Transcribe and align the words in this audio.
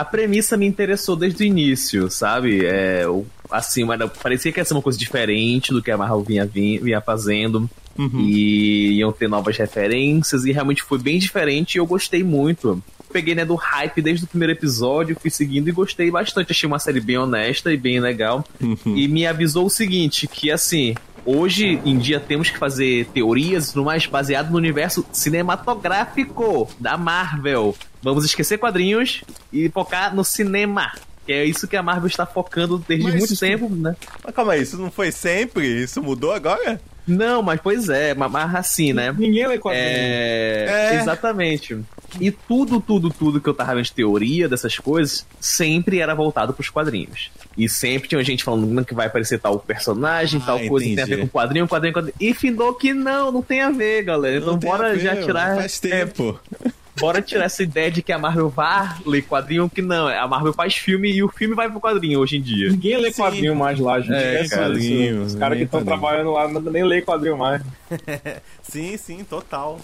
a 0.00 0.04
premissa 0.04 0.56
me 0.56 0.66
interessou 0.66 1.16
desde 1.16 1.42
o 1.42 1.46
início, 1.46 2.10
sabe? 2.10 2.64
É, 2.64 3.04
assim, 3.50 3.84
mas 3.84 4.00
parecia 4.22 4.52
que 4.52 4.60
ia 4.60 4.64
ser 4.64 4.74
uma 4.74 4.82
coisa 4.82 4.98
diferente 4.98 5.72
do 5.72 5.82
que 5.82 5.90
a 5.90 5.96
Marvel 5.96 6.22
vinha, 6.22 6.46
vinha, 6.46 6.80
vinha 6.80 7.00
fazendo. 7.00 7.68
Uhum. 7.98 8.20
E 8.20 8.98
iam 8.98 9.10
ter 9.10 9.28
novas 9.28 9.56
referências, 9.56 10.44
e 10.44 10.52
realmente 10.52 10.84
foi 10.84 10.98
bem 10.98 11.18
diferente 11.18 11.74
e 11.74 11.78
eu 11.78 11.86
gostei 11.86 12.22
muito. 12.22 12.80
Peguei, 13.12 13.34
né, 13.34 13.44
do 13.44 13.54
hype 13.54 14.02
desde 14.02 14.24
o 14.24 14.28
primeiro 14.28 14.52
episódio, 14.52 15.16
fui 15.18 15.30
seguindo 15.30 15.68
e 15.68 15.72
gostei 15.72 16.10
bastante. 16.10 16.52
Achei 16.52 16.66
uma 16.66 16.78
série 16.78 17.00
bem 17.00 17.18
honesta 17.18 17.72
e 17.72 17.76
bem 17.76 17.98
legal. 17.98 18.44
Uhum. 18.60 18.96
E 18.96 19.08
me 19.08 19.26
avisou 19.26 19.66
o 19.66 19.70
seguinte: 19.70 20.28
que 20.28 20.50
assim, 20.50 20.94
hoje 21.28 21.80
em 21.84 21.98
dia 21.98 22.18
temos 22.18 22.50
que 22.50 22.58
fazer 22.58 23.06
teorias 23.12 23.74
no 23.74 23.84
mais 23.84 24.06
baseado 24.06 24.50
no 24.50 24.56
universo 24.56 25.04
cinematográfico 25.12 26.68
da 26.80 26.96
Marvel. 26.96 27.76
Vamos 28.02 28.24
esquecer 28.24 28.58
quadrinhos 28.58 29.22
e 29.52 29.68
focar 29.68 30.14
no 30.14 30.24
cinema. 30.24 30.92
Que 31.26 31.32
é 31.34 31.44
isso 31.44 31.68
que 31.68 31.76
a 31.76 31.82
Marvel 31.82 32.06
está 32.06 32.24
focando 32.24 32.82
desde 32.88 33.04
mas 33.04 33.14
muito 33.16 33.32
isso... 33.34 33.44
tempo, 33.44 33.68
né? 33.68 33.94
Mas 34.24 34.34
calma 34.34 34.54
aí, 34.54 34.62
isso 34.62 34.78
não 34.78 34.90
foi 34.90 35.12
sempre? 35.12 35.66
Isso 35.82 36.02
mudou 36.02 36.32
agora? 36.32 36.80
Não, 37.06 37.42
mas 37.42 37.60
pois 37.60 37.88
é, 37.90 38.14
mas 38.14 38.54
assim, 38.54 38.94
né? 38.94 39.14
Ninguém 39.16 39.46
lê 39.46 39.58
quadrinho. 39.58 39.84
É... 39.84 40.94
é... 40.94 40.94
Exatamente. 41.00 41.78
E 42.20 42.30
tudo, 42.30 42.80
tudo, 42.80 43.10
tudo 43.10 43.40
que 43.40 43.48
eu 43.48 43.54
tava 43.54 43.74
vendo 43.74 43.84
de 43.84 43.92
teoria 43.92 44.48
dessas 44.48 44.78
coisas 44.78 45.26
sempre 45.40 46.00
era 46.00 46.14
voltado 46.14 46.52
pros 46.52 46.70
quadrinhos. 46.70 47.30
E 47.56 47.68
sempre 47.68 48.08
tinha 48.08 48.22
gente 48.22 48.44
falando 48.44 48.84
que 48.84 48.94
vai 48.94 49.06
aparecer 49.06 49.38
tal 49.38 49.58
personagem, 49.58 50.40
ah, 50.42 50.46
tal 50.46 50.60
coisa 50.60 50.86
que 50.86 50.94
tem 50.94 51.04
a 51.04 51.06
ver 51.06 51.20
com 51.20 51.28
quadrinho, 51.28 51.68
quadrinho, 51.68 51.92
quadrinho. 51.92 52.14
E 52.20 52.32
findou 52.32 52.74
que 52.74 52.94
não, 52.94 53.30
não 53.30 53.42
tem 53.42 53.60
a 53.60 53.70
ver, 53.70 54.02
galera. 54.04 54.38
Então 54.38 54.56
bora 54.56 54.94
ver, 54.94 55.00
já 55.00 55.16
tirar. 55.16 55.56
Faz 55.56 55.78
tempo. 55.78 56.38
É, 56.64 56.70
bora 56.98 57.22
tirar 57.22 57.44
essa 57.44 57.62
ideia 57.62 57.90
de 57.90 58.02
que 58.02 58.12
a 58.12 58.18
Marvel 58.18 58.48
vai 58.48 58.88
ler 59.06 59.22
quadrinho, 59.22 59.68
que 59.68 59.82
não. 59.82 60.08
A 60.08 60.26
Marvel 60.26 60.52
faz 60.52 60.74
filme 60.74 61.10
e 61.10 61.22
o 61.22 61.28
filme 61.28 61.54
vai 61.54 61.70
pro 61.70 61.80
quadrinho 61.80 62.18
hoje 62.20 62.36
em 62.36 62.42
dia. 62.42 62.70
Ninguém 62.70 62.96
lê 62.96 63.12
Sim. 63.12 63.22
quadrinho 63.22 63.56
mais 63.56 63.78
lá, 63.78 64.00
gente. 64.00 64.12
É, 64.12 64.48
quadrinho, 64.48 65.22
Os 65.22 65.34
caras 65.34 65.58
que 65.58 65.64
estão 65.64 65.84
trabalhando 65.84 66.32
lá 66.32 66.48
nem 66.48 66.84
lê 66.84 67.02
quadrinho 67.02 67.36
mais. 67.36 67.62
sim, 68.62 68.96
sim, 68.96 69.24
total. 69.24 69.80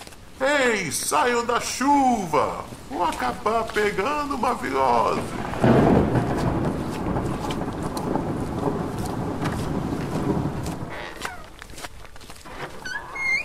Ei, 0.47 0.93
saiam 0.93 1.43
da 1.43 1.59
chuva! 1.59 2.67
Vou 2.91 3.03
acabar 3.03 3.65
pegando 3.65 4.35
uma 4.35 4.55
virose. 4.55 5.23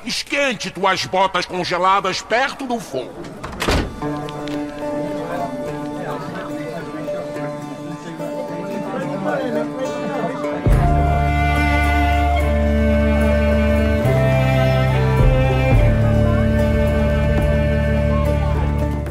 Esquente 0.04 0.70
tuas 0.70 1.06
botas 1.06 1.46
congeladas 1.46 2.22
perto 2.22 2.68
do 2.68 2.82
fogo. 2.82 3.14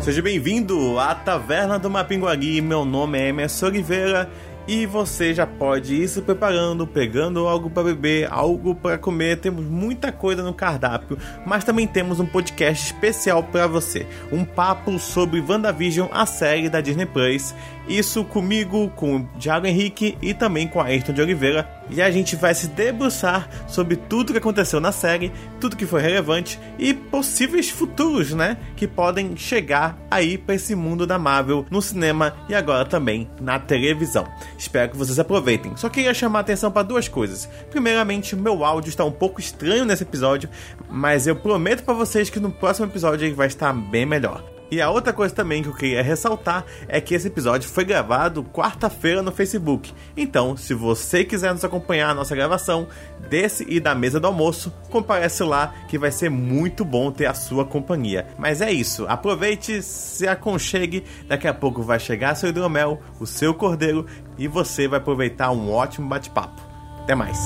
Seja 0.09 0.23
bem-vindo 0.23 0.99
à 0.99 1.15
Taverna 1.15 1.79
do 1.79 1.91
Mapinguari. 1.91 2.63
Meu 2.63 2.83
nome 2.83 3.19
é 3.19 3.29
Emerson 3.29 3.67
Oliveira 3.67 4.31
e 4.67 4.87
você 4.87 5.35
já 5.35 5.47
pode 5.47 5.97
ir 5.97 6.09
se 6.09 6.23
preparando, 6.23 6.87
pegando 6.87 7.47
algo 7.47 7.69
para 7.69 7.83
beber, 7.83 8.27
algo 8.33 8.75
para 8.75 8.97
comer. 8.97 9.37
Temos 9.37 9.67
muita 9.67 10.11
coisa 10.11 10.43
no 10.43 10.55
cardápio, 10.55 11.19
mas 11.45 11.63
também 11.63 11.87
temos 11.87 12.21
um 12.21 12.25
podcast 12.25 12.87
especial 12.87 13.43
para 13.43 13.67
você, 13.67 14.07
um 14.33 14.47
papo 14.47 14.99
sobre 14.99 15.45
WandaVision, 15.47 16.09
a 16.11 16.25
série 16.25 16.71
da 16.71 16.81
Disney 16.81 17.05
Plus. 17.05 17.55
Isso 17.89 18.23
comigo, 18.25 18.91
com 18.91 19.17
o 19.17 19.25
Thiago 19.39 19.67
Henrique 19.67 20.19
e 20.21 20.35
também 20.35 20.69
com 20.69 20.81
a 20.81 20.85
Ayrton 20.85 21.13
de 21.13 21.23
Oliveira 21.23 21.79
e 21.91 22.03
a 22.03 22.11
gente 22.11 22.37
vai 22.37 22.55
se 22.55 22.69
debruçar 22.69 23.49
sobre 23.67 23.97
tudo 23.97 24.33
que 24.33 24.39
aconteceu 24.39 24.81
na 24.81 24.93
série, 24.93 25.33
tudo 25.61 25.77
que 25.77 25.87
foi 25.87 26.03
relevante 26.03 26.61
e 26.79 26.93
possíveis 26.93 27.71
futuros, 27.71 28.33
né, 28.33 28.59
que 28.77 28.87
podem 28.87 29.37
chegar 29.37 29.99
aí 30.11 30.37
para 30.37 30.55
esse 30.55 30.75
mundo 30.75 31.07
da 31.07 31.19
Marvel 31.19 31.67
no 31.71 31.81
cinema 31.81 32.37
e 32.49 32.55
agora 32.55 32.85
também 32.85 33.29
na 33.41 33.59
televisão. 33.59 34.27
Espero 34.59 34.91
que 34.91 34.97
vocês 34.97 35.19
aproveitem. 35.19 35.77
Só 35.77 35.89
queria 35.89 36.13
chamar 36.13 36.41
a 36.41 36.43
atenção 36.43 36.71
para 36.71 36.83
duas 36.83 37.09
coisas. 37.09 37.49
Primeiramente, 37.71 38.37
meu 38.37 38.65
áudio 38.65 38.91
está 38.91 39.05
um 39.05 39.13
pouco 39.13 39.41
estranho 39.41 39.85
nesse 39.85 40.03
episódio, 40.03 40.49
mas 40.91 41.27
eu 41.27 41.37
prometo 41.37 41.85
para 41.85 41.95
vocês 41.95 42.29
que 42.29 42.41
no 42.41 42.51
próximo 42.51 42.87
episódio 42.87 43.27
ele 43.27 43.35
vai 43.35 43.47
estar 43.47 43.73
bem 43.73 44.05
melhor. 44.05 44.58
E 44.71 44.81
a 44.81 44.91
outra 44.91 45.13
coisa 45.13 45.35
também 45.35 45.63
que 45.63 45.69
eu 45.69 45.75
queria 45.75 46.03
ressaltar 46.03 46.65
é 46.87 47.01
que 47.01 47.15
esse 47.15 47.29
episódio 47.29 47.69
foi 47.69 47.85
gravado 47.85 48.45
quarta-feira 48.45 49.23
no 49.23 49.33
Facebook. 49.33 49.93
Então, 50.17 50.57
se 50.57 50.75
você 50.75 51.25
quiser 51.25 51.53
nos 51.53 51.65
acompanhar 51.65 52.11
a 52.11 52.15
nossa 52.15 52.37
gravação 52.37 52.87
desse 53.29 53.65
e 53.69 53.81
da 53.81 53.95
mesa 53.95 54.21
do 54.21 54.27
almoço, 54.27 54.73
comparece 54.91 55.43
lá 55.43 55.75
que 55.89 55.99
vai 55.99 56.11
ser 56.11 56.31
muito 56.31 56.85
bom 56.85 57.11
ter 57.11 57.27
a 57.27 57.35
sua 57.35 57.65
companhia. 57.65 58.27
Mas 58.39 58.61
é 58.61 58.71
isso, 58.71 59.07
aproveite, 59.09 59.83
se 59.83 60.29
aconchegue, 60.29 61.05
daqui 61.27 61.49
a 61.49 61.55
pouco 61.55 61.83
vai 61.83 61.99
chegar 61.99 62.35
seu 62.35 62.51
hidromel, 62.51 63.01
o 63.19 63.27
seu 63.27 63.55
cordeiro 63.55 64.07
e 64.37 64.47
você 64.47 64.87
vai 64.87 64.99
aproveitar 64.99 65.51
um 65.51 65.73
ótimo 65.73 66.09
bate-papo. 66.09 66.61
Até 67.03 67.15
mais! 67.15 67.39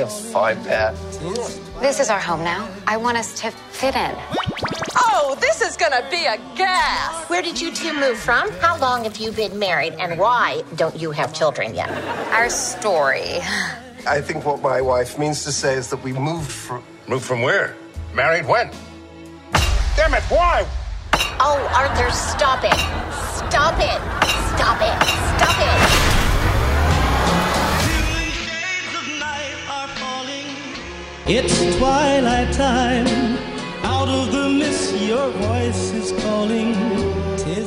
Aren't 0.00 0.12
we 0.12 0.28
a 0.28 0.32
five 0.32 0.62
pair? 0.64 0.92
This 1.80 2.00
is 2.00 2.10
our 2.10 2.20
home 2.20 2.42
now. 2.42 2.68
I 2.86 2.96
want 2.96 3.16
us 3.16 3.40
to 3.40 3.50
fit 3.50 3.94
in. 3.94 4.14
Oh, 4.96 5.36
this 5.40 5.62
is 5.62 5.76
gonna 5.76 6.06
be 6.10 6.24
a 6.24 6.36
gas! 6.56 7.28
Where 7.28 7.42
did 7.42 7.60
you 7.60 7.72
two 7.72 7.92
move 7.92 8.18
from? 8.18 8.50
How 8.60 8.78
long 8.78 9.04
have 9.04 9.16
you 9.16 9.32
been 9.32 9.58
married? 9.58 9.94
And 9.94 10.18
why 10.18 10.62
don't 10.76 10.96
you 10.96 11.10
have 11.12 11.32
children 11.32 11.74
yet? 11.74 11.90
Our 12.32 12.50
story. 12.50 13.40
I 14.06 14.20
think 14.20 14.44
what 14.44 14.60
my 14.62 14.80
wife 14.80 15.18
means 15.18 15.44
to 15.44 15.52
say 15.52 15.74
is 15.74 15.90
that 15.90 16.02
we 16.02 16.12
moved 16.12 16.50
from. 16.50 16.82
Moved 17.06 17.24
from 17.24 17.42
where? 17.42 17.74
Married 18.14 18.46
when? 18.46 18.70
Damn 19.96 20.14
it, 20.14 20.22
why? 20.24 20.66
Oh, 21.40 21.58
Arthur, 21.74 22.10
stop 22.10 22.62
it. 22.64 22.78
Stop 23.34 23.78
it. 23.78 24.00
Stop 24.54 24.80
it. 24.82 25.08
Stop 25.38 25.47
It's 31.30 31.58
twilight 31.76 32.50
time. 32.56 33.04
Out 33.84 34.08
of 34.08 34.32
the 34.32 34.48
mist, 34.48 34.94
your 34.94 35.30
voice 35.30 35.92
is 35.92 36.10
calling. 36.22 36.74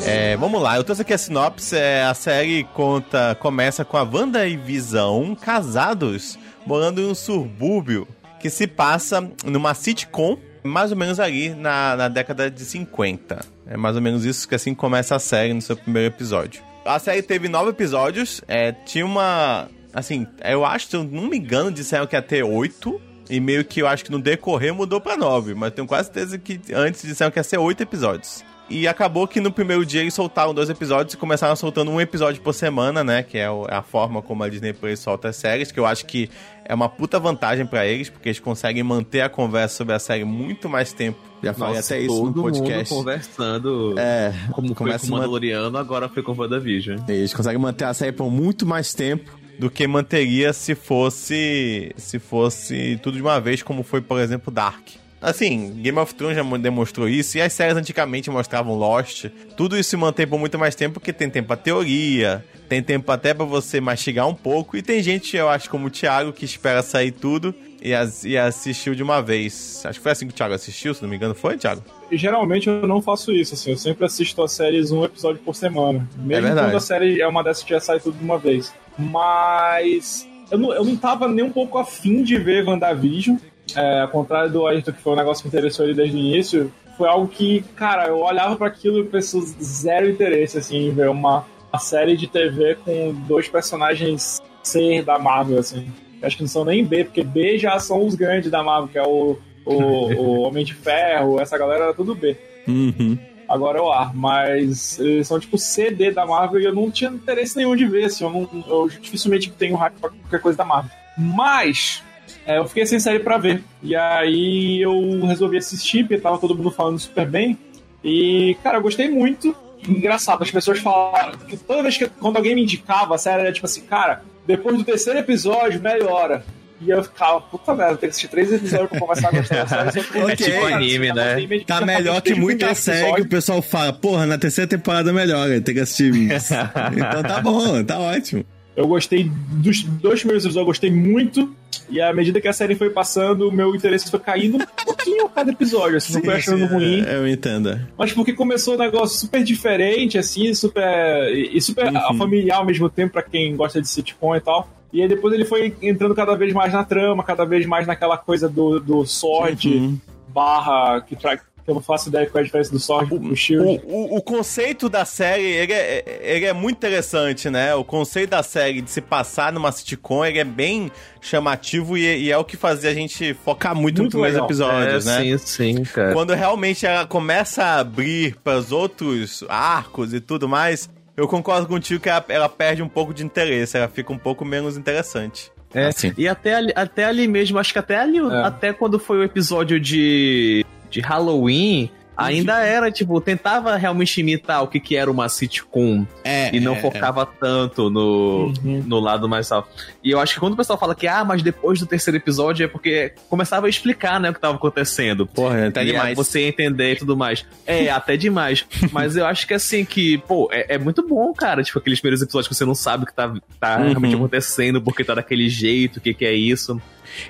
É, 0.04 0.36
vamos 0.36 0.60
lá, 0.60 0.78
eu 0.78 0.84
trouxe 0.84 1.04
aqui 1.04 1.14
a 1.14 1.18
sinopse. 1.20 1.76
É, 1.76 2.02
a 2.02 2.16
série 2.16 2.64
conta, 2.74 3.38
começa 3.40 3.86
com 3.86 3.98
a 3.98 4.02
Wanda 4.02 4.48
e 4.48 4.58
Visão 4.58 5.38
casados, 5.40 6.40
morando 6.66 7.02
em 7.02 7.06
um 7.06 7.14
subúrbio 7.14 8.08
que 8.40 8.50
se 8.50 8.66
passa 8.66 9.30
numa 9.46 9.76
sitcom, 9.76 10.40
mais 10.64 10.90
ou 10.90 10.98
menos 10.98 11.20
ali 11.20 11.50
na, 11.50 11.96
na 11.96 12.08
década 12.08 12.50
de 12.50 12.66
50. 12.66 13.46
É 13.68 13.78
mais 13.78 13.96
ou 13.96 14.02
menos 14.02 14.26
isso 14.26 14.48
que 14.48 14.56
assim 14.56 14.74
começa 14.74 15.16
a 15.16 15.20
série 15.20 15.54
no 15.54 15.62
seu 15.62 15.78
primeiro 15.78 16.12
episódio. 16.12 16.64
A 16.84 16.98
série 16.98 17.22
teve 17.22 17.48
nove 17.48 17.70
episódios, 17.70 18.42
é, 18.48 18.72
tinha 18.72 19.06
uma. 19.06 19.70
Assim, 19.94 20.26
eu 20.44 20.66
acho, 20.66 20.88
se 20.88 20.96
eu 20.96 21.04
não 21.04 21.28
me 21.28 21.38
engano, 21.38 21.72
disseram 21.72 22.08
que 22.08 22.16
ia 22.16 22.24
ter 22.24 22.42
oito. 22.42 23.00
E 23.32 23.40
meio 23.40 23.64
que 23.64 23.82
eu 23.82 23.88
acho 23.88 24.04
que 24.04 24.12
no 24.12 24.20
decorrer 24.20 24.74
mudou 24.74 25.00
pra 25.00 25.16
nove, 25.16 25.56
mas 25.56 25.74
tenho 25.74 25.88
quase 25.88 26.12
certeza 26.12 26.38
que 26.38 26.60
antes 26.74 27.02
disseram 27.02 27.32
que 27.32 27.40
ia 27.40 27.44
ser 27.44 27.58
oito 27.58 27.82
episódios. 27.82 28.44
E 28.70 28.88
acabou 28.88 29.28
que 29.28 29.40
no 29.40 29.52
primeiro 29.52 29.86
dia 29.86 30.02
eles 30.02 30.14
soltaram 30.14 30.54
dois 30.54 30.70
episódios 30.70 31.14
e 31.14 31.18
começaram 31.18 31.56
soltando 31.56 31.92
um 31.92 32.00
episódio 32.00 32.42
por 32.42 32.54
semana, 32.54 33.04
né? 33.04 33.24
Que 33.24 33.38
é 33.38 33.48
a 33.70 33.82
forma 33.82 34.22
como 34.22 34.44
a 34.44 34.50
Disney 34.50 34.74
Plus 34.74 35.00
solta 35.00 35.30
as 35.30 35.38
séries, 35.38 35.72
que 35.72 35.80
eu 35.80 35.86
acho 35.86 36.06
que 36.06 36.30
é 36.66 36.74
uma 36.74 36.88
puta 36.90 37.20
vantagem 37.20 37.66
para 37.66 37.86
eles, 37.86 38.10
porque 38.10 38.30
eles 38.30 38.40
conseguem 38.40 38.84
manter 38.84 39.22
a 39.22 39.30
conversa 39.30 39.76
sobre 39.76 39.94
a 39.94 40.00
série 40.00 40.24
muito 40.24 40.70
mais 40.70 40.92
tempo. 40.92 41.20
Já 41.44 41.54
falei 41.54 41.80
até 41.80 42.00
isso 42.00 42.26
no 42.26 42.34
podcast. 42.34 42.94
Mundo 42.94 43.04
conversando. 43.04 43.96
É, 43.98 44.34
como 44.52 44.76
foi 44.76 44.98
com 45.00 45.08
o 45.08 45.10
Mandaloriano, 45.10 45.78
agora 45.78 46.08
foi 46.08 46.22
com 46.22 46.34
o 46.34 46.36
WandaVision. 46.38 47.00
Eles 47.08 47.34
conseguem 47.34 47.60
manter 47.60 47.86
a 47.86 47.94
série 47.94 48.12
por 48.12 48.30
muito 48.30 48.66
mais 48.66 48.94
tempo 48.94 49.41
do 49.62 49.70
que 49.70 49.86
manteria 49.86 50.54
se 50.54 50.74
fosse 50.74 51.92
se 51.96 52.18
fosse 52.18 53.00
tudo 53.04 53.18
de 53.18 53.22
uma 53.22 53.40
vez, 53.40 53.62
como 53.62 53.84
foi, 53.84 54.02
por 54.02 54.20
exemplo, 54.20 54.52
Dark. 54.52 54.88
assim, 55.22 55.76
Game 55.84 56.00
of 56.00 56.16
Thrones 56.16 56.36
já 56.36 56.58
demonstrou 56.58 57.08
isso, 57.08 57.38
e 57.38 57.42
as 57.42 57.54
séries 57.54 57.78
antigamente 57.78 58.32
mostravam 58.32 58.74
Lost. 58.74 59.26
Tudo 59.56 59.78
isso 59.78 59.92
se 59.92 59.98
mantém 59.98 60.26
por 60.26 60.40
muito 60.40 60.58
mais 60.58 60.74
tempo, 60.74 60.96
porque 60.96 61.14
tem 61.14 61.30
tempo 61.30 61.50
pra 61.50 61.56
teoria, 61.56 62.44
tem 62.68 62.82
tempo 62.82 63.12
até 63.12 63.36
pra 63.36 63.46
você 63.46 63.80
mastigar 63.80 64.28
um 64.28 64.34
pouco, 64.34 64.76
e 64.76 64.82
tem 64.82 65.04
gente, 65.04 65.38
eu 65.38 65.48
acho, 65.48 65.70
como 65.70 65.86
o 65.86 65.90
Thiago, 65.92 66.34
que 66.34 66.44
espera 66.44 66.82
sair 66.82 67.12
tudo 67.12 67.54
e, 67.80 67.94
as, 67.94 68.26
e 68.26 68.36
assistiu 68.36 68.96
de 68.96 69.04
uma 69.04 69.22
vez. 69.22 69.84
Acho 69.86 70.00
que 70.00 70.04
foi 70.04 70.12
assim 70.12 70.26
que 70.26 70.34
o 70.34 70.36
Thiago 70.36 70.56
assistiu, 70.56 70.96
se 70.96 71.04
não 71.04 71.10
me 71.10 71.18
engano, 71.18 71.36
foi, 71.36 71.56
Thiago? 71.56 71.84
Geralmente 72.12 72.68
eu 72.68 72.88
não 72.88 73.00
faço 73.00 73.32
isso, 73.32 73.54
assim, 73.54 73.70
eu 73.70 73.78
sempre 73.78 74.06
assisto 74.06 74.42
as 74.42 74.54
séries 74.54 74.90
um 74.90 75.06
episódio 75.06 75.40
por 75.46 75.56
semana. 75.56 76.10
Mesmo 76.18 76.48
É 76.48 76.56
quando 76.56 76.76
a 76.76 76.80
série 76.80 77.22
é 77.22 77.28
uma 77.28 77.44
dessas 77.44 77.64
que 77.64 77.70
já 77.70 77.80
sai 77.80 78.00
tudo 78.00 78.18
de 78.18 78.24
uma 78.24 78.40
vez. 78.40 78.74
Mas 78.98 80.28
eu 80.52 80.58
não, 80.58 80.74
eu 80.74 80.84
não 80.84 80.96
tava 80.96 81.28
nem 81.28 81.44
um 81.44 81.52
pouco 81.52 81.78
afim 81.78 82.24
de 82.24 82.38
ver 82.38 82.68
WandaVision. 82.68 83.38
É, 83.76 84.02
ao 84.02 84.10
contrário 84.10 84.52
do 84.52 84.68
Ayrton, 84.68 84.92
que 84.92 85.02
foi 85.02 85.14
um 85.14 85.16
negócio 85.16 85.42
que 85.42 85.48
interessou 85.48 85.86
ele 85.86 85.94
desde 85.94 86.18
o 86.18 86.20
início, 86.20 86.74
foi 86.98 87.08
algo 87.08 87.28
que, 87.28 87.64
cara, 87.76 88.08
eu 88.08 88.20
olhava 88.20 88.56
para 88.58 88.68
aquilo 88.68 89.00
e 89.00 89.06
pensei 89.06 89.42
zero 89.62 90.10
interesse, 90.10 90.58
assim, 90.58 90.88
em 90.88 90.92
ver 90.92 91.10
uma, 91.10 91.46
uma 91.72 91.80
série 91.80 92.18
de 92.18 92.28
TV 92.28 92.76
com 92.84 93.14
dois 93.28 93.48
personagens 93.48 94.42
C 94.62 95.02
da 95.02 95.18
Marvel, 95.18 95.60
assim. 95.60 95.88
Acho 96.22 96.36
que 96.36 96.44
não 96.44 96.50
são 96.50 96.66
nem 96.66 96.86
B, 96.86 97.06
porque 97.06 97.24
B 97.24 97.58
já 97.58 97.80
são 97.80 98.06
os 98.06 98.14
grandes 98.14 98.52
da 98.52 98.62
Marvel, 98.62 98.90
que 98.90 98.98
é 98.98 99.04
o, 99.04 99.38
o, 99.66 99.74
o 99.74 100.40
Homem 100.42 100.66
de 100.66 100.74
Ferro, 100.74 101.40
essa 101.40 101.58
galera 101.58 101.86
era 101.86 101.94
tudo 101.94 102.14
B. 102.14 102.38
Uhum. 102.68 103.18
Agora 103.52 103.80
é 103.80 103.82
o 103.82 103.92
A, 103.92 104.12
mas 104.14 104.98
eles 104.98 105.28
são 105.28 105.40
tipo 105.40 105.58
CD 105.58 106.10
da 106.10 106.26
Marvel 106.26 106.62
e 106.62 106.66
eu 106.66 106.74
não 106.74 106.90
tinha 106.90 107.10
interesse 107.10 107.58
nenhum 107.58 107.76
de 107.76 107.86
ver, 107.86 108.06
assim, 108.06 108.24
eu, 108.24 108.30
não, 108.30 108.50
eu 108.66 108.88
dificilmente 108.88 109.52
tenho 109.52 109.76
hype 109.76 109.94
pra 110.00 110.10
qualquer 110.10 110.40
coisa 110.40 110.58
da 110.58 110.64
Marvel. 110.64 110.92
Mas 111.18 112.02
é, 112.46 112.58
eu 112.58 112.66
fiquei 112.66 112.86
sem 112.86 113.00
série 113.00 113.20
pra 113.20 113.38
ver. 113.38 113.62
E 113.84 113.94
aí 113.96 114.82
eu 114.82 115.26
resolvi 115.26 115.58
assistir, 115.58 116.04
porque 116.04 116.18
tava 116.18 116.38
todo 116.38 116.56
mundo 116.56 116.72
falando 116.72 116.98
super 116.98 117.28
bem. 117.28 117.58
E, 118.04 118.56
cara, 118.64 118.78
eu 118.78 118.82
gostei 118.82 119.10
muito. 119.10 119.56
Engraçado, 119.88 120.44
as 120.44 120.52
pessoas 120.52 120.80
falaram 120.80 121.38
que 121.40 121.58
toda 121.58 121.82
vez 121.82 121.98
que 121.98 122.08
quando 122.08 122.38
alguém 122.38 122.56
me 122.56 122.64
indicava 122.64 123.16
a 123.16 123.18
série, 123.18 123.42
era 123.42 123.52
tipo 123.52 123.66
assim, 123.66 123.82
cara, 123.82 124.24
depois 124.46 124.78
do 124.78 124.84
terceiro 124.84 125.20
episódio, 125.20 125.82
melhora. 125.82 126.46
E 126.84 126.90
eu 126.90 127.04
ficava, 127.04 127.40
puta 127.42 127.76
merda, 127.76 127.92
tem 127.98 128.00
que 128.02 128.06
assistir 128.08 128.28
três 128.28 128.52
episódios 128.52 128.90
pra 128.90 129.00
começar 129.00 129.28
a 129.28 129.32
gostar 129.32 129.64
da 129.64 129.68
série. 129.68 129.90
É 129.90 130.36
tipo 130.36 130.60
cara, 130.62 130.76
anime, 130.76 131.08
esse 131.08 131.14
né? 131.16 131.60
Tá 131.66 131.86
melhor 131.86 132.22
que 132.22 132.34
muita 132.34 132.74
série 132.74 133.14
que 133.16 133.22
o 133.22 133.28
pessoal 133.30 133.62
fala, 133.62 133.94
porra, 133.94 134.26
na 134.26 134.38
terceira 134.38 134.68
temporada 134.68 135.14
melhora, 135.14 135.62
tem 135.62 135.76
que 135.76 135.82
assistir 135.82 136.12
isso. 136.32 136.54
então 136.98 137.22
tá 137.24 137.40
bom, 137.40 137.84
tá 137.84 138.00
ótimo. 138.00 138.44
Eu 138.76 138.88
gostei 138.88 139.30
dos 139.30 139.84
dois 139.84 140.22
primeiros 140.22 140.46
episódios, 140.46 140.56
eu 140.56 140.66
gostei 140.66 140.90
muito. 140.90 141.54
E 141.90 142.00
à 142.02 142.14
medida 142.14 142.40
que 142.40 142.48
a 142.48 142.54
série 142.54 142.74
foi 142.74 142.90
passando, 142.90 143.50
o 143.50 143.52
meu 143.52 143.76
interesse 143.76 144.10
foi 144.10 144.20
caindo 144.20 144.56
um 144.58 144.84
pouquinho 144.86 145.26
a 145.26 145.30
cada 145.30 145.52
episódio, 145.52 145.98
assim, 145.98 146.14
não 146.14 146.22
foi 146.24 146.36
achando 146.36 146.66
ruim. 146.68 147.04
é, 147.06 147.16
Eu 147.18 147.28
entendo. 147.28 147.80
Mas 147.98 148.14
porque 148.14 148.32
começou 148.32 148.76
um 148.76 148.78
negócio 148.78 149.20
super 149.20 149.44
diferente, 149.44 150.18
assim, 150.18 150.54
super. 150.54 150.88
e 151.36 151.62
super 151.62 151.92
Uhum. 151.92 152.18
familiar 152.18 152.58
ao 152.60 152.66
mesmo 152.66 152.90
tempo 152.90 153.12
pra 153.14 153.22
quem 153.22 153.56
gosta 153.58 153.82
de 153.82 153.90
sitcom 153.90 154.36
e 154.38 154.40
tal. 154.40 154.68
E 154.94 155.02
aí 155.02 155.08
depois 155.08 155.34
ele 155.34 155.46
foi 155.46 155.76
entrando 155.82 156.14
cada 156.14 156.36
vez 156.36 156.54
mais 156.54 156.74
na 156.74 156.84
trama, 156.84 157.24
cada 157.24 157.46
vez 157.46 157.66
mais 157.66 157.88
naquela 157.88 158.18
coisa 158.18 158.50
do, 158.50 158.80
do 158.80 159.06
sorte 159.06 159.70
Uhum. 159.70 159.98
barra. 160.28 161.02
Que, 161.02 161.16
tra... 161.16 161.38
que 161.38 161.44
eu 161.68 161.76
não 161.76 161.82
faço 161.82 162.10
ideia 162.10 162.26
qual 162.26 162.40
é 162.40 162.42
a 162.42 162.46
diferença 162.46 162.72
do 162.72 162.80
sorte 162.80 163.18
pro 163.18 163.36
shield. 163.36 163.82
O, 163.86 164.16
o, 164.16 164.18
o 164.18 164.22
conceito 164.22 164.90
da 164.90 165.06
série, 165.06 165.44
ele 165.44 165.72
é, 165.72 166.20
ele 166.22 166.46
é 166.46 166.54
muito 166.54 166.78
interessante, 166.78 167.50
né? 167.50 167.74
O 167.76 167.84
conceito 167.84 168.32
da 168.32 168.44
série 168.44 168.82
de 168.82 168.90
se 168.92 169.00
passar 169.00 169.54
numa 169.54 169.72
sitcom, 169.72 170.26
ele 170.26 170.40
é 170.40 170.44
bem 170.44 170.92
chamativo 171.22 171.98
e, 171.98 172.26
e 172.26 172.32
é 172.32 172.38
o 172.38 172.44
que 172.44 172.58
fazia 172.58 172.90
a 172.90 172.94
gente 172.94 173.34
focar 173.46 173.74
muito, 173.76 174.02
Muito 174.02 174.18
nos 174.18 174.24
primeiros 174.24 174.44
episódios, 174.44 175.08
é, 175.08 175.20
né? 175.24 175.38
Sim, 175.38 175.76
sim, 175.78 175.84
cara. 175.84 176.14
Quando 176.14 176.34
realmente 176.34 176.86
ela 176.86 177.06
começa 177.06 177.64
a 177.64 177.80
abrir 177.80 178.36
para 178.44 178.58
os 178.58 178.72
outros 178.72 179.44
arcos 179.48 180.14
e 180.14 180.20
tudo 180.20 180.50
mais, 180.50 180.90
eu 181.22 181.28
concordo 181.28 181.68
contigo 181.68 182.00
que 182.02 182.10
ela, 182.10 182.26
ela 182.30 182.50
perde 182.50 182.82
um 182.82 182.90
pouco 182.90 183.14
de 183.14 183.24
interesse, 183.24 183.78
ela 183.78 183.88
fica 183.88 184.12
um 184.12 184.18
pouco 184.18 184.44
menos 184.44 184.78
interessante. 184.78 185.52
É, 185.74 185.86
Assim. 185.88 186.12
e 186.18 186.28
até 186.28 186.56
ali, 186.56 186.74
até 186.76 187.06
ali 187.06 187.28
mesmo, 187.28 187.58
acho 187.58 187.72
que 187.72 187.80
até 187.80 187.98
ali, 187.98 188.18
É. 188.18 188.44
até 188.44 188.74
quando 188.74 189.00
foi 189.00 189.20
o 189.20 189.24
episódio 189.24 189.80
de, 189.80 190.66
de 190.90 191.00
Halloween, 191.00 191.90
ainda 192.26 192.60
era, 192.64 192.92
tipo, 192.92 193.20
tentava 193.22 193.76
realmente 193.76 194.20
imitar 194.20 194.64
o 194.64 194.68
que, 194.68 194.80
que 194.80 194.96
era 194.96 195.10
uma 195.10 195.28
sitcom 195.30 196.06
É, 196.24 196.56
e 196.56 196.60
não 196.60 196.74
é, 196.76 196.80
focava 196.80 197.26
tanto 197.26 197.90
no, 197.90 198.54
Uhum. 198.64 198.84
no 198.86 199.00
lado 199.00 199.28
mais 199.30 199.48
tal. 199.50 199.68
E 200.04 200.12
eu 200.12 200.20
acho 200.20 200.34
que 200.34 200.40
quando 200.40 200.54
o 200.54 200.58
pessoal 200.58 200.78
fala 200.80 200.96
que, 200.96 201.08
ah, 201.08 201.24
mas 201.24 201.42
depois 201.44 201.80
do 201.80 201.86
terceiro 201.86 202.18
episódio 202.18 202.64
é 202.64 202.68
porque 202.68 203.14
começava 203.30 203.68
a 203.68 203.70
explicar, 203.70 204.20
né, 204.20 204.30
o 204.30 204.34
que 204.34 204.40
tava 204.40 204.56
acontecendo. 204.56 205.26
Porra, 205.26 205.68
até 205.68 205.84
E 205.84 205.86
demais. 205.88 206.16
Você 206.18 206.42
entender 206.48 206.94
e 206.94 206.96
tudo 206.98 207.16
mais. 207.18 207.46
É, 207.66 207.90
até 207.92 208.16
demais. 208.18 208.66
Mas 208.92 209.16
eu 209.16 209.26
acho 209.26 209.46
que 209.48 209.54
assim, 209.54 209.84
que, 209.86 210.18
pô, 210.20 210.50
é, 210.52 210.76
é 210.76 210.78
muito 210.78 211.08
bom, 211.08 211.34
cara. 211.34 211.64
Tipo, 211.64 211.80
aqueles 211.80 212.00
primeiros 212.00 212.22
episódios 212.22 212.48
que 212.48 212.56
você 212.56 212.66
não 212.66 212.76
sabe 212.76 213.04
o 213.04 213.08
que 213.08 213.14
tá, 213.14 213.34
tá 213.60 213.78
Uhum. 213.78 213.90
realmente 213.90 214.16
acontecendo, 214.16 214.82
porque 214.82 215.04
tá 215.04 215.16
daquele 215.16 215.50
jeito, 215.50 215.98
o 215.98 216.02
que, 216.02 216.14
que 216.14 216.26
é 216.26 216.34
isso. 216.34 216.82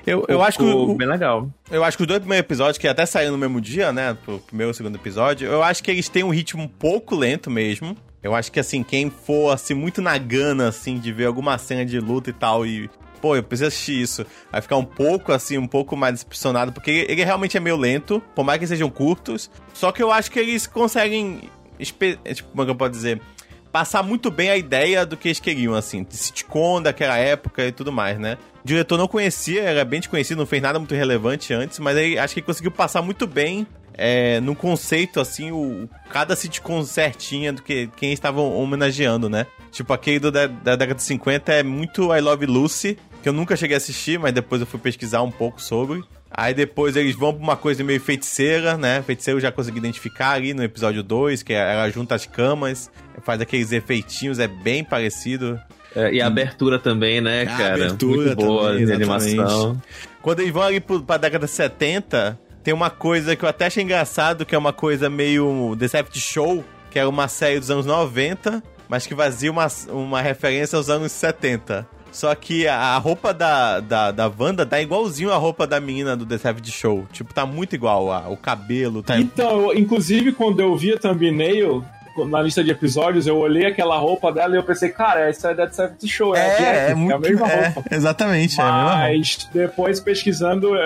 Eu, 0.06 0.24
eu 0.28 0.42
acho 0.42 0.58
que 0.58 0.64
o, 0.64 0.94
bem 0.94 1.08
legal. 1.08 1.48
Eu 1.70 1.82
acho 1.84 1.96
que 1.96 2.02
os 2.02 2.06
dois 2.06 2.20
primeiros 2.20 2.44
episódios, 2.44 2.78
que 2.78 2.86
até 2.88 3.04
saíram 3.06 3.32
no 3.32 3.38
mesmo 3.38 3.60
dia, 3.60 3.92
né? 3.92 4.16
Pro 4.24 4.38
primeiro 4.38 4.70
e 4.70 4.74
segundo 4.74 4.96
episódio, 4.96 5.48
eu 5.48 5.62
acho 5.62 5.82
que 5.82 5.90
eles 5.90 6.08
têm 6.08 6.22
um 6.24 6.30
ritmo 6.30 6.62
um 6.62 6.68
pouco 6.68 7.14
lento 7.16 7.50
mesmo. 7.50 7.96
Eu 8.22 8.34
acho 8.34 8.52
que, 8.52 8.60
assim, 8.60 8.82
quem 8.84 9.10
for, 9.10 9.50
assim, 9.52 9.74
muito 9.74 10.00
na 10.00 10.16
gana, 10.16 10.68
assim, 10.68 10.98
de 10.98 11.12
ver 11.12 11.26
alguma 11.26 11.58
cena 11.58 11.84
de 11.84 11.98
luta 11.98 12.30
e 12.30 12.32
tal, 12.32 12.64
e. 12.66 12.88
Pô, 13.20 13.36
eu 13.36 13.42
preciso 13.42 13.68
assistir 13.68 14.00
isso. 14.02 14.26
Vai 14.50 14.60
ficar 14.60 14.76
um 14.76 14.84
pouco, 14.84 15.32
assim, 15.32 15.56
um 15.56 15.66
pouco 15.66 15.96
mais 15.96 16.14
decepcionado, 16.14 16.72
porque 16.72 16.90
ele, 16.90 17.12
ele 17.12 17.24
realmente 17.24 17.56
é 17.56 17.60
meio 17.60 17.76
lento, 17.76 18.20
por 18.34 18.44
mais 18.44 18.58
que 18.58 18.66
sejam 18.66 18.90
curtos. 18.90 19.48
Só 19.72 19.92
que 19.92 20.02
eu 20.02 20.10
acho 20.12 20.28
que 20.30 20.38
eles 20.40 20.66
conseguem. 20.66 21.48
espe- 21.78 22.18
Tipo, 22.34 22.48
como 22.50 22.62
é 22.62 22.64
que 22.64 22.70
eu 22.72 22.74
posso 22.74 22.90
dizer? 22.90 23.20
Passar 23.70 24.02
muito 24.02 24.30
bem 24.30 24.50
a 24.50 24.56
ideia 24.56 25.06
do 25.06 25.16
que 25.16 25.28
eles 25.28 25.40
queriam, 25.40 25.72
assim, 25.72 26.02
de 26.02 26.16
sitcom 26.16 26.82
daquela 26.82 27.16
época 27.16 27.64
e 27.64 27.72
tudo 27.72 27.90
mais, 27.92 28.18
né? 28.18 28.36
O 28.64 28.66
diretor 28.66 28.96
não 28.96 29.08
conhecia, 29.08 29.62
era 29.62 29.84
bem 29.84 30.00
desconhecido, 30.00 30.38
não 30.38 30.46
fez 30.46 30.62
nada 30.62 30.78
muito 30.78 30.94
relevante 30.94 31.52
antes, 31.52 31.78
mas 31.78 31.96
aí 31.96 32.18
acho 32.18 32.34
que 32.34 32.40
ele 32.40 32.46
conseguiu 32.46 32.70
passar 32.70 33.02
muito 33.02 33.26
bem 33.26 33.66
é, 33.94 34.40
no 34.40 34.54
conceito, 34.54 35.20
assim, 35.20 35.50
o, 35.50 35.88
cada 36.10 36.36
sitcom 36.36 36.82
certinha 36.84 37.52
do 37.52 37.62
que 37.62 37.88
quem 37.96 38.12
estavam 38.12 38.56
homenageando, 38.56 39.28
né? 39.28 39.46
Tipo, 39.70 39.92
aquele 39.92 40.18
do, 40.18 40.30
da, 40.30 40.46
da 40.46 40.76
década 40.76 40.94
de 40.94 41.02
50 41.02 41.52
é 41.52 41.62
muito 41.62 42.14
I 42.14 42.20
Love 42.20 42.46
Lucy, 42.46 42.96
que 43.22 43.28
eu 43.28 43.32
nunca 43.32 43.56
cheguei 43.56 43.74
a 43.74 43.78
assistir, 43.78 44.18
mas 44.18 44.32
depois 44.32 44.60
eu 44.60 44.66
fui 44.66 44.78
pesquisar 44.78 45.22
um 45.22 45.30
pouco 45.30 45.60
sobre. 45.60 46.02
Aí 46.30 46.54
depois 46.54 46.96
eles 46.96 47.14
vão 47.14 47.34
pra 47.34 47.42
uma 47.42 47.56
coisa 47.56 47.84
meio 47.84 48.00
feiticeira, 48.00 48.76
né? 48.78 49.02
Feiticeiro 49.02 49.36
eu 49.38 49.42
já 49.42 49.52
consegui 49.52 49.78
identificar 49.78 50.30
ali 50.30 50.54
no 50.54 50.62
episódio 50.62 51.02
2, 51.02 51.42
que 51.42 51.52
ela 51.52 51.88
junta 51.90 52.14
as 52.14 52.24
camas, 52.24 52.90
faz 53.22 53.40
aqueles 53.40 53.70
efeitinhos, 53.70 54.38
é 54.38 54.48
bem 54.48 54.82
parecido. 54.82 55.60
É, 55.94 56.12
e 56.14 56.20
a 56.20 56.26
abertura 56.26 56.78
também, 56.78 57.20
né, 57.20 57.42
A 57.42 57.46
cara? 57.46 57.74
abertura 57.74 58.26
Muito 58.28 58.36
boa 58.36 58.70
também, 58.70 58.86
de 58.86 58.92
animação. 58.92 59.80
Quando 60.20 60.40
eles 60.40 60.52
vão 60.52 60.62
ali 60.62 60.80
pra 60.80 61.16
década 61.16 61.46
de 61.46 61.52
70, 61.52 62.38
tem 62.62 62.72
uma 62.72 62.90
coisa 62.90 63.34
que 63.36 63.44
eu 63.44 63.48
até 63.48 63.66
achei 63.66 63.82
engraçado, 63.82 64.46
que 64.46 64.54
é 64.54 64.58
uma 64.58 64.72
coisa 64.72 65.10
meio 65.10 65.74
Decept 65.76 66.18
Show, 66.20 66.64
que 66.90 66.98
era 66.98 67.08
uma 67.08 67.28
série 67.28 67.58
dos 67.58 67.70
anos 67.70 67.84
90, 67.86 68.62
mas 68.88 69.06
que 69.06 69.14
fazia 69.16 69.50
uma, 69.50 69.66
uma 69.88 70.20
referência 70.20 70.76
aos 70.76 70.88
anos 70.88 71.12
70. 71.12 71.86
Só 72.12 72.34
que 72.34 72.68
a 72.68 72.76
a 72.78 72.98
roupa 72.98 73.32
da, 73.32 73.80
da, 73.80 74.10
da 74.10 74.30
Wanda 74.38 74.66
tá 74.66 74.78
igualzinho 74.80 75.32
a 75.32 75.36
roupa 75.36 75.66
da 75.66 75.80
menina 75.80 76.14
do 76.14 76.26
The 76.26 76.36
Savage 76.36 76.70
Show. 76.70 77.06
Tipo, 77.10 77.32
tá 77.32 77.46
muito 77.46 77.74
igual. 77.74 78.12
a- 78.12 78.28
o 78.28 78.36
cabelo 78.36 79.02
tá. 79.02 79.18
Então, 79.18 79.70
eu- 79.70 79.78
inclusive, 79.78 80.30
quando 80.32 80.60
eu 80.60 80.76
vi 80.76 80.92
a 80.92 80.98
thumbnail 80.98 81.82
na 82.28 82.42
lista 82.42 82.62
de 82.62 82.70
episódios, 82.70 83.26
eu 83.26 83.36
olhei 83.38 83.66
aquela 83.66 83.96
roupa 83.98 84.32
dela 84.32 84.54
e 84.54 84.58
eu 84.58 84.62
pensei, 84.62 84.88
cara, 84.90 85.28
essa 85.28 85.50
é 85.50 85.54
Dead 85.54 85.70
Seventh 85.72 86.06
Show, 86.06 86.34
é, 86.34 86.40
a 86.40 86.48
Jack, 86.58 86.62
É, 86.64 86.90
é 86.90 86.94
muito. 86.94 87.12
é 87.12 87.14
a 87.14 87.18
mesma 87.18 87.48
é, 87.52 87.68
roupa. 87.68 87.84
exatamente, 87.94 88.60
é 88.60 88.62
a 88.62 88.66
mesma 88.66 88.82
roupa. 88.82 88.98
Mas 89.08 89.48
depois 89.52 90.00
pesquisando, 90.00 90.74
é, 90.76 90.80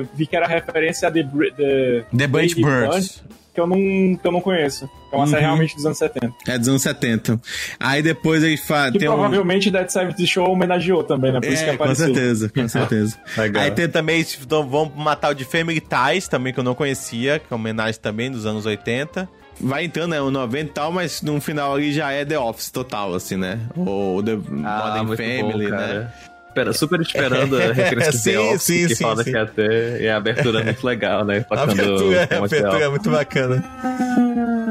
é, 0.00 0.02
vi 0.14 0.26
que 0.26 0.36
era 0.36 0.46
referência 0.46 1.08
a 1.08 1.10
The, 1.10 1.22
Br- 1.22 1.52
The, 1.56 2.04
The 2.16 2.26
Bunch 2.26 2.54
Birds. 2.54 2.88
Bunch, 2.94 3.36
que 3.54 3.60
eu 3.60 3.66
não, 3.66 3.76
que 3.78 4.20
eu 4.22 4.32
não 4.32 4.40
conheço. 4.42 4.88
É 5.10 5.16
uma 5.16 5.26
série 5.26 5.42
Uhum. 5.44 5.46
realmente 5.48 5.74
dos 5.76 5.86
anos 5.86 5.96
70. 5.96 6.34
É 6.46 6.58
dos 6.58 6.68
anos 6.68 6.82
70. 6.82 7.40
Aí 7.80 8.02
depois 8.02 8.42
eles 8.42 8.60
fazem. 8.60 8.92
Que 8.92 8.98
Tem 8.98 9.08
um... 9.08 9.12
provavelmente 9.14 9.70
Dead 9.70 9.88
Seventh 9.88 10.18
Show 10.26 10.50
homenageou 10.50 11.02
também, 11.02 11.32
né? 11.32 11.40
Por 11.40 11.48
isso 11.50 11.64
que 11.64 11.70
É, 11.70 11.76
com 11.76 11.84
apareceu. 11.84 12.06
certeza, 12.06 12.50
com 12.50 12.68
certeza. 12.68 13.16
Aí 13.58 13.70
tem 13.70 13.88
também, 13.88 14.26
então, 14.42 14.68
vão 14.68 14.92
matar 14.94 15.30
o 15.30 15.34
de 15.34 15.44
Family 15.46 15.80
Ties, 15.80 16.28
também 16.28 16.52
que 16.52 16.60
eu 16.60 16.64
não 16.64 16.74
conhecia, 16.74 17.38
que 17.38 17.46
é 17.50 17.54
uma 17.54 17.60
homenagem 17.62 17.98
também 17.98 18.30
dos 18.30 18.44
anos 18.44 18.66
80. 18.66 19.26
Vai 19.60 19.84
entrando, 19.84 20.10
né? 20.10 20.20
O 20.20 20.30
90 20.30 20.58
e 20.70 20.72
tal, 20.72 20.92
mas 20.92 21.22
no 21.22 21.40
final 21.40 21.74
ali 21.74 21.92
já 21.92 22.12
é 22.12 22.24
The 22.24 22.38
Office 22.38 22.70
total, 22.70 23.14
assim, 23.14 23.36
né? 23.36 23.58
Ou 23.74 24.22
The 24.22 24.32
Ah, 24.64 24.82
Modern 24.86 25.06
muito 25.06 25.22
Family, 25.22 25.70
bom, 25.70 25.76
né? 25.76 26.12
Espera, 26.48 26.72
super 26.72 27.00
esperando 27.00 27.56
a 27.56 27.72
referência 27.72 28.12
do 28.12 28.18
Sim, 28.18 28.32
The 28.32 28.38
Office, 28.40 28.62
sim, 28.62 28.86
que 28.86 28.94
sim, 28.94 29.02
fala 29.04 29.24
sim. 29.24 29.30
que 29.30 29.36
ia 29.36 29.46
ter, 29.46 30.00
e 30.00 30.08
a 30.08 30.16
abertura 30.16 30.60
é 30.60 30.64
muito 30.64 30.86
legal, 30.86 31.24
né? 31.24 31.44
A 31.50 31.62
abertura, 31.62 32.28
a 32.30 32.38
abertura 32.44 32.84
é 32.84 32.88
muito 32.88 33.10
bacana. 33.10 33.64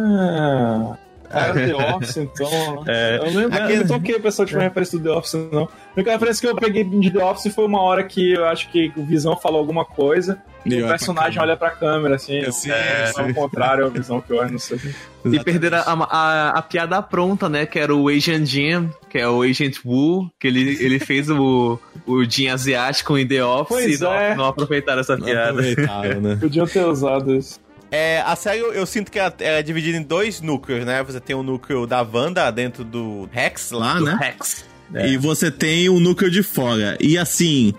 Ah, 0.08 0.96
Era 1.36 1.54
The 1.54 1.76
Office, 1.96 2.18
então. 2.18 2.84
É. 2.88 3.18
Eu 3.22 3.26
lembro, 3.34 3.58
Aquele- 3.64 3.80
não 3.80 3.88
toquei 3.88 4.20
pessoal 4.20 4.46
de 4.46 4.54
uma 4.56 4.64
referência 4.64 4.98
do 5.00 5.04
The 5.04 5.12
Office, 5.12 5.34
não. 5.52 5.64
A 5.64 5.70
única 5.96 6.12
referência 6.12 6.42
que 6.42 6.48
eu 6.48 6.56
peguei 6.56 6.84
de 6.84 7.12
The 7.12 7.24
Office 7.24 7.54
foi 7.54 7.66
uma 7.66 7.82
hora 7.82 8.04
que 8.04 8.34
eu 8.34 8.46
acho 8.46 8.70
que 8.70 8.92
o 8.96 9.04
Visão 9.04 9.36
falou 9.38 9.60
alguma 9.60 9.86
coisa. 9.86 10.42
E 10.66 10.74
o 10.78 10.80
pra 10.80 10.90
personagem 10.90 11.36
câmera. 11.36 11.52
olha 11.52 11.58
pra 11.58 11.70
câmera, 11.70 12.16
assim. 12.16 12.52
Sim, 12.52 12.72
é, 12.72 13.12
sim. 13.14 13.22
Ao 13.22 13.34
contrário, 13.36 13.84
é 13.84 13.88
o 13.88 13.92
Visão 13.92 14.20
que 14.20 14.34
olha, 14.34 14.50
não 14.50 14.58
sei. 14.58 14.80
E 15.24 15.40
perderam 15.44 15.78
a, 15.78 15.94
a, 16.10 16.50
a 16.58 16.62
piada 16.64 17.00
pronta, 17.04 17.48
né? 17.48 17.68
Que 17.68 17.78
era 17.78 17.96
o 17.96 18.08
Agent 18.10 18.46
Jim, 18.48 18.90
que 19.08 19.20
é 19.20 19.30
o 19.30 19.44
Agent 19.44 19.78
Wu, 19.86 20.28
que 20.40 20.48
ele, 20.48 20.76
ele 20.84 20.98
fez 20.98 21.30
o, 21.30 21.80
o 22.08 22.24
Jim 22.28 22.48
asiático 22.48 23.16
em 23.16 23.28
The 23.28 23.46
Office 23.46 23.68
Pois 23.70 24.00
e 24.00 24.04
não, 24.04 24.14
é. 24.14 24.36
não 24.36 24.46
aproveitaram 24.46 25.02
essa 25.02 25.16
piada. 25.16 25.50
Aproveitaram, 25.52 26.22
né? 26.22 26.38
Podiam 26.42 26.66
ter 26.66 26.84
usado 26.86 27.36
isso. 27.36 27.60
É, 27.96 28.22
a 28.26 28.36
série 28.36 28.60
eu, 28.60 28.74
eu 28.74 28.86
sinto 28.86 29.10
que 29.10 29.18
ela, 29.18 29.34
ela 29.40 29.58
é 29.60 29.64
dividida 29.64 29.98
em 29.98 30.02
dois 30.04 30.42
núcleos, 30.42 30.86
né? 30.86 31.02
Você 31.04 31.20
tem 31.22 31.34
o 31.36 31.42
núcleo 31.42 31.88
da 31.88 32.02
Wanda 32.02 32.52
dentro 32.52 32.84
do 32.84 33.30
Rex 33.32 33.72
lá. 33.72 33.94
Lá, 33.94 34.02
né? 34.02 34.18
Rex. 34.20 34.66
E 35.06 35.16
você 35.18 35.50
tem 35.50 35.88
o 35.88 35.98
núcleo 36.00 36.30
de 36.30 36.44
fora. 36.44 36.98
E 37.00 37.18
assim, 37.18 37.74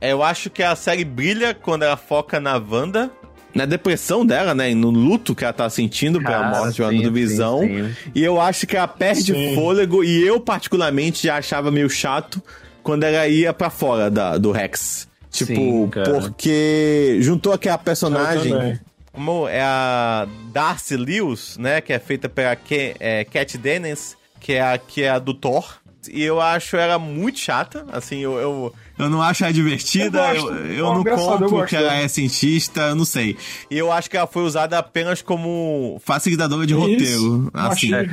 É, 0.00 0.10
Eu 0.12 0.20
acho 0.22 0.50
que 0.50 0.62
a 0.64 0.74
série 0.74 1.04
brilha 1.04 1.54
quando 1.54 1.84
ela 1.84 1.96
foca 1.96 2.40
na 2.40 2.56
Wanda. 2.56 3.08
na 3.54 3.64
depressão 3.66 4.26
dela, 4.26 4.52
né? 4.54 4.70
e 4.70 4.74
No 4.74 4.90
luto 4.90 5.32
que 5.34 5.44
ela 5.44 5.52
tá 5.52 5.70
sentindo 5.70 6.18
pela 6.20 6.38
Ah, 6.46 6.50
morte 6.58 6.76
sim, 6.82 6.96
do 7.02 7.04
sim, 7.04 7.12
Visão. 7.12 7.60
sim. 7.60 7.94
E 8.14 8.24
eu 8.24 8.40
acho 8.40 8.66
que 8.66 8.76
ela 8.76 8.88
perde 8.88 9.32
Sim. 9.32 9.54
fôlego. 9.54 10.02
E 10.02 10.26
eu, 10.26 10.40
particularmente, 10.40 11.24
já 11.28 11.36
achava 11.36 11.70
meio 11.70 11.88
chato 11.88 12.42
quando 12.82 13.04
ela 13.04 13.28
ia 13.28 13.52
pra 13.52 13.70
fora 13.70 14.10
da, 14.10 14.36
do 14.38 14.50
Rex. 14.50 15.06
Tipo, 15.30 15.54
Sim, 15.54 15.88
porque 15.92 17.18
juntou 17.20 17.52
aquela 17.52 17.76
Eu 17.76 17.78
personagem. 17.78 18.80
Como 19.12 19.46
é 19.46 19.60
a 19.60 20.26
Darcy 20.52 20.96
Lewis, 20.96 21.56
né? 21.58 21.80
Que 21.80 21.92
é 21.92 21.98
feita 21.98 22.28
pela 22.28 22.56
Ke- 22.56 22.94
é, 22.98 23.24
Cat 23.24 23.58
Dennings, 23.58 24.16
que 24.40 24.54
é 24.54 24.62
a, 24.62 24.78
que 24.78 25.02
é 25.02 25.10
a 25.10 25.18
do 25.18 25.34
Thor. 25.34 25.80
E 26.10 26.22
eu 26.22 26.40
acho 26.40 26.76
ela 26.76 26.98
muito 26.98 27.38
chata. 27.38 27.84
Assim, 27.92 28.18
eu. 28.20 28.32
eu 28.38 28.74
Eu 28.98 29.08
não 29.10 29.22
acho 29.22 29.44
ela 29.44 29.52
divertida, 29.52 30.34
Eu 30.34 30.48
eu, 30.48 30.56
eu 30.56 30.86
É 30.86 30.88
não 30.94 30.96
eu 30.98 31.04
gosto 31.50 31.66
que 31.66 31.76
ela 31.76 31.94
é 31.94 32.08
cientista, 32.08 32.80
eu 32.88 32.94
não 32.96 33.04
sei. 33.04 33.36
e 33.70 33.78
eu 33.78 33.92
acho 33.92 34.08
que 34.10 34.16
ela 34.16 34.26
foi 34.26 34.42
usada 34.42 34.78
apenas 34.78 35.22
como. 35.22 36.00
Facilitadora 36.04 36.66
de 36.66 36.72
Isso, 36.74 36.80
roteiro. 36.80 37.50
Assim. 37.54 37.94
achei. 37.94 38.10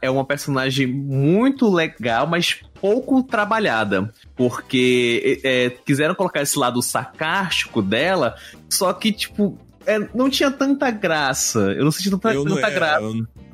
É 0.00 0.08
uma 0.08 0.24
personagem 0.24 0.86
muito 0.86 1.68
legal, 1.72 2.26
mas 2.28 2.60
pouco 2.80 3.22
trabalhada. 3.22 4.12
Porque 4.36 5.40
é, 5.42 5.70
quiseram 5.70 6.14
colocar 6.14 6.42
esse 6.42 6.56
lado 6.58 6.80
sarcástico 6.82 7.80
dela, 7.82 8.36
só 8.68 8.92
que, 8.92 9.10
tipo, 9.10 9.58
é, 9.86 10.08
não 10.14 10.28
tinha 10.30 10.50
tanta 10.50 10.90
graça. 10.90 11.58
Eu 11.76 11.84
não 11.84 11.90
senti 11.92 12.10
tanta, 12.10 12.32
Eu 12.34 12.44
não- 12.44 12.56
tanta 12.56 12.68
é, 12.68 12.74
graça. 12.74 13.02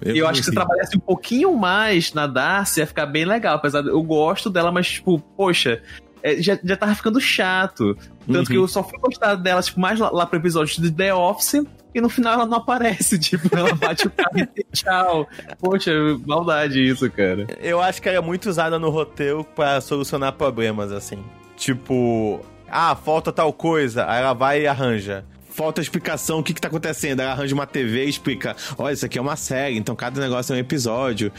eu- 0.02 0.14
E 0.14 0.18
eu, 0.18 0.26
acho 0.28 0.40
que 0.40 0.46
se 0.46 0.52
trabalhasse 0.54 0.96
um 0.96 1.00
pouquinho 1.00 1.54
mais 1.56 2.12
na 2.14 2.26
Darcy, 2.26 2.80
ia 2.80 2.87
ficar 2.87 3.04
bem 3.06 3.25
legal. 3.25 3.56
Apesar 3.56 3.82
de 3.82 3.88
eu 3.88 4.02
gosto 4.02 4.49
dela, 4.49 4.72
mas, 4.72 4.88
tipo, 4.88 5.18
poxa, 5.37 5.82
é, 6.22 6.40
já, 6.40 6.58
já 6.64 6.76
tava 6.76 6.94
ficando 6.94 7.20
chato. 7.20 7.94
Tanto 8.26 8.38
Uhum. 8.38 8.44
que 8.46 8.54
eu 8.54 8.68
só 8.68 8.82
fui 8.82 8.99
gostar 8.99 9.34
dela, 9.34 9.60
tipo, 9.62 9.78
mais 9.80 9.99
lá, 10.00 10.10
lá 10.10 10.25
pro 10.26 10.38
episódio 10.38 10.80
de 10.82 10.90
The 10.90 11.12
Office. 11.14 11.62
E 11.92 12.00
no 12.00 12.08
final 12.08 12.34
ela 12.34 12.46
não 12.46 12.58
aparece, 12.58 13.18
tipo, 13.18 13.49
ela 13.56 13.75
bate 13.75 14.06
o 14.06 14.10
carro 14.10 14.38
e 14.38 14.64
tchau. 14.72 15.28
Poxa, 15.58 15.90
maldade 16.25 16.80
isso, 16.87 17.10
cara. 17.10 17.46
Eu 17.60 17.82
acho 17.82 18.00
que 18.00 18.08
ela 18.08 18.18
é 18.18 18.20
muito 18.20 18.49
usada 18.49 18.78
no 18.78 18.90
roteiro 18.90 19.42
pra 19.56 19.80
solucionar 19.80 20.32
problemas, 20.34 20.92
assim. 20.92 21.18
Tipo, 21.56 22.40
ah, 22.70 22.94
falta 22.96 23.32
tal 23.32 23.52
coisa, 23.52 24.06
aí 24.08 24.22
ela 24.22 24.32
vai 24.32 24.62
e 24.62 24.66
arranja. 24.66 25.25
Falta 25.50 25.80
explicação, 25.80 26.38
o 26.38 26.42
que 26.42 26.54
que 26.54 26.61
tá 26.61 26.69
acontecendo? 26.69 27.21
Ela 27.21 27.33
arranja 27.33 27.54
uma 27.54 27.66
TV 27.66 28.04
e 28.07 28.09
explica, 28.09 28.57
olha, 28.78 28.92
isso 28.95 29.04
aqui 29.04 29.19
é 29.19 29.21
uma 29.21 29.37
série, 29.37 29.76
então 29.76 29.95
cada 29.97 30.21
negócio 30.21 30.52
é 30.52 30.57
um 30.57 30.61
episódio. 30.61 31.33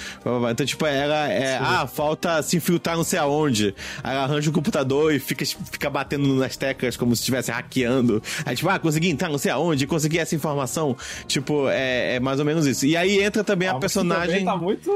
Então, 0.51 0.65
tipo, 0.65 0.86
ela 0.86 1.30
é, 1.30 1.58
ah, 1.58 1.88
falta 1.88 2.41
se 2.44 2.58
infiltrar 2.58 2.96
não 2.98 3.03
sei 3.03 3.20
aonde. 3.20 3.74
Aí 4.03 4.13
ela 4.15 4.24
arranja 4.25 4.50
um 4.50 4.53
computador 4.53 5.13
e 5.13 5.20
fica, 5.20 5.46
fica 5.46 5.89
batendo 5.89 6.27
nas 6.36 6.56
teclas 6.58 6.98
como 6.98 7.15
se 7.15 7.22
estivesse 7.22 7.51
hackeando. 7.51 8.22
Aí, 8.46 8.56
tipo, 8.56 8.70
ah, 8.70 8.77
consegui 8.80 9.10
entrar 9.10 9.30
não 9.30 9.38
sei 9.38 9.51
aonde, 9.51 9.88
consegui 9.88 10.20
essa 10.20 10.36
informação. 10.36 10.96
Tipo, 11.27 11.68
é, 11.70 12.15
é 12.15 12.20
mais 12.20 12.39
ou 12.39 12.46
menos 12.46 12.65
isso. 12.68 12.86
E 12.86 12.98
aí 12.98 13.22
entra 13.24 13.44
também 13.44 13.68
a 13.68 13.72
Ah, 13.72 13.74
mas 13.75 13.82
personagem... 13.82 14.27
também 14.39 14.46
Tá 14.46 14.58
muito. 14.58 14.91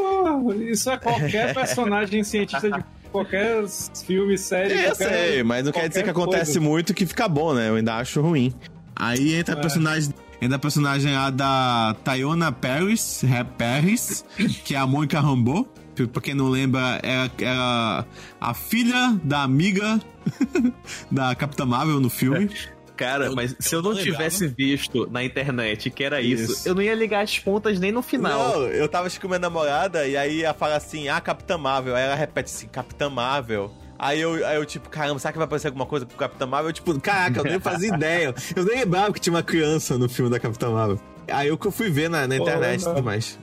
Isso 0.70 0.90
é 0.90 0.98
qualquer 0.98 1.54
personagem 1.56 2.24
cientista 2.24 2.70
de 2.70 2.84
qualquer 3.12 3.64
filme, 4.06 4.38
série. 4.38 4.74
Eu 4.74 4.84
qualquer- 4.96 5.10
sei, 5.10 5.44
mas 5.44 5.64
não 5.66 5.72
quer 5.72 5.88
dizer 5.88 6.04
que 6.04 6.10
acontece 6.10 6.54
coisa. 6.54 6.60
muito 6.60 6.94
que 6.94 7.06
fica 7.06 7.28
bom, 7.30 7.54
né? 7.54 7.70
Eu 7.70 7.76
ainda 7.76 7.96
acho 7.96 8.22
ruim. 8.22 8.54
Aí 8.96 9.36
entra 9.36 9.56
a 9.56 9.58
É. 9.58 9.62
personagem. 9.62 10.14
Entra 10.42 10.58
a 10.58 10.60
personagem 10.60 11.14
lá 11.14 11.30
da 11.30 11.96
Tayona 12.04 12.52
Paris, 12.52 13.22
Rap 13.26 13.48
Paris, 13.58 14.26
que 14.66 14.76
é 14.76 14.78
a 14.78 14.86
Mônica 14.86 15.20
Rambeau. 15.20 15.68
Pra 16.12 16.22
quem 16.22 16.34
não 16.36 16.50
lembra, 16.50 17.00
era, 17.02 17.32
era 17.40 18.06
a 18.42 18.54
filha 18.54 19.18
da 19.24 19.44
amiga 19.44 20.00
da 21.10 21.34
Capitã 21.36 21.66
Marvel 21.66 22.00
no 22.02 22.10
filme. 22.10 22.50
Cara, 22.98 23.26
Eu- 23.28 23.36
mas 23.36 23.56
se 23.60 23.76
eu 23.76 23.80
eu 23.80 23.84
não 23.84 23.96
tivesse 23.96 24.48
visto 24.48 25.08
na 25.12 25.24
internet 25.24 25.90
que 25.90 26.04
era 26.04 26.22
isso, 26.22 26.52
Isso. 26.54 26.68
eu 26.70 26.76
não 26.76 26.82
ia 26.82 26.94
ligar 26.96 27.24
as 27.24 27.38
pontas 27.40 27.80
nem 27.80 27.92
no 27.92 28.02
final. 28.02 28.54
Não, 28.60 28.62
eu 28.68 28.88
tava 28.88 29.08
assistindo 29.08 29.24
com 29.24 29.28
minha 29.30 29.40
namorada 29.40 30.06
e 30.08 30.16
aí 30.16 30.44
ela 30.44 30.54
fala 30.54 30.76
assim, 30.76 31.08
ah, 31.10 31.20
Capitã 31.20 31.58
Marvel. 31.58 31.96
Aí 31.96 32.04
ela 32.04 32.16
repete 32.16 32.52
assim, 32.54 32.68
Capitã 32.68 33.10
Marvel. 33.10 33.72
Aí 33.98 34.20
eu, 34.20 34.46
aí 34.46 34.58
eu 34.58 34.66
tipo, 34.66 34.90
caramba, 34.90 35.20
será 35.20 35.32
que 35.32 35.38
vai 35.38 35.46
aparecer 35.46 35.68
alguma 35.68 35.86
coisa 35.86 36.06
pro 36.06 36.18
Capitã 36.18 36.46
Marvel? 36.46 36.70
Eu, 36.70 36.74
tipo, 36.74 37.00
Caraca, 37.00 37.40
eu 37.40 37.44
nem 37.44 37.60
fazia 37.60 37.94
ideia. 37.94 38.36
Eu 38.56 38.66
nem 38.66 38.80
lembrava 38.80 39.14
que 39.14 39.20
tinha 39.20 39.34
uma 39.34 39.44
criança 39.44 39.98
no 39.98 40.10
filme 40.10 40.30
da 40.30 40.40
Capitã 40.40 40.70
Marvel. 40.70 41.00
Aí 41.28 41.48
eu 41.48 41.58
que 41.58 41.66
eu 41.66 41.72
fui 41.72 41.90
ver 41.90 42.10
na, 42.10 42.28
na 42.28 42.36
internet 42.36 42.82
e 42.82 42.86
tudo 42.86 43.04
mais. 43.04 43.40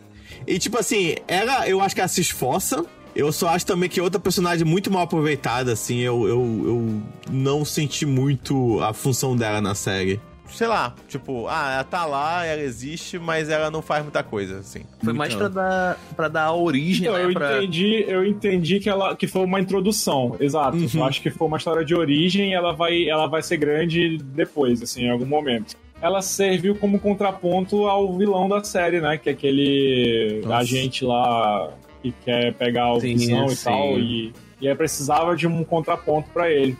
E 0.46 0.58
tipo 0.58 0.78
assim, 0.78 1.14
ela, 1.26 1.68
eu 1.68 1.80
acho 1.80 1.94
que 1.94 2.00
ela 2.00 2.08
se 2.08 2.20
esforça. 2.20 2.84
Eu 3.14 3.30
só 3.30 3.48
acho 3.48 3.66
também 3.66 3.88
que 3.88 4.00
é 4.00 4.02
outra 4.02 4.18
personagem 4.18 4.66
muito 4.66 4.90
mal 4.90 5.02
aproveitada, 5.02 5.72
assim. 5.72 5.98
Eu, 5.98 6.26
eu, 6.26 6.62
eu 6.64 7.02
não 7.30 7.64
senti 7.64 8.06
muito 8.06 8.80
a 8.80 8.94
função 8.94 9.36
dela 9.36 9.60
na 9.60 9.74
série. 9.74 10.20
Sei 10.52 10.66
lá, 10.66 10.94
tipo, 11.08 11.46
ah, 11.48 11.72
ela 11.74 11.84
tá 11.84 12.04
lá, 12.04 12.44
ela 12.46 12.60
existe, 12.62 13.18
mas 13.18 13.48
ela 13.48 13.70
não 13.70 13.82
faz 13.82 14.02
muita 14.02 14.22
coisa, 14.22 14.58
assim. 14.58 14.82
Foi 15.02 15.12
mais 15.12 15.32
Então. 15.34 15.50
pra 15.50 15.62
dar, 15.62 15.98
pra 16.16 16.28
dar 16.28 16.44
a 16.44 16.54
origem, 16.54 17.06
Então, 17.08 17.18
né? 17.18 17.24
eu 17.24 17.32
pra... 17.32 17.56
entendi, 17.58 18.04
eu 18.06 18.24
entendi 18.24 18.78
que 18.80 18.88
ela 18.88 19.16
que 19.16 19.26
foi 19.26 19.44
uma 19.44 19.60
introdução, 19.60 20.36
exato. 20.40 20.76
Uhum. 20.76 20.88
Eu 20.94 21.04
acho 21.04 21.20
que 21.22 21.30
foi 21.30 21.46
uma 21.48 21.56
história 21.56 21.84
de 21.84 21.94
origem, 21.94 22.50
e 22.50 22.54
ela 22.54 22.72
vai, 22.72 23.08
ela 23.08 23.26
vai 23.26 23.42
ser 23.42 23.56
grande 23.56 24.18
depois, 24.18 24.82
assim, 24.82 25.04
em 25.04 25.10
algum 25.10 25.26
momento. 25.26 25.74
Ela 26.00 26.20
serviu 26.20 26.74
como 26.74 26.98
contraponto 26.98 27.86
ao 27.86 28.16
vilão 28.18 28.48
da 28.48 28.62
série, 28.64 29.00
né? 29.00 29.16
Que 29.18 29.28
é 29.30 29.32
aquele 29.32 30.40
Nossa. 30.44 30.56
agente 30.56 31.04
lá 31.04 31.70
que 32.02 32.12
quer 32.24 32.52
pegar 32.54 32.92
o 32.92 33.00
Sim, 33.00 33.14
visão 33.16 33.46
e 33.46 33.54
sim. 33.56 33.64
tal, 33.64 33.98
e, 33.98 34.32
e 34.60 34.68
aí 34.68 34.74
precisava 34.74 35.36
de 35.36 35.46
um 35.46 35.62
contraponto 35.62 36.28
pra 36.30 36.50
ele. 36.50 36.76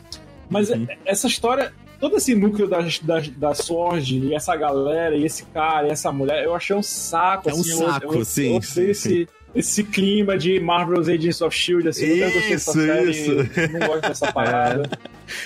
Mas 0.49 0.69
Uhum. 0.69 0.85
essa 1.05 1.27
história, 1.27 1.71
todo 1.99 2.17
esse 2.17 2.35
núcleo 2.35 2.67
da, 2.67 2.79
da, 3.01 3.19
da 3.37 3.53
Sword, 3.53 4.19
e 4.19 4.33
essa 4.35 4.55
galera, 4.55 5.15
e 5.15 5.25
esse 5.25 5.45
cara, 5.45 5.87
e 5.87 5.91
essa 5.91 6.11
mulher, 6.11 6.43
eu 6.43 6.53
achei 6.55 6.75
um 6.75 6.83
saco. 6.83 7.49
É 7.49 7.53
um 7.53 7.59
assim, 7.61 7.71
eu- 7.71 7.77
saco, 7.77 8.15
eu, 8.15 8.25
sim, 8.25 8.55
Eu, 8.55 8.61
sim, 8.61 8.71
odeio 8.73 8.91
esse, 8.91 9.29
esse 9.55 9.83
clima 9.83 10.37
de 10.37 10.59
Marvel's 10.59 11.07
Agents 11.07 11.41
of 11.41 11.55
S.H.I.E.L.D., 11.55 11.89
assim, 11.89 12.05
eu 12.05 12.15
nunca 12.15 12.31
gostei 12.33 12.49
dessa 12.49 12.71
Isso, 12.71 12.85
série, 12.87 13.11
isso. 13.11 13.71
não 13.71 13.87
gosto 13.87 14.01
dessa 14.01 14.31
parada. 14.31 14.89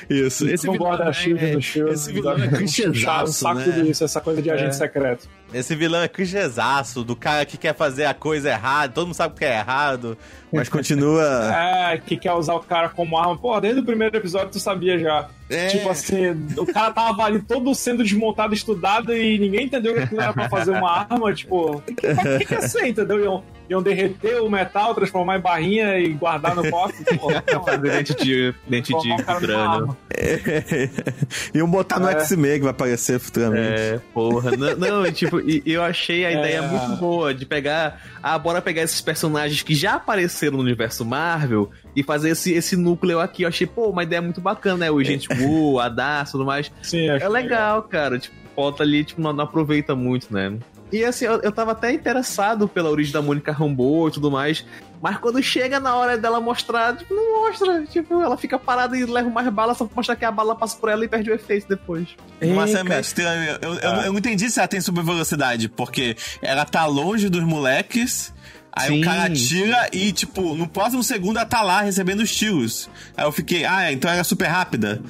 Isso. 0.10 0.50
Esse 0.50 0.66
não 0.68 0.76
gosto 0.76 0.98
da 1.00 1.06
é- 1.06 1.10
S.H.I.E.L.D. 1.12 1.52
do 1.54 1.60
S.H.I.E.L.D. 1.60 1.94
esse 1.94 2.12
vilão 2.12 2.34
é 2.34 2.40
sabe? 2.40 2.58
clichêzaço, 2.58 3.24
Um 3.24 3.28
saco 3.34 3.56
né? 3.60 3.64
tudo 3.66 3.90
isso, 3.90 4.04
essa 4.04 4.20
coisa 4.22 4.42
de 4.42 4.50
agente 4.50 4.70
É. 4.70 4.74
secreto. 4.74 5.30
Esse 5.54 5.76
vilão 5.76 6.02
é 6.02 6.08
clichêzaço, 6.08 7.04
do 7.04 7.16
cara 7.16 7.46
que 7.46 7.58
quer 7.58 7.74
fazer 7.76 8.06
a 8.06 8.14
coisa 8.14 8.50
errada, 8.50 8.92
todo 8.92 9.06
mundo 9.06 9.16
sabe 9.16 9.36
que 9.38 9.46
é 9.46 9.60
errado, 9.60 10.18
mas 10.52 10.68
continua. 10.68 11.18
É, 11.94 11.98
que 12.00 12.18
quer 12.18 12.34
usar 12.34 12.56
o 12.56 12.60
cara 12.60 12.90
como 12.90 13.18
arma. 13.18 13.38
Pô, 13.38 13.58
desde 13.62 13.80
o 13.80 13.84
primeiro 13.86 14.18
episódio 14.18 14.50
tu 14.50 14.60
sabia 14.60 14.98
já. 15.00 15.30
É. 15.50 15.68
Tipo 15.68 15.90
assim, 15.90 16.32
o 16.58 16.66
cara 16.66 16.92
tava 16.92 17.24
ali 17.24 17.42
todo 17.42 17.74
sendo 17.74 18.04
desmontado, 18.04 18.54
estudado 18.54 19.16
e 19.16 19.38
ninguém 19.40 19.66
entendeu 19.68 19.94
que 19.94 20.00
aquilo 20.02 20.22
era 20.22 20.34
pra 20.34 20.50
fazer 20.50 20.72
uma 20.72 20.92
arma. 20.92 21.34
Tipo, 21.34 21.78
o 21.78 21.82
que, 21.82 21.94
que, 22.40 22.46
que 22.46 22.56
é 22.56 22.62
ser, 22.68 22.88
entendeu? 22.88 23.44
Iam, 23.70 23.82
derreter 23.82 24.42
o 24.42 24.50
metal, 24.50 24.96
transformar 24.96 25.38
em 25.38 25.42
barrinha 25.42 26.00
e 26.00 26.10
guardar 26.14 26.56
no 26.56 26.70
cofre. 26.72 27.04
Fazer 27.66 27.80
dente 27.92 28.16
de, 28.16 28.54
dente 28.68 28.94
de 28.94 29.16
transformar 29.16 29.16
o 29.20 29.26
cara 29.26 29.40
numa 29.40 29.40
vibrânio. 29.40 29.70
arma. 29.72 29.98
Iam 31.54 31.70
botar 31.70 32.00
no 32.00 32.08
É. 32.10 32.14
X-Men 32.14 32.54
que 32.58 32.62
vai 32.62 32.72
aparecer 32.72 33.20
futuramente. 33.20 33.80
É, 33.82 34.00
porra. 34.14 34.52
Não, 34.56 34.76
não, 34.76 35.06
e, 35.06 35.12
tipo, 35.12 35.40
e- 35.40 35.62
eu 35.66 35.84
achei 35.84 36.26
a 36.26 36.32
É. 36.32 36.40
ideia 36.40 36.62
muito 36.62 36.96
boa 37.00 37.34
de 37.34 37.46
pegar. 37.46 38.02
Ah, 38.22 38.38
bora 38.38 38.62
pegar 38.62 38.84
esses 38.84 39.02
personagens 39.02 39.62
que 39.62 39.76
já 39.76 39.96
apareceram 39.96 40.58
no 40.58 40.64
universo 40.64 41.06
Marvel 41.06 41.70
e 41.96 42.04
fazer 42.04 42.30
esse, 42.30 42.54
esse 42.54 42.76
núcleo 42.76 43.20
aqui. 43.20 43.44
Eu 43.44 43.50
achei, 43.50 43.68
pô, 43.68 43.90
uma 43.90 44.04
ideia 44.04 44.22
muito 44.22 44.42
bacana, 44.42 44.78
né? 44.78 44.92
O 44.92 45.04
Gente 45.04 45.28
Wu, 45.42 45.80
a 45.80 45.90
Darcy 45.90 46.30
e 46.30 46.32
tudo 46.34 46.46
mais. 46.46 46.72
Sim, 46.82 47.10
acho 47.10 47.26
É 47.26 47.30
legal, 47.30 47.84
cara. 47.84 48.18
Tipo, 48.20 48.36
falta 48.56 48.84
ali, 48.84 49.04
tipo, 49.04 49.22
não, 49.22 49.34
não 49.34 49.44
aproveita 49.44 49.96
muito, 49.96 50.34
né? 50.34 50.54
E 50.92 51.04
assim, 51.04 51.26
eu, 51.26 51.42
eu 51.42 51.52
tava 51.52 51.74
até 51.74 51.92
interessado 51.92 52.68
pela 52.68 52.90
origem 52.90 53.12
da 53.12 53.22
Mônica 53.22 53.52
Rambeau 53.52 54.08
e 54.08 54.12
tudo 54.12 54.32
mais. 54.32 54.66
Mas 55.02 55.18
quando 55.18 55.42
chega 55.44 55.80
na 55.80 55.96
hora 55.96 56.18
dela 56.18 56.40
mostrar, 56.40 56.96
tipo, 56.96 57.14
não 57.14 57.44
mostra. 57.44 57.86
Tipo, 57.86 58.22
ela 58.22 58.38
fica 58.38 58.58
parada 58.58 58.98
e 58.98 59.06
leva 59.06 59.30
mais 59.30 59.48
bala 59.50 59.74
só 59.74 59.86
pra 59.86 59.96
mostrar 59.96 60.16
que 60.16 60.26
a 60.26 60.32
bala 60.32 60.56
passa 60.56 60.78
por 60.78 60.90
ela 60.90 61.04
e 61.04 61.08
perde 61.08 61.30
o 61.30 61.34
efeito 61.34 61.68
depois. 61.68 62.08
Mas 62.42 62.72
é 62.72 62.76
meio 62.76 62.88
cara. 62.88 63.02
estranho. 63.02 63.58
Eu, 63.62 63.74
eu, 63.76 63.92
eu 64.04 64.12
não 64.12 64.20
entendi 64.20 64.50
se 64.50 64.60
ela 64.60 64.68
tem 64.68 64.82
super 64.82 65.04
velocidade, 65.04 65.70
porque 65.70 66.16
ela 66.42 66.66
tá 66.66 66.86
longe 66.86 67.30
dos 67.30 67.44
moleques. 67.44 68.34
Aí 68.72 68.90
Sim. 68.90 69.02
o 69.02 69.04
cara 69.04 69.30
tira 69.34 69.90
e, 69.92 70.12
tipo, 70.12 70.54
no 70.54 70.68
próximo 70.68 71.04
segundo 71.04 71.38
ela 71.38 71.46
tá 71.48 71.64
lá 71.64 71.82
recebendo 71.82 72.20
os 72.20 72.36
tiros. 72.36 72.88
Aí 73.16 73.26
eu 73.26 73.32
fiquei, 73.32 73.66
ah, 73.66 73.92
então 73.92 74.10
ela 74.10 74.20
é 74.20 74.24
super 74.24 74.46
rápida. 74.46 75.02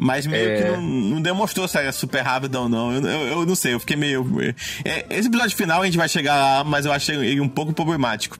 Mas 0.00 0.26
meio 0.28 0.48
É. 0.48 0.62
que 0.62 0.68
não, 0.70 0.80
não 0.80 1.20
demonstrou 1.22 1.66
se 1.66 1.76
ela 1.76 1.88
é 1.88 1.92
super 1.92 2.22
rápida 2.22 2.60
ou 2.60 2.68
não. 2.68 2.92
Eu, 2.92 3.02
eu, 3.02 3.26
eu 3.40 3.46
não 3.46 3.56
sei, 3.56 3.74
eu 3.74 3.80
fiquei 3.80 3.96
meio. 3.96 4.24
É, 4.84 5.04
esse 5.10 5.26
episódio 5.26 5.56
final 5.56 5.82
a 5.82 5.84
gente 5.86 5.98
vai 5.98 6.08
chegar 6.08 6.36
lá, 6.36 6.62
mas 6.64 6.86
eu 6.86 6.92
achei 6.92 7.16
ele 7.16 7.40
um 7.40 7.48
pouco 7.48 7.72
problemático. 7.72 8.38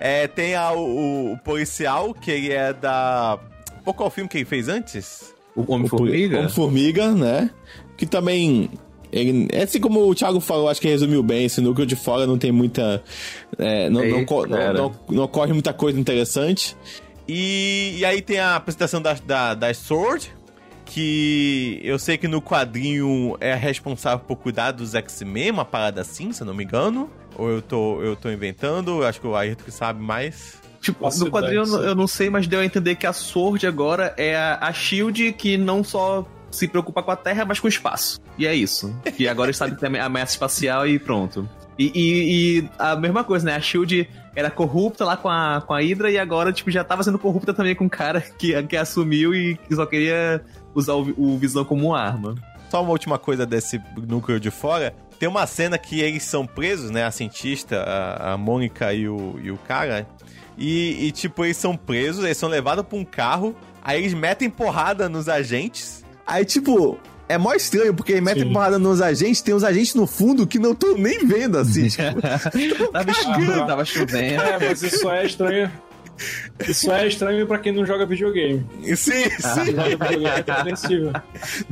É, 0.00 0.26
tem 0.26 0.54
a- 0.54 0.72
o, 0.72 1.32
o 1.34 1.38
policial, 1.44 2.14
que 2.14 2.30
ele 2.30 2.52
é 2.52 2.72
da. 2.72 3.38
Pô, 3.84 3.92
qual 3.92 4.10
filme 4.10 4.28
que 4.30 4.38
ele 4.38 4.44
fez 4.46 4.68
antes? 4.68 5.34
O 5.54 5.70
Homem-Formiga? 5.72 6.38
Homem-Formiga, 6.38 7.10
né? 7.12 7.50
Que 7.96 8.06
também. 8.06 8.70
Ele, 9.10 9.48
é 9.52 9.62
assim 9.64 9.80
como 9.80 10.06
o 10.08 10.14
Thiago 10.14 10.38
falou, 10.40 10.68
acho 10.68 10.80
que 10.80 10.88
resumiu 10.88 11.22
bem. 11.22 11.44
Esse 11.46 11.60
núcleo 11.60 11.86
de 11.86 11.96
fora 11.96 12.26
não 12.26 12.38
tem 12.38 12.52
muita. 12.52 13.02
é, 13.58 13.90
não, 13.90 14.02
não, 14.06 14.24
co- 14.24 14.46
não, 14.46 14.56
cara. 14.56 14.72
não- 14.72 14.92
não 15.10 15.24
ocorre 15.24 15.52
muita 15.52 15.72
coisa 15.74 15.98
interessante. 16.00 16.76
E, 17.26 17.96
e 17.98 18.04
aí 18.04 18.22
tem 18.22 18.38
a 18.38 18.56
apresentação 18.56 19.02
da, 19.02 19.12
da, 19.14 19.54
da 19.54 19.74
Sword, 19.74 20.32
que 20.88 21.80
eu 21.82 21.98
sei 21.98 22.16
que 22.18 22.26
no 22.26 22.40
quadrinho 22.40 23.36
é 23.40 23.54
responsável 23.54 24.20
por 24.20 24.36
cuidar 24.36 24.72
dos 24.72 24.94
X-Men, 24.94 25.50
uma 25.50 25.64
parada 25.64 26.00
assim, 26.00 26.32
se 26.32 26.42
eu 26.42 26.46
não 26.46 26.54
me 26.54 26.64
engano. 26.64 27.10
Ou 27.36 27.48
eu 27.50 27.62
tô, 27.62 28.02
eu 28.02 28.16
tô 28.16 28.28
inventando, 28.30 29.04
acho 29.04 29.20
que 29.20 29.26
o 29.26 29.36
Ayrton 29.36 29.62
que 29.64 29.70
sabe 29.70 30.02
mais. 30.02 30.60
Tipo, 30.80 31.08
no 31.18 31.30
quadrinho 31.30 31.62
eu, 31.64 31.82
eu 31.84 31.94
não 31.94 32.06
sei, 32.06 32.30
mas 32.30 32.46
deu 32.46 32.60
a 32.60 32.64
entender 32.64 32.94
que 32.96 33.06
a 33.06 33.12
Sword 33.12 33.64
agora 33.66 34.12
é 34.16 34.34
a, 34.36 34.58
a 34.60 34.72
Shield 34.72 35.32
que 35.34 35.56
não 35.56 35.84
só 35.84 36.26
se 36.50 36.66
preocupa 36.66 37.02
com 37.02 37.10
a 37.10 37.16
Terra, 37.16 37.44
mas 37.44 37.60
com 37.60 37.66
o 37.66 37.68
espaço. 37.68 38.18
E 38.38 38.46
é 38.46 38.54
isso. 38.54 38.94
E 39.18 39.28
agora 39.28 39.52
sabe 39.52 39.74
que 39.74 39.80
tem 39.80 39.98
a 40.00 40.04
ameaça 40.06 40.32
espacial 40.32 40.86
e 40.86 40.98
pronto. 40.98 41.48
E, 41.78 41.92
e- 41.94 42.58
e 42.60 42.68
a 42.78 42.96
mesma 42.96 43.22
coisa, 43.22 43.44
né? 43.46 43.54
A 43.54 43.60
Shield 43.60 44.08
era 44.34 44.50
corrupta 44.50 45.04
lá 45.04 45.16
com 45.16 45.28
a, 45.28 45.62
com 45.64 45.74
a 45.74 45.80
Hydra 45.80 46.10
e 46.10 46.18
agora, 46.18 46.52
tipo, 46.52 46.70
já 46.72 46.82
tava 46.82 47.02
sendo 47.04 47.18
corrupta 47.20 47.52
também 47.54 47.74
com 47.76 47.86
o 47.86 47.90
cara 47.90 48.20
que, 48.20 48.60
que 48.64 48.76
assumiu 48.76 49.32
e 49.34 49.56
que 49.68 49.74
só 49.76 49.84
queria 49.86 50.42
usar 50.74 50.94
o, 50.94 51.14
o 51.16 51.38
Visão 51.38 51.64
como 51.64 51.94
arma. 51.94 52.34
Só 52.70 52.82
uma 52.82 52.90
última 52.90 53.18
coisa 53.18 53.46
desse 53.46 53.80
núcleo 53.96 54.38
de 54.38 54.50
fora. 54.50 54.94
Tem 55.18 55.28
uma 55.28 55.46
cena 55.46 55.78
que 55.78 56.00
eles 56.00 56.22
são 56.22 56.46
presos, 56.46 56.90
né? 56.90 57.04
A 57.04 57.10
cientista, 57.10 57.80
a, 57.80 58.32
a 58.34 58.38
Mônica 58.38 58.92
e 58.92 59.08
o, 59.08 59.38
e 59.42 59.50
o 59.50 59.56
cara. 59.56 60.06
E, 60.56 61.06
e, 61.06 61.12
tipo, 61.12 61.44
eles 61.44 61.56
são 61.56 61.76
presos, 61.76 62.24
eles 62.24 62.36
são 62.36 62.48
levados 62.48 62.84
pra 62.84 62.98
um 62.98 63.04
carro. 63.04 63.54
Aí 63.82 64.00
eles 64.00 64.12
metem 64.12 64.50
porrada 64.50 65.08
nos 65.08 65.28
agentes. 65.28 66.04
Aí, 66.26 66.44
tipo, 66.44 66.98
é 67.28 67.36
mó 67.36 67.52
estranho, 67.54 67.94
porque 67.94 68.12
ele 68.12 68.20
mete 68.20 68.40
Sim. 68.40 68.52
porrada 68.52 68.78
nos 68.78 69.00
agentes, 69.00 69.40
tem 69.42 69.54
uns 69.54 69.62
agentes 69.62 69.94
no 69.94 70.06
fundo 70.06 70.46
que 70.46 70.58
não 70.58 70.74
tô 70.74 70.94
nem 70.94 71.26
vendo, 71.26 71.58
assim. 71.58 71.88
tipo, 71.88 72.88
Tava 72.92 73.12
chovendo, 73.12 73.66
tava 73.66 73.84
chovendo. 73.84 74.42
É, 74.42 74.58
mas 74.58 74.82
isso 74.82 75.10
é 75.10 75.26
estranho. 75.26 75.70
Isso 76.66 76.90
é 76.90 77.06
estranho 77.06 77.46
pra 77.46 77.58
quem 77.58 77.72
não 77.72 77.84
joga 77.86 78.04
videogame. 78.06 78.64
sim, 78.96 79.12
sim. 79.38 79.66
Joga 79.66 80.08
videogame 80.08 81.14
é. 81.14 81.22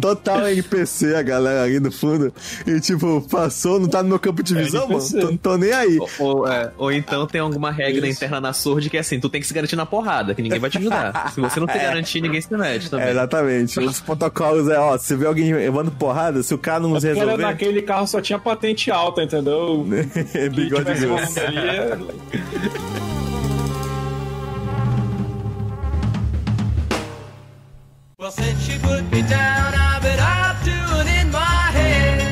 Total 0.01 0.49
NPC 0.49 1.15
a 1.17 1.23
galera 1.23 1.63
ali 1.65 1.81
no 1.81 1.91
fundo. 1.91 2.33
E, 2.67 2.81
tipo, 2.81 3.21
passou, 3.31 3.81
não 3.81 3.89
tá 3.89 4.03
no 4.03 4.09
meu 4.09 4.19
campo 4.19 4.43
de 4.43 4.57
É 4.57 4.63
visão, 4.63 4.89
mano. 4.89 5.01
NPC. 5.01 5.21
Tô, 5.21 5.37
tô 5.39 5.57
nem 5.57 5.73
aí. 5.73 5.99
Ou, 5.99 6.09
ou, 6.19 6.49
é, 6.49 6.73
ou 6.79 6.93
então 6.93 7.27
tem 7.27 7.41
alguma 7.41 7.71
regra 7.71 8.07
Isso. 8.07 8.19
interna 8.19 8.41
na 8.41 8.53
Sword 8.53 8.89
que 8.91 8.97
é 8.97 9.01
assim, 9.01 9.19
tu 9.19 9.29
tem 9.29 9.41
que 9.41 9.47
se 9.47 9.55
garantir 9.55 9.77
na 9.77 9.87
porrada, 9.87 10.35
que 10.35 10.43
ninguém 10.43 10.59
vai 10.59 10.71
te 10.71 10.79
ajudar. 10.79 11.33
Se 11.33 11.41
você 11.41 11.59
não 11.61 11.67
te 11.67 11.77
garantir, 11.79 12.21
ninguém 12.21 12.41
se 12.41 12.57
mete 12.57 12.91
também. 12.91 13.07
É, 13.07 13.11
exatamente. 13.11 13.81
Os 13.81 14.01
protocolos 14.01 14.69
é, 14.69 14.79
ó, 14.79 14.97
se 14.99 15.15
vê 15.17 15.27
alguém 15.27 15.53
levando 15.53 15.91
porrada, 15.91 16.43
se 16.43 16.55
o 16.55 16.59
cara 16.59 16.81
não 16.81 16.91
nos 16.91 17.05
resolver. 17.05 17.37
naquele 17.39 17.83
carro 17.83 18.07
só 18.07 18.21
tinha 18.21 18.39
patente 18.39 18.91
alta, 18.91 19.23
entendeu? 19.23 19.87
Bigode 20.55 20.95
grosso. 20.95 21.35
Well, 28.19 28.31
since 28.31 28.63
she 28.63 28.79
put 28.79 29.03
me 29.13 29.21
down, 29.29 29.75
I've 29.75 30.01
been 30.01 30.19
out 30.19 30.57
doing 30.65 31.07
in 31.21 31.31
my 31.31 31.71
head. 31.71 32.23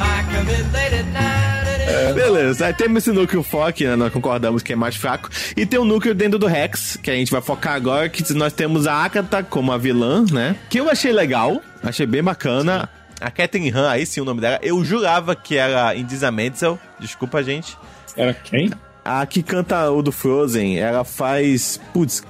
I 0.00 0.24
come 0.32 0.48
in 0.48 0.72
late 0.72 0.94
at 0.94 1.04
night 1.12 1.68
and 1.68 1.82
it's 1.82 2.14
Beleza, 2.14 2.66
aí 2.68 2.72
temos 2.72 3.02
esse 3.02 3.12
núcleo 3.12 3.42
foco, 3.42 3.84
né? 3.84 3.94
Nós 3.94 4.10
concordamos 4.10 4.62
que 4.62 4.72
é 4.72 4.76
mais 4.76 4.96
fraco. 4.96 5.28
E 5.54 5.66
tem 5.66 5.78
um 5.78 5.84
núcleo 5.84 6.14
dentro 6.14 6.38
do 6.38 6.46
Rex, 6.46 6.96
que 6.96 7.10
a 7.10 7.14
gente 7.14 7.30
vai 7.30 7.42
focar 7.42 7.74
agora, 7.74 8.08
que 8.08 8.32
nós 8.32 8.54
temos 8.54 8.86
a 8.86 8.94
Agatha 8.94 9.42
como 9.42 9.70
a 9.70 9.76
vilã, 9.76 10.24
né? 10.32 10.56
Que 10.70 10.80
eu 10.80 10.88
achei 10.88 11.12
legal, 11.12 11.60
achei 11.82 12.06
bem 12.06 12.22
bacana. 12.22 12.88
A 13.20 13.30
Catherine 13.30 13.70
Han, 13.70 13.90
aí 13.90 14.06
sim 14.06 14.22
o 14.22 14.24
nome 14.24 14.40
dela. 14.40 14.58
Eu 14.62 14.82
jurava 14.82 15.36
que 15.36 15.58
era 15.58 15.94
Indisa 15.94 16.30
Menzel. 16.30 16.78
Desculpa, 16.98 17.42
gente. 17.42 17.76
Era 18.16 18.32
quem? 18.32 18.70
A 19.04 19.26
que 19.26 19.42
canta 19.42 19.90
o 19.90 20.00
do 20.00 20.10
Frozen, 20.10 20.78
ela 20.78 21.04
faz. 21.04 21.78
Putz. 21.92 22.24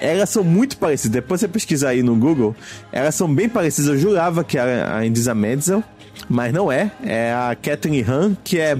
Elas 0.00 0.30
são 0.30 0.44
muito 0.44 0.76
parecidas. 0.76 1.12
Depois 1.12 1.40
você 1.40 1.48
pesquisar 1.48 1.90
aí 1.90 2.02
no 2.02 2.14
Google, 2.16 2.54
elas 2.90 3.14
são 3.14 3.32
bem 3.32 3.48
parecidas. 3.48 3.90
Eu 3.90 3.98
jurava 3.98 4.42
que 4.44 4.58
era 4.58 4.96
a 4.96 5.06
Indisa 5.06 5.34
Menzel, 5.34 5.82
mas 6.28 6.52
não 6.52 6.70
é. 6.70 6.90
É 7.04 7.32
a 7.32 7.56
Catherine 7.60 8.02
Han, 8.02 8.36
que 8.42 8.58
é. 8.58 8.76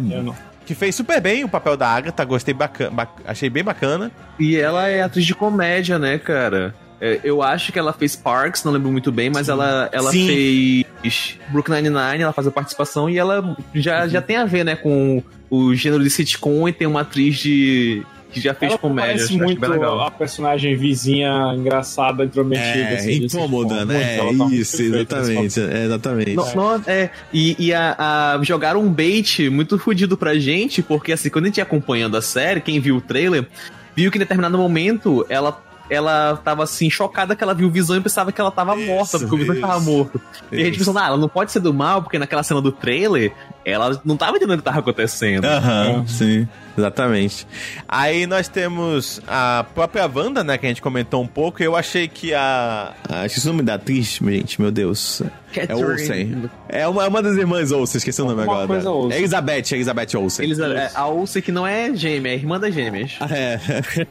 Que 0.65 0.75
fez 0.75 0.95
super 0.95 1.21
bem 1.21 1.45
o 1.45 1.49
papel 1.49 1.77
da 1.77 1.89
Agatha. 1.89 2.25
Gostei 2.25 2.55
bacana. 2.55 3.09
achei 3.27 3.51
bem 3.51 3.65
bacana. 3.65 4.11
E 4.39 4.57
ela 4.57 4.89
é 4.89 5.03
atriz 5.03 5.25
de 5.27 5.35
comédia, 5.35 5.99
né, 5.99 6.19
cara? 6.19 6.75
É, 7.01 7.19
Eu 7.25 7.43
acho 7.43 7.73
que 7.73 7.79
ela 7.81 7.93
fez 7.93 8.15
Parks, 8.15 8.63
não 8.63 8.71
lembro 8.73 8.93
muito 8.93 9.11
bem, 9.11 9.29
mas 9.29 9.49
ela, 9.49 9.89
ela 9.93 10.13
Sim. 10.13 10.85
fez 11.03 11.39
Brooklyn 11.51 11.83
Nine-Nine, 11.83 12.23
ela 12.23 12.33
faz 12.33 12.47
a 12.47 12.51
participação 12.53 13.11
e 13.11 13.19
ela 13.19 13.57
já, 13.75 14.07
já 14.07 14.23
tem 14.23 14.37
a 14.37 14.45
ver, 14.45 14.65
né, 14.65 14.77
com 14.77 15.21
o 15.51 15.75
gênero 15.75 16.03
de 16.03 16.09
sitcom 16.09 16.69
e 16.69 16.73
tem 16.73 16.87
uma 16.87 17.01
atriz 17.01 17.39
de 17.39 18.03
que 18.33 18.41
já 18.41 18.55
fez 18.55 18.73
Ela 18.73 18.79
comédia. 18.79 19.13
parece 19.13 19.25
acho 19.25 19.39
muito 19.39 19.61
bem 19.61 19.71
legal. 19.71 20.01
a 20.01 20.11
personagem 20.11 20.77
vizinha 20.77 21.55
engraçada, 21.57 22.25
intrometida. 22.25 22.67
É, 22.69 22.97
assim, 22.97 23.13
incômoda, 23.25 23.85
né? 23.85 24.17
Muito, 24.17 24.17
tá 24.39 24.45
muito 24.45 24.55
Isso, 24.55 24.83
exatamente. 24.83 25.61
é, 25.61 25.85
exatamente. 25.85 26.35
No- 26.35 26.55
no- 26.55 26.83
é, 26.87 27.11
e 27.33 27.57
e 27.59 27.75
a, 27.75 27.95
a- 28.39 28.43
jogaram 28.43 28.81
um 28.81 28.91
bait 28.91 29.49
muito 29.51 29.79
fodido 29.79 30.17
pra 30.17 30.35
gente, 30.39 30.83
porque 30.83 31.13
assim, 31.13 31.29
quando 31.31 31.45
a 31.45 31.49
gente 31.49 31.59
ia 31.59 31.63
acompanhando 31.63 32.17
a 32.17 32.23
série, 32.23 32.61
quem 32.61 32.81
viu 32.81 32.97
o 32.97 33.01
trailer, 33.01 33.47
viu 33.95 34.11
que 34.11 34.19
em 34.19 34.21
determinado 34.21 34.57
momento 34.59 35.25
ela. 35.29 35.61
Ela 35.91 36.41
tava 36.43 36.63
assim, 36.63 36.89
chocada 36.89 37.37
que 37.37 37.45
ela 37.45 37.53
viu 37.53 37.67
o 37.69 37.71
Visão 37.71 37.97
e 37.97 38.01
pensava 38.01 38.33
que 38.33 38.41
ela 38.41 38.51
tava 38.53 38.75
morta, 38.75 39.19
porque 39.19 39.35
o 39.35 39.37
Visão 39.37 39.55
isso. 39.57 39.61
tava 39.67 39.81
morto. 39.81 40.19
E 40.51 40.55
a 40.55 40.65
gente 40.65 40.77
Isso. 40.77 40.87
pensou, 40.87 40.97
ah, 41.03 41.09
ela 41.09 41.17
não 41.19 41.29
pode 41.29 41.53
ser 41.53 41.61
do 41.61 41.75
mal, 41.75 42.01
porque 42.01 42.19
naquela 42.19 42.43
cena 42.43 42.63
do 42.63 42.73
trailer, 42.73 43.33
ela 43.65 44.01
não 44.05 44.17
tava 44.17 44.37
entendendo 44.37 44.59
o 44.59 44.59
que 44.59 44.65
tava 44.65 44.81
acontecendo. 44.81 45.45
Aham, 45.45 46.05
sim. 46.07 46.49
Exatamente. 46.77 47.47
Aí 47.87 48.27
nós 48.27 48.49
temos 48.49 49.21
a 49.27 49.67
própria 49.75 50.11
Wanda, 50.13 50.43
né? 50.43 50.57
Que 50.57 50.67
a 50.67 50.69
gente 50.69 50.81
comentou 50.81 51.23
um 51.23 51.27
pouco. 51.27 51.63
Eu 51.63 51.77
achei 51.77 52.09
que 52.09 52.33
a. 52.33 52.95
Ah, 53.09 53.27
esqueci 53.27 53.47
o 53.47 53.53
nome 53.53 53.63
da 53.63 53.75
atriz, 53.75 54.19
gente, 54.23 54.61
meu 54.61 54.71
Deus. 54.71 55.21
É 55.55 55.67
Catherine. 55.67 55.85
Olsen. 55.85 56.51
É 56.69 56.89
uma, 56.89 57.05
é 57.05 57.09
uma 57.09 57.23
das 57.23 57.37
irmãs 57.37 57.71
Olsen, 57.71 57.99
esqueci 57.99 58.23
o 58.23 58.25
nome 58.25 58.41
Alguma 58.41 58.63
agora. 58.63 58.69
coisa 58.69 58.91
Olsen. 58.91 59.13
É 59.13 59.19
Elizabeth, 59.19 59.65
é 59.71 59.75
Elizabeth 59.75 60.17
Olsen. 60.17 60.45
Eles, 60.47 60.59
é, 60.59 60.91
a 60.95 61.07
Olsen, 61.07 61.43
que 61.43 61.53
não 61.53 61.67
é 61.67 61.95
gêmea, 61.95 62.33
é 62.33 62.35
irmã 62.35 62.59
das 62.59 62.75
gêmeas. 62.75 63.19
É. 63.31 63.61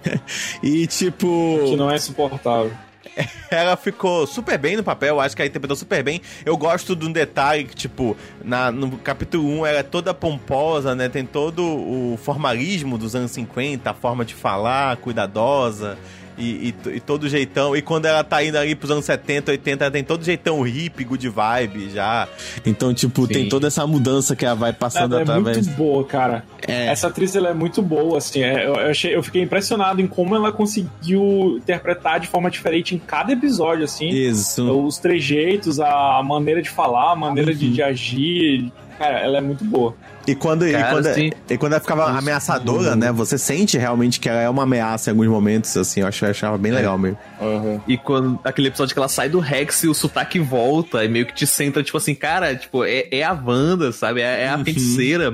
e 0.62 0.86
tipo. 0.86 1.66
Que 1.66 1.76
não 1.76 1.90
é 1.90 1.98
suportável. 1.98 2.72
Ela 3.50 3.76
ficou 3.76 4.26
super 4.26 4.58
bem 4.58 4.78
no 4.78 4.84
papel, 4.84 5.20
acho 5.20 5.36
que 5.36 5.42
ela 5.42 5.48
interpretou 5.50 5.76
super 5.76 6.04
bem. 6.04 6.22
Eu 6.46 6.56
gosto 6.58 6.96
de 6.96 7.06
um 7.06 7.12
detalhe 7.12 7.66
que, 7.66 7.76
tipo, 7.76 8.16
na, 8.44 8.72
no 8.72 8.98
capítulo 8.98 9.48
1 9.62 9.66
ela 9.66 9.80
é 9.80 9.84
toda 9.84 10.14
pomposa, 10.14 10.96
né? 10.96 11.10
Tem 11.10 11.26
todo 11.26 11.64
o 11.64 12.18
formalismo 12.18 12.98
dos 12.98 13.16
anos 13.16 13.32
50, 13.32 13.90
a 13.90 13.94
forma 13.94 14.24
de 14.24 14.34
falar, 14.34 14.98
cuidadosa. 14.98 15.98
E, 16.42 16.74
e, 16.86 16.90
e 16.96 17.00
todo 17.00 17.30
jeitão. 17.30 17.76
E 17.76 17.82
quando 17.82 18.06
ela 18.06 18.24
tá 18.24 18.44
indo 18.44 18.58
ali 18.58 18.74
pros 18.76 18.90
anos 18.92 19.06
70, 19.06 19.52
80, 19.52 19.84
ela 19.84 19.92
tem 19.92 20.04
todo 20.04 20.24
jeitão 20.24 20.62
hippie, 20.62 21.04
good 21.04 21.30
vibe 21.30 21.90
já. 21.92 22.28
Então, 22.66 22.94
tipo, 22.94 23.28
tem 23.28 23.44
Sim. 23.44 23.50
toda 23.50 23.68
essa 23.68 23.86
mudança 23.86 24.36
que 24.36 24.46
ela 24.46 24.56
vai 24.56 24.74
passando 24.74 25.14
Ela 25.14 25.22
é 25.22 25.24
através. 25.24 25.58
muito 25.68 25.78
boa, 25.78 26.04
cara. 26.06 26.44
É. 26.68 26.88
Essa 26.88 27.08
atriz 27.08 27.36
ela 27.36 27.50
é 27.50 27.54
muito 27.54 27.82
boa, 27.82 28.18
assim. 28.18 28.42
é, 28.44 28.66
eu, 28.66 28.76
eu 28.76 28.90
achei, 28.90 29.16
eu 29.16 29.22
fiquei 29.24 29.42
impressionado 29.44 30.02
em 30.02 30.08
como 30.08 30.36
ela 30.36 30.52
conseguiu 30.52 31.58
interpretar 31.58 32.20
de 32.20 32.28
forma 32.28 32.50
diferente 32.50 32.96
em 32.96 32.98
cada 33.00 33.32
episódio, 33.34 33.84
assim. 33.84 34.08
Isso. 34.10 34.70
Os 34.86 34.98
trejeitos, 34.98 35.80
a 35.80 36.22
maneira 36.24 36.62
de 36.62 36.70
falar, 36.70 37.12
a 37.12 37.16
maneira 37.16 37.52
Uhum. 37.52 37.58
de, 37.58 37.70
de 37.74 37.82
agir. 37.84 38.72
Cara, 39.02 39.20
ela 39.20 39.38
é 39.38 39.42
muito 39.42 39.64
boa. 39.66 39.96
E 40.28 40.36
quando, 40.36 40.68
e 40.68 40.72
Cara, 40.72 40.92
quando, 40.92 41.14
sim. 41.16 41.32
e 41.50 41.58
quando 41.58 41.72
ela 41.74 41.82
ficava 41.82 42.06
ameaçadora, 42.06 42.96
né? 42.96 43.12
Você 43.12 43.38
sente 43.38 43.78
realmente 43.78 44.20
que 44.20 44.30
ela 44.30 44.40
é 44.40 44.48
uma 44.50 44.64
ameaça 44.64 45.10
em 45.10 45.14
alguns 45.14 45.28
momentos, 45.28 45.76
assim. 45.76 46.02
Eu 46.02 46.08
ach- 46.08 46.22
eu 46.22 46.30
achava 46.30 46.58
bem 46.60 46.72
legal 46.72 46.98
mesmo. 46.98 47.18
E 47.88 47.98
quando 47.98 48.40
aquele 48.44 48.68
episódio 48.68 48.94
que 48.94 49.00
ela 49.00 49.08
sai 49.08 49.30
do 49.30 49.40
Rex 49.40 49.84
e 49.84 49.88
o 49.88 49.94
sotaque 49.96 50.40
volta, 50.40 51.04
e 51.04 51.08
meio 51.08 51.26
que 51.26 51.34
te 51.34 51.48
centra, 51.48 51.82
tipo 51.82 51.98
assim, 51.98 52.14
cara, 52.14 52.56
tipo, 52.56 52.84
é, 52.86 53.08
é 53.12 53.24
a 53.24 53.34
Wanda, 53.34 53.92
sabe? 53.92 54.22
É, 54.22 54.44
é 54.44 54.50
a 54.50 54.60
feiticeira. 54.64 55.34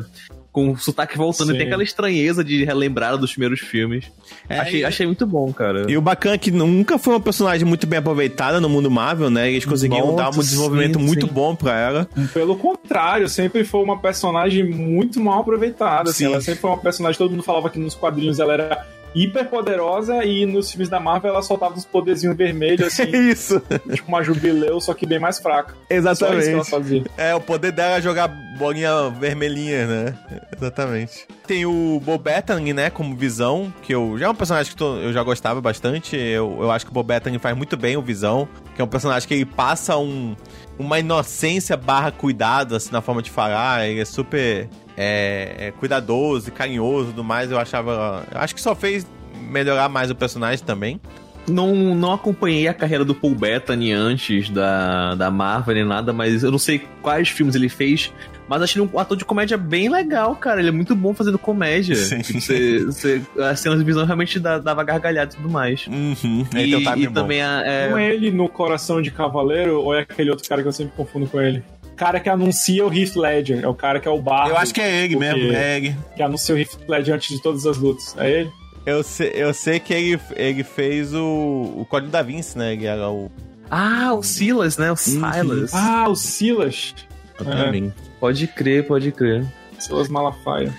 Com 0.58 0.72
o 0.72 0.78
sotaque 0.78 1.16
voltando, 1.16 1.50
e 1.50 1.52
Sim. 1.52 1.58
tem 1.60 1.68
aquela 1.68 1.84
estranheza 1.84 2.44
de 2.44 2.66
relembrar 2.66 3.16
dos 3.16 3.30
primeiros 3.32 3.60
filmes. 3.60 4.06
É, 4.50 4.58
achei, 4.58 4.80
e- 4.80 4.86
achei 4.86 5.06
muito 5.06 5.24
bom, 5.28 5.54
cara. 5.54 5.86
E 5.88 5.96
o 5.96 6.02
bacana 6.02 6.34
é 6.34 6.38
que 6.40 6.50
nunca 6.50 6.98
foi 6.98 7.14
uma 7.14 7.20
personagem 7.20 7.64
muito 7.64 7.86
bem 7.86 8.00
aproveitada 8.00 8.60
no 8.60 8.68
mundo 8.68 8.90
Marvel, 8.90 9.30
né? 9.30 9.52
Eles 9.52 9.66
conseguiram 9.66 10.08
Nossa, 10.14 10.18
dar 10.24 10.30
um 10.36 10.40
desenvolvimento 10.40 10.98
sim, 10.98 11.06
muito 11.06 11.28
sim. 11.28 11.32
bom 11.32 11.56
pra 11.56 11.78
ela. 11.80 12.10
Pelo 12.34 12.56
contrário, 12.58 13.30
sempre 13.30 13.64
foi 13.64 13.84
uma 13.84 14.00
personagem 14.00 14.64
muito 14.68 15.20
mal 15.22 15.42
aproveitada. 15.42 16.10
assim. 16.10 16.26
Sim. 16.26 16.32
ela 16.34 16.42
sempre 16.42 16.60
foi 16.62 16.72
uma 16.72 16.80
personagem, 16.80 17.20
todo 17.20 17.30
mundo 17.30 17.44
falava 17.44 17.70
que 17.70 17.78
nos 17.78 17.94
quadrinhos 17.94 18.40
ela 18.40 18.54
era 18.54 18.84
hiper 19.24 19.48
poderosa 19.50 20.24
e 20.24 20.46
nos 20.46 20.70
filmes 20.72 20.90
da 20.90 21.00
Marvel 21.00 21.32
ela 21.32 21.42
soltava 21.42 21.76
uns 21.76 21.86
poderzinhos 21.86 22.36
vermelhos, 22.36 22.88
assim, 23.00 23.10
Isso, 23.30 23.62
tipo 23.94 24.08
uma 24.08 24.24
jubileu, 24.24 24.80
só 24.80 24.94
que 24.94 25.06
bem 25.06 25.20
mais 25.20 25.40
fraca. 25.40 25.74
Só 25.90 25.96
isso 26.12 26.18
que 26.18 26.26
ela 26.26 26.36
exatamente. 26.38 26.70
fazia. 26.70 27.04
É, 27.18 27.34
o 27.36 27.42
poder 27.42 27.72
dela 27.72 27.98
é 27.98 28.02
jogar 28.02 28.28
bolinha 28.58 29.10
vermelhinha, 29.10 29.86
né? 29.88 30.14
Exatamente. 30.56 31.26
Tem 31.46 31.66
o 31.66 32.02
Bob 32.04 32.24
Bettany, 32.24 32.74
né, 32.74 32.90
como 32.90 33.16
Visão, 33.16 33.74
que 33.82 33.94
eu 33.94 34.18
já 34.18 34.26
é 34.26 34.30
um 34.30 34.36
personagem 34.36 34.72
que 34.72 34.78
tô- 34.78 34.98
eu 34.98 35.14
já 35.14 35.24
gostava 35.24 35.62
bastante. 35.62 36.16
Eu, 36.18 36.58
eu 36.62 36.72
acho 36.72 36.86
que 36.86 36.92
o 36.92 36.94
Bob 36.94 37.08
Bettany 37.08 37.40
faz 37.40 37.56
muito 37.56 37.78
bem 37.78 37.96
o 37.96 38.02
Visão, 38.02 38.48
que 38.76 38.82
é 38.82 38.84
um 38.84 38.88
personagem 38.88 39.28
que 39.28 39.34
ele 39.34 39.46
passa 39.46 39.98
um, 39.98 40.36
uma 40.78 41.00
inocência 41.00 41.78
barra 41.78 42.12
cuidado, 42.12 42.76
assim, 42.76 42.92
na 42.92 43.02
forma 43.02 43.22
de 43.22 43.32
falar. 43.32 43.88
Ele 43.88 44.02
é 44.02 44.06
super 44.06 44.68
é, 44.98 45.68
é 45.68 45.72
cuidadoso 45.72 46.50
e 46.50 46.52
carinhoso 46.52 47.10
e 47.10 47.12
tudo 47.12 47.24
mais. 47.24 47.52
Eu 47.52 47.60
achava... 47.60 48.26
Eu 48.34 48.42
acho 48.42 48.56
que 48.56 48.62
só 48.62 48.76
fez 48.76 49.08
melhorar 49.50 49.88
mais 49.88 50.12
o 50.12 50.16
personagem 50.16 50.66
também. 50.66 51.00
Não, 51.48 51.96
não 51.96 52.12
acompanhei 52.12 52.68
a 52.68 52.74
carreira 52.74 53.06
do 53.06 53.16
Paul 53.16 53.34
Bettany 53.34 53.94
antes 53.94 54.50
da, 54.50 55.16
da 55.16 55.32
Marvel 55.32 55.76
nem 55.76 55.86
nada, 55.86 56.12
mas 56.12 56.44
eu 56.44 56.52
não 56.52 56.60
sei 56.60 56.86
quais 57.02 57.30
filmes 57.30 57.56
ele 57.56 57.70
fez. 57.70 58.12
Mas 58.50 58.62
achei 58.62 58.82
ele 58.82 58.90
um 58.94 59.00
ator 59.00 59.18
de 59.18 59.26
comédia 59.26 59.58
bem 59.58 59.90
legal, 59.90 60.36
cara. 60.36 60.60
Ele 60.60 60.70
é 60.70 60.72
muito 60.72 60.96
bom 60.96 61.14
fazendo 61.14 61.38
comédia. 61.38 61.96
Sim. 61.96 62.20
Tipo, 62.20 62.42
você, 62.42 62.86
você, 62.86 63.22
as 63.40 63.60
cenas 63.60 63.80
de 63.80 63.86
visão 63.86 64.06
realmente 64.06 64.40
dava 64.40 64.84
gargalhada 64.84 65.34
e 65.34 65.36
tudo 65.36 65.50
mais. 65.50 65.86
Uhum. 65.88 66.46
E, 66.56 66.76
um 66.76 66.84
timing 66.84 67.02
e 67.02 67.08
bom. 67.08 67.14
também 67.14 67.42
a, 67.42 67.62
é, 67.66 67.90
Não 67.90 67.98
é 67.98 68.14
ele 68.14 68.32
no 68.32 68.48
Coração 68.48 69.02
de 69.02 69.12
Cavaleiro 69.12 69.82
ou 69.82 69.94
é 69.94 70.02
aquele 70.02 70.30
outro 70.30 70.48
cara 70.48 70.62
que 70.62 70.68
eu 70.68 70.74
sempre 70.74 70.94
confundo 70.96 71.28
com 71.28 71.42
ele? 71.42 71.64
O 71.98 72.06
cara 72.06 72.20
que 72.20 72.30
anuncia 72.30 72.86
o 72.86 72.94
Heath 72.94 73.16
Ledger, 73.16 73.64
é 73.64 73.68
o 73.68 73.74
cara 73.74 74.00
que 74.00 74.08
é 74.08 74.12
o 74.12 74.22
bardo. 74.22 74.52
Eu 74.52 74.58
acho 74.58 74.72
que 74.72 74.80
é 74.80 75.04
ele 75.04 75.16
mesmo, 75.16 75.52
é 75.52 75.78
ele. 75.78 75.96
Que 76.16 76.22
anuncia 76.22 76.54
o 76.54 76.58
Heath 76.60 76.78
Ledger 76.88 77.16
antes 77.16 77.36
de 77.36 77.42
todas 77.42 77.66
as 77.66 77.76
lutas. 77.76 78.16
É 78.20 78.30
ele? 78.30 78.52
Eu 78.86 79.02
sei, 79.02 79.32
eu 79.34 79.52
sei 79.52 79.80
que 79.80 79.96
ele, 79.96 80.22
ele 80.36 80.64
fez 80.64 81.12
o, 81.16 81.74
o 81.76 81.88
Código 81.90 82.12
da 82.12 82.22
Vinci, 82.22 82.56
né? 82.56 82.74
Ele 82.74 82.86
era 82.86 83.10
o. 83.10 83.32
Ah, 83.68 84.14
o 84.14 84.22
Silas, 84.22 84.78
né? 84.78 84.92
O 84.92 84.96
Silas. 84.96 85.74
Ah, 85.74 86.08
o 86.08 86.16
Silas. 86.16 86.94
Também. 87.36 87.92
Pode 88.20 88.46
crer, 88.46 88.86
pode 88.86 89.12
crer. 89.12 89.44
Silas 89.80 90.08
Malafaia. 90.08 90.72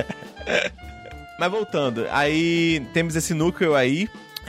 Mas 1.40 1.50
voltando, 1.50 2.06
aí 2.10 2.86
temos 2.92 3.16
esse 3.16 3.32
núcleo 3.32 3.74
aí. 3.74 4.06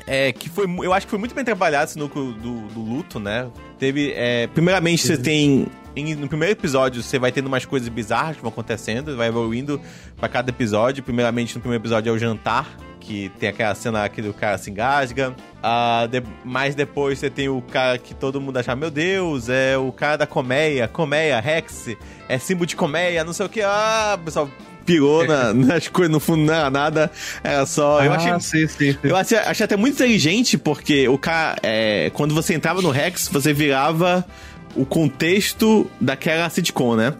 É, 0.07 0.31
que 0.31 0.49
foi, 0.49 0.65
eu 0.83 0.91
acho 0.93 1.05
que 1.05 1.09
foi 1.11 1.19
muito 1.19 1.35
bem 1.35 1.43
trabalhado 1.45 1.85
esse 1.89 1.97
núcleo 1.99 2.33
do, 2.33 2.61
do 2.67 2.79
luto, 2.81 3.19
né? 3.19 3.47
Teve. 3.77 4.13
é, 4.15 4.47
primeiramente, 4.47 5.05
você 5.05 5.17
tem. 5.17 5.67
em- 5.95 6.15
no 6.15 6.27
primeiro 6.27 6.53
episódio, 6.53 7.01
você 7.03 7.19
vai 7.19 7.31
tendo 7.31 7.47
umas 7.47 7.65
coisas 7.65 7.87
bizarras 7.89 8.35
que 8.35 8.41
vão 8.41 8.49
acontecendo, 8.51 9.15
vai 9.15 9.27
evoluindo 9.27 9.79
pra 10.17 10.27
cada 10.27 10.49
episódio. 10.49 11.03
Primeiramente, 11.03 11.55
no 11.55 11.61
primeiro 11.61 11.81
episódio 11.81 12.09
é 12.09 12.13
o 12.13 12.17
jantar, 12.17 12.67
que 12.99 13.29
tem 13.39 13.49
aquela 13.49 13.75
cena 13.75 14.07
que 14.09 14.21
o 14.21 14.33
cara 14.33 14.57
se 14.57 14.69
engasga. 14.71 15.35
Ah, 15.61 16.07
de- 16.09 16.23
mas 16.43 16.73
depois 16.75 17.19
você 17.19 17.29
tem 17.29 17.47
o 17.49 17.61
cara 17.61 17.97
que 17.97 18.13
todo 18.15 18.41
mundo 18.41 18.57
acha, 18.57 18.75
meu 18.75 18.89
Deus, 18.89 19.49
é 19.49 19.77
o 19.77 19.91
cara 19.91 20.17
da 20.17 20.27
colmeia, 20.27 20.87
colmeia, 20.87 21.39
Rex, 21.39 21.89
é 22.27 22.37
símbolo 22.39 22.65
de 22.65 22.75
colmeia, 22.75 23.23
não 23.23 23.33
sei 23.33 23.45
o 23.45 23.49
que. 23.49 23.61
Ah, 23.61 24.19
pessoal 24.25 24.49
pirou 24.85 25.25
na- 25.25 25.53
nas 25.53 25.87
coisas, 25.87 26.11
no 26.11 26.19
fundo 26.19 26.43
não 26.45 26.53
era 26.53 26.69
nada, 26.69 27.11
era 27.43 27.65
só. 27.65 28.03
eu 28.03 28.13
achei. 28.13 28.31
Ah, 28.31 28.39
sim, 28.39 28.67
sim, 28.67 28.91
sim. 28.91 28.97
Eu 29.03 29.15
achei, 29.15 29.37
achei 29.37 29.63
até 29.63 29.75
muito 29.77 29.93
inteligente, 29.95 30.57
porque 30.57 31.07
o 31.07 31.17
cara. 31.17 31.57
é, 31.63 32.09
quando 32.13 32.33
você 32.33 32.53
entrava 32.53 32.81
no 32.81 32.89
Rex, 32.91 33.27
você 33.31 33.53
virava 33.53 34.25
o 34.75 34.85
contexto 34.85 35.89
daquela 35.99 36.49
sitcom, 36.49 36.95
né? 36.95 37.13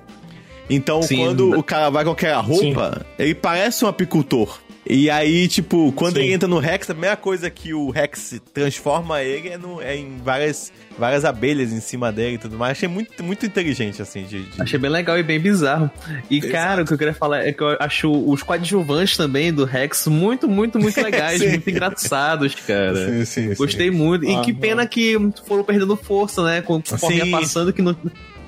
Então, 0.70 1.02
quando 1.18 1.58
o 1.58 1.64
cara 1.64 1.90
vai 1.90 2.06
com 2.06 2.12
aquela 2.12 2.40
roupa, 2.42 3.06
ele 3.20 3.36
parece 3.36 3.84
um 3.84 3.88
apicultor. 3.90 4.58
E 4.94 5.10
aí, 5.10 5.48
tipo, 5.48 5.94
quando 5.94 6.16
Sim. 6.18 6.24
ele 6.24 6.34
entra 6.34 6.50
no 6.50 6.60
Rex, 6.60 6.90
a 6.90 6.94
primeira 6.94 7.16
coisa 7.16 7.50
que 7.50 7.74
o 7.74 7.90
Rex 7.92 8.42
transforma 8.54 9.22
ele 9.24 9.48
é, 9.48 9.58
no- 9.58 9.82
é 9.82 9.96
em 9.96 10.18
várias, 10.18 10.70
várias 11.00 11.24
abelhas 11.24 11.72
em 11.72 11.80
cima 11.80 12.12
dele 12.12 12.36
e 12.36 12.38
tudo 12.38 12.58
mais. 12.58 12.74
Achei 12.74 12.90
muito, 12.90 13.24
muito 13.24 13.46
inteligente, 13.46 14.02
assim, 14.02 14.24
de. 14.24 14.44
de- 14.44 14.62
Achei 14.62 14.78
bem 14.78 14.92
legal 14.92 15.18
e 15.18 15.24
bem 15.24 15.40
bizarro. 15.40 15.90
E, 16.30 16.40
Exato. 16.40 16.52
cara, 16.52 16.82
o 16.82 16.86
que 16.86 16.94
eu 16.94 16.98
queria 16.98 17.14
falar 17.14 17.48
é 17.48 17.54
que 17.54 17.64
eu 17.64 17.78
acho 17.80 18.12
os 18.12 18.44
coadjuvantes 18.44 19.16
também 19.16 19.54
do 19.54 19.64
Rex 19.64 20.08
muito, 20.08 20.46
muito, 20.50 20.78
muito 20.78 21.00
legais, 21.02 21.40
Sim. 21.40 21.52
muito 21.52 21.70
engraçados, 21.70 22.54
cara. 22.56 22.94
Sim, 23.08 23.24
sim, 23.26 23.48
sim. 23.52 23.56
Gostei 23.56 23.90
muito. 23.90 24.26
E 24.26 24.42
que 24.42 24.52
Aham. 24.52 24.60
pena 24.60 24.86
que 24.86 25.16
foram 25.48 25.64
perdendo 25.64 25.96
força, 25.96 26.44
né? 26.44 26.62
Conforme 26.62 27.16
ia 27.16 27.24
Sim. 27.26 27.32
passando, 27.32 27.72
que 27.72 27.82
não, 27.82 27.96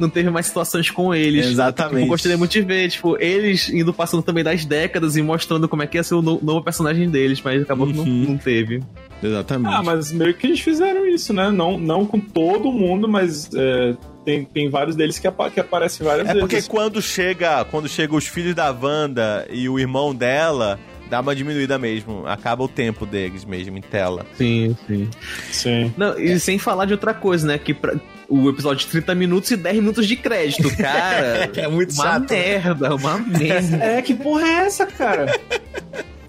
não 0.04 0.10
teve 0.10 0.30
mais 0.30 0.46
situações 0.46 0.90
com 0.92 1.14
eles. 1.16 1.48
Exatamente. 1.48 2.02
Eu 2.04 2.08
gostaria 2.08 2.38
muito 2.38 2.52
de 2.52 2.62
ver, 2.62 2.90
tipo, 2.90 3.18
eles 3.20 3.70
indo 3.70 3.92
passando 3.94 4.22
também 4.22 4.44
das 4.44 4.64
décadas 4.66 5.16
e 5.18 5.22
mostrando 5.22 5.68
como 5.68 5.82
é 5.82 5.88
que 5.88 5.98
ia 5.98 6.04
ser 6.04 6.16
o 6.16 6.22
no- 6.22 6.40
novo 6.44 6.62
personagem 6.64 7.10
deles, 7.10 7.42
mas 7.44 7.62
acabou 7.64 7.88
que 7.88 7.94
não, 7.94 8.04
Uhum. 8.04 8.26
não 8.30 8.38
teve. 8.38 8.82
Exatamente. 9.22 9.74
Ah, 9.74 9.82
mas 9.82 10.12
meio 10.12 10.34
que 10.34 10.46
eles 10.48 10.60
fizeram 10.60 11.06
isso, 11.08 11.34
né? 11.34 11.50
Não, 11.50 11.78
não 11.80 12.06
com 12.06 12.20
todo 12.20 12.72
mundo, 12.72 13.08
mas 13.08 13.50
é, 13.56 13.96
tem, 14.26 14.44
tem 14.44 14.70
vários 14.70 14.96
deles 14.96 15.18
que, 15.18 15.26
apa 15.28 15.50
que 15.50 15.60
aparecem 15.60 16.06
várias 16.06 16.28
É 16.28 16.34
vezes. 16.34 16.42
porque 16.42 16.62
quando 16.64 17.02
chega, 17.02 17.64
quando 17.66 17.88
chega 17.88 18.14
os 18.16 18.28
filhos 18.28 18.54
da 18.54 18.70
Wanda 18.72 19.48
e 19.50 19.68
o 19.70 19.80
irmão 19.80 20.14
dela, 20.14 20.78
dá 21.10 21.20
uma 21.22 21.36
diminuída 21.36 21.78
mesmo. 21.78 22.26
Acaba 22.28 22.64
o 22.64 22.68
tempo 22.68 23.06
deles 23.06 23.46
mesmo 23.46 23.78
em 23.78 23.82
tela. 23.82 24.26
Sim, 24.38 24.76
sim. 24.88 25.10
Sim. 25.52 25.94
Não, 25.98 26.18
e 26.20 26.40
sem 26.40 26.58
falar 26.58 26.86
de 26.86 26.94
outra 26.94 27.14
coisa, 27.14 27.46
né? 27.48 27.58
Que 27.58 27.74
pra- 27.74 27.96
o 28.30 28.50
episódio 28.50 28.86
de 28.86 28.92
30 28.92 29.14
minutos 29.14 29.52
e 29.52 29.58
10 29.58 29.76
minutos 29.78 30.08
de 30.08 30.16
crédito, 30.16 30.70
cara. 30.78 31.52
É 31.56 31.68
muito 31.68 31.94
uma 31.94 32.04
chato. 32.04 32.32
merda, 32.32 32.96
uma 32.96 33.18
merda. 33.20 33.78
É, 33.84 34.02
que 34.02 34.14
porra 34.14 34.48
é 34.48 34.52
essa, 34.66 34.86
cara? 34.88 35.28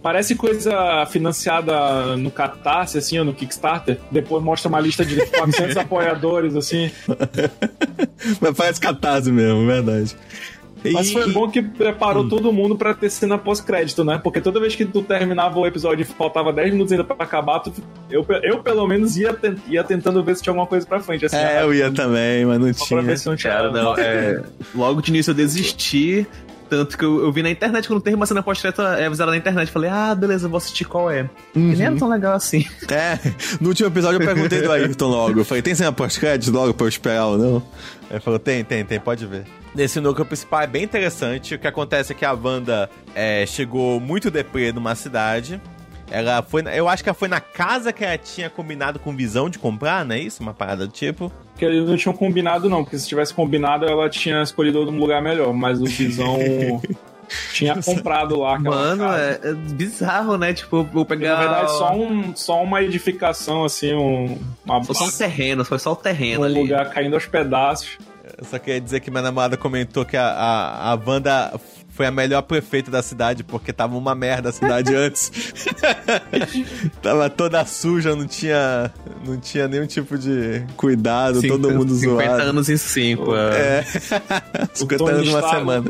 Parece 0.03 0.35
coisa 0.35 1.07
financiada 1.07 2.15
no 2.19 2.31
Catarse, 2.31 2.99
assim, 2.99 3.19
ou 3.19 3.25
no 3.25 3.33
Kickstarter. 3.33 3.99
Depois 4.11 4.45
mostra 4.45 4.69
uma 4.69 4.79
lista 4.79 5.03
de 5.03 5.17
400 5.25 5.79
apoiadores, 5.79 6.55
assim. 6.55 6.91
Mas 8.39 8.55
parece 8.55 8.81
catarse 8.81 9.33
mesmo, 9.33 9.65
verdade. 9.67 10.15
Mas 10.93 11.09
E- 11.09 11.13
foi 11.13 11.31
bom 11.33 11.49
que 11.51 11.63
preparou 11.63 12.29
todo 12.29 12.53
mundo 12.53 12.77
pra 12.77 12.93
ter 12.95 13.09
cena 13.11 13.39
pós-crédito, 13.39 14.05
né? 14.05 14.21
Porque 14.23 14.41
toda 14.41 14.61
vez 14.61 14.75
que 14.75 14.85
tu 14.85 15.03
terminava 15.03 15.59
o 15.59 15.67
episódio 15.67 16.03
e 16.03 16.05
faltava 16.05 16.53
10 16.53 16.73
minutos 16.73 16.93
ainda 16.93 17.05
pra 17.05 17.17
acabar, 17.19 17.61
tu- 17.61 17.73
eu, 18.11 18.25
eu 18.43 18.59
pelo 18.63 18.87
menos 18.87 19.17
ia, 19.17 19.35
ia 19.69 19.83
tentando 19.83 20.23
ver 20.23 20.37
se 20.37 20.43
tinha 20.43 20.51
alguma 20.53 20.67
coisa 20.67 20.87
pra 20.87 21.01
frente. 21.01 21.25
Assim, 21.27 21.37
É, 21.37 21.63
eu 21.63 21.73
ia 21.73 21.91
também, 21.91 22.45
mas 22.45 22.59
não 22.61 22.73
Só 22.75 22.79
pra 22.87 22.99
tinha. 22.99 23.03
ver 23.03 23.19
se 23.19 23.27
não 23.27 23.37
tinha. 23.37 23.53
Cara, 23.53 23.71
não, 23.73 23.97
é. 23.97 24.43
Logo 24.75 25.01
de 25.01 25.11
início 25.11 25.31
eu 25.31 25.35
desisti. 25.35 26.27
Tanto 26.69 26.97
que 26.97 27.05
eu, 27.05 27.21
eu 27.21 27.31
vi 27.31 27.43
na 27.43 27.51
internet, 27.51 27.87
quando 27.87 28.01
teve 28.01 28.17
uma 28.17 28.25
cena 28.27 28.43
pós-crédito 28.43 28.81
é, 28.83 29.05
avisada 29.07 29.31
na 29.31 29.37
internet. 29.37 29.71
Falei, 29.71 29.91
ah, 29.91 30.15
beleza, 30.15 30.49
vou 30.49 30.57
assistir 30.57 30.85
qual 30.87 31.11
é. 31.11 31.29
E 31.55 31.59
nem 31.59 31.83
era 31.87 31.95
tão 31.97 32.09
legal 32.09 32.35
assim. 32.35 32.65
É, 32.91 33.19
no 33.61 33.69
último 33.69 33.89
episódio 33.89 34.21
eu 34.21 34.27
perguntei 34.27 34.63
do 34.63 34.73
Ayrton 34.73 35.07
logo. 35.09 35.41
Eu 35.41 35.45
falei, 35.45 35.63
tem 35.63 35.75
cena 35.75 35.93
pós-crédito 35.93 36.51
logo 36.53 36.73
pra 36.73 36.87
eu 36.87 36.89
esperar 36.89 37.27
ou 37.27 37.39
não? 37.39 37.63
Ele 38.11 38.19
falou, 38.21 38.39
tem, 38.39 38.65
tem, 38.65 38.83
tem, 38.85 38.99
pode 38.99 39.27
ver. 39.27 39.45
Nesse 39.75 40.01
núcleo 40.01 40.25
principal 40.25 40.63
é 40.63 40.67
bem 40.67 40.85
interessante. 40.85 41.55
O 41.55 41.59
que 41.59 41.67
acontece 41.67 42.13
é 42.13 42.15
que 42.15 42.25
a 42.25 42.33
Wanda 42.33 42.89
é, 43.15 43.45
chegou 43.47 43.99
muito 43.99 44.31
deprê 44.31 44.73
numa 44.73 44.95
cidade. 44.95 45.61
Ela 46.11 46.43
foi. 46.43 46.63
Eu 46.73 46.89
acho 46.89 47.03
que 47.03 47.09
ela 47.09 47.15
foi 47.15 47.29
na 47.29 47.41
casa 47.41 47.93
que 47.93 48.05
ela 48.05 48.17
tinha 48.17 48.49
combinado 48.49 48.99
com 49.01 49.15
visão 49.17 49.51
de 49.51 49.59
comprar, 49.59 50.05
não 50.05 50.15
é 50.15 50.21
isso? 50.21 50.43
Uma 50.43 50.55
parada 50.55 50.87
do 50.87 50.93
tipo. 50.93 51.33
Porque 51.51 51.65
eles 51.65 51.89
não 51.89 51.97
tinham 51.97 52.15
combinado, 52.17 52.69
não. 52.69 52.85
Porque 52.85 52.99
se 52.99 53.09
tivesse 53.09 53.35
combinado, 53.35 53.85
ela 53.87 54.09
tinha 54.09 54.43
escolhido 54.43 54.89
um 54.89 54.99
lugar 54.99 55.21
melhor. 55.23 55.53
Mas 55.53 55.81
o 55.81 55.87
Visão 55.87 56.39
tinha 57.53 57.81
comprado 57.83 58.39
lá. 58.39 58.57
aquela 58.57 58.77
Mano, 58.77 59.05
casa. 59.05 59.23
é, 59.23 59.51
é 59.51 59.55
bizarro, 59.55 60.37
né? 60.37 60.53
Tipo, 60.53 60.77
eu 60.79 60.85
vou 60.85 61.05
pegar. 61.05 61.35
Na 61.35 61.41
verdade, 61.41 61.71
só, 61.73 61.97
um, 61.97 62.37
só 62.37 62.63
uma 62.63 62.83
edificação, 62.83 63.65
assim, 63.65 63.95
um, 63.95 64.39
uma, 64.65 64.85
Foi 64.85 64.95
só 64.95 65.07
um 65.07 65.11
terreno, 65.11 65.65
foi 65.65 65.79
só 65.79 65.93
o 65.93 65.97
terreno 65.97 66.43
um 66.43 66.45
ali. 66.45 66.61
lugar 66.61 66.91
caindo 66.91 67.15
aos 67.15 67.27
pedaços. 67.27 67.99
Eu 68.39 68.45
só 68.45 68.59
queria 68.59 68.81
dizer 68.81 69.01
que 69.01 69.11
minha 69.11 69.23
namorada 69.23 69.57
comentou 69.57 70.05
que 70.05 70.17
a, 70.17 70.27
a, 70.27 70.93
a 70.93 70.95
Wanda 71.07 71.53
foi 71.91 72.07
a 72.07 72.11
melhor 72.11 72.43
prefeita 72.43 72.91
da 72.91 73.03
cidade, 73.03 73.45
porque 73.45 73.73
tava 73.73 73.97
uma 73.97 74.15
merda 74.15 74.49
a 74.49 74.53
cidade 74.53 74.95
antes. 74.97 75.31
tava 77.03 77.29
toda 77.31 77.65
suja, 77.65 78.15
não 78.17 78.27
tinha, 78.27 78.91
não 79.27 79.39
tinha 79.39 79.69
nenhum 79.69 79.87
tipo 79.87 80.17
de 80.19 80.65
cuidado, 80.77 81.41
Cinco- 81.41 81.59
todo 81.59 81.71
mundo 81.75 81.95
50 81.95 82.29
zoado. 82.31 82.43
anos 82.51 82.69
em 82.69 82.77
5. 82.77 83.35
É. 83.37 83.79
É. 83.79 83.85
50 84.75 84.99
Tony 85.05 85.11
anos 85.13 85.27
numa 85.29 85.39
Stark- 85.41 85.59
semana. 85.59 85.85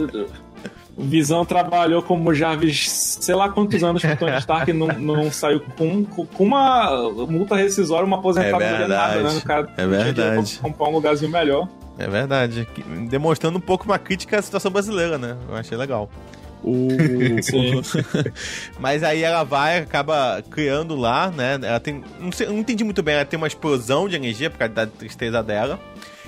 O 0.97 1.03
Visão 1.03 1.45
trabalhou 1.45 2.03
como 2.03 2.33
Jarvis, 2.33 3.19
sei 3.21 3.35
lá 3.35 3.49
quantos 3.49 3.83
anos 3.83 4.01
com 4.01 4.13
o 4.13 4.17
Tony 4.17 4.39
Stark 4.39 4.71
e 4.71 4.75
não, 4.75 4.87
não 4.89 5.33
saiu 5.33 5.61
com, 5.77 6.05
com 6.05 6.45
uma 6.45 7.11
multa 7.29 7.57
rescisória, 7.57 8.05
uma 8.07 8.19
aposentadoria 8.19 8.67
É 8.85 8.87
nada, 8.89 9.23
né? 9.25 9.31
O 9.39 9.43
cara 9.43 9.63
É 9.77 9.83
dinheiro 9.83 10.05
verdade. 10.05 10.59
pra 10.61 10.71
comprar 10.71 10.89
um 10.89 10.93
lugarzinho 10.93 11.31
melhor. 11.33 11.69
É 11.99 12.09
verdade. 12.09 12.67
Demonstrando 13.09 13.59
um 13.59 13.61
pouco 13.61 13.85
uma 13.85 13.99
crítica 13.99 14.39
à 14.39 14.43
situação 14.43 14.71
brasileira, 14.71 15.17
né? 15.19 15.37
Eu 15.49 15.57
achei 15.57 15.77
legal. 15.77 16.11
O... 16.63 16.89
Mas 18.81 19.03
aí 19.03 19.23
ela 19.23 19.45
vai, 19.45 19.79
acaba 19.79 20.43
criando 20.51 20.97
lá, 20.97 21.31
né? 21.31 21.59
Ela 21.63 21.81
tem. 21.81 22.03
Não, 22.19 22.33
sei, 22.33 22.47
não 22.47 22.59
entendi 22.59 22.83
muito 22.83 23.03
bem, 23.03 23.15
ela 23.15 23.25
tem 23.25 23.37
uma 23.37 23.47
explosão 23.47 24.09
de 24.09 24.17
energia 24.17 24.51
por 24.51 24.59
causa 24.59 24.75
da 24.75 24.87
tristeza 24.87 25.43
dela. 25.43 25.79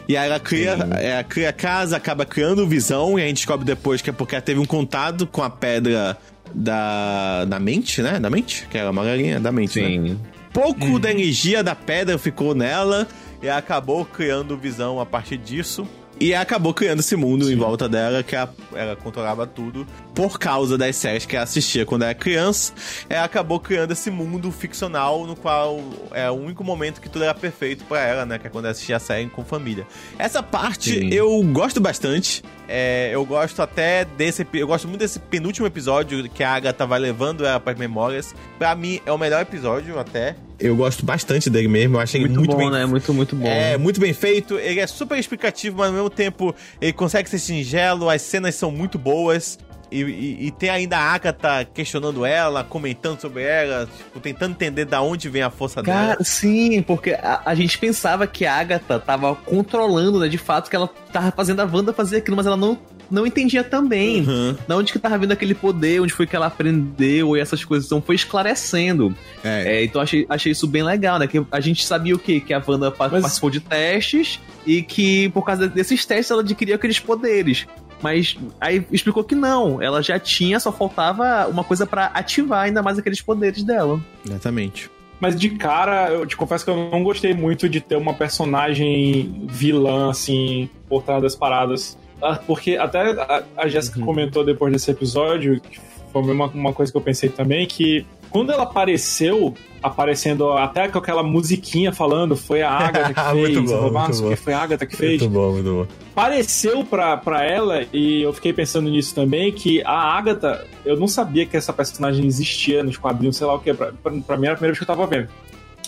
E 0.09 0.17
aí 0.17 0.29
ela 0.29 0.39
cria, 0.39 0.71
ela 0.71 1.25
cria 1.25 1.49
a 1.49 1.53
casa, 1.53 1.97
acaba 1.97 2.25
criando 2.25 2.65
visão, 2.67 3.19
e 3.19 3.23
a 3.23 3.27
gente 3.27 3.39
descobre 3.39 3.67
depois 3.67 4.01
que 4.01 4.11
é 4.11 4.13
porque 4.13 4.37
ela 4.37 4.43
teve 4.43 4.61
um 4.61 4.65
contato 4.65 5.27
com 5.27 5.43
a 5.43 5.51
pedra 5.51 6.17
da, 6.55 7.45
da 7.45 7.59
mente, 7.59 8.01
né? 8.03 8.21
Da 8.21 8.31
mente? 8.31 8.69
Que 8.71 8.79
era 8.79 8.91
uma 8.91 9.05
galinha 9.05 9.41
da 9.41 9.51
mente, 9.51 9.81
né? 9.81 9.89
Sim. 9.89 10.21
Pouco 10.53 10.99
da 10.99 11.11
energia 11.11 11.63
da 11.63 11.75
pedra 11.75 12.17
ficou 12.19 12.55
nela, 12.55 13.07
E 13.43 13.49
acabou 13.49 14.05
criando 14.05 14.57
visão 14.57 15.01
a 15.01 15.07
partir 15.07 15.37
disso. 15.37 15.87
e 16.19 16.35
acabou 16.35 16.73
criando 16.73 17.01
esse 17.01 17.15
mundo 17.15 17.53
em 17.53 17.57
volta 17.57 17.87
dela, 17.89 18.23
que 18.23 18.35
ela, 18.35 18.55
ela 18.75 18.97
controlava 18.97 19.47
tudo 19.47 19.87
por 20.15 20.39
causa 20.39 20.79
das 20.79 20.97
séries 20.97 21.27
que 21.27 21.37
ela 21.37 21.45
assistia 21.45 21.85
quando 21.85 22.05
era 22.05 22.15
criança. 22.15 22.73
Ela 23.07 23.25
acabou 23.25 23.61
criando 23.61 23.93
esse 23.93 24.11
mundo 24.11 24.51
ficcional 24.51 25.27
no 25.27 25.37
qual 25.37 25.79
é 26.13 26.31
o 26.31 26.35
único 26.35 26.65
momento 26.65 27.03
que 27.03 27.09
tudo 27.11 27.23
era 27.25 27.35
perfeito 27.35 27.85
pra 27.85 28.01
ela, 28.01 28.25
né? 28.25 28.39
Que 28.39 28.47
é 28.47 28.51
quando 28.51 28.65
ela 28.65 28.73
assistia 28.73 28.97
a 28.97 28.99
série 28.99 29.29
com 29.29 29.45
família. 29.45 29.87
Essa 30.19 30.43
parte 30.43 30.99
Sim. 30.99 31.09
eu 31.13 31.43
gosto 31.53 31.81
bastante. 31.81 32.43
É, 32.69 33.11
eu 33.13 33.25
gosto 33.25 33.63
até 33.63 34.05
desse. 34.05 34.47
Eu 34.53 34.67
gosto 34.67 34.89
muito 34.89 35.01
desse 35.01 35.19
penúltimo 35.19 35.67
episódio 35.67 36.29
que 36.29 36.43
a 36.43 36.55
Agatha 36.55 36.87
vai 36.87 36.99
levando 36.99 37.45
ela 37.45 37.61
pras 37.61 37.79
memórias. 37.79 38.35
Pra 38.59 38.75
mim, 38.75 39.01
é 39.07 39.13
o 39.13 39.19
melhor 39.19 39.43
episódio 39.43 39.99
até. 39.99 40.37
Eu 40.59 40.75
gosto 40.75 41.05
bastante 41.05 41.51
dele 41.51 41.69
mesmo, 41.69 41.97
eu 41.97 42.01
achei 42.01 42.23
Muito, 42.23 42.39
muito, 42.39 42.53
bom, 42.53 42.57
bem 42.57 42.71
né? 42.71 42.87
Muito, 42.87 43.13
muito 43.13 43.37
bom. 43.37 43.47
É 43.47 43.77
muito 43.77 44.01
bem 44.01 44.15
feito, 44.15 44.59
ele 44.59 44.81
é 44.81 44.87
super 44.87 45.19
explicativo, 45.19 45.77
mas 45.77 45.89
ao 45.89 45.93
mesmo 45.93 46.09
tempo 46.09 46.55
ele 46.81 46.95
consegue 46.95 47.29
ser 47.29 47.39
singelo, 47.39 48.09
as 48.09 48.23
cenas 48.23 48.55
são 48.55 48.71
muito 48.71 48.99
boas. 48.99 49.59
E, 49.91 50.03
e- 50.03 50.47
e 50.47 50.51
tem 50.51 50.69
ainda 50.69 50.97
a 50.99 51.13
Agatha 51.13 51.65
questionando 51.73 52.25
ela, 52.27 52.65
comentando 52.65 53.21
sobre 53.21 53.43
ela, 53.45 53.87
tipo, 53.97 54.19
tentando 54.21 54.51
entender 54.53 54.85
da 54.85 55.01
onde 55.01 55.29
vem 55.29 55.43
a 55.43 55.51
força 55.51 55.83
Cara, 55.83 56.13
dela. 56.15 56.25
sim, 56.25 56.83
porque 56.83 57.13
a, 57.13 57.43
a 57.45 57.55
gente 57.55 57.79
pensava 57.79 58.27
que 58.27 58.45
a 58.45 58.55
Agatha 58.57 58.99
tava 58.99 59.35
controlando, 59.35 60.19
né? 60.19 60.29
De 60.29 60.39
fato, 60.39 60.69
que 60.69 60.75
ela 60.77 60.89
tava 61.13 61.31
fazendo 61.31 61.61
a 61.61 61.65
Wanda 61.65 61.93
fazer 61.93 62.17
aquilo, 62.17 62.37
mas 62.37 62.47
ela 62.47 62.57
não, 62.57 62.77
não 63.09 63.25
entendia 63.27 63.63
também. 63.63 64.23
Uhum. 64.29 64.57
Da 64.67 64.77
onde 64.77 64.93
que 64.93 64.99
tava 64.99 65.17
vindo 65.19 65.31
aquele 65.33 65.55
poder, 65.55 66.01
onde 66.03 66.13
foi 66.13 66.27
que 66.27 66.35
ela 66.35 66.47
aprendeu 66.47 67.37
e 67.37 67.41
essas 67.41 67.65
coisas. 67.65 67.87
Então 67.87 68.03
foi 68.03 68.17
esclarecendo. 68.17 69.15
É. 69.45 69.77
É, 69.79 69.85
então 69.85 70.01
achei, 70.03 70.27
achei 70.29 70.51
isso 70.53 70.67
bem 70.67 70.83
legal, 70.83 71.19
né? 71.19 71.27
Que 71.29 71.45
a 71.51 71.61
gente 71.61 71.87
sabia 71.87 72.15
o 72.15 72.19
quê? 72.19 72.41
Que 72.41 72.53
a 72.53 72.63
Wanda 72.67 72.93
Mas- 72.99 73.11
participou 73.13 73.51
de 73.51 73.61
testes 73.61 74.41
e 74.67 74.83
que 74.83 75.29
por 75.29 75.45
causa 75.45 75.69
desses 75.69 76.05
testes 76.05 76.31
ela 76.31 76.43
adquiriu 76.43 76.75
aqueles 76.75 76.99
poderes. 76.99 77.67
Mas 78.03 78.37
aí 78.61 78.87
explicou 78.93 79.25
que 79.25 79.35
não, 79.35 79.81
ela 79.81 80.03
já 80.03 80.19
tinha, 80.19 80.61
só 80.61 80.71
faltava 80.71 81.47
uma 81.49 81.65
coisa 81.65 81.87
pra 81.87 82.07
ativar 82.07 82.65
ainda 82.65 82.83
mais 82.83 82.99
aqueles 82.99 83.21
poderes 83.21 83.63
dela. 83.63 84.01
Exatamente. 84.25 84.91
Mas 85.19 85.39
de 85.39 85.51
cara, 85.51 86.11
eu 86.11 86.27
te 86.27 86.37
confesso 86.37 86.65
que 86.65 86.71
eu 86.71 86.91
não 86.91 87.03
gostei 87.03 87.33
muito 87.33 87.69
de 87.69 87.81
ter 87.81 87.97
uma 87.97 88.13
personagem 88.13 89.47
vilã, 89.49 90.11
assim, 90.11 90.69
por 90.89 91.03
trás 91.03 91.23
das 91.23 91.35
paradas. 91.35 91.97
Ah, 92.21 92.39
Porque 92.47 92.77
até 92.77 93.11
a, 93.13 93.43
a 93.57 93.69
Jéssica 93.69 94.01
comentou 94.01 94.45
depois 94.45 94.73
desse 94.73 94.91
episódio, 94.91 95.61
que 95.61 95.81
foi 96.25 96.35
uma, 96.35 96.47
uma 96.47 96.73
coisa 96.73 96.91
que 96.93 96.97
eu 96.99 97.03
pensei 97.03 97.29
também, 97.29 97.67
que 97.67 98.05
quando 98.31 98.51
ela 98.53 98.65
apareceu, 98.65 99.55
aparecendo 99.83 100.53
até 100.53 100.89
com 100.89 100.99
aquela 100.99 101.23
musiquinha 101.23 101.93
falando, 101.93 102.37
foi 102.37 102.63
a 102.63 102.71
Agatha 102.71 103.15
que 103.15 103.21
Muito 103.35 103.55
fez, 103.55 103.71
bom, 103.71 103.77
eu 103.77 103.79
falava, 103.79 103.99
muito 103.99 104.09
"Nossa, 104.09 104.23
bom. 104.23 104.29
que 104.31 104.37
foi 104.37 104.53
a 104.53 104.59
Agatha 104.63 104.87
que 104.87 104.97
fez. 104.97 105.21
Muito 105.23 105.33
bom, 105.33 105.53
muito 105.53 105.71
bom. 105.71 105.87
pareceu 106.15 106.85
pra, 106.85 107.17
pra 107.17 107.45
ela, 107.45 107.85
e 107.93 108.23
eu 108.23 108.33
fiquei 108.33 108.53
pensando 108.53 108.91
nisso 108.91 109.15
também, 109.15 109.53
que 109.53 109.83
a 109.85 109.93
Agatha, 110.17 110.67
eu 110.85 110.97
não 110.99 111.09
sabia 111.09 111.47
que 111.47 111.57
essa 111.57 111.73
personagem 111.73 112.27
existia 112.27 112.83
nos 112.83 112.97
quadrinhos, 112.97 113.37
sei 113.37 113.47
lá 113.47 113.55
o 113.55 113.61
que, 113.61 113.73
pra, 113.73 113.93
pra, 113.93 114.13
pra 114.13 114.37
mim 114.37 114.47
era 114.47 114.55
a 114.55 114.57
primeira 114.57 114.73
vez 114.75 114.79
que 114.79 114.83
eu 114.83 114.87
tava 114.87 115.07
vendo. 115.07 115.29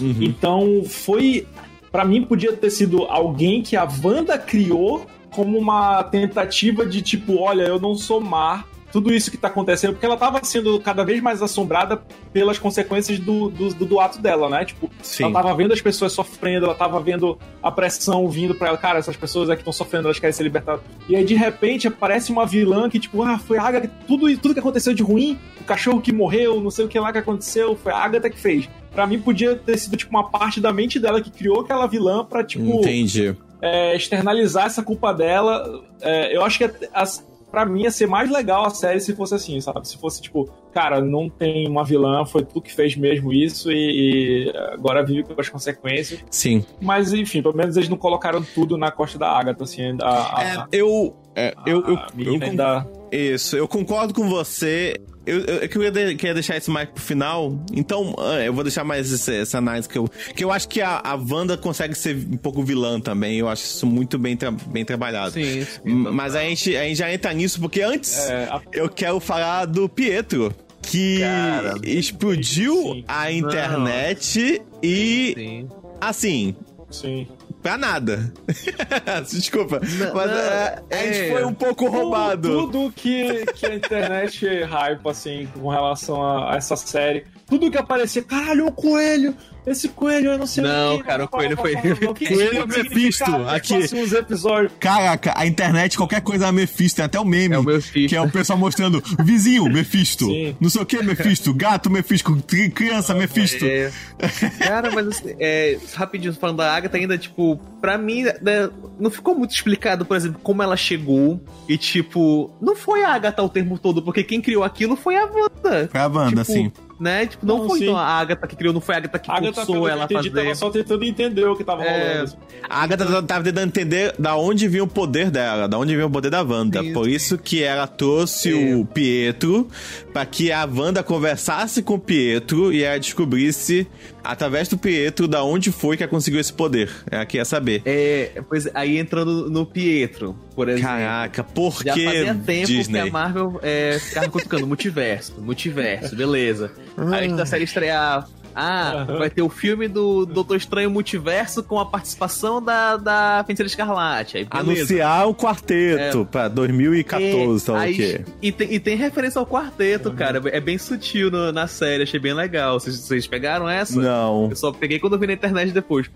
Uhum. 0.01 0.17
Então 0.21 0.83
foi. 0.87 1.47
Pra 1.91 2.05
mim 2.05 2.23
podia 2.23 2.53
ter 2.53 2.71
sido 2.71 3.05
alguém 3.05 3.63
que 3.63 3.75
a 3.75 3.89
Wanda 4.05 4.39
criou 4.39 5.07
como 5.31 5.59
uma 5.59 6.05
tentativa 6.05 6.85
de 6.87 7.01
tipo, 7.03 7.41
olha, 7.41 7.63
eu 7.63 7.81
não 7.81 7.95
sou 7.95 8.21
má. 8.21 8.65
Tudo 8.91 9.13
isso 9.13 9.31
que 9.31 9.37
tá 9.37 9.49
acontecendo, 9.49 9.93
porque 9.93 10.07
ela 10.07 10.17
tava 10.17 10.43
sendo 10.43 10.81
cada 10.81 11.05
vez 11.05 11.21
mais 11.21 11.43
assombrada 11.43 12.01
pelas 12.33 12.59
consequências 12.59 13.19
do, 13.19 13.51
do, 13.51 13.69
do, 13.75 13.85
do 13.85 14.01
ato 14.01 14.19
dela, 14.21 14.49
né? 14.49 14.65
Tipo, 14.65 14.91
Sim. 15.03 15.25
ela 15.25 15.33
tava 15.35 15.55
vendo 15.55 15.73
as 15.75 15.81
pessoas 15.81 16.13
sofrendo, 16.13 16.65
ela 16.65 16.75
tava 16.75 16.99
vendo 17.01 17.39
a 17.63 17.71
pressão 17.71 18.29
vindo 18.29 18.55
pra 18.55 18.69
ela. 18.69 18.79
Cara, 18.79 18.99
essas 18.99 19.17
pessoas 19.17 19.51
aqui 19.51 19.61
estão 19.61 19.73
sofrendo, 19.73 20.07
elas 20.09 20.19
querem 20.19 20.33
ser 20.33 20.43
libertadas. 20.43 20.81
E 21.09 21.15
aí, 21.15 21.25
de 21.25 21.35
repente, 21.35 21.87
aparece 21.87 22.33
uma 22.33 22.47
vilã 22.47 22.89
que, 22.89 22.99
tipo, 22.99 23.23
ah, 23.23 23.39
foi 23.39 23.59
a 23.59 23.63
Agatha, 23.63 23.91
tudo, 24.07 24.35
tudo 24.39 24.55
que 24.55 24.61
aconteceu 24.61 24.95
de 24.95 25.03
ruim, 25.03 25.39
o 25.61 25.65
cachorro 25.65 26.01
que 26.01 26.13
morreu, 26.13 26.61
não 26.61 26.71
sei 26.71 26.87
o 26.87 26.89
que 26.89 26.99
lá 26.99 27.13
que 27.13 27.19
aconteceu, 27.19 27.77
foi 27.77 27.93
a 27.93 27.99
Agatha 27.99 28.31
que 28.31 28.39
fez. 28.39 28.69
Pra 28.91 29.07
mim, 29.07 29.21
podia 29.21 29.55
ter 29.55 29.77
sido, 29.77 29.97
tipo, 29.99 30.11
uma 30.11 30.31
parte 30.31 30.61
da 30.61 30.73
mente 30.73 30.99
dela 30.99 31.21
que 31.21 31.31
criou 31.31 31.61
aquela 31.61 31.87
vilã 31.87 32.25
pra, 32.25 32.43
tipo, 32.43 32.81
Entendi. 32.81 33.37
é, 33.61 33.95
externalizar 33.95 34.65
essa 34.67 34.83
culpa 34.83 35.13
dela. 35.13 35.85
É, 36.01 36.35
eu 36.35 36.43
acho 36.43 36.59
que 36.59 36.71
as, 36.95 37.28
pra 37.51 37.65
mim 37.65 37.83
ia 37.83 37.91
ser 37.91 38.07
mais 38.07 38.31
legal 38.31 38.67
a 38.67 38.71
série 38.71 39.01
se 39.01 39.15
fosse 39.15 39.35
assim, 39.35 39.61
sabe? 39.61 39.87
Se 39.89 39.97
fosse 39.99 40.21
tipo, 40.21 40.49
cara, 40.73 41.01
não 41.01 41.29
tem 41.29 41.67
uma 41.69 41.85
vilã, 41.85 42.25
foi 42.25 42.45
tu 42.45 42.61
que 42.61 42.73
fez 42.73 42.97
mesmo 42.97 43.33
isso 43.33 43.71
e, 43.73 44.47
e 44.49 44.57
agora 44.73 45.05
vive 45.05 45.23
com 45.35 45.41
as 45.41 45.49
consequências. 45.49 46.25
Sim. 46.31 46.65
Mas 46.81 47.13
enfim, 47.13 47.43
pelo 47.43 47.57
menos 47.57 47.77
eles 47.77 47.89
não 47.89 47.97
colocaram 47.97 48.43
tudo 48.55 48.77
na 48.77 48.91
costa 48.91 49.19
da 49.19 49.29
Agatha, 49.31 49.65
assim. 49.65 49.97
A, 50.03 50.09
a, 50.39 50.45
É, 50.45 50.67
eu. 50.73 51.17
é, 51.35 51.55
eu, 51.67 51.83
eu, 51.87 51.97
a 51.97 52.07
eu, 52.11 52.17
menina 52.17 52.45
con- 52.47 52.51
ainda- 52.51 52.87
Isso, 53.11 53.57
eu 53.57 53.67
concordo 53.67 54.13
com 54.15 54.29
você. 54.29 54.97
Eu, 55.29 55.41
eu, 55.41 55.57
eu 55.63 55.69
queria, 55.69 55.91
de- 55.91 56.15
queria 56.15 56.35
deixar 56.35 56.57
isso 56.57 56.71
mais 56.71 56.89
pro 56.89 57.03
final. 57.03 57.59
Então, 57.73 58.15
ah, 58.19 58.41
eu 58.43 58.53
vou 58.53 58.63
deixar 58.65 58.85
mais 58.85 59.13
essa, 59.13 59.33
essa 59.35 59.59
análise 59.59 59.89
que 59.89 59.99
eu. 59.99 60.09
Que 60.35 60.43
eu 60.45 60.51
acho 60.51 60.69
que 60.69 60.81
a, 60.81 61.01
a 61.05 61.15
Wanda 61.15 61.57
consegue 61.57 61.95
ser 61.95 62.17
um 62.17 62.37
pouco 62.37 62.63
vilã 62.63 63.01
também. 63.01 63.39
Eu 63.39 63.49
acho 63.49 63.63
isso 63.65 63.87
muito 63.87 64.19
bem, 64.19 64.37
tra- 64.37 64.51
bem 64.51 64.85
trabalhado. 64.85 65.33
Sim, 65.33 65.65
sim. 65.65 65.81
Mas 65.85 66.35
a 66.35 66.41
gente, 66.41 66.77
a 66.77 66.85
gente 66.85 66.97
já 66.97 67.13
entra 67.13 67.33
nisso, 67.33 67.61
porque 67.61 67.81
antes 67.83 68.17
É, 68.29 68.45
a- 68.45 68.61
eu 68.73 68.89
quero 68.89 69.21
falar 69.21 69.65
do 69.67 69.89
Pietro. 69.89 70.55
Que 70.81 71.21
Cara, 71.21 71.75
explodiu 71.85 72.75
sim. 72.83 73.05
a 73.07 73.31
internet 73.31 74.63
e, 74.83 75.35
Sim. 75.37 75.69
assim, 76.01 76.57
Sim. 76.91 77.27
Pra 77.63 77.77
nada. 77.77 78.33
Desculpa. 79.31 79.81
Não, 79.81 80.15
mas 80.15 80.31
não, 80.31 80.39
é, 80.39 80.83
a 80.91 80.97
gente 80.97 81.19
é. 81.19 81.31
foi 81.33 81.45
um 81.45 81.55
pouco 81.55 81.89
roubado. 81.89 82.49
Tudo, 82.49 82.73
tudo 82.73 82.93
que, 82.93 83.47
que 83.55 83.67
a 83.67 83.75
internet 83.75 84.47
hype, 84.65 85.09
assim, 85.09 85.49
com 85.55 85.69
relação 85.69 86.23
a, 86.23 86.55
a 86.55 86.57
essa 86.57 86.77
série. 86.77 87.25
Tudo 87.47 87.71
que 87.71 87.79
aparecia, 87.79 88.23
caralho, 88.23 88.67
o 88.67 88.73
coelho! 88.73 89.35
Esse 89.71 89.89
coelho, 89.89 90.31
eu 90.33 90.39
não 90.39 90.47
sei 90.47 90.65
Não, 90.65 90.95
o 90.95 90.99
que. 90.99 91.05
cara, 91.05 91.25
o 91.25 91.29
coelho 91.29 91.57
foi- 91.57 91.75
O 92.09 92.15
que 92.15 92.27
Coelho 92.27 92.63
é 92.63 92.67
Mephisto, 92.67 93.25
aqui. 93.49 93.69
próximos 93.79 94.13
episódios. 94.13 94.73
Caraca, 94.81 95.33
a 95.37 95.47
internet, 95.47 95.97
qualquer 95.97 96.21
coisa 96.21 96.47
é 96.49 96.53
Mephisto, 96.53 96.97
tem 96.97 97.05
até 97.05 97.19
o 97.21 97.25
meme. 97.25 97.55
É 97.55 97.59
o 97.59 97.63
Mephisto. 97.63 98.09
Que 98.09 98.17
é 98.17 98.21
o 98.21 98.31
pessoal 98.31 98.59
mostrando 98.59 99.03
vizinho, 99.25 99.65
Mephisto. 99.65 100.27
Sim. 100.27 100.57
Não 100.61 100.71
sei 100.71 100.83
o 100.83 100.87
que, 100.87 101.03
Mephisto. 101.03 101.53
Gato, 101.55 101.91
Mephisto. 101.91 102.37
cri- 102.47 102.71
Criança, 102.71 103.15
Mephisto. 103.15 103.65
É. 103.65 103.91
Cara, 104.59 104.91
mas 104.91 105.07
assim, 105.09 105.35
é, 105.39 105.79
rapidinho, 105.95 106.33
falando 106.35 106.57
da 106.59 106.73
Agatha, 106.75 106.97
ainda, 106.97 107.17
tipo, 107.19 107.57
pra 107.81 107.97
mim, 107.99 108.23
né, 108.25 108.69
não 108.99 109.11
ficou 109.11 109.35
muito 109.35 109.55
explicado, 109.55 110.05
por 110.05 110.17
exemplo, 110.17 110.41
como 110.43 110.63
ela 110.63 110.77
chegou. 110.77 111.41
E, 111.69 111.77
tipo, 111.77 112.51
não 112.61 112.75
foi 112.75 113.05
a 113.05 113.13
Agatha 113.15 113.43
o 113.43 113.49
tempo 113.49 113.79
todo, 113.79 114.03
porque 114.03 114.23
quem 114.23 114.41
criou 114.41 114.65
aquilo 114.65 114.97
foi 114.97 115.17
a 115.17 115.25
Wanda. 115.25 115.89
Foi 115.91 116.01
a 116.01 116.07
Wanda, 116.07 116.43
tipo, 116.43 116.53
sim. 116.53 116.73
Né? 117.01 117.27
Tipo, 117.27 117.47
não, 117.47 117.59
Não, 117.59 117.69
foi 117.69 117.79
sim. 117.79 117.85
então, 117.85 117.97
a 117.97 118.05
Agatha 118.05 118.47
que 118.49 118.57
criou, 118.57 118.75
não 118.75 118.81
foi 118.81 118.97
a 118.97 118.99
Agatha 118.99 119.19
que 119.21 119.31
A 119.31 119.35
Agatha, 119.37 119.65
pelo 119.67 119.85
que 119.85 119.91
ela 119.91 120.03
a 120.03 120.05
entendi, 120.07 120.31
fazer. 120.31 120.43
tava 120.43 120.55
só 120.57 120.71
tentando 120.71 121.05
entender 121.05 121.45
o 121.45 121.55
que 121.55 121.63
tava 121.63 121.85
É. 121.85 122.15
rolando. 122.19 122.33
A 122.69 122.83
Agatha 122.83 123.23
tava 123.23 123.45
tentando 123.45 123.67
entender 123.69 124.15
da 124.19 124.37
onde 124.37 124.67
vinha 124.67 124.83
o 124.83 124.89
poder 124.89 125.31
dela, 125.31 125.69
da 125.69 125.79
onde 125.79 125.95
vinha 125.95 126.07
o 126.07 126.11
poder 126.11 126.29
da 126.31 126.43
Wanda. 126.43 126.83
Isso. 126.83 126.93
Por 126.93 127.09
isso 127.09 127.39
que 127.39 127.63
ela 127.63 127.87
trouxe 127.87 128.51
É. 128.53 128.75
o 128.75 128.85
Pietro 128.85 129.69
pra 130.13 130.27
que 130.27 130.51
a 130.51 130.65
Wanda 130.67 131.03
conversasse 131.05 131.83
com 131.83 131.95
o 131.95 131.99
Pietro 132.01 132.73
e 132.73 132.83
ela 132.83 132.99
descobrisse, 132.99 133.87
através 134.25 134.67
do 134.69 134.77
Pietro, 134.77 135.29
da 135.29 135.45
onde 135.45 135.71
foi 135.71 135.97
que 135.97 136.03
ela 136.03 136.11
conseguiu 136.11 136.41
esse 136.41 136.53
poder. 136.53 136.91
Ela 137.11 137.25
queria 137.25 137.45
saber. 137.45 137.81
É, 137.85 138.43
pois 138.49 138.69
aí 138.75 138.99
entrando 138.99 139.49
no 139.49 139.65
Pietro. 139.65 140.37
Por 140.59 140.69
exemplo. 140.69 140.89
Caraca, 140.89 141.45
por 141.45 141.85
Já 141.85 141.95
que 141.95 142.05
fazia 142.05 142.35
tempo 142.35 142.67
Disney? 142.67 143.03
que 143.03 143.09
a 143.09 143.13
Marvel 143.13 143.61
é, 143.63 143.97
ficava 144.01 144.29
cutucando 144.29 144.67
multiverso, 144.67 145.35
multiverso, 145.41 146.17
beleza. 146.17 146.73
Aí 146.97 147.27
antes 147.27 147.37
da 147.37 147.47
série 147.47 147.63
estrear, 147.63 148.27
ah, 148.53 149.05
vai 149.19 149.31
ter 149.31 149.41
o 149.43 149.49
filme 149.49 149.87
do 149.87 150.27
Doutor 150.27 150.57
Estranho 150.57 150.91
Multiverso 150.91 151.63
com 151.63 151.79
a 151.79 151.87
participação 151.87 152.61
da, 152.61 152.97
da 152.97 153.45
Feiticeira 153.47 153.69
Escarlate. 153.69 154.39
Aí. 154.39 154.47
Anunciar 154.51 155.29
o 155.29 155.35
quarteto 155.35 156.27
pra 156.29 156.49
2014, 156.49 157.65
tá 157.67 157.79
aí- 157.79 157.93
o 157.93 157.97
quê? 157.97 158.21
E 158.43 158.51
tem, 158.51 158.75
e 158.75 158.81
tem 158.81 158.97
referência 158.97 159.39
ao 159.39 159.47
quarteto, 159.47 160.11
cara. 160.13 160.43
É 160.47 160.61
bem 160.61 160.77
sutil 160.77 161.31
no- 161.31 161.53
na 161.53 161.69
série, 161.69 162.03
achei 162.03 162.19
bem 162.19 162.35
legal. 162.35 162.81
Vocês, 162.81 162.97
vocês 162.99 163.29
pegaram 163.29 163.69
essa? 163.69 164.01
Não. 164.01 164.49
Eu 164.51 164.57
só 164.57 164.73
peguei 164.73 164.99
quando 164.99 165.13
eu 165.13 165.21
vi 165.21 165.29
na 165.29 165.35
internet 165.35 165.71
depois. 165.71 166.11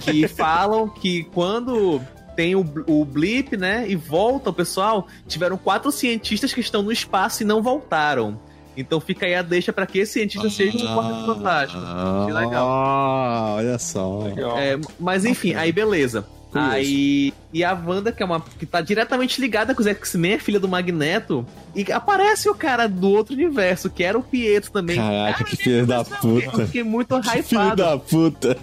Que 0.00 0.26
falam 0.28 0.88
que 0.88 1.24
quando 1.34 2.00
tem 2.34 2.54
o, 2.54 2.64
o 2.86 3.04
blip, 3.04 3.56
né? 3.56 3.84
E 3.88 3.96
volta 3.96 4.50
o 4.50 4.52
pessoal, 4.52 5.06
tiveram 5.26 5.56
quatro 5.56 5.90
cientistas 5.92 6.52
que 6.52 6.60
estão 6.60 6.82
no 6.82 6.92
espaço 6.92 7.42
e 7.42 7.46
não 7.46 7.62
voltaram. 7.62 8.38
Então 8.76 9.00
fica 9.00 9.26
aí 9.26 9.34
a 9.34 9.42
deixa 9.42 9.72
pra 9.72 9.86
que 9.86 9.98
esse 9.98 10.12
cientista 10.14 10.48
seja 10.48 10.78
um 10.78 10.96
quarteto 10.96 11.26
fantástico. 11.26 11.82
Achei 11.82 12.32
legal. 12.32 12.68
Ah, 12.68 13.54
olha 13.56 13.78
só. 13.78 14.22
É, 14.56 14.78
mas 14.98 15.24
enfim, 15.24 15.54
aí 15.54 15.70
beleza. 15.72 16.26
Curioso. 16.52 16.74
Aí. 16.76 17.32
E 17.54 17.62
a 17.62 17.74
Wanda, 17.74 18.10
que 18.12 18.22
é 18.22 18.26
uma. 18.26 18.40
que 18.40 18.64
tá 18.64 18.80
diretamente 18.80 19.38
ligada 19.40 19.74
com 19.74 19.80
os 19.82 19.86
X-Men, 19.86 20.38
filha 20.38 20.58
do 20.58 20.68
Magneto. 20.68 21.44
E 21.74 21.90
aparece 21.92 22.48
o 22.48 22.54
cara 22.54 22.86
do 22.88 23.10
outro 23.10 23.34
universo, 23.34 23.90
que 23.90 24.02
era 24.02 24.18
o 24.18 24.22
Pietro 24.22 24.70
também. 24.72 24.96
Caraca, 24.96 25.44
que 25.44 25.56
filho 25.56 25.86
da 25.86 25.96
Eu 25.98 26.04
puta. 26.04 26.66
fiquei 26.66 26.82
muito 26.82 27.20
Que 27.20 27.42
filho 27.42 27.60
hypado. 27.62 27.76
da 27.76 27.98
puta. 27.98 28.56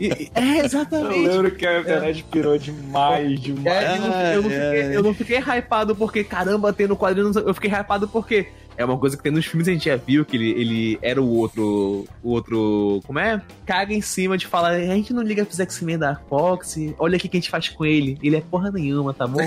E- 0.00 0.28
é, 0.34 0.60
Eu 0.60 0.64
exatamente. 0.64 1.28
lembro 1.28 1.50
que 1.52 1.66
a 1.66 1.80
internet 1.80 2.24
pirou 2.30 2.58
demais, 2.58 3.40
demais. 3.40 3.76
É, 3.76 3.96
eu, 3.96 4.02
não, 4.02 4.10
eu 4.10 4.42
não 4.42 4.50
fiquei, 4.50 4.96
eu 4.96 5.02
não 5.02 5.14
fiquei 5.14 5.38
hypado 5.38 5.94
porque, 5.96 6.24
caramba, 6.24 6.72
tem 6.72 6.88
no 6.88 6.96
quadrinho. 6.96 7.30
Eu 7.38 7.54
fiquei 7.54 7.70
hypado 7.70 8.08
porque 8.08 8.48
é 8.76 8.84
uma 8.84 8.98
coisa 8.98 9.16
que 9.16 9.22
tem 9.22 9.30
nos 9.32 9.44
filmes 9.46 9.68
a 9.68 9.72
gente 9.72 9.84
já 9.86 9.96
viu, 9.96 10.24
que 10.24 10.36
ele, 10.36 10.50
ele 10.50 10.98
era 11.02 11.20
o 11.20 11.28
outro. 11.28 12.06
O 12.22 12.30
outro. 12.30 13.00
Como 13.06 13.18
é? 13.18 13.40
Caga 13.66 13.92
em 13.94 14.00
cima 14.00 14.36
de 14.38 14.46
falar, 14.46 14.70
a 14.72 14.80
gente 14.80 15.12
não 15.12 15.22
liga 15.22 15.44
pros 15.44 15.60
X-Men 15.60 15.98
da 15.98 16.16
Fox, 16.28 16.76
olha 16.98 17.16
o 17.16 17.20
que 17.20 17.28
a 17.32 17.36
gente 17.36 17.50
faz 17.50 17.68
com 17.68 17.84
ele. 17.84 18.18
Ele 18.22 18.36
é 18.36 18.40
porra 18.40 18.70
nenhuma, 18.70 19.12
tá 19.14 19.26
bom? 19.26 19.40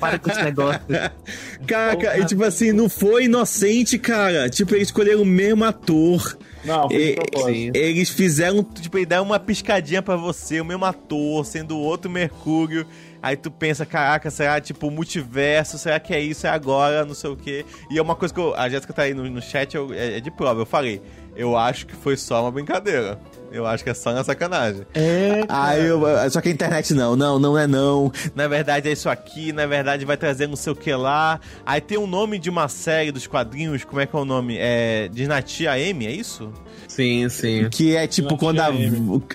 Para 0.00 0.18
com 0.18 0.30
esse 0.30 0.42
negócio. 0.44 0.80
Caraca, 1.66 2.18
e 2.18 2.24
tipo 2.26 2.42
assim, 2.44 2.72
não 2.72 2.88
foi 2.88 3.24
inocente, 3.24 3.98
cara. 3.98 4.48
Tipo, 4.48 4.74
eles 4.74 4.88
escolheram 4.88 5.22
o 5.22 5.26
mesmo 5.26 5.64
ator. 5.64 6.36
Não, 6.64 6.88
foi 6.88 7.52
E- 7.52 7.70
eles 7.74 8.10
fizeram. 8.10 8.62
Tipo, 8.62 8.98
ele 8.98 9.06
dá 9.06 9.20
uma 9.22 9.38
piscadinha 9.38 10.02
pra 10.02 10.16
você, 10.16 10.60
o 10.60 10.64
mesmo 10.64 10.84
ator, 10.84 11.44
sendo 11.44 11.76
outro 11.78 12.10
Mercúrio. 12.10 12.86
Aí 13.22 13.36
tu 13.36 13.50
pensa, 13.50 13.86
caraca, 13.86 14.30
será 14.30 14.60
tipo 14.60 14.90
multiverso? 14.90 15.78
Será 15.78 16.00
que 16.00 16.12
é 16.12 16.20
isso? 16.20 16.46
É 16.46 16.50
agora? 16.50 17.04
Não 17.04 17.14
sei 17.14 17.30
o 17.30 17.36
quê. 17.36 17.64
E 17.90 17.96
é 17.98 18.02
uma 18.02 18.16
coisa 18.16 18.34
que 18.34 18.40
eu, 18.40 18.52
a 18.56 18.68
Jéssica 18.68 18.92
tá 18.92 19.02
aí 19.02 19.14
no, 19.14 19.22
no 19.30 19.40
chat, 19.40 19.74
eu- 19.76 19.92
é, 19.94 20.16
é 20.16 20.20
de 20.20 20.30
prova. 20.30 20.60
Eu 20.60 20.66
falei, 20.66 21.00
eu 21.36 21.56
acho 21.56 21.86
que 21.86 21.94
foi 21.94 22.16
só 22.16 22.42
uma 22.42 22.50
brincadeira. 22.52 23.18
Eu 23.50 23.66
acho 23.66 23.84
que 23.84 23.90
é 23.90 23.94
só 23.94 24.14
na 24.14 24.24
sacanagem. 24.24 24.86
É. 24.94 25.44
Aí 25.46 25.84
eu, 25.84 26.00
só 26.30 26.40
que 26.40 26.48
a 26.48 26.52
internet 26.52 26.94
não, 26.94 27.14
não, 27.14 27.38
não 27.38 27.58
é 27.58 27.66
não. 27.66 28.10
Na 28.34 28.48
verdade 28.48 28.88
é 28.88 28.92
isso 28.92 29.10
aqui, 29.10 29.52
na 29.52 29.66
verdade 29.66 30.06
vai 30.06 30.16
trazer 30.16 30.46
não 30.46 30.56
sei 30.56 30.72
o 30.72 30.76
que 30.76 30.90
lá. 30.94 31.38
Aí 31.66 31.78
tem 31.78 31.98
o 31.98 32.06
nome 32.06 32.38
de 32.38 32.48
uma 32.48 32.66
série 32.68 33.12
dos 33.12 33.26
quadrinhos, 33.26 33.84
como 33.84 34.00
é 34.00 34.06
que 34.06 34.16
é 34.16 34.18
o 34.18 34.24
nome? 34.24 34.56
É 34.58 35.06
Dinastia 35.12 35.78
M, 35.78 36.06
é 36.06 36.10
isso? 36.10 36.50
Sim, 36.88 37.28
sim. 37.28 37.68
Que 37.70 37.94
é 37.94 38.06
tipo 38.06 38.38
quando 38.38 38.60
a, 38.60 38.68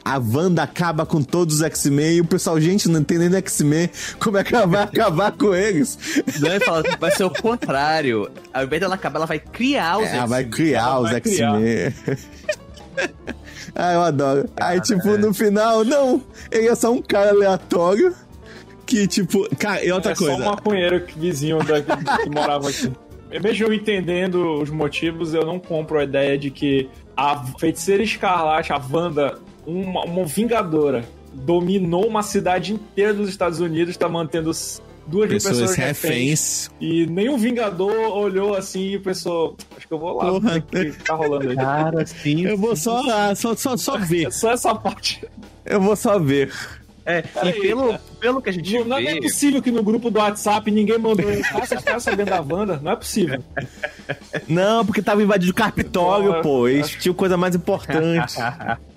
a 0.03 0.17
Wanda 0.17 0.63
acaba 0.63 1.05
com 1.05 1.21
todos 1.21 1.57
os 1.57 1.61
X-Men 1.61 2.15
e 2.17 2.21
o 2.21 2.25
pessoal, 2.25 2.59
gente, 2.59 2.89
não 2.89 3.03
tem 3.03 3.19
nem 3.19 3.31
X-Men, 3.35 3.87
como 4.19 4.37
é 4.37 4.43
que 4.43 4.55
ela 4.55 4.65
vai 4.65 4.81
acabar 4.83 5.31
com 5.31 5.53
eles? 5.53 5.97
Não, 6.39 6.49
ele 6.49 6.59
fala, 6.65 6.81
vai 6.99 7.11
ser 7.11 7.23
o 7.23 7.29
contrário. 7.29 8.29
Ao 8.51 8.63
invés 8.63 8.79
dela 8.81 8.95
acabar, 8.95 9.17
ela 9.19 9.25
vai 9.27 9.39
criar 9.39 9.99
os 9.99 10.07
Ela 10.07 10.25
vai 10.25 10.41
X-Men. 10.41 10.49
criar 10.51 10.81
Ela 10.81 10.99
os. 11.01 11.11
X-Men. 11.11 11.86
ah, 13.75 13.93
eu 13.93 14.01
adoro. 14.01 14.49
Aí, 14.59 14.81
tipo, 14.81 15.17
no 15.17 15.33
final, 15.33 15.83
não, 15.83 16.21
ele 16.51 16.67
é 16.67 16.75
só 16.75 16.91
um 16.91 17.01
cara 17.01 17.29
aleatório 17.31 18.13
que, 18.85 19.05
tipo, 19.07 19.47
cara, 19.57 19.83
e 19.83 19.91
outra 19.91 20.13
é 20.13 20.15
coisa. 20.15 20.33
só 20.35 20.41
um 20.41 20.45
maconheiro 20.45 21.01
que- 21.01 21.19
vizinho 21.19 21.59
daqui, 21.59 21.91
que 22.23 22.29
morava 22.29 22.69
aqui. 22.69 22.91
Mesmo 23.43 23.65
eu 23.65 23.73
entendendo 23.73 24.61
os 24.61 24.69
motivos, 24.69 25.33
eu 25.33 25.45
não 25.45 25.59
compro 25.59 25.99
a 25.99 26.03
ideia 26.05 26.37
de 26.37 26.49
que 26.49 26.89
a 27.15 27.43
feiticeira 27.59 28.01
escarlate, 28.01 28.71
a 28.71 28.81
Wanda, 28.89 29.37
uma, 29.65 30.05
uma 30.05 30.25
vingadora, 30.25 31.03
dominou 31.33 32.07
uma 32.07 32.23
cidade 32.23 32.73
inteira 32.73 33.13
dos 33.13 33.27
Estados 33.27 33.59
Unidos, 33.59 33.89
está 33.89 34.07
mantendo 34.07 34.51
duas 35.07 35.29
Pessoas 35.29 35.57
pessoas 35.59 35.75
reféns. 35.75 36.03
reféns. 36.03 36.71
E 36.79 37.05
nenhum 37.07 37.37
vingador 37.37 37.91
olhou 38.15 38.55
assim 38.55 38.93
e 38.93 38.99
pensou: 38.99 39.55
Acho 39.75 39.87
que 39.87 39.93
eu 39.93 39.99
vou 39.99 40.13
lá 40.17 40.25
Porra. 40.25 40.63
ver 40.71 40.87
o 40.89 40.93
que 40.93 41.03
tá 41.03 41.13
rolando 41.15 41.49
aí. 41.49 41.55
Cara, 41.55 42.05
sim. 42.07 42.45
Eu 42.45 42.57
vou 42.57 42.75
só 42.75 43.01
lá, 43.01 43.33
só, 43.35 43.55
só, 43.55 43.75
só 43.77 43.97
ver. 43.99 44.27
É 44.27 44.31
só 44.31 44.51
essa 44.51 44.75
parte. 44.75 45.25
Eu 45.65 45.81
vou 45.81 45.95
só 45.95 46.19
ver. 46.19 46.51
É, 47.05 47.19
e 47.19 47.23
Peraí, 47.23 47.61
pelo, 47.61 47.97
pelo 48.19 48.41
que 48.41 48.49
a 48.49 48.53
gente 48.53 48.79
Não, 48.79 48.83
não 48.85 48.97
é 48.97 49.13
vê... 49.13 49.21
possível 49.21 49.61
que 49.61 49.71
no 49.71 49.81
grupo 49.81 50.11
do 50.11 50.19
WhatsApp 50.19 50.69
ninguém 50.69 50.97
mandou 50.97 51.25
os 51.25 51.47
caras 51.83 52.03
sabendo 52.03 52.29
da 52.29 52.41
Wanda. 52.41 52.81
Não 52.83 52.91
é 52.91 52.95
possível. 52.97 53.41
Não, 54.45 54.85
porque 54.85 55.01
tava 55.01 55.23
invadido 55.23 55.53
o 55.53 55.55
Capitólio, 55.55 56.41
pô. 56.41 56.67
Eles 56.67 56.89
tinham 56.89 57.13
coisa 57.15 57.37
mais 57.37 57.55
importante. 57.55 58.35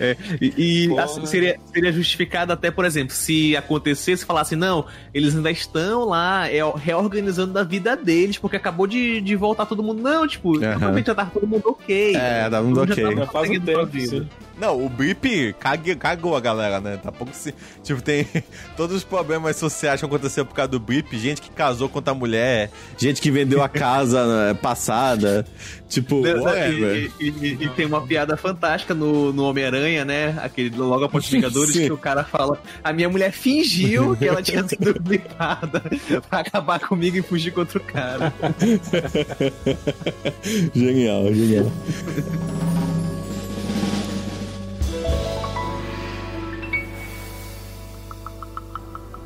É, 0.00 0.16
e 0.40 0.86
e, 0.86 0.98
assim, 0.98 1.24
seria, 1.26 1.58
seria 1.72 1.92
justificado 1.92 2.52
até, 2.52 2.70
por 2.70 2.84
exemplo, 2.84 3.14
se 3.14 3.56
acontecesse, 3.56 4.24
falasse, 4.24 4.56
não, 4.56 4.86
eles 5.12 5.34
ainda 5.34 5.50
estão 5.50 6.04
lá 6.04 6.48
é, 6.50 6.60
reorganizando 6.76 7.58
a 7.58 7.62
vida 7.62 7.96
deles, 7.96 8.38
porque 8.38 8.56
acabou 8.56 8.86
de, 8.86 9.20
de 9.20 9.36
voltar 9.36 9.66
todo 9.66 9.82
mundo. 9.82 10.02
Não, 10.02 10.26
tipo, 10.26 10.56
Aham. 10.58 10.76
realmente 10.78 11.06
já 11.06 11.14
tava 11.14 11.30
todo 11.30 11.46
mundo 11.46 11.62
ok. 11.66 12.16
É, 12.16 12.48
tava 12.50 12.62
mundo 12.66 12.86
Todo 12.86 12.88
mundo 12.88 12.92
ok. 12.92 13.04
já 13.04 13.10
Já 13.10 13.16
tava 13.16 13.32
faz 13.32 13.50
um 13.50 13.60
tempo. 13.60 14.43
Não, 14.58 14.84
o 14.86 14.90
cague- 15.58 15.96
cagou 15.96 16.36
a 16.36 16.40
galera, 16.40 16.80
né? 16.80 16.96
Tá 17.02 17.10
pouco 17.10 17.34
se. 17.34 17.52
Tipo, 17.82 18.00
tem 18.00 18.26
todos 18.76 18.96
os 18.96 19.02
problemas 19.04 19.56
sociais 19.56 19.98
que 20.00 20.06
aconteceram 20.06 20.46
por 20.46 20.54
causa 20.54 20.68
do 20.70 20.78
Blip, 20.78 21.18
gente 21.18 21.42
que 21.42 21.50
casou 21.50 21.88
com 21.88 21.98
outra 21.98 22.14
mulher. 22.14 22.70
Gente 22.96 23.20
que 23.20 23.30
vendeu 23.30 23.62
a 23.62 23.68
casa 23.68 24.24
né, 24.26 24.54
passada. 24.62 25.44
Tipo, 25.88 26.22
whatever. 26.22 27.10
E, 27.20 27.28
e- 27.28 27.58
e 27.64 27.68
tem 27.70 27.86
uma 27.86 28.00
piada 28.06 28.36
fantástica 28.36 28.94
no, 28.94 29.32
no 29.32 29.44
Homem-Aranha, 29.44 30.04
né? 30.04 30.38
Aquele 30.42 30.70
logo 30.76 31.04
após 31.04 31.24
os 31.24 31.30
Vingadores, 31.34 31.72
que 31.72 31.90
o 31.92 31.98
cara 31.98 32.22
fala: 32.24 32.60
A 32.82 32.92
minha 32.92 33.08
mulher 33.08 33.32
fingiu 33.32 34.16
que 34.16 34.26
ela 34.26 34.42
tinha 34.42 34.66
sido 34.68 34.94
blipada 35.00 35.82
pra 36.30 36.40
acabar 36.40 36.78
comigo 36.80 37.16
e 37.16 37.22
fugir 37.22 37.50
com 37.52 37.60
outro 37.60 37.80
cara. 37.80 38.32
genial, 40.74 41.32
genial. 41.34 41.70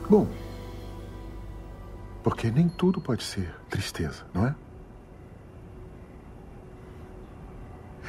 Bom, 0.09 0.27
porque 2.23 2.51
nem 2.51 2.66
tudo 2.66 2.99
pode 2.99 3.23
ser 3.23 3.55
tristeza, 3.68 4.25
não 4.33 4.47
é? 4.47 4.55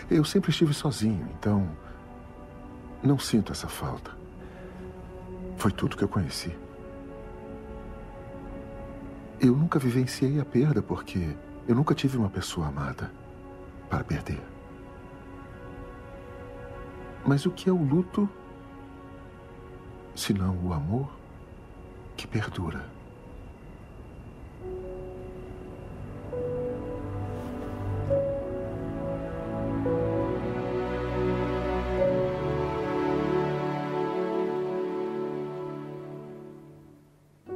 Eu 0.10 0.24
sempre 0.24 0.50
estive 0.50 0.74
sozinho, 0.74 1.28
então 1.38 1.70
não 3.04 3.20
sinto 3.20 3.52
essa 3.52 3.68
falta. 3.68 4.12
Foi 5.58 5.74
tudo 5.74 5.98
que 5.98 6.04
eu 6.04 6.08
conheci. 6.08 6.56
Eu 9.42 9.54
nunca 9.54 9.78
vivenciei 9.78 10.40
a 10.40 10.46
perda 10.46 10.82
porque 10.82 11.36
eu 11.68 11.76
nunca 11.76 11.94
tive 11.94 12.18
uma 12.18 12.30
pessoa 12.30 12.68
amada 12.68 13.12
para 13.90 14.06
perder. 14.06 14.42
Mas 17.26 17.46
o 17.46 17.52
que 17.52 17.70
é 17.70 17.74
o 17.74 17.84
luto, 17.84 18.28
se 20.16 20.34
não 20.34 20.58
o 20.66 20.72
amor 20.72 21.19
que 22.20 22.28
perdura? 22.28 22.84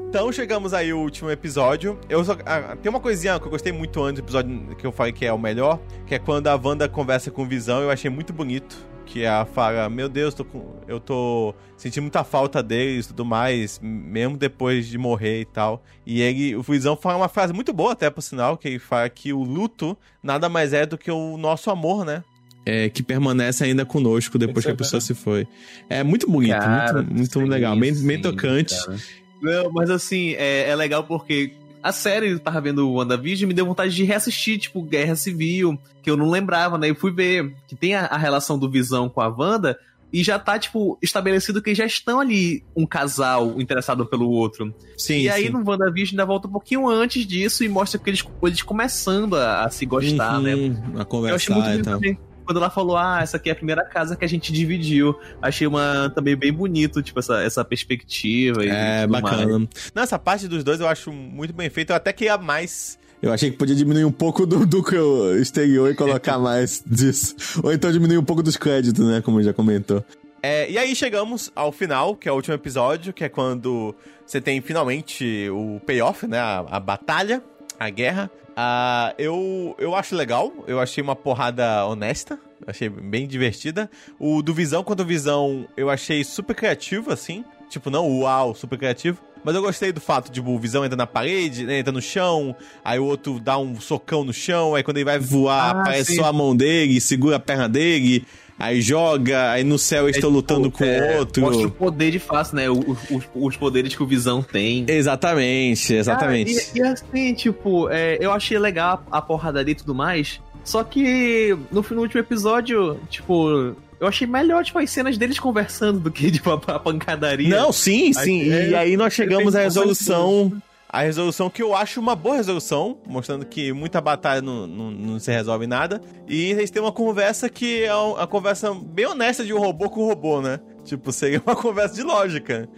Então 0.08 0.32
chegamos 0.32 0.74
aí 0.74 0.92
ao 0.92 1.00
último 1.00 1.30
episódio. 1.30 2.00
Eu 2.08 2.24
só, 2.24 2.38
ah, 2.46 2.78
tem 2.82 2.90
uma 2.90 3.00
coisinha 3.00 3.38
que 3.40 3.46
eu 3.46 3.50
gostei 3.50 3.74
muito 3.74 4.02
antes 4.02 4.22
do 4.22 4.26
episódio 4.26 4.76
que 4.78 4.86
eu 4.86 4.92
falei 4.94 5.12
que 5.12 5.26
é 5.26 5.34
o 5.34 5.40
melhor, 5.40 5.80
que 6.06 6.16
é 6.16 6.20
quando 6.20 6.48
a 6.48 6.56
Wanda 6.56 6.88
conversa 6.88 7.30
com 7.30 7.42
o 7.42 7.46
Visão, 7.46 7.82
eu 7.82 7.90
achei 7.90 8.10
muito 8.10 8.32
bonito. 8.32 8.93
Que 9.06 9.24
ela 9.24 9.46
fala, 9.46 9.90
meu 9.90 10.08
Deus, 10.10 10.34
tô 10.34 10.44
com- 10.46 10.76
eu 10.88 11.00
tô 11.00 11.54
sentindo 11.78 12.04
muita 12.04 12.24
falta 12.24 12.64
deles 12.64 13.06
e 13.06 13.08
tudo 13.10 13.26
mais, 13.26 13.80
mesmo 13.82 14.38
depois 14.38 14.88
de 14.88 14.98
morrer 14.98 15.42
e 15.42 15.46
tal. 15.46 15.84
E 16.06 16.22
ele, 16.22 16.56
o 16.56 16.62
Visão 16.62 16.96
fala 16.96 17.18
uma 17.18 17.30
frase 17.30 17.54
muito 17.54 17.74
boa 17.74 17.92
até, 17.92 18.10
por 18.10 18.22
sinal, 18.22 18.58
que 18.58 18.68
ele 18.68 18.80
fala 18.80 19.08
que 19.10 19.34
o 19.34 19.44
luto 19.44 19.98
nada 20.22 20.48
mais 20.50 20.74
é 20.74 20.86
do 20.86 20.98
que 20.98 21.12
o 21.12 21.38
nosso 21.38 21.70
amor, 21.70 22.06
né? 22.06 22.24
É, 22.66 22.88
que 22.90 23.04
permanece 23.04 23.64
ainda 23.66 23.86
conosco 23.86 24.38
depois 24.40 24.64
que 24.64 24.72
a 24.72 24.74
é 24.74 24.78
pessoa 24.78 25.02
se 25.02 25.14
foi. 25.14 25.46
É 25.90 26.02
muito 26.02 26.30
bonito, 26.30 26.58
Cara, 26.58 26.94
muito, 27.02 27.14
muito 27.14 27.40
sim, 27.40 27.46
legal, 27.46 27.76
bem, 27.78 27.94
bem 27.94 28.22
tocante. 28.22 28.74
cara. 28.86 28.98
Não, 29.42 29.70
mas 29.74 29.90
assim, 29.90 30.32
é, 30.38 30.70
é 30.70 30.76
legal 30.76 31.04
porque 31.04 31.52
a 31.84 31.92
série, 31.92 32.32
eu 32.32 32.40
tava 32.40 32.62
vendo 32.62 32.88
o 32.88 32.94
WandaVision, 32.94 33.48
me 33.48 33.54
deu 33.54 33.66
vontade 33.66 33.94
de 33.94 34.06
reassistir, 34.06 34.58
tipo, 34.58 34.82
Guerra 34.82 35.16
Civil, 35.16 35.78
que 36.02 36.10
eu 36.10 36.16
não 36.16 36.30
lembrava, 36.30 36.78
né? 36.78 36.90
E 36.90 36.96
fui 36.96 37.12
ver 37.12 37.54
que 37.68 37.76
tem 37.76 37.94
a, 37.94 38.06
a 38.06 38.18
relação 38.18 38.58
do 38.58 38.72
Visão 38.72 39.10
com 39.10 39.20
a 39.20 39.28
Wanda, 39.28 39.78
e 40.14 40.24
já 40.24 40.38
tá, 40.38 40.58
tipo, 40.60 40.98
estabelecido 41.02 41.62
que 41.62 41.74
já 41.74 41.86
estão 41.86 42.20
ali 42.20 42.64
um 42.76 42.86
casal 42.86 43.60
interessado 43.60 44.06
pelo 44.06 44.30
outro. 44.30 44.74
Sim, 44.96 45.22
e 45.22 45.30
aí 45.30 45.48
sim. 45.48 45.50
no 45.50 45.68
WandaVision 45.68 46.14
ainda 46.14 46.26
volta 46.26 46.48
um 46.48 46.52
pouquinho 46.52 46.88
antes 46.88 47.26
disso 47.26 47.64
e 47.64 47.68
mostra 47.68 48.00
que 48.00 48.10
eles, 48.12 48.24
eles 48.44 48.62
começando 48.62 49.36
a, 49.36 49.66
a 49.66 49.70
se 49.70 49.86
gostar, 49.88 50.40
né? 50.40 50.54
Uhum, 50.54 50.76
A 50.96 51.30
Eu 51.30 51.36
achei 51.36 51.54
conversar 51.54 51.56
muito 51.56 51.80
e 51.80 51.82
tal. 51.82 51.94
também. 51.96 52.20
Quando 52.44 52.58
ela 52.58 52.70
falou, 52.70 52.98
ah, 52.98 53.20
essa 53.22 53.38
aqui 53.38 53.50
é 53.50 53.54
a 53.54 53.56
primeira 53.56 53.84
casa 53.84 54.16
que 54.16 54.26
a 54.26 54.28
gente 54.28 54.52
dividiu. 54.52 55.18
Achei 55.42 55.68
uma 55.68 56.12
também 56.14 56.36
bem 56.36 56.52
bonito, 56.52 57.02
tipo, 57.02 57.20
essa, 57.20 57.42
essa 57.42 57.64
perspectiva. 57.66 58.64
e 58.66 58.70
É, 58.70 59.08
bacana. 59.08 59.60
mais. 59.60 59.92
Nessa 59.96 60.20
parte 60.20 60.48
dos 60.48 60.64
dois 60.64 60.80
eu 60.80 60.88
acho 60.88 61.12
muito 61.12 61.54
bem 61.54 61.70
feito. 61.70 61.92
Eu 61.92 61.96
até 61.96 62.12
queria 62.14 62.38
mais. 62.38 62.98
Eu 63.22 63.32
achei 63.32 63.50
que 63.50 63.58
podia 63.58 63.76
diminuir 63.76 64.04
um 64.04 64.12
pouco 64.12 64.46
do, 64.46 64.66
do 64.66 64.84
que 64.84 64.96
eu 64.96 65.40
exterior 65.42 65.90
e 65.90 65.96
colocar 65.96 66.38
mais 66.40 66.84
disso. 66.86 67.36
Ou 67.64 67.72
então 67.72 67.92
diminuir 67.92 68.18
um 68.18 68.24
pouco 68.24 68.44
dos 68.44 68.58
créditos, 68.58 69.06
né? 69.06 69.22
Como 69.22 69.42
já 69.42 69.54
comentou. 69.54 70.04
É, 70.42 70.70
e 70.70 70.78
aí 70.78 70.94
chegamos 70.94 71.50
ao 71.56 71.72
final, 71.72 72.18
que 72.18 72.28
é 72.28 72.32
o 72.32 72.36
último 72.36 72.54
episódio, 72.54 73.14
que 73.14 73.24
é 73.24 73.30
quando 73.30 73.96
você 74.26 74.42
tem 74.42 74.60
finalmente 74.60 75.50
o 75.50 75.80
payoff, 75.86 76.28
né? 76.28 76.38
A, 76.38 76.66
a 76.70 76.80
batalha, 76.82 77.42
a 77.80 77.90
guerra. 77.90 78.30
Ah, 78.56 79.14
eu, 79.18 79.76
eu 79.80 79.96
acho 79.96 80.16
legal, 80.16 80.52
eu 80.68 80.80
achei 80.80 81.02
uma 81.04 81.16
porrada 81.16 81.86
honesta, 81.88 82.40
achei 82.68 82.88
bem 82.90 83.28
divertida. 83.28 83.90
O 84.20 84.42
do 84.44 84.54
Visão 84.54 84.84
contra 84.84 85.04
o 85.04 85.08
Visão 85.08 85.66
eu 85.76 85.90
achei 85.90 86.24
super 86.24 86.56
criativo, 86.56 87.12
assim. 87.12 87.44
Tipo, 87.70 87.90
não 87.90 88.20
uau, 88.20 88.54
super 88.54 88.78
criativo. 88.78 89.20
Mas 89.44 89.56
eu 89.56 89.62
gostei 89.62 89.92
do 89.92 90.00
fato 90.00 90.28
de 90.28 90.34
tipo, 90.36 90.52
o 90.52 90.60
Visão 90.60 90.86
entra 90.86 90.96
na 90.96 91.08
parede, 91.08 91.66
né, 91.66 91.80
entra 91.80 91.92
no 91.92 92.02
chão, 92.02 92.56
aí 92.86 92.98
o 92.98 93.04
outro 93.06 93.40
dá 93.42 93.58
um 93.58 93.78
socão 93.82 94.24
no 94.24 94.32
chão, 94.32 94.74
aí 94.74 94.84
quando 94.84 94.98
ele 94.98 95.04
vai 95.06 95.20
voar, 95.20 95.76
Ah, 95.76 95.82
aparece 95.82 96.12
sim. 96.14 96.16
só 96.16 96.26
a 96.26 96.32
mão 96.34 96.56
dele, 96.56 97.02
segura 97.02 97.36
a 97.36 97.40
perna 97.40 97.68
dele, 97.68 98.26
aí 98.64 98.82
joga, 98.82 99.52
aí 99.52 99.64
no 99.64 99.78
céu 99.78 100.06
eles 100.06 100.18
estão 100.18 100.30
lutando 100.30 100.72
com 100.72 100.84
É, 100.84 101.16
o 101.16 101.20
outro. 101.20 101.42
Mostra 101.42 101.68
o 101.68 101.72
poder 101.72 102.12
de 102.12 102.20
face, 102.20 102.56
né? 102.56 102.70
Os, 102.70 102.80
os, 103.10 103.24
os 103.34 103.58
poderes 103.58 103.96
que 103.96 104.04
o 104.04 104.08
Visão 104.08 104.42
tem. 104.42 104.86
Exatamente, 104.88 105.94
exatamente. 105.94 106.54
Cara, 106.54 106.68
e, 106.76 106.80
e 106.80 106.82
assim, 106.82 107.34
tipo, 107.34 107.90
é, 107.90 108.18
eu 108.20 108.32
achei 108.32 108.58
legal 108.58 109.04
a 109.12 109.22
porradaria 109.22 109.72
e 109.72 109.76
tudo 109.76 109.94
mais. 109.94 110.40
Só 110.64 110.84
que 110.84 111.58
no, 111.72 111.86
no 111.90 112.02
último 112.02 112.22
episódio, 112.22 113.00
tipo, 113.10 113.76
eu 114.00 114.08
achei 114.08 114.26
melhor, 114.28 114.64
tipo, 114.64 114.80
as 114.80 114.90
cenas 114.90 115.18
deles 115.18 115.40
conversando 115.40 116.00
do 116.00 116.12
que, 116.12 116.30
tipo, 116.32 116.50
a, 116.52 116.56
a 116.56 116.80
pancadaria. 116.80 117.50
Não, 117.50 117.72
sim, 117.72 118.14
sim. 118.14 118.52
Aí, 118.52 118.70
e 118.70 118.74
é, 118.74 118.78
aí 118.78 118.98
nós 118.98 119.14
chegamos 119.14 119.56
à 119.56 119.62
resolução. 119.62 120.52
A 120.94 121.02
resolução 121.02 121.50
que 121.50 121.64
eu 121.64 121.76
acho 121.76 122.00
uma 122.00 122.16
boa 122.16 122.36
resolução, 122.36 123.00
mostrando 123.08 123.48
que 123.48 123.74
muita 123.74 124.00
batalha 124.00 124.44
não, 124.44 124.68
não, 124.68 124.92
não 124.92 125.20
se 125.20 125.32
resolve 125.32 125.66
nada. 125.66 126.00
E 126.28 126.52
eles 126.52 126.70
têm 126.70 126.84
uma 126.84 126.92
conversa 126.92 127.50
que 127.50 127.84
é 127.84 127.96
uma 127.96 128.28
conversa 128.28 128.72
bem 128.76 129.08
honesta 129.08 129.44
de 129.44 129.52
um 129.52 129.58
robô 129.58 129.90
com 129.90 130.06
robô, 130.06 130.40
né? 130.40 130.60
Tipo, 130.86 131.12
seria 131.12 131.42
uma 131.44 131.56
conversa 131.58 131.96
de 131.96 132.04
lógica. 132.04 132.70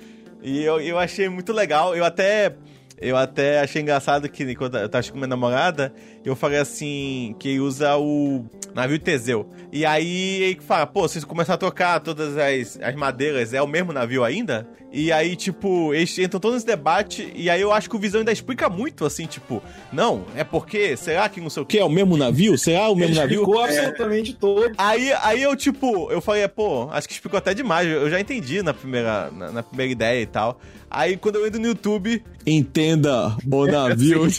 E 0.41 0.63
eu, 0.63 0.80
eu 0.80 0.97
achei 0.97 1.28
muito 1.28 1.51
legal. 1.51 1.93
Eu 1.93 2.05
até. 2.05 2.55
Eu 2.97 3.18
até 3.18 3.59
achei 3.59 3.82
engraçado 3.82 4.30
que 4.30 4.55
quando 4.55 4.78
eu 4.78 4.88
tava 4.88 5.05
com 5.09 5.18
minha 5.18 5.28
namorada, 5.28 5.93
eu 6.24 6.34
falei 6.34 6.59
assim, 6.59 7.36
que 7.38 7.59
usa 7.59 7.97
o 7.97 8.45
navio 8.74 8.97
Teseu. 8.97 9.49
E 9.70 9.86
aí 9.86 10.41
ele 10.41 10.61
fala, 10.61 10.88
pô, 10.88 11.01
vocês 11.01 11.26
começaram 11.26 11.55
a 11.55 11.57
trocar 11.57 11.99
todas 11.99 12.38
as, 12.38 12.80
as 12.82 12.95
madeiras, 12.95 13.53
é 13.53 13.61
o 13.61 13.68
mesmo 13.68 13.91
navio 13.91 14.24
ainda? 14.24 14.66
E 14.98 15.12
aí, 15.12 15.36
tipo, 15.36 15.93
eles 15.93 16.18
entram 16.18 16.39
todos 16.39 16.56
nesse 16.56 16.66
debate, 16.66 17.30
e 17.36 17.50
aí 17.50 17.60
eu 17.60 17.74
acho 17.74 17.89
que 17.89 17.98
o 17.98 18.00
Visão 18.00 18.20
ainda 18.20 18.32
explica 18.32 18.70
muito, 18.70 19.04
assim, 19.04 19.26
tipo, 19.26 19.62
não, 19.91 20.24
é 20.38 20.43
porque, 20.46 20.96
será 20.96 21.28
que 21.28 21.41
não 21.41 21.50
sei 21.50 21.64
o 21.64 21.66
Que 21.66 21.80
é 21.80 21.84
o 21.84 21.89
mesmo 21.89 22.16
navio? 22.16 22.58
Será 22.58 22.88
o 22.88 22.96
mesmo 22.96 23.12
Ele 23.12 23.20
navio? 23.20 23.41
explicou 23.41 23.62
absolutamente 23.62 24.34
todo. 24.34 24.72
Aí, 24.78 25.12
aí 25.22 25.43
eu, 25.43 25.54
tipo, 25.54 26.10
eu 26.10 26.22
falei, 26.22 26.48
pô, 26.48 26.88
acho 26.91 27.10
que 27.10 27.14
explicou 27.14 27.38
até 27.38 27.54
demais. 27.54 27.86
Eu 27.89 28.10
já 28.10 28.22
entendi 28.22 28.64
na 28.64 28.74
primeira, 28.74 29.30
na, 29.32 29.52
na 29.52 29.64
primeira 29.64 29.91
ideia 29.91 30.22
e 30.22 30.26
tal. 30.26 30.62
Aí 30.89 31.18
quando 31.18 31.36
eu 31.36 31.46
entro 31.46 31.60
no 31.60 31.68
YouTube, 31.68 32.24
Entenda 32.48 33.36
o 33.52 33.66
navio 33.68 34.30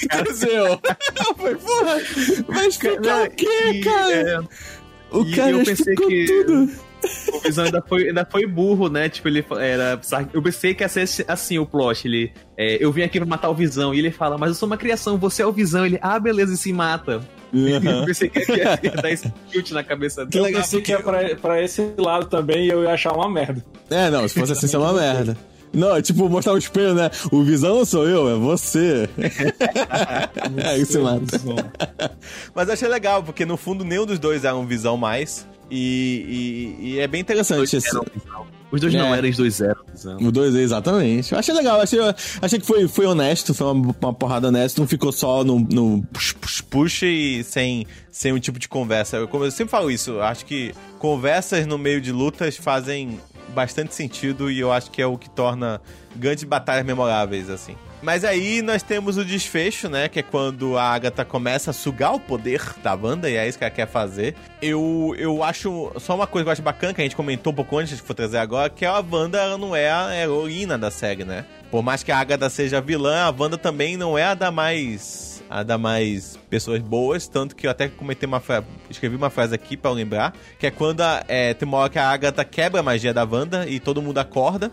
porra, 1.59 2.01
vai 2.49 2.67
explicar 2.67 3.27
o 3.27 3.31
quê, 3.31 3.47
E, 3.75 3.81
cara? 3.83 4.13
é, 4.15 4.39
O 5.11 5.31
cara 5.37 5.63
explicou 5.63 6.09
que- 6.09 6.25
tudo. 6.25 6.86
O 7.33 7.41
Visão 7.41 7.65
ainda 7.65 7.83
foi, 7.87 8.09
ainda 8.09 8.27
foi 8.29 8.47
burro, 8.47 8.89
né? 8.89 9.09
Tipo, 9.09 9.29
ele 9.29 9.45
era. 9.61 10.01
Eu 10.33 10.43
pensei 10.43 10.75
que 10.75 10.83
ia 10.83 10.89
ser 10.89 11.25
assim 11.29 11.59
o 11.59 11.67
plot. 11.67 12.07
Ele. 12.07 12.33
é, 12.57 12.83
eu 12.83 12.91
vim 12.91 13.03
aqui 13.03 13.19
pra 13.19 13.27
matar 13.27 13.51
o 13.51 13.55
Visão. 13.55 13.95
E 13.95 13.99
ele 13.99 14.11
fala, 14.11 14.37
mas 14.39 14.51
eu 14.51 14.55
sou 14.55 14.67
uma 14.67 14.77
criação, 14.77 15.19
você 15.19 15.43
é 15.43 15.47
o 15.47 15.53
Visão. 15.53 15.85
Ele, 15.85 15.99
ah, 16.03 16.19
beleza, 16.19 16.55
e 16.55 16.57
se 16.57 16.73
mata. 16.73 17.21
Eu 17.53 18.05
pensei 18.05 18.29
que 18.29 18.39
ia, 18.53 18.79
ia 18.83 18.91
dar 18.91 19.11
esse 19.11 19.33
tilt 19.51 19.71
na 19.71 19.85
cabeça 19.85 20.27
dele. 20.27 20.53
pensei 20.53 20.81
que 20.83 20.91
ia 20.91 21.01
pra, 21.01 21.37
pra 21.37 21.63
esse 21.63 21.95
lado 21.97 22.27
também 22.27 22.67
e 22.67 22.69
eu 22.69 22.83
ia 22.83 22.93
achar 22.93 23.13
uma 23.13 23.31
merda. 23.31 23.65
É, 23.91 24.11
não, 24.11 24.27
se 24.29 24.39
fosse 24.39 24.53
assim, 24.53 24.67
isso 24.67 24.77
é 24.77 24.79
uma 24.79 24.93
merda. 24.93 25.37
Não, 25.73 25.95
é 25.95 26.01
tipo, 26.01 26.29
mostrar 26.29 26.55
o 26.55 26.59
espelho, 26.59 26.95
né? 26.95 27.11
O 27.31 27.43
visão 27.43 27.77
não 27.77 27.85
sou 27.85 28.09
eu, 28.09 28.29
é 28.31 28.35
você. 28.35 29.09
é 30.65 30.79
isso, 30.79 31.03
mano. 31.03 31.27
mas 32.55 32.69
eu 32.69 32.75
achei 32.75 32.89
legal, 32.89 33.23
porque 33.23 33.45
no 33.45 33.57
fundo 33.57 33.85
nenhum 33.85 34.07
dos 34.07 34.19
dois 34.19 34.45
era 34.45 34.57
um 34.57 34.67
Visão 34.67 34.97
mais. 34.97 35.47
E, 35.71 36.77
e- 36.81 36.87
e 36.95 36.99
é 37.01 37.07
bem 37.09 37.21
Os 37.21 37.25
interessante. 37.25 37.57
dois 37.59 37.75
esse- 37.75 37.89
eram 37.89 38.05
Visão. 38.15 38.47
Os 38.73 38.81
dois 38.81 38.95
não 38.95 39.15
É. 39.15 39.19
eram, 39.19 39.29
os 39.31 39.37
dois 39.37 39.61
eram 39.61 39.85
Visão. 39.93 40.17
O 40.21 40.33
2 40.33 40.55
exatamente. 40.57 41.33
Eu 41.33 41.39
achei 41.39 41.55
legal, 41.55 41.81
achei, 41.81 41.99
achei 42.43 42.59
que 42.59 42.67
foi, 42.67 42.87
foi 42.89 43.07
honesto, 43.07 43.55
foi 43.55 43.67
uma, 43.69 43.95
uma 44.03 44.13
porrada 44.13 44.49
honesta, 44.49 44.81
não 44.81 44.89
ficou 44.89 45.13
só 45.13 45.45
no. 45.45 45.61
no... 45.61 46.03
push, 46.13 46.33
push, 46.33 46.61
push 46.63 47.03
e 47.05 47.45
sem, 47.45 47.87
sem 48.11 48.33
um 48.33 48.39
tipo 48.41 48.59
de 48.59 48.69
conversa. 48.69 49.17
Eu, 49.19 49.29
como 49.29 49.45
eu 49.45 49.51
sempre 49.51 49.71
falo 49.71 49.91
isso, 49.91 50.21
acho 50.21 50.45
que 50.45 50.75
conversas 50.99 51.65
no 51.67 51.79
meio 51.79 52.01
de 52.01 52.11
lutas 52.13 52.57
fazem 52.57 53.21
bastante 53.55 53.95
sentido 53.95 54.51
e 54.51 54.59
eu 54.59 54.73
acho 54.73 54.91
que 54.91 55.01
é 55.01 55.07
o 55.07 55.17
que 55.17 55.31
torna 55.31 55.81
grandes 56.17 56.43
batalhas 56.45 56.85
memoráveis, 56.85 57.49
assim. 57.49 57.77
Mas 58.03 58.25
aí 58.25 58.63
nós 58.63 58.83
temos 58.83 59.17
o 59.17 59.25
desfecho, 59.25 59.89
né? 59.89 60.09
Que 60.09 60.21
é 60.21 60.23
quando 60.23 60.77
a 60.77 60.85
Agatha 60.85 61.25
começa 61.25 61.71
a 61.71 61.75
sugar 61.75 62.15
o 62.15 62.21
poder 62.21 62.63
da 62.83 62.95
Wanda, 62.95 63.29
e 63.29 63.37
é 63.37 63.49
isso 63.49 63.59
que 63.59 63.65
ela 63.65 63.71
quer 63.71 63.89
fazer. 63.89 64.35
Eu, 64.61 65.15
eu 65.19 65.43
acho. 65.43 65.93
Só 65.99 66.15
uma 66.15 66.27
coisa 66.27 66.45
que 66.45 66.49
eu 66.49 66.53
acho 66.53 66.63
bacana, 66.63 66.95
que 66.95 67.01
a 67.01 67.05
gente 67.05 67.17
comentou 67.17 67.53
um 67.53 67.57
pouco 67.57 67.79
antes, 67.79 68.01
que 68.01 68.07
for 68.07 68.15
trazer 68.15 68.39
agora, 68.39 68.69
que 68.69 68.85
a 68.85 68.99
Wanda 69.01 69.57
não 69.57 69.75
é 69.75 69.91
a 69.91 70.15
heroína 70.15 70.77
da 70.77 70.91
série, 70.91 71.25
né? 71.25 71.45
Por 71.71 71.83
mais 71.83 72.03
que 72.03 72.13
a 72.13 72.19
Agatha 72.19 72.49
seja 72.49 72.81
vilã, 72.81 73.25
a 73.25 73.31
Wanda 73.31 73.59
também 73.59 73.97
não 73.97 74.17
é 74.17 74.25
a 74.25 74.35
da 74.35 74.51
mais. 74.51 75.43
A 75.49 75.63
da 75.63 75.79
mais 75.79 76.37
pessoas 76.51 76.81
boas, 76.83 77.29
tanto 77.29 77.55
que 77.55 77.69
eu 77.69 77.71
até 77.71 77.89
comentei 77.89 78.27
uma 78.27 78.41
frase, 78.41 78.67
escrevi 78.91 79.15
uma 79.15 79.31
frase 79.31 79.55
aqui 79.55 79.79
eu 79.81 79.93
lembrar, 79.93 80.35
que 80.59 80.67
é 80.67 80.73
quando 80.73 81.03
a, 81.03 81.23
é, 81.29 81.55
tem 81.55 81.69
uma 81.69 81.79
hora 81.79 81.89
que 81.89 82.01
a 82.01 82.09
Agatha 82.09 82.45
quebra 82.45 82.81
a 82.81 82.83
magia 82.83 83.15
da 83.15 83.23
Wanda 83.23 83.65
e 83.69 83.79
todo 83.79 84.03
mundo 84.03 84.19
acorda 84.19 84.73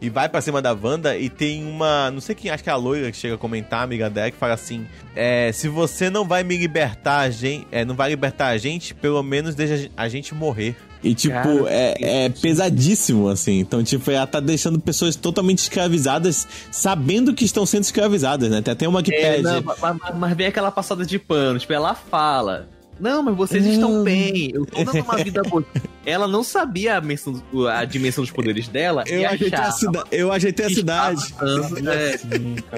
e 0.00 0.08
vai 0.10 0.28
pra 0.28 0.40
cima 0.40 0.60
da 0.60 0.72
Wanda 0.72 1.16
e 1.16 1.28
tem 1.30 1.64
uma. 1.64 2.10
Não 2.10 2.20
sei 2.20 2.34
quem, 2.34 2.50
acho 2.50 2.62
que 2.62 2.68
é 2.70 2.72
a 2.72 2.76
loira 2.76 3.10
que 3.10 3.16
chega 3.16 3.34
a 3.34 3.38
comentar, 3.38 3.82
amiga 3.82 4.10
dela, 4.10 4.30
que 4.30 4.36
fala 4.36 4.54
assim: 4.54 4.86
é, 5.14 5.50
se 5.52 5.68
você 5.68 6.10
não 6.10 6.26
vai 6.26 6.42
me 6.44 6.56
libertar, 6.56 7.18
a 7.20 7.30
gente, 7.30 7.66
é, 7.72 7.84
não 7.84 7.94
vai 7.94 8.10
libertar 8.10 8.48
a 8.48 8.58
gente, 8.58 8.94
pelo 8.94 9.22
menos 9.22 9.54
deixa 9.54 9.90
a 9.96 10.08
gente 10.08 10.34
morrer. 10.34 10.76
E, 11.02 11.14
tipo, 11.14 11.34
Cara, 11.34 11.64
é, 11.68 12.24
é 12.24 12.28
pesadíssimo, 12.30 13.28
assim. 13.28 13.58
Então, 13.60 13.84
tipo, 13.84 14.10
ela 14.10 14.26
tá 14.26 14.40
deixando 14.40 14.80
pessoas 14.80 15.14
totalmente 15.16 15.58
escravizadas, 15.58 16.48
sabendo 16.70 17.34
que 17.34 17.44
estão 17.44 17.66
sendo 17.66 17.82
escravizadas, 17.82 18.48
né? 18.50 18.62
Tem 18.62 18.72
até 18.72 18.88
uma 18.88 19.02
que 19.02 19.14
É, 19.14 19.32
pede. 19.32 19.42
não, 19.42 19.62
mas, 19.62 19.78
mas- 19.80 19.98
mas 20.16 20.34
vem 20.36 20.46
aquela 20.46 20.70
passada 20.70 21.04
de 21.04 21.18
pano, 21.18 21.58
tipo, 21.58 21.72
ela 21.74 21.94
fala. 21.94 22.68
Não, 23.00 23.22
mas 23.22 23.36
vocês 23.36 23.66
estão 23.66 24.02
bem. 24.04 24.50
Eu 24.54 24.64
tô 24.64 24.84
dando 24.84 25.00
uma 25.02 25.16
vida 25.16 25.42
boa. 25.42 25.64
Ela 26.06 26.28
não 26.28 26.44
sabia 26.44 26.96
a, 26.96 27.00
dimensão- 27.00 27.42
a 27.70 27.84
dimensão 27.84 28.22
dos 28.22 28.30
poderes 28.30 28.68
dela. 28.68 29.02
e 29.06 29.12
Eu 29.22 29.28
ajeitei, 29.30 29.58
a 29.58 29.70
cida... 29.72 30.04
eu 30.12 30.32
ajeitei 30.32 30.66
a 30.66 30.70
cidade. 30.70 31.34
dando, 31.40 31.90
é, 31.90 32.16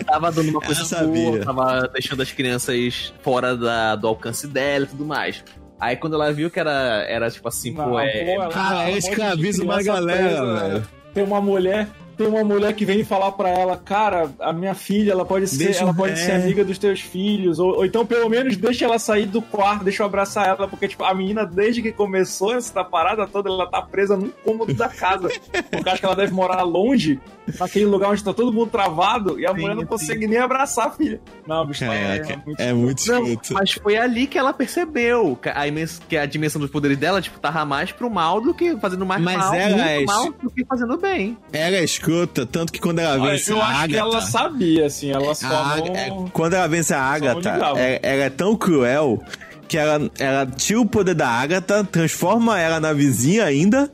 tava 0.05 0.33
dando 0.33 0.49
uma 0.51 0.61
coisa 0.61 1.05
boa, 1.05 1.39
tava 1.41 1.89
deixando 1.93 2.23
as 2.23 2.33
crianças 2.33 3.13
fora 3.23 3.57
da- 3.57 3.97
do 3.97 4.07
alcance 4.09 4.47
dela 4.47 4.85
e 4.85 4.89
tudo 4.89 5.05
mais. 5.05 5.45
Aí 5.79 5.95
quando 5.97 6.15
ela 6.15 6.33
viu 6.33 6.51
que 6.51 6.59
era, 6.59 7.05
era 7.09 7.31
tipo 7.31 7.47
assim, 7.49 7.73
Não, 7.73 7.91
pô, 7.91 8.01
é. 8.01 8.35
ela- 8.35 8.49
Cara, 8.49 8.75
ela 8.77 8.85
pode 8.87 8.99
escraviza 8.99 9.63
uma 9.63 9.83
galera, 9.83 10.23
presa, 10.29 10.69
velho. 10.69 10.89
Tem 11.13 11.25
uma 11.25 11.41
mulher, 11.41 11.89
tem 12.17 12.27
uma 12.27 12.43
mulher 12.45 12.73
que 12.75 12.85
vem 12.85 13.05
falar 13.05 13.33
pra 13.33 13.49
ela, 13.49 13.77
cara, 13.77 14.31
a 14.41 14.53
minha 14.53 14.75
filha, 14.75 15.13
ela 15.13 15.25
pode 15.25 15.47
ser, 15.49 15.65
Deixa 15.67 15.81
ela 15.83 15.95
pode 15.95 16.13
é. 16.15 16.17
ser 16.17 16.33
amiga 16.33 16.65
dos 16.65 16.79
teus 16.79 17.01
filhos, 17.01 17.59
ou, 17.59 17.77
ou 17.77 17.85
então 17.87 18.05
pelo 18.07 18.29
menos 18.29 18.57
deixa 18.57 18.85
ela 18.85 18.99
sair 18.99 19.27
do 19.27 19.43
quarto, 19.43 19.85
deixa 19.85 20.03
eu 20.03 20.07
abraçar 20.07 20.47
ela, 20.49 20.67
porque 20.69 20.89
tipo, 20.89 21.05
a 21.05 21.15
menina 21.15 21.45
desde 21.45 21.83
que 21.83 21.93
começou 21.93 22.55
essa 22.55 22.83
parada 22.85 23.27
toda, 23.27 23.49
ela 23.51 23.67
tá 23.67 23.83
presa 23.83 24.17
num 24.17 24.31
cômodo 24.45 24.73
da 24.75 24.89
casa, 24.89 25.29
porque 25.71 25.89
acho 25.89 26.01
que 26.01 26.07
ela 26.07 26.17
deve 26.17 26.33
morar 26.33 26.63
longe, 26.63 27.21
naquele 27.61 27.85
lugar 27.87 28.11
onde 28.11 28.25
tá 28.25 28.33
todo 28.33 28.53
mundo 28.53 28.71
travado, 28.71 29.39
e 29.39 29.47
a 29.47 29.55
Sim, 29.55 29.61
mulher 29.61 29.75
não 29.75 29.83
sim. 29.83 29.89
consegue 29.89 30.27
nem 30.27 30.39
abraçar 30.39 30.87
a 30.89 30.91
filha. 30.91 31.21
Não, 31.47 31.65
bicho, 31.67 31.85
é, 31.85 32.37
muito 32.45 32.61
é 32.61 32.73
muito 32.73 33.07
Não, 33.07 33.25
escroto. 33.27 33.55
mas 33.55 33.73
foi 33.73 33.97
ali 33.97 34.27
que 34.27 34.37
ela 34.39 34.53
percebeu 34.53 35.37
que 35.41 35.49
a, 35.49 35.67
imens- 35.67 36.01
que 36.09 36.17
a 36.17 36.27
dimensão 36.27 36.61
dos 36.61 36.71
poderes 36.71 36.97
dela, 36.99 37.21
tipo, 37.23 37.39
tava 37.39 37.65
mais 37.65 37.93
pro 37.93 38.11
mal 38.11 38.41
do 38.41 38.53
que 38.53 38.77
fazendo 38.79 39.07
mais 39.07 39.23
Mas 39.23 39.37
mal, 39.39 39.55
ela 39.55 39.77
muito 39.77 39.89
é- 39.89 40.05
mal 40.05 40.33
do 40.33 40.51
que 40.51 40.65
fazendo 40.65 40.97
bem. 40.99 41.37
Ela 41.53 41.77
é 41.77 41.85
escrota, 42.07 42.47
tanto 42.47 42.73
que 42.73 42.81
quando 42.81 43.01
ela 43.01 43.19
vence 43.19 43.53
eu 43.53 43.61
a 43.61 43.67
acho 43.67 43.89
que 43.89 43.97
Agatha... 43.97 44.17
ela 44.17 44.21
sabia, 44.23 44.87
assim, 44.87 45.11
ela 45.11 45.35
só 45.35 45.47
a 45.47 45.77
não... 45.77 45.87
É, 45.87 46.11
quando 46.33 46.55
ela 46.55 46.69
vence 46.69 46.95
a 46.95 47.03
Agatha, 47.03 47.53
ligava. 47.53 47.81
é- 47.81 48.01
ela 48.03 48.23
é 48.25 48.31
tão 48.31 48.57
cruel 48.57 49.21
que 49.69 49.77
ela, 49.77 50.11
ela 50.19 50.47
tira 50.47 50.81
o 50.81 50.87
poder 50.87 51.15
da 51.15 51.29
Agatha, 51.29 51.83
transforma 51.85 52.59
ela 52.59 52.79
na 52.79 52.93
vizinha 52.93 53.45
ainda 53.45 53.91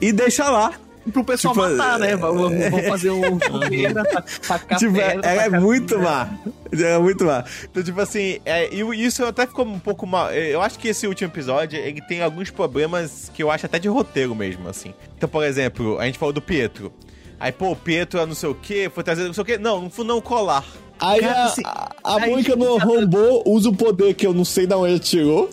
e 0.00 0.12
deixa 0.12 0.50
lá. 0.50 0.72
Pro 1.12 1.22
pessoal 1.22 1.52
Tipo, 1.52 1.68
matar, 1.68 1.98
né? 1.98 2.16
Vamos, 2.16 2.50
é- 2.52 2.70
vamos 2.70 2.88
fazer 2.88 3.10
um 3.10 3.38
Tipo, 4.78 4.98
ela 4.98 5.44
é 5.44 5.50
muito 5.50 5.98
má. 5.98 6.30
Ela 6.72 6.88
é 6.88 6.98
muito 6.98 7.26
má. 7.26 7.44
Então, 7.70 7.82
tipo 7.82 8.00
assim, 8.00 8.38
é, 8.42 8.72
e 8.74 9.04
isso 9.04 9.22
até 9.22 9.46
ficou 9.46 9.66
um 9.66 9.78
pouco 9.78 10.06
mal. 10.06 10.32
Eu 10.32 10.62
acho 10.62 10.78
que 10.78 10.88
esse 10.88 11.06
último 11.06 11.30
episódio, 11.30 11.78
ele 11.78 12.00
tem 12.00 12.22
alguns 12.22 12.50
problemas 12.50 13.30
que 13.34 13.42
eu 13.42 13.50
acho 13.50 13.66
até 13.66 13.78
de 13.78 13.86
roteiro 13.86 14.34
mesmo, 14.34 14.66
assim. 14.66 14.94
Então, 15.14 15.28
por 15.28 15.44
exemplo, 15.44 15.98
a 15.98 16.06
gente 16.06 16.18
falou 16.18 16.32
do 16.32 16.40
Pietro. 16.40 16.90
Aí, 17.38 17.52
pô, 17.52 17.72
o 17.72 17.76
Pietro 17.76 18.20
é 18.20 18.26
não 18.26 18.34
sei 18.34 18.48
o 18.48 18.54
quê, 18.54 18.90
foi 18.92 19.02
trazer 19.04 19.24
não 19.24 19.34
sei 19.34 19.42
o 19.42 19.44
quê. 19.44 19.58
Não, 19.58 19.82
não 19.82 19.90
foi 19.90 20.04
não 20.04 20.20
colar. 20.20 20.64
Aí 20.98 21.20
Cara, 21.20 21.40
a, 21.40 21.44
assim, 21.46 21.62
a, 21.64 21.90
a 22.02 22.22
aí 22.22 22.30
Mônica 22.30 22.56
no 22.56 22.76
Rambo 22.76 23.42
usa 23.46 23.68
o 23.68 23.74
poder 23.74 24.14
que 24.14 24.26
eu 24.26 24.32
não 24.32 24.44
sei 24.44 24.66
de 24.66 24.74
onde 24.74 24.90
ela 24.90 24.98
tirou. 24.98 25.50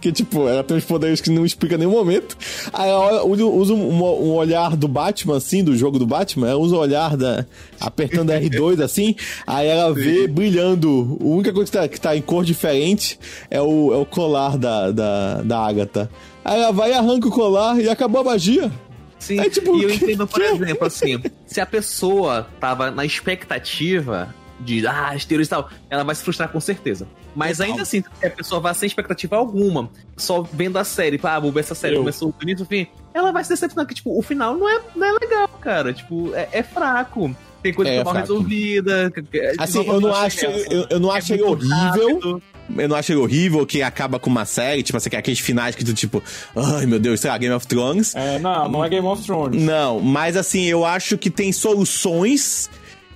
Que, 0.00 0.12
tipo, 0.12 0.48
ela 0.48 0.62
tem 0.62 0.76
uns 0.76 0.84
poderes 0.84 1.20
que 1.20 1.28
não 1.28 1.44
explica 1.44 1.74
em 1.74 1.78
nenhum 1.78 1.90
momento. 1.90 2.36
Aí 2.72 2.88
ela 2.88 3.24
usa, 3.24 3.74
um, 3.74 4.00
um 4.00 4.32
olhar 4.34 4.76
do 4.76 4.86
Batman, 4.86 5.36
assim, 5.36 5.64
do 5.64 5.76
jogo 5.76 5.98
do 5.98 6.06
Batman. 6.06 6.48
Ela 6.48 6.60
usa 6.60 6.76
o 6.76 6.78
olhar 6.78 7.16
da. 7.16 7.44
apertando 7.80 8.30
R2, 8.32 8.80
assim. 8.80 9.16
Aí 9.44 9.66
ela 9.66 9.92
vê 9.92 10.28
brilhando. 10.28 11.18
A 11.20 11.24
única 11.24 11.52
coisa 11.52 11.70
que 11.70 11.76
tá, 11.76 11.88
que 11.88 12.00
tá 12.00 12.16
em 12.16 12.22
cor 12.22 12.44
diferente 12.44 13.18
é 13.50 13.60
o, 13.60 13.92
é 13.92 13.96
o 13.96 14.06
colar 14.06 14.56
da, 14.56 14.92
da, 14.92 15.42
da 15.42 15.58
Agatha. 15.58 16.08
Aí 16.44 16.60
ela 16.60 16.72
vai 16.72 16.90
e 16.90 16.94
arranca 16.94 17.26
o 17.26 17.32
colar 17.32 17.80
e 17.80 17.88
acabou 17.88 18.20
a 18.20 18.24
magia. 18.24 18.70
Sim, 19.22 19.38
É 19.38 19.48
tipo, 19.48 19.76
e 19.78 19.84
eu 19.84 19.90
entendo, 19.90 20.26
por 20.26 20.42
exemplo, 20.42 20.84
assim, 20.86 21.22
se 21.46 21.60
a 21.60 21.66
pessoa 21.66 22.48
tava 22.58 22.90
na 22.90 23.04
expectativa 23.04 24.34
de, 24.58 24.84
ah, 24.86 25.10
as 25.10 25.24
teorias 25.24 25.46
e 25.46 25.50
tal, 25.50 25.68
ela 25.88 26.02
vai 26.04 26.14
se 26.14 26.22
frustrar 26.24 26.48
com 26.48 26.60
certeza. 26.60 27.06
Mas 27.34 27.60
ainda 27.60 27.82
assim, 27.82 28.02
se 28.20 28.26
a 28.26 28.30
pessoa 28.30 28.60
vai 28.60 28.74
sem 28.74 28.86
expectativa 28.86 29.36
alguma, 29.36 29.90
só 30.16 30.42
vendo 30.42 30.76
a 30.78 30.84
série, 30.84 31.18
pá, 31.18 31.34
ah, 31.36 31.40
vou 31.40 31.52
ver 31.52 31.60
essa 31.60 31.74
série, 31.74 31.94
Eu. 31.94 32.00
começou 32.00 32.34
início 32.42 32.62
ao 32.64 32.68
fim, 32.68 32.86
ela 33.14 33.30
vai 33.32 33.42
se 33.44 33.50
decepcionar, 33.50 33.86
que, 33.86 33.94
tipo, 33.94 34.16
o 34.18 34.22
final 34.22 34.56
não 34.56 34.68
é, 34.68 34.80
não 34.96 35.06
é 35.06 35.12
legal, 35.12 35.48
cara. 35.60 35.92
Tipo, 35.92 36.34
é, 36.34 36.48
é 36.52 36.62
fraco. 36.62 37.34
Tem 37.62 37.72
coisa 37.72 37.90
É, 37.90 37.94
que 37.94 37.98
é 37.98 38.00
é 38.00 38.04
mal 38.04 38.12
fraco. 38.14 38.28
resolvida. 38.28 39.12
Assim, 39.58 39.86
eu 39.86 40.00
não 40.00 40.12
acho, 40.14 40.38
chega, 40.40 40.52
eu, 40.72 40.86
eu 40.90 41.00
não 41.00 41.14
é 41.14 41.20
muito 41.22 41.44
horrível. 41.44 41.68
rápido. 41.70 42.42
Eu 42.76 42.88
não 42.88 42.96
acho 42.96 43.12
ele 43.12 43.20
horrível 43.20 43.66
que 43.66 43.82
acaba 43.82 44.18
com 44.18 44.30
uma 44.30 44.44
série, 44.44 44.82
tipo 44.82 44.96
assim, 44.96 45.10
aqueles 45.14 45.40
finais 45.40 45.74
que 45.74 45.84
tu, 45.84 45.92
tipo, 45.92 46.22
ai 46.56 46.86
meu 46.86 46.98
Deus, 46.98 47.20
sei 47.20 47.30
lá, 47.30 47.38
Game 47.38 47.54
of 47.54 47.66
Thrones. 47.66 48.14
É, 48.14 48.38
não, 48.38 48.68
não 48.68 48.84
é 48.84 48.88
Game 48.88 49.06
of 49.06 49.22
Thrones. 49.24 49.60
Não, 49.62 50.00
mas 50.00 50.36
assim, 50.36 50.64
eu 50.64 50.84
acho 50.84 51.18
que 51.18 51.30
tem 51.30 51.52
soluções 51.52 52.70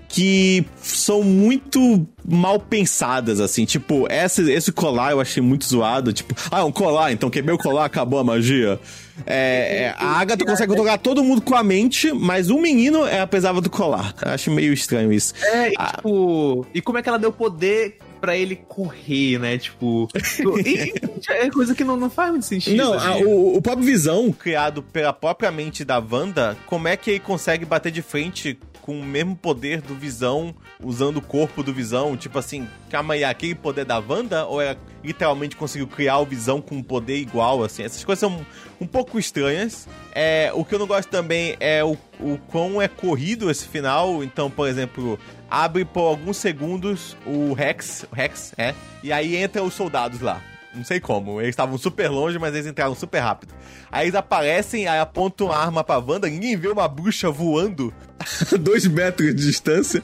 que 0.08 0.64
são 0.80 1.22
muito 1.22 2.06
mal 2.26 2.60
pensadas, 2.60 3.40
assim. 3.40 3.64
Tipo, 3.64 4.06
esse, 4.10 4.50
esse 4.52 4.70
colar 4.70 5.10
eu 5.10 5.20
achei 5.20 5.42
muito 5.42 5.66
zoado. 5.66 6.12
Tipo, 6.12 6.34
ah, 6.50 6.64
um 6.64 6.70
colar, 6.70 7.12
então 7.12 7.28
quebrei 7.28 7.54
o 7.54 7.58
colar, 7.58 7.84
acabou 7.86 8.20
a 8.20 8.24
magia. 8.24 8.78
É, 9.26 9.84
é, 9.84 9.94
a 9.98 10.20
Agatha 10.20 10.44
consegue 10.44 10.68
controlar 10.68 10.98
todo 10.98 11.24
mundo 11.24 11.40
com 11.42 11.54
a 11.56 11.62
mente, 11.62 12.12
mas 12.12 12.50
o 12.50 12.58
menino 12.58 13.04
é 13.04 13.20
a 13.20 13.26
pesava 13.26 13.60
do 13.60 13.68
colar. 13.68 14.14
Eu 14.24 14.30
acho 14.30 14.50
meio 14.50 14.72
estranho 14.72 15.12
isso. 15.12 15.34
É, 15.42 15.70
e, 15.70 15.74
Ah. 15.76 15.92
tipo. 15.96 16.66
E 16.72 16.80
como 16.80 16.98
é 16.98 17.02
que 17.02 17.08
ela 17.08 17.18
deu 17.18 17.32
poder 17.32 17.98
pra 18.20 18.36
ele 18.36 18.56
correr, 18.56 19.38
né? 19.38 19.58
Tipo. 19.58 20.08
e- 20.64 20.92
é 21.30 21.50
coisa 21.50 21.74
que 21.74 21.84
não, 21.84 21.96
não 21.96 22.10
faz 22.10 22.30
muito 22.30 22.46
sentido. 22.46 22.76
Não, 22.76 22.92
né? 22.96 23.06
a- 23.06 23.16
o, 23.18 23.56
o 23.56 23.62
próprio 23.62 23.86
Visão, 23.86 24.32
criado 24.32 24.82
pela 24.82 25.12
própria 25.12 25.50
mente 25.50 25.84
da 25.84 25.98
Wanda, 25.98 26.56
como 26.66 26.88
é 26.88 26.96
que 26.96 27.10
ele 27.10 27.20
consegue 27.20 27.64
bater 27.64 27.92
de 27.92 28.02
frente 28.02 28.58
com 28.82 29.00
o 29.00 29.04
mesmo 29.04 29.34
poder 29.34 29.80
do 29.80 29.96
Visão, 29.96 30.54
usando 30.82 31.16
o 31.16 31.22
corpo 31.22 31.62
do 31.62 31.72
Visão? 31.72 32.16
Tipo 32.16 32.38
assim, 32.38 32.68
calma 32.88 33.14
aí, 33.14 33.24
aquele 33.24 33.54
poder 33.54 33.84
da 33.84 33.98
Wanda? 33.98 34.46
Ou 34.46 34.60
é 34.60 34.76
literalmente 35.02 35.54
conseguiu 35.54 35.86
criar 35.86 36.18
o 36.18 36.26
Visão 36.26 36.60
com 36.60 36.76
um 36.76 36.82
poder 36.82 37.16
igual, 37.16 37.62
assim? 37.62 37.82
Essas 37.84 38.04
coisas 38.04 38.18
são 38.20 38.44
um 38.80 38.86
pouco 38.86 39.18
estranhas. 39.18 39.88
É, 40.12 40.50
o 40.54 40.64
que 40.64 40.74
eu 40.74 40.78
não 40.80 40.86
gosto 40.86 41.08
também 41.08 41.56
é 41.60 41.84
o, 41.84 41.96
o 42.18 42.38
quão 42.48 42.82
é 42.82 42.88
corrido 42.88 43.48
esse 43.50 43.68
final. 43.68 44.22
Então, 44.24 44.50
por 44.50 44.68
exemplo, 44.68 45.16
abre 45.50 45.84
por 45.84 46.02
alguns 46.02 46.36
segundos 46.36 47.16
o 47.24 47.52
Rex, 47.52 48.04
o 48.10 48.14
Rex, 48.14 48.52
é, 48.56 48.74
e 49.02 49.12
aí 49.12 49.36
entra 49.36 49.62
os 49.62 49.74
soldados 49.74 50.20
lá. 50.20 50.42
Não 50.74 50.84
sei 50.84 51.00
como. 51.00 51.40
Eles 51.40 51.50
estavam 51.50 51.78
super 51.78 52.08
longe, 52.10 52.38
mas 52.38 52.54
eles 52.54 52.66
entraram 52.66 52.94
super 52.94 53.18
rápido. 53.20 53.54
Aí 53.90 54.04
eles 54.04 54.14
aparecem, 54.14 54.86
aí 54.86 54.98
apontam 54.98 55.50
a 55.50 55.56
arma 55.56 55.82
pra 55.82 55.96
Wanda, 55.98 56.28
ninguém 56.28 56.54
vê 56.54 56.68
uma 56.68 56.86
bruxa 56.86 57.30
voando 57.30 57.94
dois 58.60 58.86
metros 58.86 59.34
de 59.34 59.46
distância. 59.46 60.02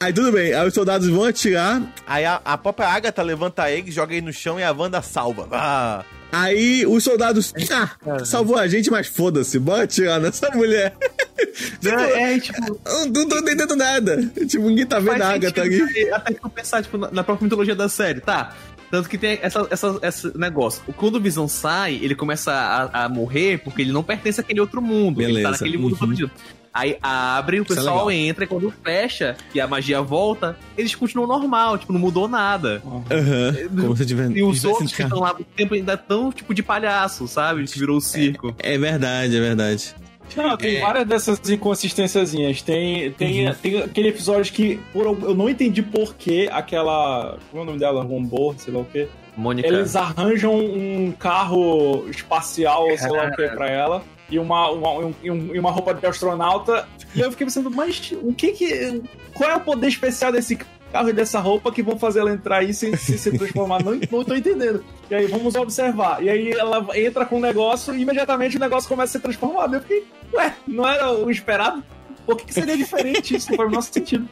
Aí 0.00 0.12
tudo 0.12 0.32
bem, 0.32 0.54
aí 0.54 0.66
os 0.66 0.74
soldados 0.74 1.08
vão 1.08 1.24
atirar, 1.24 1.82
aí 2.06 2.24
a, 2.24 2.40
a 2.44 2.58
própria 2.58 2.88
Agatha 2.88 3.22
levanta 3.22 3.70
eles, 3.70 3.94
joga 3.94 4.14
ele 4.14 4.26
no 4.26 4.32
chão 4.32 4.58
e 4.58 4.62
a 4.62 4.72
Wanda 4.72 5.00
salva. 5.02 5.48
Ah. 5.52 6.04
Aí 6.38 6.84
os 6.86 7.02
soldados, 7.02 7.54
ah, 7.70 8.22
salvou 8.22 8.58
a 8.58 8.68
gente, 8.68 8.90
mas 8.90 9.06
foda-se, 9.06 9.58
bora 9.58 9.84
atirar 9.84 10.20
nessa 10.20 10.50
mulher. 10.50 10.94
tipo, 11.80 11.88
é, 11.88 12.38
tipo. 12.38 12.80
Não, 12.84 13.06
não 13.06 13.28
tô 13.28 13.38
entendendo 13.38 13.74
nada. 13.74 14.30
Tipo, 14.46 14.68
ninguém 14.68 14.84
tá 14.84 14.98
vendo 14.98 15.22
a 15.22 15.30
Agatha 15.30 15.62
ali. 15.62 15.78
sentido, 15.78 16.14
Até 16.14 16.34
que 16.34 16.44
eu 16.44 16.50
pensar, 16.50 16.82
tipo, 16.82 16.98
na, 16.98 17.24
própria 17.24 17.44
mitologia 17.44 17.74
da 17.74 17.88
série, 17.88 18.20
tá? 18.20 18.54
Tanto 18.90 19.08
que 19.08 19.16
tem 19.16 19.38
essa, 19.40 19.66
essa, 19.70 19.98
esse 20.02 20.38
negócio. 20.38 20.82
Quando 20.94 21.16
o 21.16 21.20
Visão 21.20 21.48
sai, 21.48 21.94
ele 21.94 22.14
começa 22.14 22.52
a, 22.52 23.04
a 23.04 23.08
morrer 23.08 23.58
porque 23.64 23.80
ele 23.80 23.92
não 23.92 24.02
pertence 24.02 24.38
àquele 24.38 24.60
outro 24.60 24.82
mundo. 24.82 25.22
Ele 25.22 25.28
tá 25.28 25.48
Beleza, 25.48 25.50
naquele 25.52 25.78
mundo 25.78 25.92
uhum. 25.92 25.98
prometido. 25.98 26.30
Aí 26.78 26.98
abre, 27.02 27.58
o 27.58 27.62
é 27.62 27.64
pessoal 27.64 28.06
legal. 28.06 28.10
entra, 28.10 28.44
e 28.44 28.46
quando 28.46 28.70
fecha 28.84 29.34
e 29.54 29.60
a 29.60 29.66
magia 29.66 30.02
volta, 30.02 30.58
eles 30.76 30.94
continuam 30.94 31.26
normal, 31.26 31.78
tipo, 31.78 31.90
não 31.92 31.98
mudou 31.98 32.28
nada. 32.28 32.82
Aham, 33.10 33.54
como 33.80 33.96
se 33.96 34.04
tiver... 34.04 34.30
E 34.30 34.42
os 34.42 34.56
tivesse 34.60 34.66
outros 34.66 34.92
que 34.92 35.02
estão 35.02 35.20
lá 35.20 35.32
no 35.32 35.42
tempo 35.42 35.72
ainda 35.74 35.96
tão, 35.96 36.30
tipo, 36.30 36.52
de 36.52 36.62
palhaço, 36.62 37.26
sabe? 37.26 37.64
Que 37.64 37.78
virou 37.78 37.96
o 37.96 38.00
circo. 38.00 38.54
É 38.58 38.76
verdade, 38.76 39.36
é 39.36 39.40
verdade. 39.40 39.94
Não, 40.36 40.56
tem 40.56 40.76
É. 40.76 40.80
várias 40.80 41.06
dessas 41.06 41.40
inconsistênciazinhas. 41.48 42.60
Tem, 42.60 43.10
tem, 43.12 43.46
Uhum. 43.48 43.54
tem 43.54 43.78
aquele 43.82 44.08
episódio 44.08 44.52
que 44.52 44.78
por, 44.92 45.06
eu 45.06 45.34
não 45.34 45.48
entendi 45.48 45.82
por 45.82 46.14
que 46.14 46.48
aquela. 46.52 47.38
Como 47.50 47.60
é 47.60 47.62
o 47.62 47.66
nome 47.66 47.78
dela? 47.78 48.02
Rombor, 48.02 48.54
sei 48.58 48.74
lá 48.74 48.80
o 48.80 48.84
quê. 48.84 49.08
Mônica. 49.36 49.68
Eles 49.68 49.94
arranjam 49.94 50.54
um 50.58 51.12
carro 51.16 52.08
espacial, 52.10 52.86
sei 52.98 53.10
lá 53.10 53.26
o 53.28 53.36
que, 53.36 53.48
pra 53.48 53.70
ela. 53.70 54.02
E 54.30 54.38
uma, 54.38 54.70
uma, 54.70 54.90
um- 54.92 55.14
e 55.22 55.30
um- 55.30 55.58
uma 55.60 55.70
roupa 55.70 55.94
de 55.94 56.04
astronauta. 56.06 56.88
E 57.14 57.20
eu 57.20 57.30
fiquei 57.30 57.46
pensando, 57.46 57.70
mas 57.70 58.12
o 58.22 58.32
que 58.32 58.52
que. 58.52 59.02
Qual 59.34 59.50
é 59.50 59.54
o 59.56 59.60
poder 59.60 59.86
especial 59.88 60.32
desse 60.32 60.58
carro 60.92 61.08
e 61.08 61.12
dessa 61.12 61.38
roupa 61.38 61.70
que 61.70 61.82
vão 61.82 61.98
fazer 61.98 62.20
ela 62.20 62.32
entrar 62.32 62.58
aí 62.58 62.72
sem, 62.74 62.96
sem 62.96 63.16
se 63.16 63.30
transformar? 63.38 63.82
Não, 63.84 63.92
não 64.10 64.24
tô 64.24 64.34
entendendo. 64.34 64.84
E 65.10 65.14
aí 65.14 65.26
vamos 65.26 65.54
observar. 65.54 66.22
E 66.22 66.28
aí 66.28 66.50
ela 66.50 66.84
entra 66.94 67.24
com 67.24 67.36
o 67.36 67.40
negócio 67.40 67.94
e 67.94 68.02
imediatamente 68.02 68.56
o 68.56 68.60
negócio 68.60 68.88
começa 68.88 69.10
a 69.10 69.12
ser 69.12 69.20
transformado. 69.20 69.74
Eu 69.74 69.80
fiquei, 69.82 70.04
ué, 70.34 70.54
não 70.66 70.86
era 70.88 71.12
o 71.12 71.30
esperado? 71.30 71.82
Por 72.24 72.36
que, 72.36 72.46
que 72.46 72.54
seria 72.54 72.76
diferente 72.76 73.36
isso? 73.36 73.50
Não 73.50 73.56
faz 73.56 73.68
o 73.70 73.72
nosso 73.72 73.92
sentido. 73.92 74.28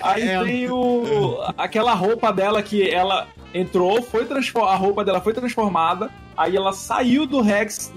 Aí 0.00 0.22
É. 0.28 0.44
tem 0.44 0.70
o, 0.70 1.36
aquela 1.56 1.92
roupa 1.92 2.32
dela 2.32 2.62
que 2.62 2.88
ela 2.88 3.26
entrou, 3.52 4.00
foi 4.02 4.24
transfor- 4.24 4.68
a 4.68 4.76
roupa 4.76 5.04
dela 5.04 5.20
foi 5.20 5.32
transformada, 5.32 6.10
aí 6.36 6.54
ela 6.56 6.72
saiu 6.72 7.26
do 7.26 7.40
Rex, 7.40 7.92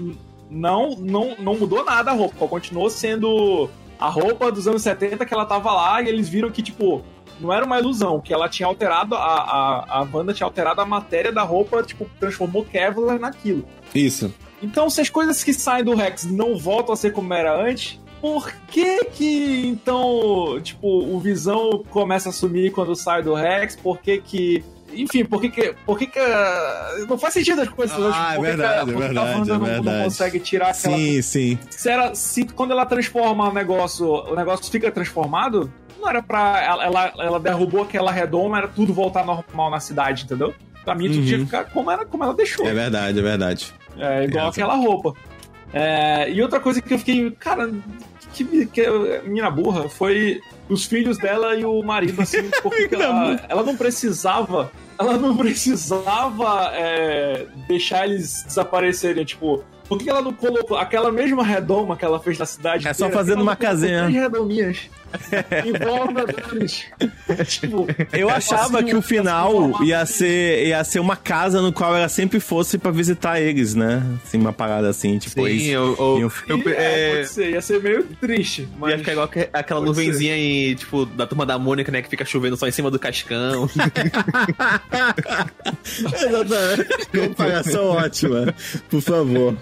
não, 0.52 0.90
não, 0.96 1.36
não 1.38 1.58
mudou 1.58 1.84
nada 1.84 2.10
a 2.10 2.14
roupa, 2.14 2.46
continuou 2.46 2.90
sendo 2.90 3.68
a 3.98 4.08
roupa 4.08 4.52
dos 4.52 4.68
anos 4.68 4.82
70 4.82 5.24
que 5.24 5.32
ela 5.32 5.46
tava 5.46 5.72
lá 5.72 6.02
e 6.02 6.08
eles 6.08 6.28
viram 6.28 6.50
que, 6.50 6.62
tipo, 6.62 7.02
não 7.40 7.52
era 7.52 7.64
uma 7.64 7.78
ilusão, 7.78 8.20
que 8.20 8.32
ela 8.32 8.48
tinha 8.48 8.66
alterado, 8.66 9.14
a, 9.14 9.18
a, 9.18 9.98
a 9.98 10.08
Wanda 10.12 10.34
tinha 10.34 10.46
alterado 10.46 10.80
a 10.80 10.86
matéria 10.86 11.32
da 11.32 11.42
roupa, 11.42 11.82
tipo, 11.82 12.06
transformou 12.20 12.64
Kevlar 12.64 13.18
naquilo. 13.18 13.64
Isso. 13.94 14.32
Então, 14.62 14.90
se 14.90 15.00
as 15.00 15.10
coisas 15.10 15.42
que 15.42 15.52
saem 15.52 15.84
do 15.84 15.94
Rex 15.94 16.24
não 16.24 16.56
voltam 16.56 16.92
a 16.92 16.96
ser 16.96 17.12
como 17.12 17.32
era 17.32 17.60
antes, 17.60 18.00
por 18.20 18.52
que 18.68 19.04
que, 19.06 19.66
então, 19.66 20.60
tipo, 20.62 20.86
o 20.86 21.18
Visão 21.18 21.82
começa 21.90 22.28
a 22.28 22.32
sumir 22.32 22.70
quando 22.70 22.94
sai 22.94 23.22
do 23.22 23.34
Rex? 23.34 23.74
Por 23.74 23.98
que 23.98 24.18
que... 24.18 24.64
Enfim, 24.94 25.24
por 25.24 25.40
que 25.40 25.48
que... 25.50 25.74
Por 25.86 25.98
que 25.98 26.06
que 26.06 26.18
ah, 26.18 27.04
não 27.08 27.16
faz 27.18 27.34
sentido 27.34 27.60
as 27.62 27.68
coisas. 27.68 27.96
né? 27.98 28.10
Ah, 28.12 28.34
é 28.34 28.36
Por 28.36 28.46
que 28.46 28.54
que 28.56 28.62
a- 28.62 28.66
verdade, 28.66 28.78
é 28.78 28.84
que 28.84 28.90
que 28.90 28.96
a 28.96 29.06
verdade, 29.06 29.38
Wanda 29.38 29.52
é 29.54 29.58
não- 29.58 29.58
Não, 29.58 29.66
verdade. 29.82 30.04
consegue 30.04 30.40
tirar 30.40 30.68
aquela... 30.70 30.96
Sim, 30.96 31.22
sim. 31.22 31.58
Se, 31.70 31.88
era, 31.88 32.14
se 32.14 32.44
quando 32.44 32.72
ela 32.72 32.84
transforma 32.86 33.48
o 33.48 33.52
negócio, 33.52 34.06
o 34.06 34.34
negócio 34.36 34.70
fica 34.70 34.90
transformado, 34.90 35.72
não 36.00 36.08
era 36.08 36.22
pra... 36.22 36.62
Ela, 36.62 36.84
ela, 36.84 37.12
ela 37.18 37.40
derrubou 37.40 37.82
aquela 37.82 38.10
redoma, 38.12 38.58
era 38.58 38.68
tudo 38.68 38.92
voltar 38.92 39.24
normal 39.24 39.70
na 39.70 39.80
cidade, 39.80 40.24
entendeu? 40.24 40.54
Pra 40.84 40.94
mim, 40.94 41.06
tudo 41.08 41.20
Uhum. 41.20 41.24
tinha 41.26 41.38
que 41.38 41.44
ficar 41.44 41.64
como, 41.66 41.90
era, 41.90 42.04
como 42.04 42.24
ela 42.24 42.34
deixou. 42.34 42.66
É 42.66 42.72
verdade, 42.74 43.18
é 43.18 43.22
verdade. 43.22 43.72
É 43.98 44.24
igual 44.24 44.46
É, 44.46 44.48
aquela 44.48 44.74
roupa. 44.74 45.14
É, 45.72 46.30
e 46.30 46.42
outra 46.42 46.60
coisa 46.60 46.82
que 46.82 46.92
eu 46.92 46.98
fiquei, 46.98 47.30
cara, 47.32 47.70
que, 48.34 48.66
que 48.66 48.82
menina 49.24 49.50
burra 49.50 49.88
foi 49.88 50.40
os 50.68 50.84
filhos 50.84 51.18
dela 51.18 51.54
e 51.54 51.64
o 51.64 51.82
marido, 51.82 52.22
assim, 52.22 52.50
porque 52.62 52.88
que 52.88 52.94
ela, 52.94 53.40
ela 53.48 53.62
não 53.62 53.76
precisava. 53.76 54.70
ela 54.98 55.16
não 55.18 55.36
precisava 55.36 56.70
é, 56.74 57.46
deixar 57.68 58.06
eles 58.06 58.44
desaparecerem, 58.46 59.24
tipo. 59.24 59.64
Por 59.88 59.98
que 59.98 60.08
ela 60.08 60.22
não 60.22 60.32
colocou 60.32 60.78
aquela 60.78 61.12
mesma 61.12 61.44
redoma 61.44 61.96
que 61.96 62.04
ela 62.04 62.18
fez 62.18 62.38
na 62.38 62.46
cidade? 62.46 62.88
É 62.88 62.94
só 62.94 63.10
fazendo 63.10 63.42
uma 63.42 63.54
casinha. 63.54 64.04
Três 64.04 64.14
redominhas. 64.14 64.88
deles. 66.52 66.84
tipo, 67.48 67.86
Eu 68.12 68.28
achava 68.30 68.78
assim, 68.78 68.86
que 68.88 68.96
o 68.96 69.02
final 69.02 69.82
ia 69.84 70.04
ser, 70.06 70.66
ia 70.66 70.82
ser 70.84 71.00
uma 71.00 71.16
casa 71.16 71.60
no 71.60 71.72
qual 71.72 71.94
ela 71.96 72.08
sempre 72.08 72.40
fosse 72.40 72.78
pra 72.78 72.90
visitar 72.90 73.40
eles, 73.40 73.74
né? 73.74 74.02
Assim, 74.24 74.38
uma 74.38 74.52
parada 74.52 74.88
assim, 74.88 75.18
tipo, 75.18 75.34
Sim, 75.42 75.46
eles 75.48 75.66
eu, 75.68 75.96
eu, 75.98 76.18
iam- 76.20 76.32
eu- 76.48 76.72
É, 76.74 77.10
é, 77.10 77.14
pode 77.16 77.28
ser, 77.28 77.50
ia 77.50 77.60
ser 77.62 77.82
meio 77.82 78.04
triste. 78.20 78.68
Mas 78.78 78.90
Ia 78.92 78.98
ficar 78.98 79.12
igual 79.12 79.28
que- 79.28 79.48
aquela 79.52 79.80
nuvenzinha 79.80 80.34
aí, 80.34 80.74
tipo, 80.74 81.04
da 81.06 81.26
turma 81.26 81.44
da 81.46 81.58
Mônica, 81.58 81.90
né? 81.92 82.02
Que 82.02 82.08
fica 82.08 82.24
chovendo 82.24 82.56
só 82.56 82.66
em 82.66 82.72
cima 82.72 82.90
do 82.90 82.98
cascão. 82.98 83.68
Exatamente. 85.84 87.06
Comparação 87.28 87.84
ótima. 87.86 88.54
Por 88.88 89.00
favor. 89.00 89.56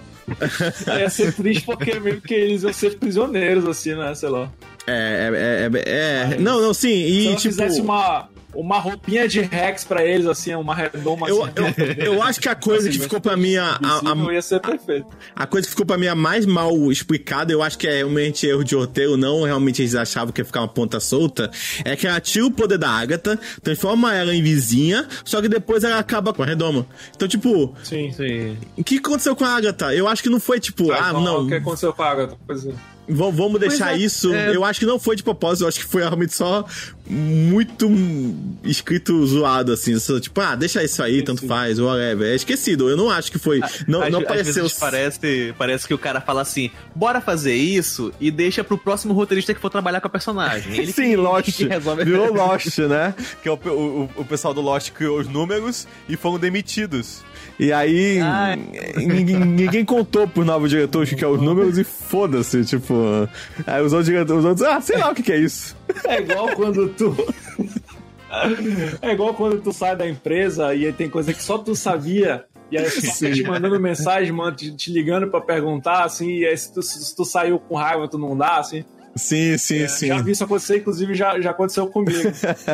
ia 0.98 1.10
ser 1.10 1.32
triste 1.34 1.64
porque 1.64 1.98
meio 1.98 2.20
que 2.20 2.34
eles 2.34 2.62
iam 2.62 2.72
ser 2.72 2.96
prisioneiros, 2.98 3.66
assim, 3.66 3.94
né? 3.94 4.14
Sei 4.14 4.28
lá. 4.28 4.50
É, 4.86 5.68
é, 5.72 5.78
é, 5.90 6.34
é- 6.34 6.38
Não, 6.38 6.60
não, 6.60 6.74
sim. 6.74 6.88
E 6.88 7.22
Se 7.22 7.26
ela 7.28 7.36
tipo. 7.36 7.54
fizesse 7.54 7.80
uma, 7.80 8.28
uma 8.52 8.78
roupinha 8.80 9.28
de 9.28 9.40
Rex 9.40 9.84
pra 9.84 10.04
eles, 10.04 10.26
assim, 10.26 10.52
uma 10.54 10.74
redoma 10.74 11.28
Eu, 11.28 11.44
assim. 11.44 11.52
eu, 11.98 12.14
eu 12.14 12.22
acho 12.22 12.40
que 12.40 12.48
a 12.48 12.54
coisa 12.56 12.88
Assim, 12.88 12.98
que 12.98 13.04
ficou 13.04 13.20
pra 13.20 13.36
mim 13.36 13.54
a, 13.56 13.78
a, 13.80 14.00
Invisível 14.00 14.32
ia 14.32 14.42
ser 14.42 14.60
perfeito. 14.60 15.06
a 15.36 15.46
coisa 15.46 15.66
que 15.66 15.70
ficou 15.70 15.86
pra 15.86 15.96
mim 15.96 16.08
a 16.08 16.14
mais 16.16 16.44
mal 16.46 16.90
explicada, 16.90 17.52
eu 17.52 17.62
acho 17.62 17.78
que 17.78 17.86
é 17.86 17.98
realmente 17.98 18.46
erro 18.46 18.64
de 18.64 18.74
roteiro, 18.74 19.16
não 19.16 19.44
realmente 19.44 19.82
eles 19.82 19.94
achavam 19.94 20.32
que 20.32 20.40
ia 20.40 20.44
ficar 20.44 20.60
uma 20.62 20.68
ponta 20.68 20.98
solta, 20.98 21.50
é 21.84 21.94
que 21.94 22.06
ela 22.08 22.20
tira 22.20 22.46
o 22.46 22.50
poder 22.50 22.78
da 22.78 22.90
Agatha, 22.90 23.38
transforma 23.62 24.12
ela 24.14 24.34
em 24.34 24.42
vizinha, 24.42 25.06
só 25.24 25.40
que 25.40 25.48
depois 25.48 25.84
ela 25.84 25.98
acaba 25.98 26.32
com 26.32 26.42
a 26.42 26.46
redoma. 26.46 26.84
Então, 27.14 27.28
tipo, 27.28 27.74
Sim. 27.84 28.10
Sim. 28.10 28.56
o 28.76 28.82
que 28.82 28.96
aconteceu 28.98 29.36
com 29.36 29.44
a 29.44 29.54
Agatha? 29.56 29.94
Eu 29.94 30.08
acho 30.08 30.22
que 30.22 30.28
não 30.30 30.40
foi 30.40 30.58
tipo, 30.58 30.90
ah, 30.90 31.10
Então, 31.10 31.20
não, 31.22 31.44
O 31.44 31.46
que 31.48 31.54
aconteceu 31.54 31.92
com 31.92 32.02
a 32.02 32.10
Agatha? 32.10 32.36
Pois 32.46 32.66
é. 32.66 32.72
V- 33.10 33.32
vamos 33.32 33.60
deixar 33.60 33.94
é, 33.94 33.98
isso. 33.98 34.32
é. 34.34 34.54
Eu 34.54 34.64
acho 34.64 34.80
que 34.80 34.86
não 34.86 34.98
foi 34.98 35.16
de 35.16 35.22
propósito, 35.22 35.64
eu 35.64 35.68
acho 35.68 35.78
que 35.80 35.86
foi 35.86 36.02
realmente 36.02 36.34
só 36.34 36.64
muito 37.08 37.88
escrito 38.64 39.24
zoado, 39.26 39.72
assim. 39.72 39.98
Só, 39.98 40.18
tipo, 40.20 40.40
ah, 40.40 40.54
deixa 40.54 40.82
isso 40.82 41.02
aí, 41.02 41.22
tanto 41.22 41.46
faz, 41.46 41.78
whatever. 41.78 42.30
É 42.30 42.34
esquecido, 42.34 42.88
eu 42.88 42.96
não 42.96 43.10
acho 43.10 43.30
que 43.32 43.38
foi. 43.38 43.60
Não, 43.86 44.02
Às- 44.02 44.10
não 44.12 44.20
apareceu. 44.20 44.62
vezes 44.62 44.78
parece, 44.78 45.54
parece 45.58 45.86
que 45.86 45.94
o 45.94 45.98
cara 45.98 46.20
fala 46.20 46.42
assim: 46.42 46.70
bora 46.94 47.20
fazer 47.20 47.54
isso 47.54 48.12
e 48.20 48.30
deixa 48.30 48.62
pro 48.62 48.78
próximo 48.78 49.12
roteirista 49.12 49.52
que 49.54 49.60
for 49.60 49.70
trabalhar 49.70 50.00
com 50.00 50.06
a 50.06 50.10
personagem. 50.10 50.76
Ele 50.76 50.92
Sim, 50.92 51.16
Lost. 51.16 51.56
que 51.56 51.64
resolve. 51.68 52.04
Virou 52.04 52.32
Lost, 52.32 52.78
né? 52.78 53.14
Que 53.42 53.48
é 53.48 53.52
o, 53.52 53.54
o, 53.54 54.10
o 54.16 54.24
pessoal 54.24 54.54
do 54.54 54.60
Lost 54.60 54.90
criou 54.92 55.18
os 55.18 55.26
números 55.28 55.86
e 56.08 56.16
foram 56.16 56.38
demitidos. 56.38 57.22
E 57.60 57.74
aí, 57.74 58.18
ninguém, 58.96 59.38
ninguém 59.38 59.84
contou 59.84 60.26
pro 60.26 60.46
novo 60.46 60.66
diretor 60.66 61.04
o 61.04 61.06
que 61.06 61.22
é 61.22 61.28
os 61.28 61.42
números 61.42 61.76
e 61.76 61.84
foda-se, 61.84 62.64
tipo. 62.64 62.94
Aí 63.66 63.82
os 63.82 63.92
outros 63.92 64.06
diretores, 64.06 64.42
os 64.42 64.48
outros, 64.48 64.66
ah, 64.66 64.80
sei 64.80 64.96
lá 64.96 65.10
o 65.10 65.14
que, 65.14 65.22
que 65.22 65.30
é 65.30 65.36
isso. 65.36 65.76
É 66.08 66.22
igual 66.22 66.48
quando 66.56 66.88
tu. 66.88 67.14
É 69.02 69.12
igual 69.12 69.34
quando 69.34 69.60
tu 69.60 69.74
sai 69.74 69.94
da 69.94 70.08
empresa 70.08 70.74
e 70.74 70.86
aí 70.86 70.92
tem 70.92 71.10
coisa 71.10 71.34
que 71.34 71.42
só 71.42 71.58
tu 71.58 71.76
sabia. 71.76 72.46
E 72.70 72.78
aí 72.78 72.84
tu 72.84 73.02
fica 73.02 73.30
te 73.30 73.42
mandando 73.42 73.78
mensagem, 73.78 74.32
mano, 74.32 74.56
te, 74.56 74.74
te 74.74 74.90
ligando 74.90 75.28
pra 75.28 75.42
perguntar, 75.42 76.04
assim, 76.04 76.38
e 76.38 76.46
aí 76.46 76.56
se 76.56 76.72
tu, 76.72 76.80
se 76.82 77.14
tu 77.14 77.26
saiu 77.26 77.58
com 77.58 77.74
raiva, 77.74 78.08
tu 78.08 78.16
não 78.16 78.34
dá, 78.34 78.56
assim. 78.56 78.84
Sim, 79.16 79.58
sim, 79.58 79.86
sim. 79.86 80.06
Já 80.06 80.22
vi 80.22 80.30
isso 80.30 80.44
acontecer, 80.44 80.78
inclusive 80.78 81.14
já, 81.14 81.38
já 81.40 81.50
aconteceu 81.50 81.86
comigo. 81.88 82.30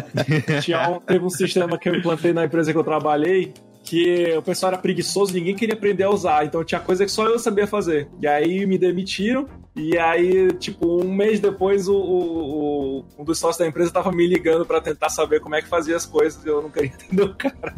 Tinha 0.63 0.91
um, 0.91 1.01
teve 1.01 1.25
um 1.25 1.31
sistema 1.31 1.77
que 1.77 1.89
eu 1.89 1.97
implantei 1.97 2.33
na 2.33 2.45
empresa 2.45 2.71
que 2.71 2.79
eu 2.79 2.85
trabalhei 2.85 3.53
que 3.87 4.35
o 4.37 4.43
pessoal 4.43 4.73
era 4.73 4.81
preguiçoso, 4.83 5.33
ninguém 5.33 5.55
queria 5.55 5.75
aprender 5.75 6.03
a 6.03 6.11
usar, 6.11 6.45
então 6.45 6.63
tinha 6.65 6.81
coisa 6.81 7.05
que 7.05 7.11
só 7.11 7.25
eu 7.27 7.39
sabia 7.39 7.67
fazer. 7.67 8.09
E 8.21 8.27
aí 8.27 8.67
me 8.67 8.77
demitiram, 8.77 9.47
e 9.77 9.97
aí, 9.97 10.51
tipo, 10.55 11.03
um 11.05 11.13
mês 11.15 11.39
depois, 11.39 11.87
o, 11.87 11.95
o- 11.95 12.99
o- 12.99 13.05
um 13.19 13.25
dos 13.25 13.39
sócios 13.39 13.59
da 13.59 13.67
empresa 13.67 13.93
tava 13.93 14.11
me 14.11 14.27
ligando 14.27 14.67
pra 14.67 14.81
tentar 14.81 15.09
saber 15.09 15.39
como 15.41 15.55
é 15.55 15.63
que 15.63 15.69
fazia 15.69 15.95
as 15.97 16.05
coisas, 16.05 16.45
e 16.45 16.49
eu 16.49 16.61
não 16.63 16.69
queria 16.71 16.89
entender 16.99 17.23
o 17.23 17.35
cara. 17.35 17.73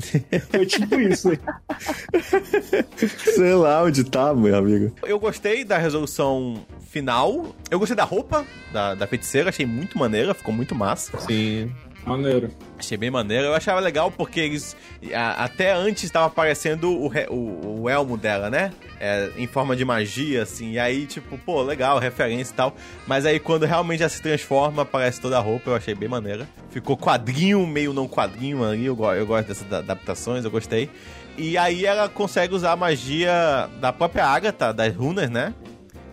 Foi 0.50 0.64
tipo 0.64 0.94
isso. 0.98 1.28
aí. 1.30 1.38
Sei 3.34 3.54
lá 3.54 3.82
onde 3.82 4.04
tá, 4.04 4.32
meu 4.34 4.56
amigo. 4.56 4.92
Eu 5.04 5.18
gostei 5.18 5.64
da 5.64 5.76
resolução 5.78 6.64
final. 6.88 7.54
Eu 7.70 7.78
gostei 7.78 7.96
da 7.96 8.04
roupa 8.04 8.46
da, 8.72 8.94
da 8.94 9.06
feiticeira, 9.06 9.50
achei 9.50 9.66
muito 9.66 9.98
maneira, 9.98 10.32
ficou 10.34 10.54
muito 10.54 10.74
massa. 10.74 11.18
Sim. 11.20 11.70
Maneiro. 12.09 12.50
Achei 12.78 12.96
bem 12.96 13.11
maneiro. 13.11 13.46
Eu 13.46 13.54
achava 13.54 13.80
legal 13.80 14.11
porque 14.11 14.40
eles. 14.40 14.76
a- 15.14 15.44
até 15.44 15.72
antes 15.72 16.04
estava 16.04 16.26
aparecendo 16.26 16.90
o, 16.90 17.09
re- 17.09 17.26
o, 17.30 17.82
o 17.82 17.88
elmo 17.88 18.16
dela, 18.16 18.48
né? 18.50 18.72
É, 19.00 19.30
em 19.36 19.46
forma 19.46 19.76
de 19.76 19.84
magia, 19.84 20.42
assim. 20.42 20.72
E 20.72 20.78
aí, 20.78 21.06
tipo, 21.06 21.38
pô, 21.38 21.62
legal, 21.62 21.98
referência 21.98 22.52
e 22.52 22.56
tal. 22.56 22.74
Mas 23.06 23.24
aí 23.26 23.38
quando 23.38 23.64
realmente 23.66 24.02
ela 24.02 24.09
se 24.11 24.20
transforma, 24.22 24.82
aparece 24.82 25.20
toda 25.20 25.36
a 25.36 25.40
roupa. 25.40 25.70
Eu 25.70 25.76
achei 25.76 25.94
bem 25.94 26.09
maneira. 26.09 26.48
Ficou 26.70 26.96
quadrinho, 26.96 27.66
meio 27.66 27.92
não 27.92 28.09
quadrinho 28.09 28.64
ali. 28.64 28.86
Eu, 28.86 28.96
eu 29.14 29.26
gosto 29.26 29.48
dessas 29.48 29.68
da- 29.68 29.78
adaptações, 29.78 30.44
eu 30.44 30.50
gostei. 30.50 30.90
E 31.36 31.56
aí 31.56 31.86
ela 31.86 32.09
consegue 32.09 32.52
usar 32.54 32.72
a 32.72 32.76
magia 32.76 33.68
da 33.80 33.92
própria 33.92 34.26
Agatha, 34.26 34.72
das 34.72 34.92
runas, 34.94 35.30
né? 35.30 35.54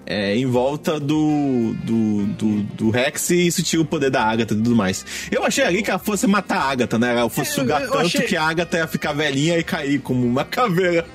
É, 0.07 0.35
em 0.37 0.45
volta 0.45 0.99
do, 0.99 1.73
do, 1.83 2.25
do, 2.27 2.61
do 2.75 2.89
Rex 2.91 3.31
e 3.31 3.47
isso 3.47 3.63
tira 3.63 3.81
o 3.81 3.85
poder 3.85 4.11
da 4.11 4.23
Agatha 4.23 4.53
e 4.53 4.57
tudo 4.57 4.75
mais. 4.75 5.03
Eu 5.31 5.43
achei 5.43 5.63
ali 5.63 5.81
que 5.81 5.89
ela 5.89 5.97
fosse 5.97 6.27
matar 6.27 6.57
a 6.57 6.69
Agatha, 6.71 6.99
né? 6.99 7.17
Ela 7.17 7.27
fosse 7.29 7.51
É, 7.51 7.53
sugar 7.55 7.81
eu 7.81 7.89
tanto 7.89 8.05
achei- 8.05 8.21
que 8.21 8.37
a 8.37 8.43
Agatha 8.43 8.77
ia 8.77 8.87
ficar 8.87 9.13
velhinha 9.13 9.57
e 9.57 9.63
cair 9.63 9.99
como 9.99 10.23
uma 10.25 10.45
caveira. 10.45 11.05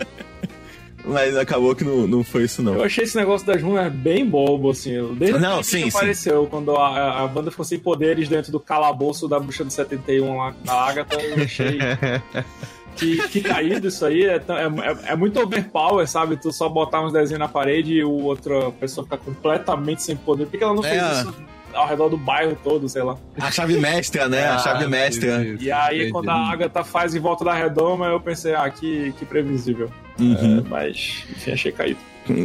Mas 1.05 1.35
acabou 1.37 1.75
que 1.75 1.83
não, 1.85 2.07
não 2.07 2.23
foi 2.25 2.45
isso, 2.45 2.63
não. 2.63 2.75
Eu 2.75 2.85
achei 2.85 3.05
esse 3.05 3.17
negócio 3.17 3.47
das 3.47 3.63
runas 3.63 3.91
bem 3.93 4.27
bobo, 4.27 4.71
assim. 4.71 4.93
Desde 5.15 5.39
Não, 5.39 5.59
que 5.61 5.67
sim, 5.67 5.83
sim. 5.83 5.97
apareceu, 5.97 6.47
quando 6.51 6.77
a, 6.77 7.23
a 7.23 7.27
banda 7.29 7.51
ficou 7.51 7.65
sem 7.65 7.79
poderes 7.79 8.29
dentro 8.29 8.53
do 8.53 8.61
calabouço 8.61 9.27
da 9.27 9.39
bruxa 9.41 9.65
do 9.65 9.71
71 9.73 10.37
lá 10.37 10.55
na 10.65 10.73
Agatha, 10.75 11.15
eu 11.23 11.43
achei. 11.43 11.79
Que, 13.01 13.29
que 13.29 13.41
caído 13.41 13.89
isso 13.89 14.05
aí, 14.05 14.25
é, 14.25 14.35
é, 14.37 14.39
é- 14.39 15.13
é 15.13 15.17
muito 15.17 15.41
overpower, 15.41 16.07
sabe? 16.07 16.37
Tu 16.37 16.53
só 16.53 16.69
botar 16.69 17.01
uns 17.03 17.13
desenhos 17.13 17.41
na 17.41 17.49
parede 17.49 17.95
e 17.95 18.05
o 18.05 18.11
outra 18.25 18.71
pessoa 18.73 19.05
ficar 19.05 19.17
completamente 19.17 20.03
sem 20.03 20.15
poder. 20.17 20.47
Por 20.47 20.57
que 20.59 20.63
ela 20.63 20.75
não 20.75 20.83
fez 20.83 21.03
É. 21.03 21.13
isso 21.23 21.35
ao 21.73 21.87
redor 21.87 22.09
do 22.09 22.17
bairro 22.17 22.57
todo, 22.65 22.89
sei 22.89 23.03
lá? 23.03 23.17
A 23.41 23.51
chave 23.51 23.77
mestra, 23.79 24.29
né? 24.29 24.45
a 24.49 24.59
chave 24.59 24.87
mestra. 24.89 25.45
E 25.61 25.71
aí, 25.71 26.11
quando 26.11 26.29
a 26.29 26.35
Agatha 26.51 26.83
faz 26.85 27.15
em 27.15 27.21
volta 27.21 27.45
da 27.45 27.55
redoma, 27.55 28.07
eu 28.07 28.21
pensei, 28.21 28.55
ah, 28.55 28.69
que, 28.69 29.13
que 29.19 29.25
previsível. 29.25 29.89
Uhum. 30.19 30.59
É, 30.59 30.69
mas, 30.69 31.25
enfim, 31.31 31.53
achei 31.53 31.73
caído. 31.73 31.99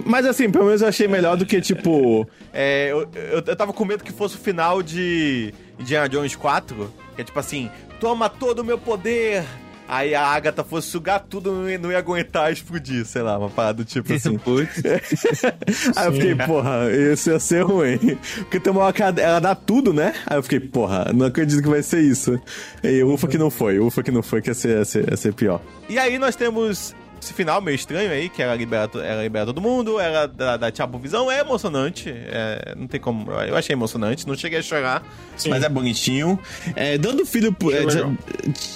Mas 0.05 0.25
assim, 0.25 0.49
pelo 0.49 0.65
menos 0.65 0.81
eu 0.81 0.87
achei 0.87 1.07
melhor 1.07 1.35
do 1.37 1.45
que, 1.45 1.59
tipo. 1.61 2.27
É, 2.57 2.87
eu, 2.89 3.01
eu, 3.13 3.43
eu 3.45 3.55
tava 3.55 3.73
com 3.73 3.83
medo 3.83 4.01
que 4.01 4.13
fosse 4.13 4.35
o 4.35 4.39
final 4.39 4.81
de 4.81 5.53
Indiana 5.77 6.07
Jones 6.07 6.37
4, 6.37 6.89
que 7.13 7.21
é 7.21 7.23
tipo 7.25 7.37
assim, 7.37 7.69
toma 7.99 8.29
todo 8.29 8.59
o 8.59 8.63
meu 8.63 8.77
poder. 8.77 9.43
Aí 9.87 10.15
a 10.15 10.25
Agatha 10.25 10.63
fosse 10.63 10.87
sugar 10.87 11.19
tudo, 11.19 11.51
não 11.51 11.69
ia, 11.69 11.77
não 11.77 11.91
ia 11.91 11.97
aguentar 11.97 12.51
explodir, 12.51 13.05
sei 13.05 13.21
lá, 13.21 13.37
uma 13.37 13.49
parada 13.49 13.75
do 13.75 13.85
tipo 13.85 14.11
assim. 14.13 14.37
Putz. 14.39 14.81
Aí 15.95 16.07
eu 16.07 16.13
fiquei, 16.13 16.35
porra, 16.35 16.91
isso 16.91 17.29
ia 17.29 17.39
ser 17.39 17.63
ruim. 17.63 18.17
Porque 18.39 18.59
tem 18.59 18.71
uma 18.71 18.83
hora 18.83 18.93
que 18.93 19.03
ela, 19.03 19.19
ela 19.19 19.39
dá 19.39 19.53
tudo, 19.55 19.93
né? 19.93 20.13
Aí 20.25 20.37
eu 20.37 20.43
fiquei, 20.43 20.59
porra, 20.59 21.11
não 21.13 21.27
acredito 21.27 21.61
que 21.61 21.69
vai 21.69 21.83
ser 21.83 22.01
isso. 22.01 22.39
E 22.83 23.03
ufa 23.03 23.27
que 23.27 23.37
não 23.37 23.49
foi, 23.49 23.79
ufa 23.79 24.01
que 24.01 24.11
não 24.11 24.23
foi, 24.23 24.41
que 24.41 24.49
ia 24.49 24.53
ser, 24.53 24.77
ia 24.77 24.85
ser, 24.85 25.09
ia 25.09 25.17
ser 25.17 25.33
pior. 25.33 25.61
E 25.87 25.99
aí 25.99 26.17
nós 26.17 26.35
temos 26.35 26.95
esse 27.21 27.33
final 27.33 27.61
meio 27.61 27.75
estranho 27.75 28.11
aí, 28.11 28.29
que 28.29 28.41
ela 28.41 28.55
libera, 28.55 28.89
ela 29.03 29.23
libera 29.23 29.45
todo 29.45 29.61
mundo, 29.61 29.99
ela 29.99 30.27
dá, 30.27 30.57
dá 30.57 30.71
tchau 30.71 30.87
pro 30.87 30.99
visão, 30.99 31.31
é 31.31 31.39
emocionante. 31.39 32.09
é, 32.09 32.73
não 32.77 32.87
tem 32.87 32.99
como. 32.99 33.31
Eu 33.31 33.55
achei 33.55 33.73
emocionante, 33.73 34.27
não 34.27 34.35
cheguei 34.35 34.59
a 34.59 34.61
chorar. 34.61 35.03
Mas 35.47 35.63
é 35.63 35.69
bonitinho. 35.69 36.39
É, 36.75 36.97
dando 36.97 37.25
filho. 37.25 37.51
pro- 37.53 37.71
é, 37.71 37.81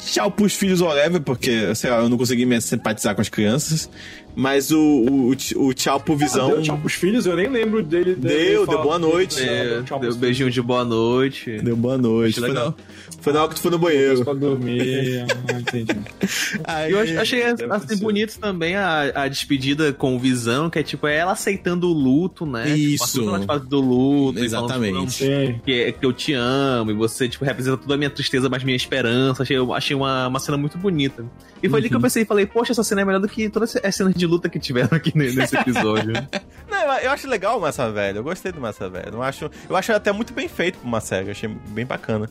tchau 0.06 0.32
pros 0.32 0.54
filhos 0.54 0.82
whatever, 0.82 1.22
porque, 1.22 1.74
sei 1.76 1.90
lá, 1.90 1.98
eu 1.98 2.10
não 2.10 2.18
consegui 2.18 2.46
me 2.46 2.60
simpatizar 2.62 3.16
com 3.16 3.22
as 3.22 3.30
crianças. 3.30 3.90
Mas 4.36 4.72
o, 4.72 4.80
o, 4.80 5.32
o 5.66 5.74
tchau 5.74 6.00
pro 6.00 6.16
visão. 6.16 6.50
Deu 6.50 6.62
tchau 6.62 6.78
pros 6.78 6.94
filhos, 6.94 7.26
eu 7.26 7.36
nem 7.36 7.50
lembro 7.50 7.84
dele. 7.84 8.16
dele 8.16 8.52
Deu, 8.52 8.68
deu 8.68 8.82
boa 8.82 8.98
noite. 8.98 9.36
Deu 9.42 9.80
É, 9.80 9.84
tchau 9.84 10.00
deu 10.00 10.12
um 10.12 10.16
beijinho 10.16 10.50
de 10.50 10.62
boa 10.62 10.86
noite. 10.86 11.60
Deu 11.62 11.76
boa 11.76 11.98
noite. 11.98 12.40
Foi 12.40 12.48
legal. 12.50 12.68
na, 12.78 13.14
foi 13.22 13.34
na 13.34 13.40
hora 13.42 13.50
que 13.50 13.56
tu 13.56 13.62
foi 13.62 13.72
no 13.72 13.80
banheiro. 13.80 14.24
pra 14.24 14.34
dormir. 14.34 15.26
ah, 15.54 15.60
entendi. 15.60 15.92
Aí, 16.64 16.92
Eu 16.92 17.00
ach- 17.00 17.18
achei 17.18 17.44
assim, 17.44 17.98
bonito 18.00 18.40
também 18.40 18.76
a, 18.76 19.24
a 19.24 19.28
despedida 19.28 19.92
com 19.92 20.16
o 20.16 20.20
Visão, 20.20 20.70
que 20.70 20.80
é 20.80 20.84
tipo, 20.84 21.06
é 21.08 21.18
ela 21.18 21.34
aceitando 21.34 21.88
o 21.90 21.94
luto, 21.94 22.46
né? 22.46 22.70
Isso. 22.70 23.06
Tipo, 23.08 23.26
todas 23.26 23.40
as 23.42 23.46
fases 23.46 23.68
do 23.68 23.82
luto. 23.82 24.40
e 24.40 24.46
Exatamente. 24.46 24.94
falando. 25.26 25.60
Que, 25.64 25.92
que 25.92 26.06
eu 26.06 26.14
te 26.14 26.34
amo, 26.34 26.92
e 26.92 26.94
você, 26.94 27.28
tipo, 27.28 27.44
representa 27.44 27.78
toda 27.78 27.94
a 27.96 27.98
minha 27.98 28.10
tristeza, 28.10 28.48
mas 28.48 28.64
minha 28.64 28.78
esperança. 28.78 29.44
Achei, 29.44 29.58
eu 29.58 29.74
achei 29.74 29.96
uma, 29.96 30.28
uma 30.28 30.40
cena 30.40 30.58
muito 30.58 30.78
bonita. 30.78 31.26
E 31.62 31.68
foi 31.68 31.80
ali 31.80 31.90
que 31.90 31.96
eu 31.96 32.00
pensei 32.00 32.24
e 32.24 32.26
falei, 32.26 32.46
poxa, 32.46 32.72
essa 32.72 32.84
cena 32.84 33.02
é 33.02 33.06
melhor 33.06 33.20
do 33.20 33.28
que 33.28 33.50
todas 33.50 33.76
as 33.76 33.96
cenas 33.96 34.14
de 34.20 34.28
luta 34.28 34.49
que 34.49 34.59
tiveram 34.59 34.95
aqui 34.95 35.11
ne- 35.17 35.32
nesse 35.32 35.55
episódio. 35.57 36.13
Não, 36.70 36.78
eu, 36.95 37.03
eu 37.05 37.11
acho 37.11 37.28
legal 37.28 37.57
o 37.57 37.61
Massa 37.61 37.91
Velho, 37.91 38.17
eu 38.20 38.24
gostei 38.24 38.51
do 38.51 38.61
Massa 38.61 38.89
Velho. 38.89 39.13
Eu 39.13 39.24
acho, 39.24 39.49
eu 39.70 39.76
acho 39.76 39.91
até 39.93 40.11
muito 40.11 40.34
bem 40.34 40.47
feito 40.47 40.78
pra 40.80 40.88
uma 40.88 41.01
série, 41.01 41.28
eu 41.28 41.32
achei 41.32 41.49
bem 41.70 41.86
bacana. 41.86 42.30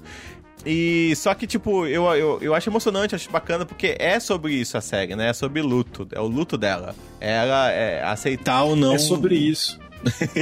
E 0.67 1.15
só 1.17 1.33
que, 1.35 1.47
tipo, 1.47 1.87
eu, 1.87 2.05
eu, 2.15 2.39
eu 2.43 2.55
acho 2.55 2.69
emocionante, 2.69 3.15
acho 3.15 3.31
bacana, 3.31 3.65
porque 3.65 3.97
é 3.99 4.19
sobre 4.21 4.53
isso 4.55 4.77
a 4.77 4.81
série, 4.81 5.15
né? 5.15 5.31
É 5.31 5.33
sobre 5.33 5.63
luto. 5.63 6.07
É 6.13 6.21
o 6.21 6.27
luto 6.27 6.59
dela. 6.59 6.95
Ela 7.21 7.71
é 7.71 8.03
aceitar 8.03 8.65
ou 8.65 8.75
não. 8.75 8.95
É 8.95 8.99
sobre 8.99 9.37
isso. 9.37 9.79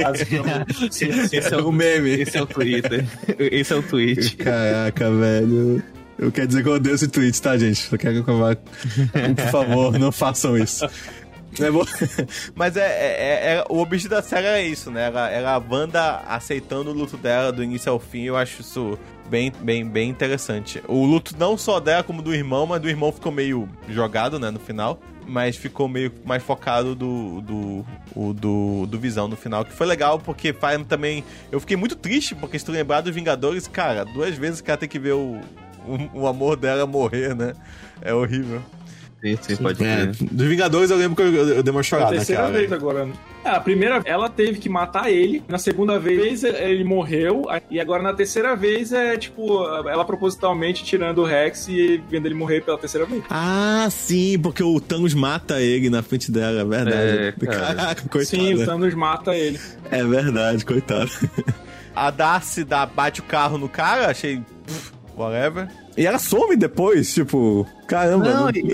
esse 1.31 1.53
é 1.53 1.57
o 1.57 1.71
meme. 1.71 2.09
Esse 2.21 2.37
é 2.37 2.41
o 2.41 2.47
Twitter. 2.47 3.05
Esse 3.39 3.73
é 3.73 3.75
o 3.75 3.83
tweet. 3.83 4.35
Caraca, 4.37 5.09
velho. 5.11 5.83
Eu 6.17 6.31
quero 6.31 6.47
dizer 6.47 6.63
que 6.63 6.69
eu 6.69 6.73
odeio 6.73 6.95
esse 6.95 7.07
tweet, 7.07 7.39
tá, 7.39 7.55
gente? 7.57 7.77
Só 7.77 7.95
quero 7.95 8.23
que 8.23 8.29
eu 8.29 8.39
vá. 8.39 8.55
Por 8.55 9.51
favor, 9.51 9.99
não 9.99 10.11
façam 10.11 10.57
isso. 10.57 10.87
É. 11.53 12.25
Mas 12.55 12.77
é, 12.77 12.81
é, 12.81 13.55
é, 13.55 13.65
o 13.69 13.79
objetivo 13.79 14.15
da 14.15 14.21
série 14.21 14.47
é 14.47 14.65
isso, 14.65 14.91
né? 14.91 15.07
Ela, 15.07 15.29
ela 15.29 15.53
a 15.53 15.57
Wanda 15.57 16.23
aceitando 16.27 16.91
o 16.91 16.93
luto 16.93 17.17
dela 17.17 17.51
do 17.51 17.63
início 17.63 17.91
ao 17.91 17.99
fim. 17.99 18.23
Eu 18.23 18.35
acho 18.35 18.61
isso 18.61 18.97
bem, 19.29 19.51
bem, 19.61 19.85
bem 19.85 20.09
interessante. 20.09 20.81
O 20.87 21.05
luto 21.05 21.35
não 21.37 21.57
só 21.57 21.79
dela, 21.79 22.03
como 22.03 22.21
do 22.21 22.33
irmão, 22.33 22.65
mas 22.65 22.81
do 22.81 22.89
irmão 22.89 23.11
ficou 23.11 23.31
meio 23.31 23.67
jogado, 23.89 24.39
né, 24.39 24.51
no 24.51 24.59
final. 24.59 24.99
Mas 25.25 25.57
ficou 25.57 25.89
meio 25.89 26.13
mais 26.23 26.41
focado 26.41 26.95
do, 26.95 27.41
do, 27.41 27.85
o, 28.15 28.33
do, 28.33 28.85
do 28.87 28.97
Visão 28.97 29.27
no 29.27 29.35
final, 29.35 29.65
que 29.65 29.73
foi 29.73 29.85
legal, 29.85 30.19
porque 30.19 30.53
faz 30.53 30.81
também. 30.87 31.21
Eu 31.51 31.59
fiquei 31.59 31.75
muito 31.75 31.97
triste, 31.97 32.33
porque 32.33 32.57
se 32.57 32.63
tu 32.63 32.71
lembrar 32.71 33.01
dos 33.01 33.13
Vingadores, 33.13 33.67
cara, 33.67 34.05
duas 34.05 34.35
vezes 34.35 34.61
que 34.61 34.71
ela 34.71 34.77
tem 34.77 34.87
que 34.87 34.97
ver 34.97 35.13
o, 35.13 35.41
o, 35.85 36.21
o 36.21 36.27
amor 36.27 36.55
dela 36.55 36.87
morrer, 36.87 37.35
né? 37.35 37.53
É 38.01 38.13
horrível. 38.13 38.61
Sim, 39.21 39.37
sim, 39.41 39.55
pode 39.55 39.83
É, 39.83 40.05
dos 40.05 40.47
Vingadores 40.47 40.91
eu 40.91 40.97
lembro 40.97 41.15
que 41.15 41.21
eu, 41.23 41.33
eu 41.55 41.63
dei 41.63 41.71
uma 41.71 41.79
É 41.79 41.81
a 41.81 41.83
chorada, 41.83 42.11
terceira 42.11 42.41
cara. 42.43 42.53
vez 42.53 42.71
agora. 42.71 43.07
É, 43.43 43.49
a 43.49 43.59
primeira, 43.59 44.01
ela 44.05 44.29
teve 44.29 44.59
que 44.59 44.69
matar 44.69 45.09
ele. 45.11 45.41
Na 45.47 45.57
segunda 45.57 45.97
vez, 45.99 46.43
ele 46.43 46.83
morreu. 46.83 47.45
E 47.71 47.79
agora, 47.79 48.03
na 48.03 48.13
terceira 48.13 48.55
vez, 48.55 48.91
é 48.93 49.17
tipo, 49.17 49.63
ela 49.87 50.05
propositalmente 50.05 50.83
tirando 50.83 51.19
o 51.19 51.25
Rex 51.25 51.67
e 51.67 52.01
vendo 52.09 52.27
ele 52.27 52.35
morrer 52.35 52.61
pela 52.61 52.77
terceira 52.77 53.07
vez. 53.07 53.23
Ah, 53.29 53.87
sim, 53.89 54.37
porque 54.37 54.61
o 54.61 54.79
Thanos 54.79 55.13
mata 55.15 55.59
ele 55.61 55.89
na 55.89 56.03
frente 56.03 56.31
dela, 56.31 56.61
é 56.61 56.65
verdade. 56.65 57.17
É, 57.17 57.31
cara. 57.31 57.59
Caraca, 57.75 58.01
coitado. 58.09 58.25
Sim, 58.25 58.53
o 58.53 58.65
Thanos 58.65 58.93
mata 58.93 59.35
ele. 59.35 59.59
É 59.89 60.03
verdade, 60.03 60.63
coitado. 60.63 61.09
A 61.95 62.11
Darcy 62.11 62.63
dá, 62.63 62.85
bate 62.85 63.21
o 63.21 63.23
carro 63.23 63.57
no 63.57 63.67
cara, 63.67 64.07
achei. 64.11 64.37
pff, 64.67 64.91
whatever. 65.15 65.67
E 65.97 66.05
ela 66.05 66.19
some 66.19 66.55
depois, 66.55 67.13
tipo, 67.13 67.65
caramba. 67.87 68.25
Não, 68.31 68.41
não- 68.43 68.49
e- 68.51 68.73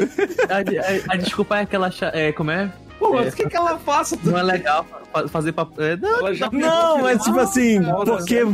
a, 0.49 0.57
a- 0.57 1.13
a 1.13 1.17
desculpa 1.17 1.57
é 1.57 1.61
aquela. 1.61 1.89
É, 2.13 2.31
como 2.33 2.51
é? 2.51 2.69
Pô, 2.99 3.17
É, 3.17 3.23
mas 3.25 3.33
o 3.33 3.37
que, 3.37 3.47
que 3.49 3.55
ela 3.57 3.79
faça? 3.79 4.17
Não 4.23 4.37
é 4.37 4.43
legal 4.43 4.85
fa- 5.11 5.27
fazer 5.27 5.51
papo. 5.53 5.81
É, 5.81 5.95
não, 5.97 6.19
Ela 6.19 6.33
já 6.33 6.49
Não, 6.51 7.01
mas 7.01 7.21
tipo 7.23 7.39
assim, 7.39 7.81
Porque, 8.05 8.45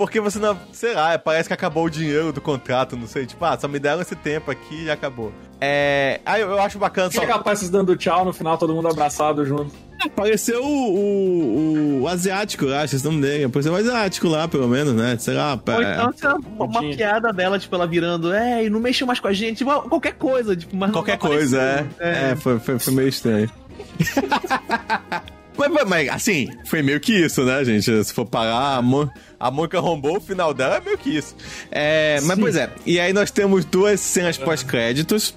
porque 0.00 0.18
você 0.18 0.38
não. 0.38 0.56
Sei 0.72 0.94
lá, 0.94 1.18
parece 1.18 1.46
que 1.46 1.52
acabou 1.52 1.84
o 1.84 1.90
dinheiro 1.90 2.32
do 2.32 2.40
contrato, 2.40 2.96
não 2.96 3.06
sei. 3.06 3.26
Tipo, 3.26 3.44
ah, 3.44 3.58
só 3.60 3.68
me 3.68 3.78
deram 3.78 4.00
esse 4.00 4.16
tempo 4.16 4.50
aqui 4.50 4.76
e 4.76 4.86
já 4.86 4.94
acabou. 4.94 5.30
É. 5.60 6.20
Ah, 6.24 6.40
eu, 6.40 6.48
eu 6.48 6.58
acho 6.58 6.78
bacana 6.78 7.10
Só 7.10 7.20
só. 7.20 7.26
que 7.26 7.30
ela 7.30 7.38
aparece 7.38 7.70
dando 7.70 7.94
tchau 7.94 8.24
no 8.24 8.32
final, 8.32 8.56
todo 8.56 8.74
mundo 8.74 8.88
abraçado 8.88 9.44
junto. 9.44 9.70
Apareceu 10.02 10.64
o, 10.64 11.98
o, 11.98 12.00
o 12.00 12.08
asiático, 12.08 12.64
eu 12.64 12.74
acho, 12.74 12.96
esse 12.96 13.04
nome 13.04 13.20
dele. 13.20 13.44
Apareceu 13.44 13.74
o 13.74 13.76
asiático 13.76 14.26
lá, 14.26 14.48
pelo 14.48 14.66
menos, 14.66 14.94
né? 14.94 15.18
Sei 15.18 15.34
lá, 15.34 15.52
Ou 15.52 15.58
pá, 15.58 15.82
então, 15.82 16.12
sei 16.16 16.28
lá, 16.30 16.36
uma, 16.36 16.64
uma 16.64 16.80
piada 16.80 17.30
dela, 17.30 17.58
tipo, 17.58 17.74
ela 17.74 17.86
virando, 17.86 18.32
é, 18.32 18.64
e 18.64 18.70
não 18.70 18.80
mexeu 18.80 19.06
mais 19.06 19.20
com 19.20 19.28
a 19.28 19.34
gente, 19.34 19.58
tipo, 19.58 19.82
qualquer 19.82 20.14
coisa, 20.14 20.56
tipo, 20.56 20.74
mas 20.74 20.88
não 20.88 20.94
qualquer 20.94 21.18
coisa, 21.18 21.60
é. 21.60 22.30
É, 22.30 22.36
foi, 22.36 22.58
foi, 22.58 22.78
foi 22.78 22.94
meio 22.94 23.08
estranho. 23.08 23.50
mas, 25.68 25.88
mas- 25.88 26.08
assim, 26.08 26.48
foi 26.64 26.82
meio 26.82 26.98
que 27.00 27.12
isso, 27.12 27.44
né, 27.44 27.64
gente? 27.64 28.04
Se 28.04 28.12
for 28.14 28.24
parar, 28.24 28.76
a 28.76 28.82
Mon- 28.82 29.08
A 29.38 29.50
Mônica 29.50 29.78
rombou, 29.80 30.18
o 30.18 30.20
final 30.20 30.52
dela 30.54 30.76
é 30.76 30.80
meio 30.80 30.96
que 30.98 31.10
isso. 31.16 31.34
É, 31.70 32.20
mas 32.22 32.38
pois 32.38 32.56
é, 32.56 32.70
e 32.86 33.00
aí 33.00 33.12
nós 33.12 33.30
temos 33.30 33.64
duas 33.64 33.98
cenas 34.00 34.36
pós-créditos. 34.38 35.34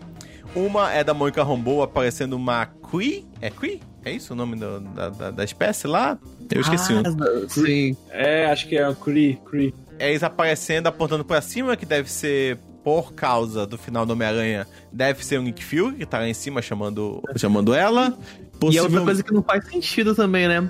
Uma 0.55 0.91
é 0.93 1.03
da 1.03 1.13
Mônica 1.13 1.41
Rombou 1.41 1.81
aparecendo 1.81 2.33
uma 2.33 2.65
Cree. 2.65 3.25
É 3.41 3.49
Cree? 3.49 3.81
É 4.05 4.11
isso 4.11 4.33
o 4.33 4.35
nome 4.35 4.55
do- 4.57 4.81
da, 4.81 5.09
da, 5.09 5.31
da 5.31 5.43
espécie 5.43 5.87
lá? 5.87 6.17
Eu 6.51 6.61
esqueci 6.61 6.93
um. 6.93 6.99
Ah, 6.99 7.45
sim. 7.49 7.97
É, 8.11 8.45
acho 8.45 8.67
que 8.67 8.77
é 8.77 8.87
o 8.87 8.93
Kree, 8.95 9.39
Kree. 9.49 9.73
É 9.97 10.09
eles 10.09 10.21
aparecendo, 10.21 10.87
apontando 10.87 11.23
pra 11.25 11.41
cima, 11.41 11.75
que 11.77 11.85
deve 11.85 12.11
ser 12.11 12.57
por 12.83 13.13
causa 13.13 13.65
do 13.65 13.77
final 13.77 14.05
do 14.05 14.11
Homem-Aranha. 14.13 14.67
Deve 14.91 15.25
ser 15.25 15.39
o 15.39 15.41
Nick 15.41 15.63
Fury, 15.63 15.95
que 15.95 16.05
tá 16.05 16.19
lá 16.19 16.27
em 16.27 16.33
cima 16.33 16.61
chamando. 16.61 17.23
chamando 17.37 17.73
ela. 17.73 18.15
E 18.53 18.55
é 18.55 18.59
Possível- 18.59 18.83
outra 18.85 19.01
coisa 19.01 19.23
que 19.23 19.33
não 19.33 19.43
faz 19.43 19.65
sentido 19.67 20.15
também, 20.15 20.47
né? 20.47 20.61
Não, 20.61 20.69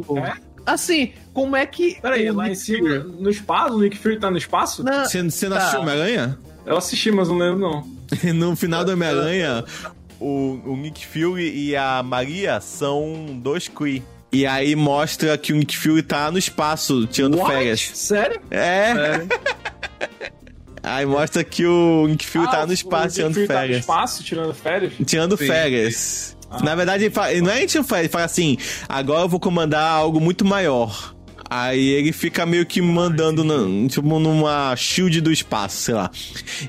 tipo, 0.00 0.18
é? 0.18 0.34
assim, 0.64 1.12
como 1.32 1.56
é 1.56 1.66
que. 1.66 2.00
Peraí, 2.00 2.30
o 2.30 2.34
lá 2.34 2.46
em 2.46 2.50
Nick 2.50 2.60
cima, 2.62 2.88
Fury- 3.00 3.16
no 3.22 3.30
espaço, 3.30 3.74
o 3.74 3.80
Nick 3.80 3.98
Fury 3.98 4.18
tá 4.20 4.30
no 4.30 4.38
espaço? 4.38 4.84
Você, 4.84 5.22
não 5.48 5.56
Tá. 5.56 5.62
assistiu 5.62 5.80
Homem-Aranha? 5.80 6.38
Eu 6.64 6.76
assisti, 6.76 7.10
mas 7.10 7.28
não 7.28 7.36
lembro 7.38 7.58
não. 7.58 7.86
no 8.34 8.54
final 8.56 8.84
do 8.84 8.92
Homem-Aranha, 8.92 9.64
O, 10.20 10.60
o 10.64 10.76
Nick 10.76 11.04
Fury 11.04 11.50
e 11.52 11.74
a 11.76 12.00
Maria 12.02 12.60
são 12.60 13.26
dois 13.42 13.66
Cree. 13.66 14.00
e 14.32 14.46
aí 14.46 14.76
mostra 14.76 15.36
que 15.36 15.52
o 15.52 15.56
Nick 15.56 15.76
Fury 15.76 16.02
tá 16.04 16.30
no 16.30 16.38
espaço, 16.38 17.04
tirando 17.08 17.36
What? 17.36 17.50
férias. 17.52 17.90
Sério? 17.94 18.40
É. 18.50 19.26
Aí 20.82 21.06
mostra 21.06 21.42
que 21.42 21.64
o 21.64 22.06
Nick 22.08 22.26
Fury 22.26 22.44
tá 22.50 22.60
Ah, 22.60 22.66
no 22.66 22.70
o 22.72 22.74
espaço, 22.74 23.04
Nick 23.06 23.14
tirando 23.16 23.34
Fury 23.34 23.46
Tá 23.48 23.54
no 23.54 23.60
férias. 23.60 23.80
espaço, 23.80 24.22
tirando 24.22 24.54
férias? 24.54 24.92
Tirando 25.06 25.36
Sim. 25.38 25.46
férias. 25.46 26.33
Na 26.62 26.74
verdade, 26.74 27.04
ele 27.04 27.14
fala, 27.14 27.32
não 27.40 27.50
é 27.50 27.66
férias, 27.66 27.90
ele 27.92 28.08
fala 28.08 28.24
assim: 28.24 28.56
agora 28.88 29.22
eu 29.22 29.28
vou 29.28 29.40
comandar 29.40 29.90
algo 29.92 30.20
muito 30.20 30.44
maior. 30.44 31.14
Aí 31.48 31.88
ele 31.90 32.10
fica 32.12 32.46
meio 32.46 32.64
que 32.64 32.80
mandando 32.80 33.44
na- 33.44 33.88
tipo, 33.88 34.18
numa 34.18 34.74
shield 34.76 35.20
do 35.20 35.30
espaço, 35.30 35.76
sei 35.76 35.94
lá. 35.94 36.10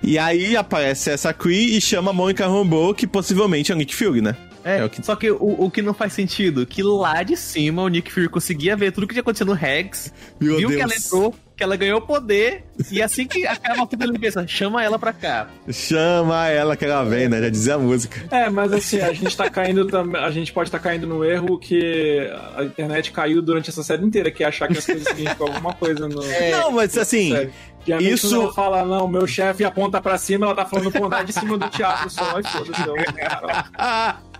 E 0.04 0.20
aí 0.20 0.56
aparece 0.56 1.10
essa 1.10 1.34
Kree 1.34 1.78
e 1.78 1.82
chama 1.82 2.12
a 2.12 2.14
Mônica 2.14 2.46
Rambeau, 2.46 2.94
que 2.94 3.08
possivelmente 3.08 3.72
é 3.72 3.76
o 3.76 3.78
Nick 3.78 3.96
Fury, 3.96 4.22
né? 4.22 4.36
É, 4.64 4.84
o 4.84 4.90
que- 4.90 5.04
só 5.04 5.16
que 5.16 5.32
o, 5.32 5.38
o 5.66 5.72
que 5.72 5.82
não 5.82 5.94
faz 5.94 6.12
sentido, 6.14 6.66
que 6.66 6.84
lá 6.84 7.24
de 7.24 7.38
cima 7.38 7.84
o 7.84 7.88
Nick 7.88 8.12
Fury 8.12 8.28
conseguia 8.28 8.76
ver 8.76 8.92
tudo 8.92 9.08
que 9.08 9.14
tinha 9.14 9.22
acontecido 9.22 9.48
no 9.48 9.54
Rex, 9.54 10.12
Meu 10.42 10.58
viu 10.58 10.70
que 10.70 10.76
Deus. 10.76 10.92
ela 10.92 10.96
entrou, 10.96 11.36
que 11.56 11.64
ela 11.64 11.76
ganhou 11.78 12.02
poder, 12.02 12.66
e 12.92 13.02
assim 13.02 13.26
que 13.26 13.48
acaba 13.48 13.88
tudo 13.88 14.04
ele 14.04 14.20
pensa, 14.20 14.46
chama 14.46 14.84
ela 14.84 15.00
pra 15.00 15.14
cá. 15.14 15.48
Chama 15.72 16.50
ela 16.50 16.76
que 16.76 16.84
ela 16.84 17.04
vem, 17.04 17.30
né? 17.30 17.42
Já 17.42 17.50
dizia 17.50 17.76
a 17.76 17.78
música. 17.78 18.26
É, 18.30 18.50
mas 18.50 18.74
assim, 18.74 19.00
a 19.00 19.14
gente 19.14 19.36
tá 19.38 19.50
caindo 19.50 19.86
também. 19.88 20.22
A 20.22 20.30
gente 20.32 20.52
pode 20.52 20.68
estar 20.68 20.80
caindo 20.80 21.08
no 21.08 21.24
erro 21.24 21.58
que 21.58 22.30
a 22.58 22.64
internet 22.64 23.12
caiu 23.12 23.42
durante 23.42 23.70
essa 23.70 23.84
série 23.84 24.04
inteira, 24.04 24.30
que 24.30 24.44
é 24.44 24.48
achar 24.48 24.68
que 24.68 24.78
as 24.78 24.86
coisas 24.86 25.08
significam 25.08 25.48
alguma 25.48 25.74
coisa 25.74 26.08
no. 26.10 26.22
Não, 26.52 26.72
mas 26.72 26.98
assim. 26.98 27.50
Geralmente 27.86 28.14
isso- 28.14 28.36
ela 28.36 28.52
fala, 28.54 28.84
não, 28.84 29.08
meu 29.08 29.26
chefe 29.28 29.64
aponta 29.64 30.02
pra 30.02 30.18
cima, 30.18 30.48
ela 30.48 30.56
tá 30.56 30.66
falando 30.66 30.92
pra 30.92 31.06
andar 31.06 31.24
de 31.24 31.32
cima 31.32 31.58
do 31.58 31.70
teatro 31.70 32.10
só, 32.10 32.40
e 32.40 32.44
foda-se. 32.44 32.88
eu- 32.88 32.96
cara. 33.16 34.18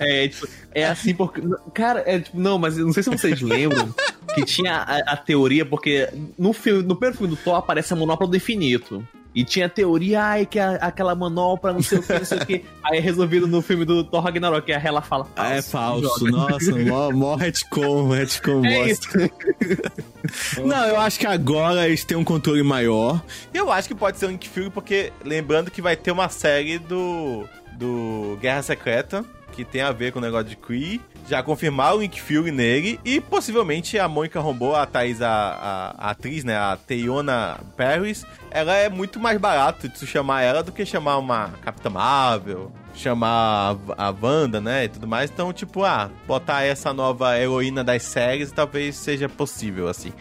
É, 0.00 0.28
tipo, 0.28 0.46
é 0.74 0.86
assim 0.86 1.14
porque. 1.14 1.40
Cara, 1.74 2.02
é 2.06 2.18
tipo, 2.20 2.38
não, 2.38 2.58
mas 2.58 2.76
eu 2.78 2.86
não 2.86 2.92
sei 2.92 3.02
se 3.02 3.10
vocês 3.10 3.40
lembram 3.40 3.94
que 4.34 4.44
tinha 4.44 4.74
a, 4.76 5.12
a 5.12 5.16
teoria, 5.16 5.64
porque 5.64 6.08
no 6.38 6.52
filme, 6.52 6.82
no 6.82 6.94
primeiro 6.96 7.16
filme 7.18 7.34
do 7.34 7.40
Thor 7.42 7.54
aparece 7.56 7.92
a 7.92 7.96
manopla 7.96 8.26
do 8.26 8.36
infinito. 8.36 9.06
E 9.34 9.44
tinha 9.44 9.66
a 9.66 9.68
teoria, 9.68 10.20
ai, 10.22 10.46
que 10.46 10.58
a- 10.58 10.76
aquela 10.76 11.14
manopla, 11.14 11.72
não 11.72 11.82
sei 11.82 11.98
o 11.98 12.02
que, 12.02 12.12
não 12.12 12.24
sei 12.24 12.38
o 12.38 12.46
que. 12.46 12.64
Aí 12.82 12.96
é 12.98 13.00
resolvido 13.00 13.46
no 13.46 13.60
filme 13.62 13.84
do 13.84 14.02
Thor 14.02 14.20
Ragnarok, 14.24 14.66
que 14.66 14.72
a 14.72 14.82
Hela 14.82 15.00
fala. 15.02 15.28
Ah, 15.36 15.54
é 15.54 15.62
falso. 15.62 16.26
joga. 16.26 16.30
Nossa, 16.32 16.74
mó, 16.76 17.10
mó 17.12 17.34
retcon, 17.36 18.08
retcon 18.08 18.62
É. 18.66 18.88
Não, 20.64 20.84
eu 20.86 20.98
acho 21.00 21.18
que 21.20 21.26
agora 21.26 21.86
eles 21.86 22.04
têm 22.04 22.16
um 22.16 22.24
controle 22.24 22.62
maior. 22.62 23.22
Eu 23.52 23.70
acho 23.70 23.86
que 23.88 23.94
pode 23.94 24.18
ser 24.18 24.26
o 24.26 24.30
Nick 24.30 24.48
Fury, 24.48 24.70
porque 24.70 25.12
lembrando 25.24 25.70
que 25.70 25.80
vai 25.82 25.94
ter 25.96 26.10
uma 26.10 26.28
série 26.28 26.78
do, 26.78 27.44
do 27.74 28.36
Guerra 28.40 28.62
Secreta, 28.62 29.24
que 29.52 29.64
tem 29.64 29.82
a 29.82 29.92
ver 29.92 30.12
com 30.12 30.18
o 30.18 30.22
negócio 30.22 30.46
de 30.46 30.56
Kree. 30.56 31.00
Já 31.28 31.42
confirmaram 31.42 31.96
o 31.96 32.00
Nick 32.00 32.20
Fury 32.20 32.50
nele 32.50 32.98
e 33.04 33.20
possivelmente 33.20 33.98
a 33.98 34.08
Mônica 34.08 34.40
Rambeau, 34.40 34.74
a 34.74 34.86
Thaís, 34.86 35.20
a, 35.20 35.28
a, 35.28 36.06
a 36.06 36.10
atriz, 36.10 36.44
né, 36.44 36.56
a 36.56 36.76
Teyona 36.76 37.60
Paris, 37.76 38.24
ela 38.50 38.74
é 38.74 38.88
muito 38.88 39.20
mais 39.20 39.38
barato 39.38 39.88
de 39.88 39.94
tu 39.94 40.06
chamar 40.06 40.42
ela 40.42 40.62
do 40.62 40.72
que 40.72 40.86
chamar 40.86 41.18
uma 41.18 41.50
Capitã 41.62 41.90
Marvel, 41.90 42.72
chamar 42.94 43.76
a, 43.96 44.08
a 44.08 44.14
Wanda, 44.22 44.60
né, 44.60 44.84
e 44.84 44.88
tudo 44.88 45.06
mais. 45.06 45.30
Então, 45.30 45.52
tipo, 45.52 45.84
ah, 45.84 46.10
botar 46.26 46.62
essa 46.62 46.92
nova 46.92 47.38
heroína 47.38 47.84
das 47.84 48.02
séries 48.04 48.50
talvez 48.50 48.96
seja 48.96 49.28
possível, 49.28 49.88
assim. 49.88 50.12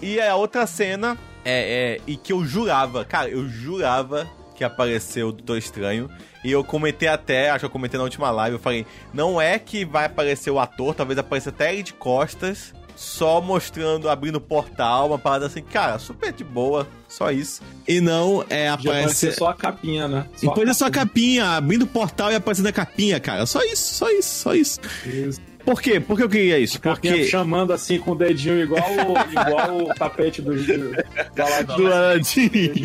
E 0.00 0.20
a 0.20 0.34
outra 0.34 0.66
cena 0.66 1.16
é, 1.44 1.98
é 1.98 2.00
e 2.06 2.16
que 2.16 2.32
eu 2.32 2.44
jurava, 2.44 3.04
cara, 3.04 3.28
eu 3.28 3.48
jurava 3.48 4.26
que 4.54 4.64
apareceu 4.64 5.28
o 5.28 5.32
Doutor 5.32 5.58
Estranho. 5.58 6.10
E 6.44 6.52
eu 6.52 6.62
comentei 6.62 7.08
até, 7.08 7.50
acho 7.50 7.60
que 7.60 7.66
eu 7.66 7.70
comentei 7.70 7.98
na 7.98 8.04
última 8.04 8.30
live, 8.30 8.56
eu 8.56 8.60
falei, 8.60 8.86
não 9.12 9.40
é 9.40 9.58
que 9.58 9.84
vai 9.84 10.06
aparecer 10.06 10.50
o 10.50 10.58
ator, 10.60 10.94
talvez 10.94 11.18
apareça 11.18 11.50
até 11.50 11.72
ele 11.72 11.82
de 11.82 11.94
costas, 11.94 12.74
só 12.94 13.40
mostrando, 13.40 14.08
abrindo 14.08 14.36
o 14.36 14.40
portal, 14.40 15.08
uma 15.08 15.18
parada 15.18 15.46
assim, 15.46 15.62
cara, 15.62 15.98
super 15.98 16.32
de 16.32 16.44
boa, 16.44 16.86
só 17.08 17.30
isso. 17.30 17.62
E 17.88 18.00
não 18.00 18.44
é 18.48 18.68
ser 19.08 19.32
só 19.32 19.48
a 19.48 19.54
capinha, 19.54 20.06
né? 20.06 20.26
Só 20.36 20.48
Depois 20.48 20.68
é 20.68 20.74
só 20.74 20.86
a 20.86 20.90
capinha, 20.90 21.56
abrindo 21.56 21.82
o 21.82 21.86
portal 21.86 22.30
e 22.30 22.34
aparecendo 22.34 22.66
a 22.66 22.72
capinha, 22.72 23.18
cara. 23.18 23.46
Só 23.46 23.62
isso, 23.62 23.94
só 23.94 24.10
isso, 24.10 24.28
só 24.28 24.54
isso. 24.54 24.80
Por 25.64 25.80
quê? 25.80 25.98
Por 25.98 26.16
que 26.16 26.22
eu 26.22 26.28
queria 26.28 26.58
isso? 26.58 26.78
Porque... 26.80 27.24
Chamando 27.24 27.72
assim 27.72 27.98
com 27.98 28.10
o 28.12 28.14
dedinho 28.14 28.60
igual, 28.60 28.82
o- 28.82 29.30
igual 29.30 29.82
o 29.84 29.94
tapete 29.94 30.42
do, 30.42 30.54
do, 30.54 30.62
do 30.90 31.42
Aladdin. 31.42 31.76
Do 31.76 31.92
Aladdin. 31.92 32.82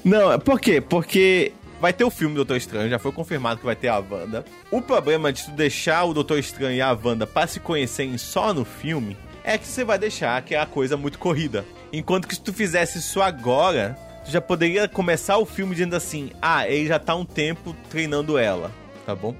Não, 0.04 0.38
por 0.38 0.58
quê? 0.60 0.80
Porque 0.80 1.52
vai 1.80 1.92
ter 1.92 2.04
o 2.04 2.10
filme 2.10 2.34
Doutor 2.34 2.56
Estranho, 2.56 2.88
já 2.88 2.98
foi 2.98 3.12
confirmado 3.12 3.60
que 3.60 3.66
vai 3.66 3.76
ter 3.76 3.88
a 3.88 3.98
Wanda. 3.98 4.44
O 4.70 4.80
problema 4.80 5.32
de 5.32 5.44
tu 5.44 5.50
deixar 5.50 6.04
o 6.04 6.14
Doutor 6.14 6.38
Estranho 6.38 6.76
e 6.76 6.80
a 6.80 6.92
Wanda 6.92 7.26
pra 7.26 7.46
se 7.46 7.60
conhecerem 7.60 8.16
só 8.16 8.54
no 8.54 8.64
filme 8.64 9.16
é 9.44 9.58
que 9.58 9.66
você 9.66 9.84
vai 9.84 9.98
deixar 9.98 10.40
que 10.42 10.54
é 10.54 10.60
a 10.60 10.66
coisa 10.66 10.96
muito 10.96 11.18
corrida. 11.18 11.64
Enquanto 11.92 12.26
que 12.28 12.34
se 12.34 12.40
tu 12.40 12.52
fizesse 12.52 12.98
isso 12.98 13.20
agora, 13.20 13.96
tu 14.24 14.30
já 14.30 14.40
poderia 14.40 14.88
começar 14.88 15.36
o 15.38 15.44
filme 15.46 15.74
dizendo 15.74 15.96
assim: 15.96 16.30
ah, 16.40 16.66
ele 16.68 16.86
já 16.86 16.98
tá 16.98 17.14
um 17.14 17.24
tempo 17.24 17.74
treinando 17.90 18.38
ela, 18.38 18.70
tá 19.04 19.14
bom? 19.14 19.34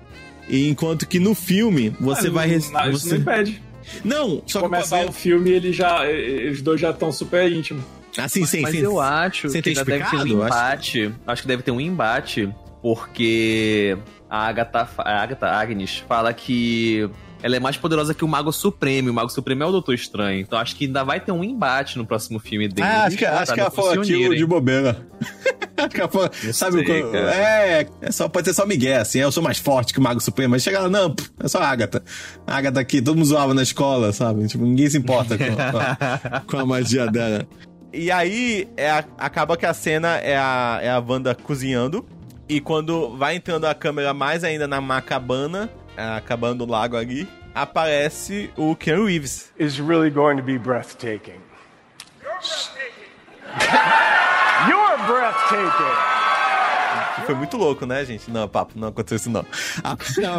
E 0.50 0.68
enquanto 0.68 1.06
que 1.06 1.18
no 1.18 1.34
filme 1.34 1.90
você 2.00 2.28
Ah, 2.28 2.30
vai. 2.32 2.48
não- 2.48 2.70
não, 2.72 2.90
Isso 2.90 3.06
você... 3.08 3.14
não 3.14 3.20
impede. 3.20 3.62
Não, 4.04 4.42
só 4.46 4.58
que 4.60 4.66
o 4.66 4.68
Começar 4.68 4.88
problema- 4.88 5.10
o 5.10 5.12
filme 5.12 5.50
ele 5.50 5.72
já. 5.72 6.02
Os 6.50 6.60
dois 6.62 6.80
já 6.80 6.90
estão 6.90 7.10
super 7.12 7.50
íntimos. 7.50 7.82
Ah, 8.18 8.28
sim, 8.28 8.44
sim, 8.44 8.60
Mas 8.62 8.72
sim. 8.72 8.78
eu 8.82 9.00
acho 9.00 9.48
que 9.48 9.60
deve 9.62 9.84
ter 9.84 10.16
um 10.16 10.26
eu 10.26 10.42
acho. 10.42 10.54
embate. 10.54 11.14
Acho. 11.26 11.42
que 11.42 11.48
deve 11.48 11.62
ter 11.62 11.70
um 11.70 11.80
embate, 11.80 12.48
porque 12.82 13.96
a 14.28 14.46
Agatha, 14.48 14.88
a 14.98 15.22
Agatha 15.22 15.46
Agnes 15.48 15.98
fala 16.08 16.32
que 16.34 17.08
ela 17.42 17.56
é 17.56 17.60
mais 17.60 17.76
poderosa 17.76 18.14
que 18.14 18.24
o 18.24 18.28
Mago 18.28 18.52
Supremo. 18.52 19.10
O 19.10 19.14
Mago 19.14 19.30
Supremo 19.30 19.62
é 19.62 19.66
o 19.66 19.70
Doutor 19.72 19.94
Estranho. 19.94 20.40
Então 20.40 20.58
acho 20.58 20.76
que 20.76 20.86
ainda 20.86 21.02
vai 21.04 21.20
ter 21.20 21.32
um 21.32 21.42
embate 21.42 21.96
no 21.98 22.06
próximo 22.06 22.38
filme 22.38 22.68
dele. 22.68 22.86
Ah, 22.86 23.04
acho 23.04 23.16
que, 23.16 23.24
acho 23.26 23.54
que 23.54 23.60
ela 23.60 23.70
falou 23.70 23.92
aquilo 23.92 24.36
de 24.36 24.46
bobeira. 24.46 25.06
acho 25.76 25.88
que 25.88 26.00
ela 26.00 26.08
falou, 26.10 26.30
sabe 26.52 26.86
sei, 26.86 27.02
cara. 27.02 27.34
é, 27.34 27.86
é 28.02 28.12
só, 28.12 28.28
pode 28.28 28.46
ser 28.46 28.54
só 28.54 28.66
Miguel, 28.66 29.00
assim, 29.00 29.18
eu 29.18 29.32
sou 29.32 29.42
mais 29.42 29.58
forte 29.58 29.92
que 29.92 29.98
o 29.98 30.02
Mago 30.02 30.20
Supremo, 30.20 30.50
mas 30.52 30.62
chega 30.62 30.80
lá, 30.80 30.88
não, 30.88 31.14
é 31.42 31.48
só 31.48 31.58
a 31.58 31.68
Agatha. 31.68 32.02
A 32.46 32.56
Agatha 32.56 32.80
aqui, 32.80 33.00
todo 33.00 33.16
mundo 33.16 33.26
zoava 33.26 33.54
na 33.54 33.62
escola, 33.62 34.12
sabe? 34.12 34.46
Tipo, 34.46 34.64
ninguém 34.64 34.88
se 34.90 34.98
importa 34.98 35.36
com, 35.38 35.44
com 35.44 35.78
a, 35.78 36.40
com 36.46 36.58
a 36.58 36.66
magia 36.66 37.06
dela. 37.06 37.46
E 37.92 38.10
aí, 38.10 38.68
é 38.76 38.90
a- 38.90 39.04
acaba 39.18 39.56
que 39.56 39.66
a 39.66 39.74
cena 39.74 40.16
é 40.18 40.36
a, 40.36 40.78
é 40.82 40.90
a 40.90 40.98
Wanda 41.00 41.34
cozinhando, 41.34 42.06
e 42.48 42.60
quando 42.60 43.16
vai 43.16 43.36
entrando 43.36 43.64
a 43.66 43.74
câmera 43.74 44.12
mais 44.12 44.42
ainda 44.44 44.66
na 44.68 44.80
macabana, 44.80 45.70
a 45.96 46.20
cabana 46.20 46.54
do 46.54 46.66
lago 46.66 46.96
ali, 46.96 47.28
aparece 47.54 48.50
o 48.56 48.74
Ken 48.76 49.04
Reeves. 49.04 49.52
is 49.58 49.78
really 49.80 50.10
going 50.10 50.36
to 50.36 50.42
be 50.42 50.56
breathtaking. 50.58 51.40
You're 54.68 54.98
breathtaking. 55.06 55.96
Que 57.16 57.22
foi 57.26 57.34
muito 57.34 57.56
louco, 57.56 57.84
né, 57.86 58.04
gente? 58.04 58.30
Não, 58.30 58.48
papo, 58.48 58.72
não 58.78 58.88
aconteceu 58.88 59.16
isso 59.16 59.30
não. 59.30 59.44
A- 59.82 59.96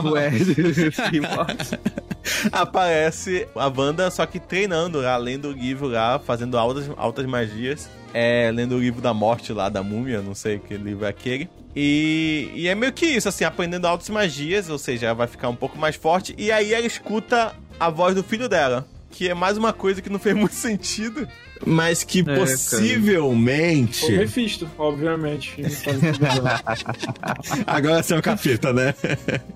Ué, 0.10 0.32
Aparece 2.52 3.48
a 3.56 3.68
Wanda, 3.68 4.10
só 4.10 4.26
que 4.26 4.40
treinando 4.40 5.02
lá, 5.02 5.18
lendo 5.18 5.50
o 5.50 5.52
livro 5.52 5.88
lá, 5.88 6.20
fazendo 6.20 6.58
altas, 6.58 6.90
altas 6.98 7.26
magias. 7.26 7.90
É, 8.14 8.52
lendo 8.54 8.76
o 8.76 8.80
livro 8.80 9.02
da 9.02 9.14
morte 9.14 9.54
lá, 9.54 9.70
da 9.70 9.82
múmia, 9.82 10.22
não 10.22 10.36
sei 10.36 10.60
que 10.60 10.76
livro 10.76 11.06
é 11.06 11.10
aquele. 11.10 11.50
E, 11.76 12.52
e 12.54 12.68
é 12.68 12.76
meio 12.76 12.92
que 12.92 13.06
isso, 13.06 13.30
assim, 13.30 13.46
aprendendo 13.46 13.88
altas 13.88 14.10
magias, 14.10 14.70
ou 14.70 14.78
seja, 14.78 15.08
ela 15.08 15.16
vai 15.16 15.28
ficar 15.28 15.48
um 15.48 15.56
pouco 15.56 15.78
mais 15.78 15.96
forte. 15.96 16.36
E 16.38 16.52
aí 16.52 16.74
ela 16.74 16.86
escuta 16.86 17.56
a 17.80 17.90
voz 17.90 18.14
do 18.14 18.24
filho 18.24 18.50
dela, 18.50 18.86
que 19.12 19.30
é 19.30 19.34
mais 19.34 19.58
uma 19.58 19.74
coisa 19.74 20.02
que 20.02 20.10
não 20.10 20.18
fez 20.18 20.36
muito 20.36 20.56
sentido. 20.56 21.28
Mas 21.66 22.04
que 22.04 22.24
cara. 22.24 22.40
possivelmente. 22.40 24.06
O 24.06 24.18
Mephisto, 24.18 24.70
obviamente. 24.78 25.62
Agora 27.68 28.02
você 28.02 28.16
é 28.16 28.18
o 28.18 28.22
capeta, 28.22 28.74
né? 28.74 28.96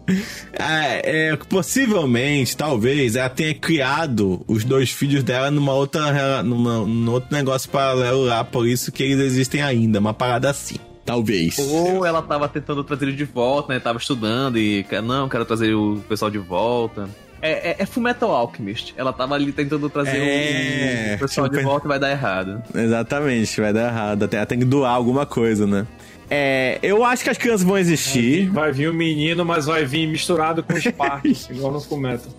é, 0.54 1.32
é, 1.32 1.36
possivelmente, 1.36 2.56
talvez, 2.56 3.16
ela 3.16 3.30
tenha 3.30 3.56
criado 3.56 4.44
os 4.48 4.64
dois 4.64 4.92
filhos 4.92 5.24
dela 5.24 5.50
numa 5.50 5.74
outra, 5.74 6.44
numa, 6.44 6.86
num 6.86 7.12
outro 7.12 7.36
negócio 7.36 7.70
paralelo 7.70 8.24
lá, 8.24 8.44
por 8.44 8.68
isso 8.68 8.92
que 8.92 9.02
eles 9.02 9.20
existem 9.20 9.64
ainda, 9.64 10.00
uma 10.00 10.14
parada 10.14 10.50
assim. 10.50 10.76
Talvez. 11.04 11.60
Ou 11.60 12.04
ela 12.04 12.20
tava 12.22 12.50
tentando 12.50 12.84
trazer 12.84 13.06
ele 13.06 13.16
de 13.16 13.26
volta, 13.26 13.74
né? 13.74 13.80
Tava 13.80 14.00
estudando 14.00 14.58
e, 14.58 14.84
cara, 14.86 15.04
não, 15.04 15.30
quero 15.30 15.46
trazer 15.46 15.76
o 15.76 16.04
pessoal 16.10 16.32
de 16.32 16.40
volta. 16.40 17.08
É, 17.46 17.70
é, 17.72 17.76
é 17.80 17.86
Fullmetal 17.86 18.32
Alchemist. 18.32 18.94
Ela 18.98 19.14
tava 19.14 19.36
ali 19.36 19.52
tentando 19.52 19.90
trazer 19.90 20.18
É, 20.18 21.12
o, 21.14 21.16
o 21.16 21.20
pessoal 21.20 21.48
tipo, 21.48 21.58
de 21.60 21.64
volta 21.64 21.88
e 21.88 21.90
vai 21.90 22.00
dar 22.00 22.12
errado. 22.12 22.62
Exatamente, 22.74 23.60
vai 23.62 23.72
dar 23.74 23.90
errado. 23.92 24.24
Até 24.24 24.38
ela 24.38 24.46
tem 24.46 24.60
que 24.60 24.66
doar 24.66 24.92
alguma 24.94 25.26
coisa, 25.26 25.66
né? 25.68 25.86
É, 26.30 26.80
eu 26.82 27.04
acho 27.06 27.24
que 27.24 27.30
as 27.30 27.38
crianças 27.38 27.62
vão 27.62 27.78
existir. 27.78 28.50
Vai 28.50 28.72
vir 28.72 28.90
o 28.90 28.94
menino, 28.94 29.46
mas 29.46 29.68
vai 29.68 29.86
vir 29.86 30.08
misturado 30.08 30.64
com 30.64 30.74
os 30.74 30.84
parques, 30.88 31.48
igual 31.54 31.72
no 31.72 31.80
Fullmetal. 31.80 32.34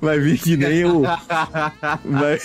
Vai 0.00 0.18
vir 0.18 0.38
que 0.38 0.56
nem 0.56 0.84
o. 0.86 1.02
Vai- 2.04 2.38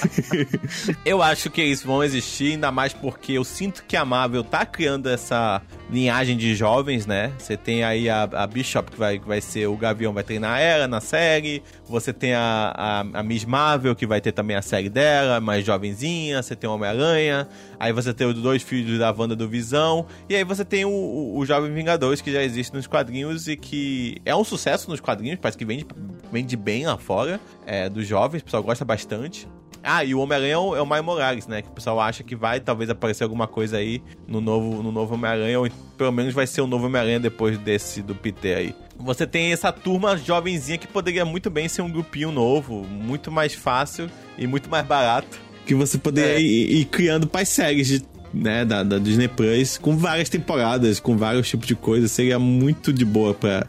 Eu 1.05 1.21
acho 1.21 1.49
que 1.49 1.61
eles 1.61 1.81
vão 1.83 2.03
existir, 2.03 2.53
ainda 2.53 2.71
mais 2.71 2.93
porque 2.93 3.33
eu 3.33 3.43
sinto 3.43 3.83
que 3.87 3.95
a 3.95 4.03
Marvel 4.03 4.43
tá 4.43 4.65
criando 4.65 5.07
essa 5.07 5.61
linhagem 5.89 6.35
de 6.35 6.53
jovens, 6.55 7.05
né? 7.05 7.31
Você 7.37 7.55
tem 7.55 7.83
aí 7.83 8.09
a, 8.09 8.23
a 8.23 8.47
Bishop, 8.47 8.91
que 8.91 8.97
vai, 8.97 9.19
que 9.19 9.27
vai 9.27 9.39
ser 9.39 9.67
o 9.67 9.77
Gavião, 9.77 10.11
vai 10.13 10.23
treinar 10.23 10.59
ela 10.59 10.87
na 10.87 10.99
série. 10.99 11.63
Você 11.91 12.11
tem 12.13 12.33
a, 12.33 12.73
a, 12.75 12.99
a 13.19 13.23
Miss 13.23 13.45
Marvel, 13.45 13.95
que 13.95 14.07
vai 14.07 14.19
ter 14.19 14.31
também 14.31 14.55
a 14.55 14.61
série 14.61 14.89
dela, 14.89 15.39
mais 15.39 15.65
jovenzinha. 15.65 16.41
Você 16.41 16.55
tem 16.55 16.69
o 16.69 16.73
Homem-Aranha. 16.73 17.47
Aí 17.79 17.93
você 17.93 18.13
tem 18.13 18.25
os 18.25 18.35
dois 18.35 18.63
filhos 18.63 18.97
da 18.97 19.11
Wanda 19.11 19.35
do 19.35 19.47
Visão. 19.47 20.07
E 20.27 20.35
aí 20.35 20.43
você 20.43 20.65
tem 20.65 20.85
o, 20.85 20.89
o, 20.89 21.37
o 21.37 21.45
Jovem 21.45 21.73
Vingadores, 21.73 22.21
que 22.21 22.31
já 22.31 22.41
existe 22.41 22.73
nos 22.73 22.87
quadrinhos 22.87 23.47
e 23.47 23.55
que 23.55 24.17
é 24.25 24.35
um 24.35 24.43
sucesso 24.43 24.89
nos 24.89 24.99
quadrinhos, 24.99 25.39
parece 25.39 25.57
que 25.57 25.65
vende, 25.65 25.85
vende 26.31 26.55
bem 26.55 26.85
lá 26.85 26.97
fora, 26.97 27.39
é, 27.65 27.89
dos 27.89 28.07
jovens, 28.07 28.41
o 28.41 28.45
pessoal 28.45 28.63
gosta 28.63 28.85
bastante. 28.85 29.47
Ah, 29.83 30.03
e 30.03 30.13
o 30.13 30.19
Homem-Aranha 30.19 30.53
é 30.53 30.57
o, 30.57 30.75
é 30.75 30.81
o 30.81 30.85
Miles 30.85 31.03
Morales, 31.03 31.47
né? 31.47 31.61
Que 31.61 31.69
o 31.69 31.71
pessoal 31.71 31.99
acha 31.99 32.23
que 32.23 32.35
vai 32.35 32.59
talvez 32.59 32.89
aparecer 32.89 33.23
alguma 33.23 33.47
coisa 33.47 33.77
aí 33.77 34.01
no 34.27 34.39
novo, 34.39 34.83
no 34.83 34.91
novo 34.91 35.15
Homem-Aranha, 35.15 35.59
ou 35.59 35.67
pelo 35.97 36.11
menos 36.11 36.33
vai 36.33 36.45
ser 36.45 36.61
o 36.61 36.67
novo 36.67 36.85
Homem-Aranha 36.85 37.19
depois 37.19 37.57
desse 37.57 38.01
do 38.01 38.13
Peter 38.13 38.57
aí. 38.57 38.75
Você 38.97 39.25
tem 39.25 39.51
essa 39.51 39.71
turma 39.71 40.15
jovenzinha 40.15 40.77
que 40.77 40.87
poderia 40.87 41.25
muito 41.25 41.49
bem 41.49 41.67
ser 41.67 41.81
um 41.81 41.89
grupinho 41.89 42.31
novo, 42.31 42.85
muito 42.85 43.31
mais 43.31 43.53
fácil 43.53 44.09
e 44.37 44.45
muito 44.45 44.69
mais 44.69 44.85
barato. 44.85 45.39
Que 45.65 45.73
você 45.73 45.97
poderia 45.97 46.39
ir, 46.39 46.81
ir 46.81 46.85
criando 46.85 47.27
pais 47.27 47.49
séries 47.49 47.87
de, 47.87 48.03
né, 48.33 48.63
da, 48.63 48.83
da 48.83 48.99
Disney 48.99 49.27
Plus 49.27 49.77
com 49.77 49.97
várias 49.97 50.29
temporadas, 50.29 50.99
com 50.99 51.17
vários 51.17 51.49
tipos 51.49 51.67
de 51.67 51.75
coisas. 51.75 52.11
Seria 52.11 52.37
muito 52.37 52.93
de 52.93 53.05
boa 53.05 53.33
pra, 53.33 53.65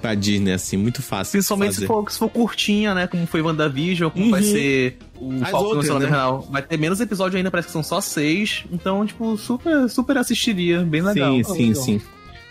pra 0.00 0.14
Disney, 0.14 0.52
assim, 0.52 0.76
muito 0.76 1.02
fácil. 1.02 1.32
Principalmente 1.32 1.74
fazer. 1.74 1.80
se 1.80 1.86
for, 1.86 2.10
se 2.10 2.18
for 2.18 2.28
curtinha, 2.28 2.94
né? 2.94 3.06
Como 3.06 3.26
foi 3.26 3.40
WandaVision, 3.42 4.10
como 4.10 4.24
Uhum. 4.26 4.30
vai 4.30 4.42
ser 4.42 4.98
o 5.20 5.32
As 5.42 5.50
Falcão 5.50 5.68
outras, 5.78 5.98
né? 6.00 6.08
Vai 6.50 6.62
ter 6.62 6.76
menos 6.78 7.00
episódio 7.00 7.36
ainda, 7.36 7.50
parece 7.50 7.66
que 7.68 7.72
são 7.72 7.82
só 7.82 8.00
seis. 8.00 8.64
Então, 8.70 9.04
tipo, 9.06 9.36
super, 9.36 9.88
super 9.88 10.16
assistiria. 10.18 10.80
Bem 10.82 11.02
legal. 11.02 11.32
Sim, 11.44 11.44
sim, 11.44 11.74
sim. 11.74 12.00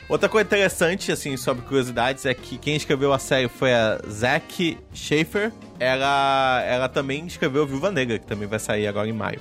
Outra 0.08 0.30
coisa 0.30 0.46
interessante, 0.46 1.12
assim, 1.12 1.36
sobre 1.36 1.64
curiosidades, 1.66 2.26
é 2.28 2.34
que 2.34 2.58
quem 2.60 2.76
escreveu 2.76 3.12
a 3.12 3.18
série 3.18 3.48
foi 3.48 3.74
a 3.74 4.00
Zack 4.08 4.78
Schaefer. 4.94 5.52
Ela, 5.80 6.62
ela 6.68 6.88
também 6.88 7.26
escreveu 7.26 7.66
Viúva 7.66 7.92
Negra, 7.92 8.20
que 8.20 8.26
também 8.28 8.48
vai 8.48 8.60
sair 8.60 8.86
agora 8.88 9.08
em 9.10 9.14
maio. 9.14 9.40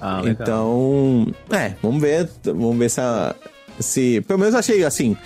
Ah, 0.00 0.20
legal. 0.20 0.42
então, 0.42 1.26
é, 1.58 1.74
vamos 1.82 2.02
ver, 2.02 2.28
vamos 2.44 2.76
ver 2.76 2.90
se, 2.90 3.00
a- 3.00 3.34
se, 3.80 4.20
pelo 4.28 4.38
menos 4.38 4.54
achei 4.54 4.84
assim, 4.84 5.16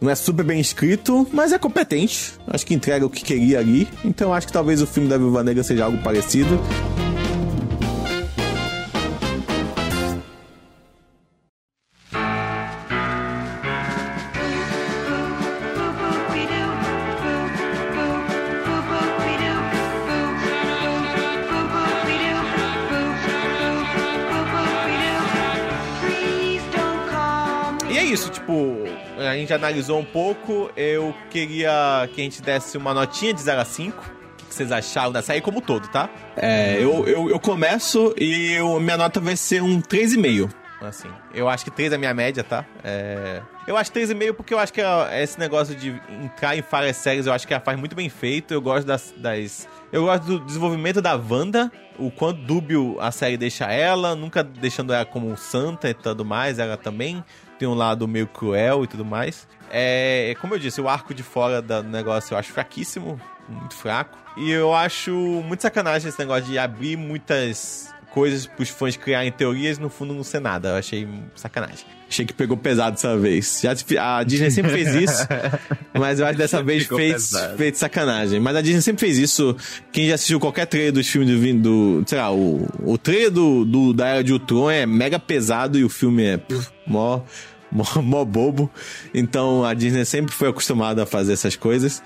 não 0.00 0.10
é 0.10 0.14
super 0.14 0.44
bem 0.44 0.60
escrito, 0.60 1.26
mas 1.32 1.52
é 1.52 1.58
competente. 1.58 2.34
Acho 2.46 2.66
que 2.66 2.74
entrega 2.74 3.04
o 3.04 3.10
que 3.10 3.22
queria 3.22 3.58
ali. 3.58 3.88
Então 4.04 4.32
acho 4.32 4.46
que 4.46 4.52
talvez 4.52 4.80
o 4.80 4.86
filme 4.86 5.08
da 5.08 5.18
Viúva 5.18 5.42
Negra 5.42 5.62
seja 5.62 5.84
algo 5.84 5.98
parecido. 5.98 6.58
Analisou 29.58 29.98
um 29.98 30.04
pouco. 30.04 30.70
Eu 30.76 31.14
queria 31.30 32.08
que 32.14 32.20
a 32.20 32.24
gente 32.24 32.40
desse 32.42 32.76
uma 32.78 32.94
notinha 32.94 33.32
de 33.34 33.40
0 33.42 33.60
a 33.60 33.64
5. 33.64 33.96
O 34.42 34.46
que 34.48 34.54
vocês 34.54 34.72
acharam 34.72 35.12
da 35.12 35.20
série 35.20 35.40
como 35.42 35.60
todo, 35.60 35.88
tá? 35.88 36.08
É, 36.36 36.76
eu, 36.80 37.06
eu, 37.06 37.28
eu 37.30 37.38
começo 37.38 38.14
e 38.18 38.52
eu- 38.54 38.80
minha 38.80 38.96
nota 38.96 39.20
vai 39.20 39.36
ser 39.36 39.62
um 39.62 39.80
3,5. 39.80 40.48
Assim, 40.80 41.08
eu 41.34 41.48
acho 41.48 41.64
que 41.64 41.72
3 41.72 41.90
é 41.92 41.96
a 41.96 41.98
minha 41.98 42.14
média, 42.14 42.44
tá? 42.44 42.64
É... 42.84 43.42
Eu 43.66 43.76
acho 43.76 43.90
3,5 43.92 44.32
porque 44.32 44.54
eu 44.54 44.60
acho 44.60 44.72
que 44.72 44.80
é- 44.80 45.22
esse 45.22 45.36
negócio 45.38 45.74
de 45.74 45.90
entrar 46.22 46.56
em 46.56 46.62
várias 46.62 46.96
séries, 46.96 47.26
eu 47.26 47.32
acho 47.32 47.46
que 47.48 47.52
ela 47.52 47.60
faz 47.62 47.76
muito 47.78 47.96
bem 47.96 48.08
feito. 48.08 48.54
Eu 48.54 48.62
gosto 48.62 48.86
das, 48.86 49.12
das- 49.16 49.68
Eu 49.92 50.04
gosto 50.04 50.24
do 50.24 50.38
desenvolvimento 50.46 51.02
da 51.02 51.16
Wanda, 51.16 51.70
o 51.98 52.10
quanto 52.12 52.40
dúbio 52.42 52.96
a 53.00 53.10
série 53.10 53.36
deixa 53.36 53.64
ela, 53.72 54.14
nunca 54.14 54.42
deixando 54.44 54.92
ela 54.94 55.04
como 55.04 55.36
santa 55.36 55.90
e 55.90 55.94
tudo 55.94 56.24
mais, 56.24 56.58
ela 56.60 56.76
também 56.76 57.24
tem 57.58 57.68
um 57.68 57.74
lado 57.74 58.06
meio 58.06 58.26
cruel 58.26 58.84
e 58.84 58.86
tudo 58.86 59.04
mais. 59.04 59.46
É, 59.70 60.34
como 60.40 60.54
eu 60.54 60.58
disse, 60.58 60.80
o 60.80 60.88
arco 60.88 61.12
de 61.12 61.22
fora 61.22 61.60
do 61.60 61.82
negócio 61.82 62.34
eu 62.34 62.38
acho 62.38 62.52
fraquíssimo, 62.52 63.20
muito 63.48 63.74
fraco. 63.74 64.16
E 64.36 64.50
eu 64.50 64.74
acho 64.74 65.12
muito 65.12 65.62
sacanagem 65.62 66.08
esse 66.08 66.18
negócio 66.18 66.44
de 66.44 66.58
abrir 66.58 66.96
muitas 66.96 67.92
coisas 68.10 68.46
pros 68.46 68.68
fãs 68.68 68.96
criarem 68.96 69.30
teorias 69.30 69.78
e 69.78 69.80
no 69.80 69.88
fundo 69.88 70.14
não 70.14 70.24
ser 70.24 70.40
nada. 70.40 70.70
Eu 70.70 70.74
achei 70.76 71.08
sacanagem. 71.34 71.84
Achei 72.08 72.24
que 72.24 72.32
pegou 72.32 72.56
pesado 72.56 72.92
dessa 72.92 73.16
vez. 73.16 73.60
Já, 73.62 73.74
a 74.00 74.22
Disney 74.22 74.50
sempre 74.50 74.72
fez 74.72 74.94
isso, 74.94 75.26
mas 75.92 76.18
eu 76.18 76.26
acho 76.26 76.34
que 76.34 76.38
dessa 76.38 76.62
vez 76.62 76.86
fez, 76.86 77.32
fez 77.56 77.78
sacanagem. 77.78 78.40
Mas 78.40 78.56
a 78.56 78.62
Disney 78.62 78.80
sempre 78.80 79.00
fez 79.00 79.18
isso. 79.18 79.56
Quem 79.92 80.08
já 80.08 80.14
assistiu 80.14 80.40
qualquer 80.40 80.66
trailer 80.66 80.92
dos 80.92 81.06
filmes 81.06 81.38
do, 81.60 82.00
do 82.00 82.08
sei 82.08 82.18
lá, 82.18 82.32
o, 82.32 82.66
o 82.82 82.96
trailer 82.96 83.30
do, 83.30 83.64
do, 83.64 83.92
da 83.92 84.08
Era 84.08 84.24
de 84.24 84.32
Ultron 84.32 84.70
é 84.70 84.86
mega 84.86 85.18
pesado 85.18 85.78
e 85.78 85.84
o 85.84 85.88
filme 85.88 86.24
é 86.24 86.36
pff, 86.38 86.70
mó, 86.86 87.20
mó, 87.70 87.84
mó 88.02 88.24
bobo. 88.24 88.70
Então 89.12 89.64
a 89.64 89.74
Disney 89.74 90.04
sempre 90.04 90.34
foi 90.34 90.48
acostumada 90.48 91.02
a 91.02 91.06
fazer 91.06 91.34
essas 91.34 91.56
coisas. 91.56 92.02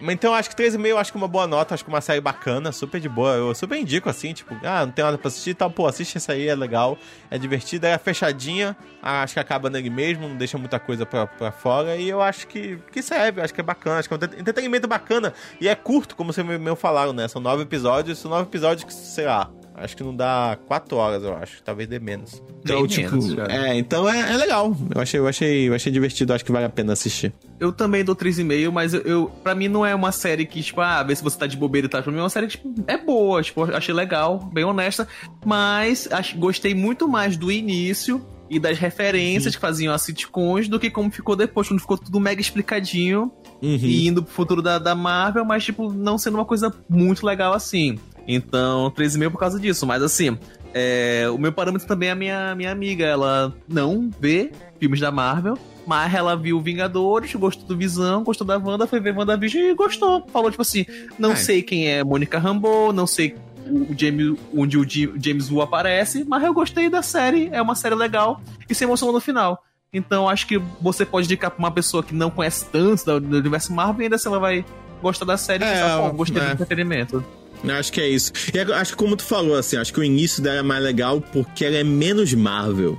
Então 0.00 0.34
acho 0.34 0.50
que 0.50 0.56
3,5 0.56 0.86
eu 0.86 0.98
acho 0.98 1.10
que 1.10 1.18
uma 1.18 1.28
boa 1.28 1.46
nota, 1.46 1.74
acho 1.74 1.84
que 1.84 1.88
uma 1.88 2.00
série 2.00 2.20
bacana, 2.20 2.70
super 2.72 3.00
de 3.00 3.08
boa. 3.08 3.34
Eu 3.34 3.54
super 3.54 3.78
indico 3.78 4.08
assim, 4.08 4.32
tipo, 4.32 4.54
ah, 4.62 4.84
não 4.84 4.92
tem 4.92 5.04
nada 5.04 5.16
pra 5.16 5.28
assistir 5.28 5.50
e 5.50 5.54
tal, 5.54 5.70
pô, 5.70 5.86
assiste 5.86 6.16
essa 6.16 6.32
aí, 6.32 6.48
é 6.48 6.54
legal, 6.54 6.98
é 7.30 7.38
divertida, 7.38 7.88
é 7.88 7.96
fechadinha, 7.98 8.76
acho 9.02 9.34
que 9.34 9.40
acaba 9.40 9.70
nele 9.70 9.90
mesmo, 9.90 10.28
não 10.28 10.36
deixa 10.36 10.58
muita 10.58 10.78
coisa 10.78 11.06
pra, 11.06 11.26
pra 11.26 11.50
fora, 11.50 11.96
e 11.96 12.08
eu 12.08 12.20
acho 12.20 12.46
que, 12.46 12.78
que 12.92 13.02
serve, 13.02 13.40
acho 13.40 13.54
que 13.54 13.60
é 13.60 13.64
bacana, 13.64 13.98
acho 13.98 14.08
que 14.08 14.14
é 14.14 14.18
um 14.18 14.40
entretenimento 14.40 14.86
bacana, 14.86 15.32
e 15.60 15.68
é 15.68 15.74
curto, 15.74 16.14
como 16.14 16.32
vocês 16.32 16.46
me 16.46 16.76
falaram, 16.76 17.12
né? 17.12 17.26
São 17.28 17.40
nove 17.40 17.62
episódios, 17.62 18.18
são 18.18 18.30
nove 18.30 18.44
episódios 18.44 18.84
que, 18.84 18.92
sei 18.92 19.26
lá, 19.26 19.50
Acho 19.78 19.94
que 19.94 20.02
não 20.02 20.16
dá 20.16 20.58
quatro 20.66 20.96
horas, 20.96 21.22
eu 21.22 21.36
acho. 21.36 21.62
Talvez 21.62 21.86
dê 21.86 21.98
menos. 21.98 22.42
Então, 22.64 22.86
tipo, 22.86 23.10
menos, 23.10 23.36
é, 23.50 23.76
então 23.76 24.08
é, 24.08 24.32
é, 24.32 24.36
legal. 24.36 24.74
Eu 24.94 25.00
achei, 25.00 25.20
eu, 25.20 25.28
achei, 25.28 25.68
eu 25.68 25.74
achei 25.74 25.92
divertido, 25.92 26.32
acho 26.32 26.44
que 26.44 26.50
vale 26.50 26.64
a 26.64 26.70
pena 26.70 26.94
assistir. 26.94 27.32
Eu 27.60 27.70
também 27.70 28.02
dou 28.02 28.16
3,5, 28.16 28.70
mas 28.72 28.94
eu, 28.94 29.02
eu, 29.02 29.30
pra 29.42 29.54
mim 29.54 29.68
não 29.68 29.84
é 29.84 29.94
uma 29.94 30.12
série 30.12 30.46
que, 30.46 30.62
tipo, 30.62 30.80
ah, 30.80 31.02
ver 31.02 31.16
se 31.16 31.22
você 31.22 31.38
tá 31.38 31.46
de 31.46 31.58
bobeira 31.58 31.86
e 31.86 31.90
tal. 31.90 32.02
Pra 32.02 32.10
mim 32.10 32.18
é 32.18 32.22
uma 32.22 32.30
série 32.30 32.46
que, 32.46 32.56
tipo, 32.56 32.74
é 32.86 32.96
boa, 32.96 33.42
tipo, 33.42 33.64
achei 33.64 33.94
legal, 33.94 34.38
bem 34.38 34.64
honesta. 34.64 35.06
Mas 35.44 36.08
acho, 36.10 36.38
gostei 36.38 36.74
muito 36.74 37.06
mais 37.06 37.36
do 37.36 37.52
início 37.52 38.24
e 38.48 38.58
das 38.58 38.78
referências 38.78 39.52
Sim. 39.52 39.58
que 39.58 39.60
faziam 39.60 39.92
as 39.92 40.02
sitcoms 40.02 40.68
do 40.68 40.80
que 40.80 40.88
como 40.88 41.10
ficou 41.10 41.36
depois, 41.36 41.68
quando 41.68 41.80
ficou 41.80 41.98
tudo 41.98 42.18
mega 42.18 42.40
explicadinho 42.40 43.30
uhum. 43.60 43.78
e 43.82 44.06
indo 44.06 44.22
pro 44.22 44.32
futuro 44.32 44.62
da, 44.62 44.78
da 44.78 44.94
Marvel, 44.94 45.44
mas, 45.44 45.64
tipo, 45.64 45.92
não 45.92 46.16
sendo 46.16 46.34
uma 46.38 46.44
coisa 46.44 46.72
muito 46.88 47.26
legal 47.26 47.52
assim. 47.52 47.98
Então, 48.26 48.90
3,5 48.90 49.30
por 49.30 49.38
causa 49.38 49.58
disso. 49.60 49.86
Mas 49.86 50.02
assim, 50.02 50.38
é, 50.74 51.26
o 51.30 51.38
meu 51.38 51.52
parâmetro 51.52 51.86
também 51.86 52.08
é 52.08 52.12
a 52.12 52.14
minha, 52.14 52.54
minha 52.54 52.72
amiga. 52.72 53.04
Ela 53.04 53.54
não 53.68 54.10
vê 54.20 54.52
filmes 54.78 55.00
da 55.00 55.10
Marvel, 55.10 55.56
mas 55.86 56.12
ela 56.12 56.36
viu 56.36 56.60
Vingadores, 56.60 57.34
gostou 57.34 57.66
do 57.66 57.76
Visão, 57.76 58.22
gostou 58.22 58.46
da 58.46 58.58
Wanda, 58.58 58.86
foi 58.86 59.00
ver 59.00 59.16
WandaVision 59.16 59.64
e 59.64 59.74
gostou. 59.74 60.26
Falou, 60.32 60.50
tipo 60.50 60.62
assim, 60.62 60.84
não 61.18 61.32
é. 61.32 61.36
sei 61.36 61.62
quem 61.62 61.88
é 61.88 62.04
Mônica 62.04 62.38
Rambeau, 62.38 62.92
não 62.92 63.06
sei 63.06 63.36
o 63.70 63.94
James, 63.96 64.38
onde 64.54 64.78
o 64.78 64.86
James 64.88 65.50
Wu 65.50 65.62
aparece, 65.62 66.24
mas 66.24 66.42
eu 66.44 66.54
gostei 66.54 66.88
da 66.88 67.02
série, 67.02 67.48
é 67.52 67.60
uma 67.60 67.74
série 67.74 67.94
legal 67.94 68.40
e 68.68 68.74
se 68.74 68.84
emocionou 68.84 69.12
no 69.12 69.20
final. 69.20 69.62
Então 69.92 70.28
acho 70.28 70.46
que 70.46 70.58
você 70.80 71.04
pode 71.04 71.26
indicar 71.26 71.50
pra 71.50 71.58
uma 71.58 71.70
pessoa 71.70 72.02
que 72.02 72.14
não 72.14 72.30
conhece 72.30 72.66
tanto 72.66 73.18
do 73.20 73.38
universo 73.38 73.72
Marvel 73.72 74.02
e 74.02 74.04
ainda 74.04 74.18
se 74.18 74.28
ela 74.28 74.38
vai 74.38 74.64
gostar 75.02 75.24
da 75.24 75.36
série 75.36 75.64
é, 75.64 75.66
e 75.66 75.72
pensar, 75.72 75.98
pô, 75.98 76.12
gostei 76.12 76.42
é. 76.42 76.46
do 76.46 76.52
entretenimento. 76.52 77.24
Acho 77.72 77.92
que 77.92 78.00
é 78.00 78.08
isso. 78.08 78.32
E 78.52 78.58
acho 78.72 78.92
que 78.92 78.96
como 78.96 79.16
tu 79.16 79.24
falou, 79.24 79.56
assim, 79.56 79.76
acho 79.76 79.92
que 79.92 80.00
o 80.00 80.04
início 80.04 80.42
dela 80.42 80.58
é 80.58 80.62
mais 80.62 80.82
legal 80.82 81.20
porque 81.20 81.64
ela 81.64 81.76
é 81.76 81.84
menos 81.84 82.32
Marvel. 82.34 82.98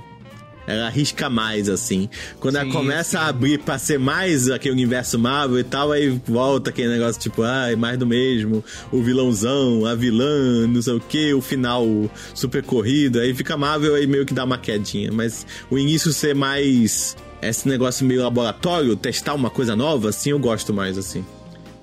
Ela 0.66 0.88
arrisca 0.88 1.30
mais, 1.30 1.66
assim. 1.66 2.10
Quando 2.38 2.56
sim, 2.56 2.60
ela 2.60 2.70
começa 2.70 3.12
sim. 3.12 3.16
a 3.16 3.28
abrir 3.28 3.58
pra 3.58 3.78
ser 3.78 3.98
mais 3.98 4.50
aquele 4.50 4.74
universo 4.74 5.18
Marvel 5.18 5.58
e 5.58 5.64
tal, 5.64 5.92
aí 5.92 6.10
volta 6.26 6.68
aquele 6.68 6.88
negócio 6.88 7.18
tipo, 7.18 7.42
ah, 7.42 7.74
mais 7.78 7.98
do 7.98 8.06
mesmo. 8.06 8.62
O 8.92 9.02
vilãozão, 9.02 9.86
a 9.86 9.94
vilã, 9.94 10.66
não 10.66 10.82
sei 10.82 10.92
o 10.92 11.00
que, 11.00 11.32
o 11.32 11.40
final 11.40 11.86
super 12.34 12.62
corrido. 12.62 13.18
Aí 13.18 13.32
fica 13.32 13.56
Marvel 13.56 13.94
aí 13.94 14.06
meio 14.06 14.26
que 14.26 14.34
dá 14.34 14.44
uma 14.44 14.58
quedinha. 14.58 15.10
Mas 15.10 15.46
o 15.70 15.78
início 15.78 16.12
ser 16.12 16.34
mais 16.34 17.16
esse 17.40 17.66
negócio 17.66 18.04
meio 18.04 18.22
laboratório, 18.22 18.94
testar 18.94 19.32
uma 19.32 19.48
coisa 19.48 19.74
nova, 19.74 20.10
assim, 20.10 20.30
eu 20.30 20.38
gosto 20.38 20.74
mais, 20.74 20.98
assim. 20.98 21.24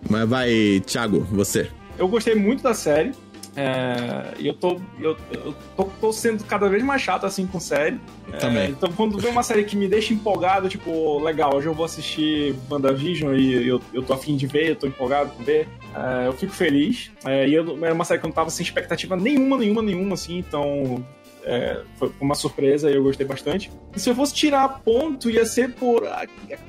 Mas 0.07 0.29
vai, 0.29 0.83
Thiago, 0.85 1.27
você. 1.31 1.67
Eu 1.97 2.07
gostei 2.07 2.35
muito 2.35 2.61
da 2.63 2.73
série. 2.73 3.11
É, 3.57 4.33
e 4.37 4.47
eu, 4.47 4.53
tô, 4.53 4.81
eu, 4.99 5.15
eu 5.31 5.55
tô, 5.77 5.85
tô, 5.85 6.11
sendo 6.11 6.43
cada 6.43 6.67
vez 6.67 6.83
mais 6.83 7.01
chato 7.01 7.25
assim 7.25 7.47
com 7.47 7.57
série. 7.59 7.99
É, 8.31 8.37
Também. 8.37 8.69
Então, 8.71 8.91
quando 8.91 9.17
vem 9.17 9.31
uma 9.31 9.43
série 9.43 9.63
que 9.63 9.77
me 9.77 9.87
deixa 9.87 10.13
empolgado, 10.13 10.67
tipo, 10.67 11.19
legal, 11.19 11.55
hoje 11.55 11.67
eu 11.67 11.73
vou 11.73 11.85
assistir 11.85 12.53
WandaVision 12.69 13.33
e 13.33 13.67
eu, 13.67 13.81
eu 13.93 14.03
tô 14.03 14.11
afim 14.11 14.35
de 14.35 14.45
ver, 14.45 14.71
eu 14.71 14.75
tô 14.75 14.87
empolgado 14.87 15.31
com 15.31 15.43
ver, 15.43 15.69
é, 15.95 16.27
eu 16.27 16.33
fico 16.33 16.51
feliz. 16.51 17.11
É, 17.23 17.47
e 17.47 17.53
eu, 17.53 17.83
era 17.83 17.93
uma 17.93 18.03
série 18.03 18.19
que 18.19 18.25
eu 18.25 18.29
não 18.29 18.35
tava 18.35 18.49
sem 18.49 18.63
expectativa 18.63 19.15
nenhuma, 19.15 19.57
nenhuma, 19.57 19.81
nenhuma, 19.81 20.15
assim, 20.15 20.37
então 20.37 21.05
é, 21.45 21.81
foi 21.97 22.11
uma 22.19 22.33
surpresa 22.33 22.89
e 22.89 22.95
eu 22.95 23.03
gostei 23.03 23.25
bastante. 23.25 23.71
E 23.95 23.99
se 23.99 24.09
eu 24.09 24.15
fosse 24.15 24.33
tirar 24.33 24.67
ponto, 24.83 25.29
ia 25.29 25.45
ser 25.45 25.73
por. 25.73 26.03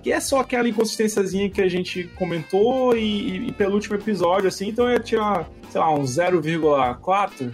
Que 0.03 0.13
é 0.13 0.21
só 0.21 0.41
aquela 0.41 0.69
inconsistênciazinha 0.69 1.49
que 1.49 1.63
a 1.63 1.69
gente 1.69 2.05
comentou 2.17 2.97
e, 2.97 3.49
e, 3.49 3.53
pelo 3.53 3.75
último 3.75 3.97
episódio, 3.97 4.49
assim, 4.49 4.69
então 4.69 4.87
eu 4.87 4.93
ia 4.93 5.01
tirar, 5.01 5.49
sei 5.71 5.81
lá, 5.81 5.93
um 5.93 6.03
0,4. 6.03 7.53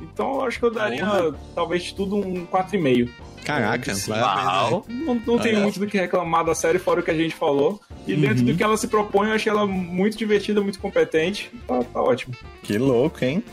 Então 0.00 0.34
eu 0.34 0.42
acho 0.42 0.58
que 0.58 0.64
eu 0.64 0.70
daria 0.70 1.06
talvez 1.54 1.92
tudo 1.92 2.16
um 2.16 2.46
4,5. 2.46 3.10
Caraca, 3.44 3.92
Uau. 4.08 4.84
Não, 4.88 5.14
não 5.14 5.38
tenho 5.38 5.60
muito 5.60 5.78
do 5.78 5.86
que 5.86 5.96
reclamar 5.96 6.44
da 6.44 6.52
série, 6.52 6.80
fora 6.80 6.98
o 6.98 7.02
que 7.02 7.12
a 7.12 7.16
gente 7.16 7.34
falou. 7.34 7.80
E 8.04 8.14
uhum. 8.14 8.20
dentro 8.20 8.44
do 8.44 8.56
que 8.56 8.62
ela 8.62 8.76
se 8.76 8.88
propõe, 8.88 9.28
eu 9.28 9.34
achei 9.34 9.52
ela 9.52 9.64
muito 9.66 10.16
divertida, 10.16 10.60
muito 10.60 10.80
competente. 10.80 11.52
Tá, 11.66 11.84
tá 11.84 12.02
ótimo. 12.02 12.34
Que 12.64 12.76
louco, 12.76 13.24
hein? 13.24 13.44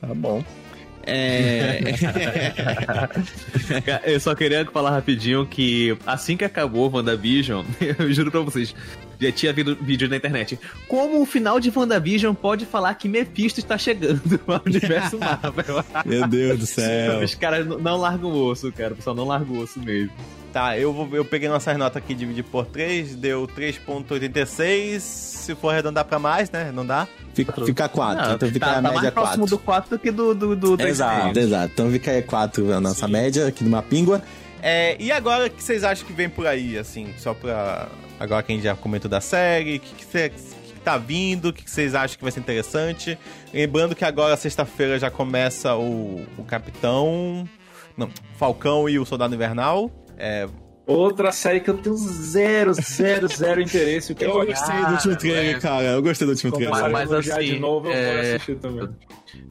Tá 0.00 0.14
bom. 0.14 0.42
É... 1.06 1.80
eu 4.12 4.20
só 4.20 4.34
queria 4.34 4.64
falar 4.66 4.90
rapidinho 4.90 5.46
que 5.46 5.96
assim 6.06 6.36
que 6.36 6.44
acabou 6.44 6.90
WandaVision, 6.90 7.64
eu 7.98 8.12
juro 8.12 8.30
pra 8.30 8.40
vocês, 8.40 8.74
já 9.20 9.32
tinha 9.32 9.50
havido 9.50 9.76
vídeo 9.80 10.08
na 10.08 10.16
internet. 10.16 10.58
Como 10.88 11.20
o 11.20 11.26
final 11.26 11.60
de 11.60 11.72
WandaVision 11.74 12.34
pode 12.34 12.66
falar 12.66 12.94
que 12.94 13.08
Mephisto 13.08 13.60
está 13.60 13.76
chegando 13.78 14.40
ao 14.46 14.62
universo 14.64 15.18
Marvel? 15.18 15.84
Meu 16.04 16.26
Deus 16.28 16.58
do 16.58 16.66
céu. 16.66 17.20
Os 17.20 17.34
caras 17.34 17.66
não 17.66 17.96
largam 17.96 18.30
o 18.30 18.44
osso, 18.46 18.72
cara. 18.72 18.92
O 18.92 18.96
pessoal 18.96 19.16
não 19.16 19.26
largou 19.26 19.58
o 19.58 19.60
osso 19.62 19.78
mesmo. 19.80 20.12
Tá, 20.52 20.78
eu, 20.78 20.92
vou, 20.92 21.08
eu 21.12 21.24
peguei 21.24 21.48
nossas 21.48 21.76
notas 21.76 21.96
aqui, 21.96 22.14
dividi 22.14 22.40
por 22.40 22.64
3, 22.64 23.16
deu 23.16 23.48
3.86. 23.48 25.00
Se 25.00 25.54
for 25.56 25.70
arredondar 25.70 26.04
pra 26.04 26.20
mais, 26.20 26.48
né? 26.48 26.70
Não 26.72 26.86
dá? 26.86 27.08
Fica, 27.34 27.52
fica 27.64 27.88
4. 27.88 28.22
Não, 28.24 28.34
então 28.36 28.48
fica 28.48 28.66
tá, 28.66 28.72
a 28.72 28.74
tá 28.76 28.82
média 28.82 29.00
mais 29.00 29.14
4. 29.14 29.20
próximo 29.20 29.46
do 29.46 29.58
4 29.58 29.90
do 29.90 29.98
que 29.98 30.12
do, 30.12 30.32
do, 30.32 30.54
do 30.54 30.80
Exato, 30.80 31.36
exato. 31.36 31.72
Então 31.74 31.90
fica 31.90 32.12
aí 32.12 32.22
4 32.22 32.72
a 32.72 32.80
nossa 32.80 33.06
Sim. 33.06 33.12
média 33.12 33.48
aqui 33.48 33.64
numa 33.64 33.82
píngua. 33.82 34.22
É, 34.62 34.96
e 34.98 35.10
agora, 35.10 35.46
o 35.46 35.50
que 35.50 35.62
vocês 35.62 35.82
acham 35.84 36.06
que 36.06 36.12
vem 36.12 36.28
por 36.28 36.46
aí, 36.46 36.78
assim? 36.78 37.12
Só 37.18 37.34
pra. 37.34 37.88
Agora 38.18 38.42
que 38.42 38.52
a 38.52 38.54
gente 38.54 38.64
já 38.64 38.74
comentou 38.74 39.10
da 39.10 39.20
série, 39.20 39.76
o 39.76 39.80
que, 39.80 39.94
que, 39.94 40.06
que 40.30 40.80
tá 40.84 40.96
vindo, 40.98 41.48
o 41.48 41.52
que 41.52 41.68
vocês 41.68 41.94
acham 41.94 42.16
que 42.16 42.22
vai 42.22 42.30
ser 42.30 42.40
interessante. 42.40 43.18
Lembrando 43.52 43.94
que 43.94 44.04
agora, 44.04 44.36
sexta-feira, 44.36 44.98
já 44.98 45.10
começa 45.10 45.74
o, 45.74 46.24
o 46.36 46.44
Capitão. 46.44 47.48
Não, 47.96 48.10
Falcão 48.36 48.88
e 48.88 48.98
o 48.98 49.04
Soldado 49.04 49.34
Invernal. 49.34 49.90
É, 50.16 50.46
Outra 50.86 51.32
série 51.32 51.60
que 51.60 51.70
eu 51.70 51.78
tenho 51.78 51.96
zero, 51.96 52.74
zero, 52.74 53.26
zero 53.26 53.60
interesse. 53.60 54.14
eu 54.20 54.46
gostei 54.46 54.84
do 54.84 54.92
último 54.92 55.16
trailer, 55.16 55.60
cara. 55.60 55.84
Eu 55.86 56.02
gostei 56.02 56.26
do 56.26 56.30
último 56.32 56.52
trailer. 56.52 56.90
Mas, 56.90 57.08
mas 57.08 57.12
assim, 57.12 57.54
de 57.54 57.58
novo, 57.58 57.88
eu 57.88 57.92
é... 57.92 58.34
assistir 58.34 58.56
também. 58.56 58.90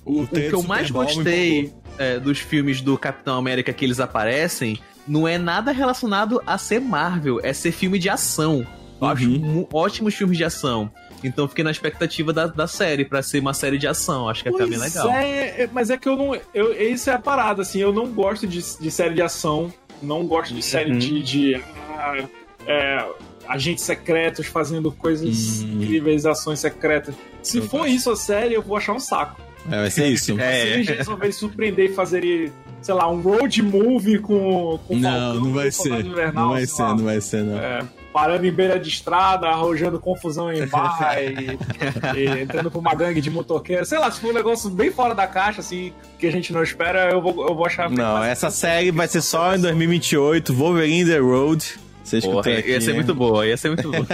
O, 0.05 0.21
o 0.21 0.27
que 0.27 0.53
eu 0.53 0.61
mais 0.61 0.91
gostei 0.91 1.73
é, 1.97 2.19
dos 2.19 2.37
filmes 2.37 2.81
do 2.81 2.97
Capitão 2.99 3.35
América 3.35 3.73
que 3.73 3.83
eles 3.83 3.99
aparecem 3.99 4.79
não 5.07 5.27
é 5.27 5.37
nada 5.37 5.71
relacionado 5.71 6.41
a 6.45 6.57
ser 6.57 6.79
Marvel, 6.79 7.39
é 7.43 7.53
ser 7.53 7.71
filme 7.71 7.99
de 7.99 8.09
ação. 8.09 8.65
Eu 9.01 9.07
uhum. 9.07 9.11
acho 9.11 9.67
ótimos 9.73 10.15
filmes 10.15 10.37
de 10.37 10.43
ação. 10.43 10.91
Então 11.23 11.47
fiquei 11.47 11.63
na 11.63 11.71
expectativa 11.71 12.33
da, 12.33 12.47
da 12.47 12.67
série, 12.67 13.05
para 13.05 13.21
ser 13.21 13.39
uma 13.39 13.53
série 13.53 13.77
de 13.77 13.87
ação. 13.87 14.27
Acho 14.27 14.43
que 14.43 14.49
ia 14.49 14.53
ficar 14.53 14.67
bem 14.67 14.77
legal. 14.77 15.09
É, 15.11 15.69
mas 15.71 15.89
é 15.89 15.97
que 15.97 16.07
eu 16.07 16.17
não. 16.17 16.35
Eu, 16.53 16.73
isso 16.73 17.09
é 17.09 17.13
a 17.13 17.19
parada, 17.19 17.61
assim, 17.61 17.79
eu 17.79 17.93
não 17.93 18.07
gosto 18.07 18.45
de, 18.45 18.61
de 18.77 18.91
série 18.91 19.13
de 19.13 19.21
ação 19.21 19.73
não 20.03 20.25
gosto 20.25 20.53
de 20.53 20.61
série 20.61 20.91
uhum. 20.91 20.99
de, 20.99 21.23
de 21.23 21.55
ah, 21.89 22.27
é, 22.67 23.05
agentes 23.47 23.83
secretos 23.83 24.45
fazendo 24.45 24.91
coisas 24.91 25.61
uhum. 25.61 25.81
incríveis, 25.81 26.25
ações 26.25 26.59
secretas. 26.59 27.15
Se 27.41 27.57
eu 27.57 27.63
for 27.63 27.79
gosto. 27.79 27.93
isso 27.93 28.11
a 28.11 28.15
série, 28.15 28.53
eu 28.53 28.61
vou 28.61 28.77
achar 28.77 28.93
um 28.93 28.99
saco. 28.99 29.41
É, 29.71 29.77
vai 29.77 29.89
ser 29.89 30.07
isso. 30.07 30.37
É. 30.39 30.61
Se 30.61 30.67
eles 30.67 30.87
resolverem 30.89 31.31
surpreender 31.31 31.91
e 31.91 31.93
fazer, 31.93 32.51
sei 32.83 32.93
lá, 32.93 33.09
um 33.09 33.21
road 33.21 33.61
movie 33.63 34.19
com, 34.19 34.77
com 34.85 34.95
Não, 34.95 35.09
Falcão, 35.09 35.41
não 35.41 35.53
vai 35.53 35.71
ser. 35.71 36.05
Invernal, 36.05 36.43
não 36.43 36.53
vai 36.53 36.65
ser, 36.67 36.81
não 36.83 36.97
vai 36.97 37.21
ser, 37.21 37.43
não. 37.43 37.57
É. 37.57 37.81
parando 38.11 38.45
em 38.45 38.51
beira 38.51 38.77
de 38.77 38.89
estrada, 38.89 39.47
arrojando 39.47 39.99
confusão 39.99 40.51
em 40.51 40.67
bar 40.67 41.17
e, 41.17 42.19
e 42.19 42.41
entrando 42.41 42.69
pra 42.69 42.79
uma 42.79 42.93
gangue 42.93 43.21
de 43.21 43.31
motoqueiros. 43.31 43.87
Sei 43.87 43.97
lá, 43.97 44.11
se 44.11 44.19
for 44.19 44.31
um 44.31 44.33
negócio 44.33 44.69
bem 44.69 44.91
fora 44.91 45.15
da 45.15 45.25
caixa, 45.25 45.61
assim, 45.61 45.93
que 46.19 46.27
a 46.27 46.31
gente 46.31 46.51
não 46.51 46.61
espera, 46.61 47.09
eu 47.09 47.21
vou, 47.21 47.47
eu 47.47 47.55
vou 47.55 47.65
achar. 47.65 47.89
Não, 47.89 48.21
essa 48.21 48.51
série 48.51 48.91
vai 48.91 49.07
ser 49.07 49.21
só 49.21 49.55
em 49.55 49.61
2028, 49.61 50.53
Wolverine 50.53 51.09
The 51.09 51.19
Road. 51.19 51.83
Você 52.03 52.19
Porra, 52.19 52.41
aqui, 52.41 52.69
ia 52.69 52.81
ser 52.81 52.87
né? 52.87 52.95
muito 52.95 53.15
boa, 53.15 53.47
ia 53.47 53.55
ser 53.55 53.69
muito 53.69 53.89
boa. 53.89 54.05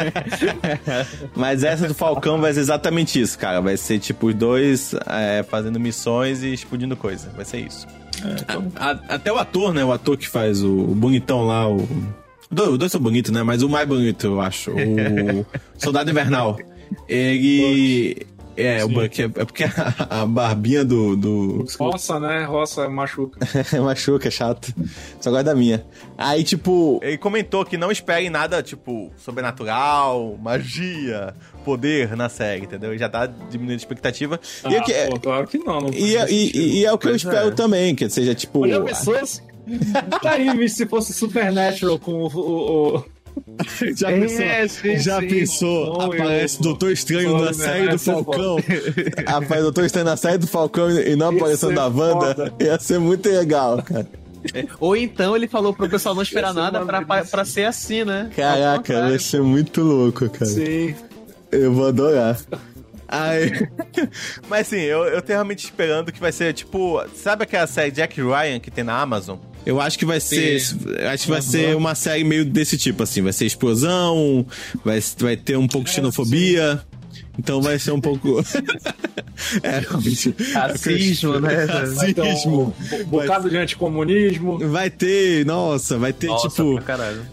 Mas 1.35 1.63
essa 1.63 1.87
do 1.87 1.95
Falcão 1.95 2.39
vai 2.39 2.53
ser 2.53 2.59
exatamente 2.59 3.19
isso, 3.19 3.37
cara. 3.37 3.59
Vai 3.61 3.77
ser 3.77 3.97
tipo 3.97 4.27
os 4.27 4.35
dois 4.35 4.93
é, 5.07 5.41
fazendo 5.41 5.79
missões 5.79 6.43
e 6.43 6.53
explodindo 6.53 6.95
coisa. 6.95 7.31
Vai 7.35 7.45
ser 7.45 7.61
isso. 7.61 7.87
A- 8.75 8.89
a- 8.91 9.15
até 9.15 9.31
o 9.31 9.37
ator, 9.37 9.73
né? 9.73 9.83
O 9.83 9.91
ator 9.91 10.17
que 10.17 10.27
faz 10.27 10.63
o, 10.63 10.69
o 10.71 10.95
bonitão 10.95 11.45
lá, 11.45 11.67
o. 11.69 11.87
Os 12.51 12.77
dois 12.79 12.91
são 12.91 12.99
bonitos, 12.99 13.31
né? 13.31 13.43
Mas 13.43 13.61
o 13.61 13.69
mais 13.69 13.87
bonito, 13.87 14.25
eu 14.25 14.41
acho. 14.41 14.71
O 14.71 15.45
Soldado 15.77 16.09
Invernal. 16.09 16.57
Ele. 17.07 18.25
É, 18.61 18.83
o 18.83 18.89
Buck. 18.89 19.21
É, 19.21 19.25
é 19.25 19.27
porque 19.27 19.63
a, 19.63 20.21
a 20.21 20.25
barbinha 20.25 20.83
do. 20.85 21.15
do... 21.15 21.65
Roça, 21.79 22.19
né? 22.19 22.43
Roça 22.45 22.89
machuca. 22.89 23.39
Machuca, 23.83 24.27
é 24.27 24.31
chato. 24.31 24.73
Só 25.21 25.29
gosto 25.31 25.45
da 25.45 25.55
minha. 25.55 25.85
Aí, 26.17 26.43
tipo. 26.43 26.99
Ele 27.01 27.17
comentou 27.17 27.63
que 27.65 27.77
não 27.77 27.91
esperem 27.91 28.29
nada, 28.29 28.61
tipo, 28.61 29.11
sobrenatural, 29.17 30.37
magia, 30.41 31.33
poder 31.63 32.15
na 32.15 32.29
série, 32.29 32.63
entendeu? 32.63 32.91
Ele 32.91 32.99
já 32.99 33.09
tá 33.09 33.25
diminuindo 33.25 33.73
a 33.73 33.77
expectativa. 33.77 34.39
e, 34.69 34.75
é 34.75 34.77
Ah, 34.79 34.83
que- 34.83 34.93
é- 34.93 35.07
pô, 35.09 35.19
claro 35.19 35.47
que 35.47 35.57
não. 35.57 35.81
não 35.81 35.89
e, 35.93 36.15
é- 36.15 36.29
e- 36.31 36.51
e- 36.53 36.79
e 36.79 36.85
é 36.85 36.91
o 36.91 36.97
que 36.97 37.07
eu 37.07 37.11
Pois 37.11 37.23
espero 37.23 37.47
é. 37.49 37.51
também, 37.51 37.95
que 37.95 38.09
seja 38.09 38.33
tipo. 38.35 38.61
Olha 38.61 38.81
pessoas. 38.81 39.41
Tá 40.23 40.31
aí, 40.31 40.67
se 40.67 40.87
fosse 40.87 41.13
Supernatural 41.13 41.99
com 41.99 42.11
o. 42.13 42.27
o, 42.27 42.97
o... 42.97 43.03
Já 43.95 44.11
É, 44.11 44.19
pensou? 44.19 44.69
sim, 44.69 44.99
já 44.99 45.19
sim. 45.19 45.27
pensou? 45.27 45.85
Não, 45.97 46.01
aparece 46.05 46.57
eu- 46.57 46.63
Doutor 46.63 46.91
Estranho 46.91 47.29
Sou 47.29 47.39
na 47.45 47.53
série 47.53 47.87
do 47.89 47.95
é 47.95 47.97
Falcão. 47.97 48.57
Aparece 49.25 49.61
Doutor 49.63 49.85
Estranho 49.85 50.05
na 50.05 50.17
série 50.17 50.37
do 50.37 50.47
Falcão 50.47 50.89
e 50.91 51.15
não 51.15 51.29
aparecendo 51.29 51.75
da 51.75 51.87
Wanda. 51.87 52.35
foda. 52.35 52.53
Ia 52.59 52.79
ser 52.79 52.99
muito 52.99 53.27
legal, 53.29 53.81
cara. 53.83 54.07
Ou 54.79 54.95
então 54.95 55.35
ele 55.35 55.47
falou 55.47 55.73
pro 55.73 55.89
pessoal 55.89 56.15
não 56.15 56.21
esperar 56.21 56.53
nada 56.53 56.85
pra, 56.85 56.99
delícia. 57.01 57.25
pra 57.31 57.43
ser 57.43 57.65
assim, 57.65 58.05
né? 58.05 58.29
Caraca, 58.35 59.09
vai 59.09 59.19
ser 59.19 59.41
muito 59.41 59.81
louco, 59.81 60.29
cara. 60.29 60.45
Sim. 60.45 60.95
Eu 61.51 61.73
vou 61.73 61.87
adorar. 61.87 62.39
Ai. 63.07 63.51
Mas 64.47 64.67
assim, 64.67 64.79
eu, 64.79 65.03
eu 65.05 65.21
tô 65.21 65.33
realmente 65.33 65.65
esperando 65.65 66.11
que 66.11 66.19
vai 66.21 66.31
ser 66.31 66.53
tipo. 66.53 67.03
Sabe 67.15 67.43
aquela 67.43 67.67
série 67.67 67.91
Jack 67.91 68.21
Ryan 68.21 68.59
que 68.59 68.71
tem 68.71 68.83
na 68.83 69.01
Amazon? 69.01 69.37
Eu 69.65 69.79
acho 69.79 69.99
que 69.99 70.05
vai 70.05 70.19
ser. 70.19 70.57
Acho 71.11 71.23
que 71.25 71.29
vai 71.29 71.41
ser 71.41 71.75
uma 71.75 71.93
série 71.95 72.23
meio 72.23 72.43
desse 72.45 72.77
tipo, 72.77 73.03
assim. 73.03 73.21
Vai 73.21 73.33
ser 73.33 73.45
explosão, 73.45 74.45
vai, 74.83 74.99
vai 75.19 75.37
ter 75.37 75.57
um 75.57 75.67
pouco 75.67 75.87
de 75.87 75.93
xenofobia. 75.95 76.81
Então 77.37 77.61
vai 77.61 77.79
ser 77.79 77.91
um 77.91 78.01
pouco. 78.01 78.43
é, 79.63 79.79
realmente. 79.79 80.35
Racismo, 80.53 81.39
né? 81.39 81.65
Vai 81.65 82.11
um 82.11 82.23
Racismo. 82.25 82.75
bo- 82.89 83.19
bocado 83.21 83.49
de 83.49 83.55
anticomunismo. 83.57 84.59
Vai 84.69 84.89
ter, 84.89 85.45
nossa, 85.45 85.97
vai 85.97 86.11
ter 86.11 86.27
Nossa, 86.27 86.49
tipo. 86.49 86.79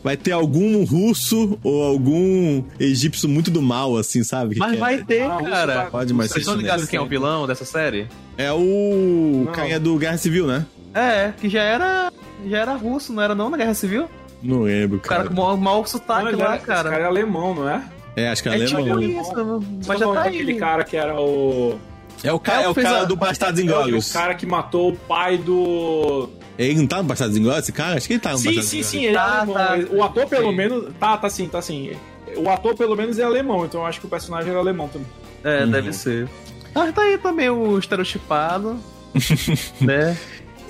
Vai 0.04 0.16
ter 0.16 0.30
algum 0.32 0.84
russo 0.84 1.58
ou 1.62 1.82
algum 1.82 2.62
egípcio 2.78 3.28
muito 3.28 3.50
do 3.50 3.60
mal, 3.60 3.96
assim, 3.96 4.22
sabe? 4.22 4.54
Que 4.54 4.60
Mas 4.60 4.70
que 4.72 4.76
é? 4.76 4.80
vai 4.80 5.04
ter, 5.04 5.22
Ah, 5.22 5.42
cara. 5.42 5.84
Pode, 5.86 6.12
mas 6.14 6.28
Vocês 6.30 6.42
estão 6.42 6.54
isso 6.54 6.62
ligados 6.62 6.86
quem 6.88 6.98
é 6.98 7.02
o 7.02 7.06
vilão 7.06 7.46
dessa 7.46 7.64
série? 7.64 8.06
É 8.38 8.52
o 8.52 9.42
Não. 9.46 9.52
carinha 9.52 9.80
do 9.80 9.96
Guerra 9.96 10.18
Civil, 10.18 10.46
né? 10.46 10.64
É, 10.96 11.32
que 11.38 11.48
já 11.48 11.62
era. 11.62 12.12
Já 12.46 12.58
era 12.58 12.74
russo, 12.74 13.12
não 13.12 13.22
era 13.22 13.34
não 13.34 13.50
na 13.50 13.56
Guerra 13.56 13.74
Civil? 13.74 14.08
Não 14.42 14.62
lembro, 14.62 14.98
O 14.98 15.00
cara 15.00 15.22
cara. 15.24 15.34
com 15.34 15.40
o 15.42 15.56
maior, 15.56 15.78
Não, 15.78 15.86
sotaque 15.86 16.28
ele 16.28 16.36
lá, 16.36 16.44
era- 16.46 16.56
Esse 16.56 16.66
cara 16.66 16.90
cara. 16.90 17.02
é 17.02 17.06
alemão, 17.06 17.54
não 17.54 17.68
é? 17.68 17.82
É, 18.16 18.28
acho 18.28 18.42
que 18.42 18.48
é, 18.48 18.52
É 18.52 18.54
alemão. 18.54 18.98
tipo 18.98 19.00
isso, 19.02 19.62
mas 19.86 19.98
tá 20.00 20.06
já 20.06 20.12
tá 20.12 20.22
aí. 20.22 20.54
cara 20.56 20.84
que 20.84 20.96
era 20.96 21.20
o. 21.20 21.78
É 22.24 22.32
o, 22.32 22.40
ca- 22.40 22.62
É 22.62 22.68
o 22.68 22.70
é 22.70 22.74
cara 22.74 23.00
a- 23.02 23.04
do 23.04 23.14
Bastardos 23.16 23.60
É 23.60 23.62
o 23.62 23.66
Inglórios. 23.66 24.12
cara 24.12 24.34
que 24.34 24.46
matou 24.46 24.90
o 24.92 24.96
pai 24.96 25.36
do. 25.36 26.28
Ele 26.58 26.74
não 26.76 26.86
tá 26.86 26.98
no 26.98 27.04
Bastardos 27.04 27.36
Inglórios, 27.36 27.64
esse 27.64 27.72
cara? 27.72 27.96
Acho 27.96 28.06
que 28.06 28.14
ele 28.14 28.20
tá 28.20 28.32
no 28.32 28.38
Sim, 28.38 28.44
Bastardos 28.54 28.70
sim, 28.70 28.76
Inglórios. 28.78 28.90
sim, 28.90 29.04
ele 29.06 29.16
é 29.16 29.18
Tá, 29.18 29.38
alemão. 29.40 29.54
tá. 29.54 29.94
O 29.94 30.02
ator, 30.02 30.26
pelo 30.26 30.50
Sim. 30.50 30.56
menos. 30.56 30.94
Tá, 30.98 31.16
tá 31.18 31.28
sim, 31.30 31.48
tá 31.48 31.60
sim. 31.62 31.92
O 32.36 32.48
ator, 32.48 32.74
pelo 32.74 32.96
menos, 32.96 33.18
é 33.18 33.22
alemão, 33.24 33.64
então 33.66 33.80
eu 33.82 33.86
acho 33.86 34.00
que 34.00 34.06
o 34.06 34.08
personagem 34.10 34.50
era 34.50 34.58
alemão 34.58 34.88
também. 34.88 35.06
É, 35.44 35.64
Uhum. 35.64 35.70
deve 35.70 35.92
ser. 35.92 36.28
Ah, 36.74 36.90
tá 36.92 37.02
aí 37.02 37.18
também 37.18 37.48
o 37.50 37.78
estereotipado. 37.78 38.78
né? 39.80 40.16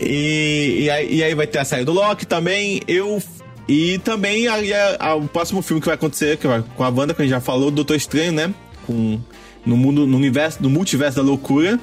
E, 0.00 0.82
e, 0.84 0.90
aí, 0.90 1.14
e 1.16 1.24
aí 1.24 1.34
vai 1.34 1.46
ter 1.46 1.58
a 1.58 1.64
série 1.64 1.84
do 1.84 1.92
Loki 1.92 2.26
também. 2.26 2.80
Eu. 2.86 3.22
E 3.68 3.98
também 3.98 4.46
aí 4.46 4.72
é- 4.72 4.96
a- 5.00 5.14
o 5.16 5.26
próximo 5.26 5.60
filme 5.62 5.80
que 5.80 5.86
vai 5.86 5.96
acontecer, 5.96 6.36
que 6.36 6.46
vai, 6.46 6.62
com 6.76 6.84
a 6.84 6.88
Wanda, 6.88 7.12
que 7.14 7.22
a 7.22 7.24
gente 7.24 7.32
já 7.32 7.40
falou, 7.40 7.70
Doutor 7.70 7.96
Estranho, 7.96 8.30
né? 8.32 8.54
Com, 8.86 9.18
no 9.64 9.76
mundo, 9.76 10.06
no 10.06 10.16
universo, 10.16 10.62
no 10.62 10.70
multiverso 10.70 11.16
da 11.16 11.22
loucura. 11.22 11.78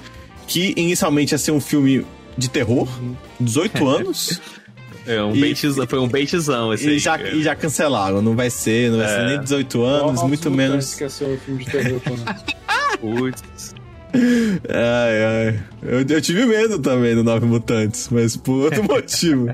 Que 0.48 0.74
inicialmente 0.78 1.34
ia 1.34 1.38
ser 1.38 1.52
um 1.52 1.60
filme 1.62 2.06
de 2.38 2.50
terror, 2.50 2.88
18 3.40 3.86
anos. 3.88 4.40
É 5.06 5.22
um 5.22 5.36
E- 5.36 5.42
baitzão, 5.42 5.86
foi 5.88 6.00
um 6.00 6.08
baitzão 6.08 6.74
esse 6.74 6.86
E 6.88 6.90
aí, 6.92 7.00
já, 7.00 7.18
cara. 7.18 7.36
e 7.36 7.44
já 7.44 7.56
cancelaram, 7.56 8.22
não 8.22 8.36
vai 8.36 8.50
ser, 8.50 8.90
não 8.90 9.00
vai 9.00 9.08
ser 9.08 9.20
É. 9.20 9.28
nem 9.28 9.40
18 9.42 9.84
anos, 9.84 10.20
Qual 10.20 10.28
muito 10.30 10.50
menos. 10.52 11.02
É 11.02 11.10
seu 11.10 11.38
filme 11.40 11.66
de 11.66 11.72
terror? 11.72 12.00
Putz. 13.02 13.73
Ai, 14.14 15.24
ai. 15.26 15.64
Eu, 15.82 16.02
eu 16.08 16.22
tive 16.22 16.46
medo 16.46 16.80
também 16.80 17.16
do 17.16 17.24
Nove 17.24 17.46
Mutantes, 17.46 18.10
mas 18.12 18.38
por 18.38 18.66
outro 18.66 18.84
motivo. 18.88 19.48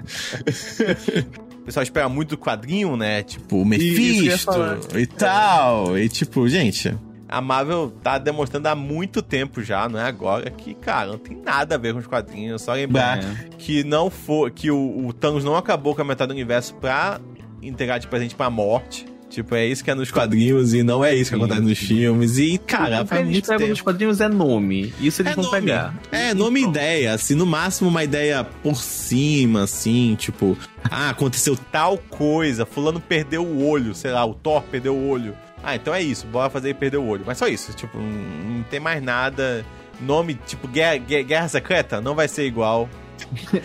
O 1.59 1.61
pessoal 1.69 1.83
espera 1.83 2.09
muito 2.09 2.29
do 2.29 2.37
quadrinho, 2.37 2.95
né? 2.97 3.23
Tipo, 3.23 3.63
Mephisto 3.63 4.51
e 4.97 5.05
tal. 5.05 5.97
E 5.97 6.09
tipo, 6.09 6.47
gente. 6.47 6.95
A 7.31 7.41
Marvel 7.41 7.93
tá 8.01 8.17
demonstrando 8.17 8.67
há 8.69 8.75
muito 8.75 9.21
tempo 9.21 9.61
já, 9.61 9.87
não 9.87 9.99
é 9.99 10.03
agora, 10.05 10.49
que, 10.49 10.73
cara, 10.73 11.11
não 11.11 11.17
tem 11.19 11.37
nada 11.39 11.75
a 11.75 11.77
ver 11.77 11.93
com 11.93 11.99
os 11.99 12.07
quadrinhos. 12.07 12.59
Só 12.63 12.73
lembrar 12.73 13.19
É. 13.23 13.49
que 13.59 13.83
não 13.83 14.09
for. 14.09 14.49
que 14.49 14.71
o, 14.71 15.05
o 15.05 15.13
Thanos 15.13 15.43
não 15.43 15.55
acabou 15.55 15.93
com 15.93 16.01
a 16.01 16.05
metade 16.05 16.29
do 16.29 16.31
universo 16.33 16.73
pra 16.75 17.21
entregar 17.61 17.99
de 17.99 18.07
presente 18.07 18.33
pra 18.33 18.49
morte. 18.49 19.05
Tipo, 19.29 19.53
é 19.53 19.65
isso 19.67 19.83
que 19.83 19.91
é 19.91 19.95
nos 19.95 20.09
quadrinhos 20.09 20.73
e 20.73 20.81
não 20.81 21.05
é 21.05 21.13
isso 21.13 21.29
que 21.29 21.35
acontece 21.35 21.61
nos 21.61 21.77
filmes. 21.77 22.37
E, 22.39 22.57
cara, 22.57 23.03
que 23.03 23.09
faz 23.09 23.25
muito 23.27 23.47
tempo. 23.47 23.67
nos 23.67 23.79
quadrinhos 23.81 24.19
é 24.19 24.27
nome. 24.27 24.91
Isso 24.99 25.21
eles 25.21 25.31
É 25.33 25.35
vão 25.35 25.43
nome. 25.45 25.61
pegar. 25.61 25.93
É, 26.11 26.33
nome 26.33 26.61
e 26.61 26.63
ideia, 26.63 27.13
assim, 27.13 27.35
no 27.35 27.45
máximo 27.45 27.89
uma 27.89 28.03
ideia 28.03 28.43
por 28.63 28.75
cima, 28.77 29.63
assim, 29.63 30.15
tipo, 30.17 30.57
ah, 30.89 31.09
aconteceu 31.11 31.55
tal 31.71 31.97
coisa, 31.97 32.65
fulano 32.65 32.99
perdeu 32.99 33.45
o 33.45 33.67
olho, 33.67 33.93
sei 33.93 34.11
lá, 34.11 34.25
o 34.25 34.33
Thor 34.33 34.63
perdeu 34.63 34.95
o 34.95 35.07
olho. 35.07 35.35
Ah, 35.63 35.75
então 35.75 35.93
é 35.93 36.01
isso, 36.01 36.25
bora 36.25 36.49
fazer 36.49 36.69
ele 36.69 36.79
perder 36.79 36.97
o 36.97 37.05
olho. 37.05 37.23
Mas 37.25 37.37
só 37.37 37.47
isso, 37.47 37.71
tipo, 37.73 37.97
não, 37.99 38.63
tem 38.63 38.79
mais 38.79 39.01
nada. 39.03 39.63
Nome, 40.01 40.39
tipo, 40.47 40.67
Guerra, 40.67 40.97
Guerra 40.97 41.47
Secreta, 41.49 41.99
não 42.01 42.15
vai 42.15 42.27
ser 42.27 42.45
igual. 42.47 42.89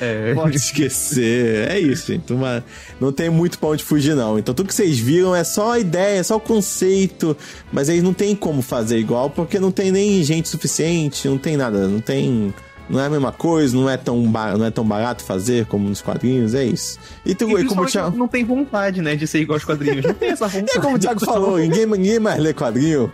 É. 0.01 0.33
Pode 0.37 0.57
esquecer. 0.57 1.71
É 1.71 1.79
isso, 1.79 2.13
gente. 2.13 2.33
Uma- 2.33 2.65
não 3.01 3.13
tem 3.13 3.29
muito 3.31 3.59
pra 3.59 3.69
onde 3.71 3.83
fugir, 3.85 4.15
não. 4.15 4.39
Então 4.39 4.55
tudo 4.55 4.67
que 4.67 4.75
vocês 4.75 4.99
viram 4.99 5.35
é 5.35 5.45
só 5.45 5.73
a 5.73 5.79
ideia, 5.79 6.19
é 6.19 6.23
só 6.23 6.37
o 6.37 6.41
conceito. 6.41 7.37
Mas 7.73 7.89
eles 7.89 8.03
não 8.03 8.13
tem 8.15 8.35
como 8.35 8.63
fazer 8.63 8.99
igual, 8.99 9.31
porque 9.31 9.59
não 9.59 9.71
tem 9.71 9.91
nem 9.91 10.23
gente 10.23 10.49
suficiente, 10.49 11.29
não 11.29 11.39
tem 11.39 11.57
nada, 11.57 11.87
não 11.89 12.01
tem. 12.01 12.55
Não 12.87 13.01
é 13.01 13.07
a 13.07 13.09
mesma 13.11 13.33
coisa, 13.33 13.75
não 13.75 13.89
é 13.89 13.97
tão, 13.97 14.23
ba- 14.31 14.59
não 14.59 14.67
é 14.67 14.71
tão 14.71 14.85
barato 14.85 15.25
fazer 15.25 15.65
como 15.65 15.89
nos 15.89 16.03
quadrinhos, 16.03 16.55
é 16.55 16.65
isso. 16.65 16.99
E, 17.25 17.35
tu, 17.35 17.49
E 17.59 17.65
como 17.65 17.81
o 17.83 17.87
Thiago, 17.87 18.15
não 18.15 18.29
tem 18.29 18.45
vontade, 18.45 19.01
né, 19.01 19.17
de 19.17 19.27
ser 19.27 19.41
igual 19.41 19.57
aos 19.57 19.65
quadrinhos. 19.65 20.05
Não 20.05 20.13
tem 20.13 20.29
essa 20.29 20.47
vontade. 20.47 20.77
é 20.77 20.81
como 20.83 20.97
o 20.97 20.99
Thiago 20.99 21.25
falou, 21.25 21.57
ninguém, 21.57 21.87
ninguém 21.87 22.19
mais 22.21 22.39
lê 22.39 22.53
quadrinho. 22.53 23.11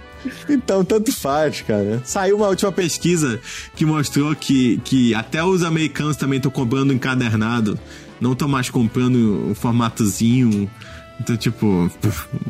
Então, 0.49 0.85
tanto 0.85 1.13
faz, 1.13 1.63
cara. 1.63 2.03
Saiu 2.05 2.37
uma 2.37 2.49
última 2.49 2.73
pesquisa 2.73 3.41
que 3.75 3.85
mostrou 3.85 4.35
que, 4.35 4.79
que 4.85 5.15
até 5.15 5.43
os 5.43 5.63
americanos 5.63 6.17
também 6.17 6.37
estão 6.37 6.51
comprando 6.51 6.93
encadernado. 6.93 7.79
Não 8.21 8.33
estão 8.33 8.49
mais 8.49 8.69
comprando 8.69 9.51
o 9.51 9.55
formatozinho. 9.55 10.71
Então, 11.21 11.37
tipo, 11.37 11.91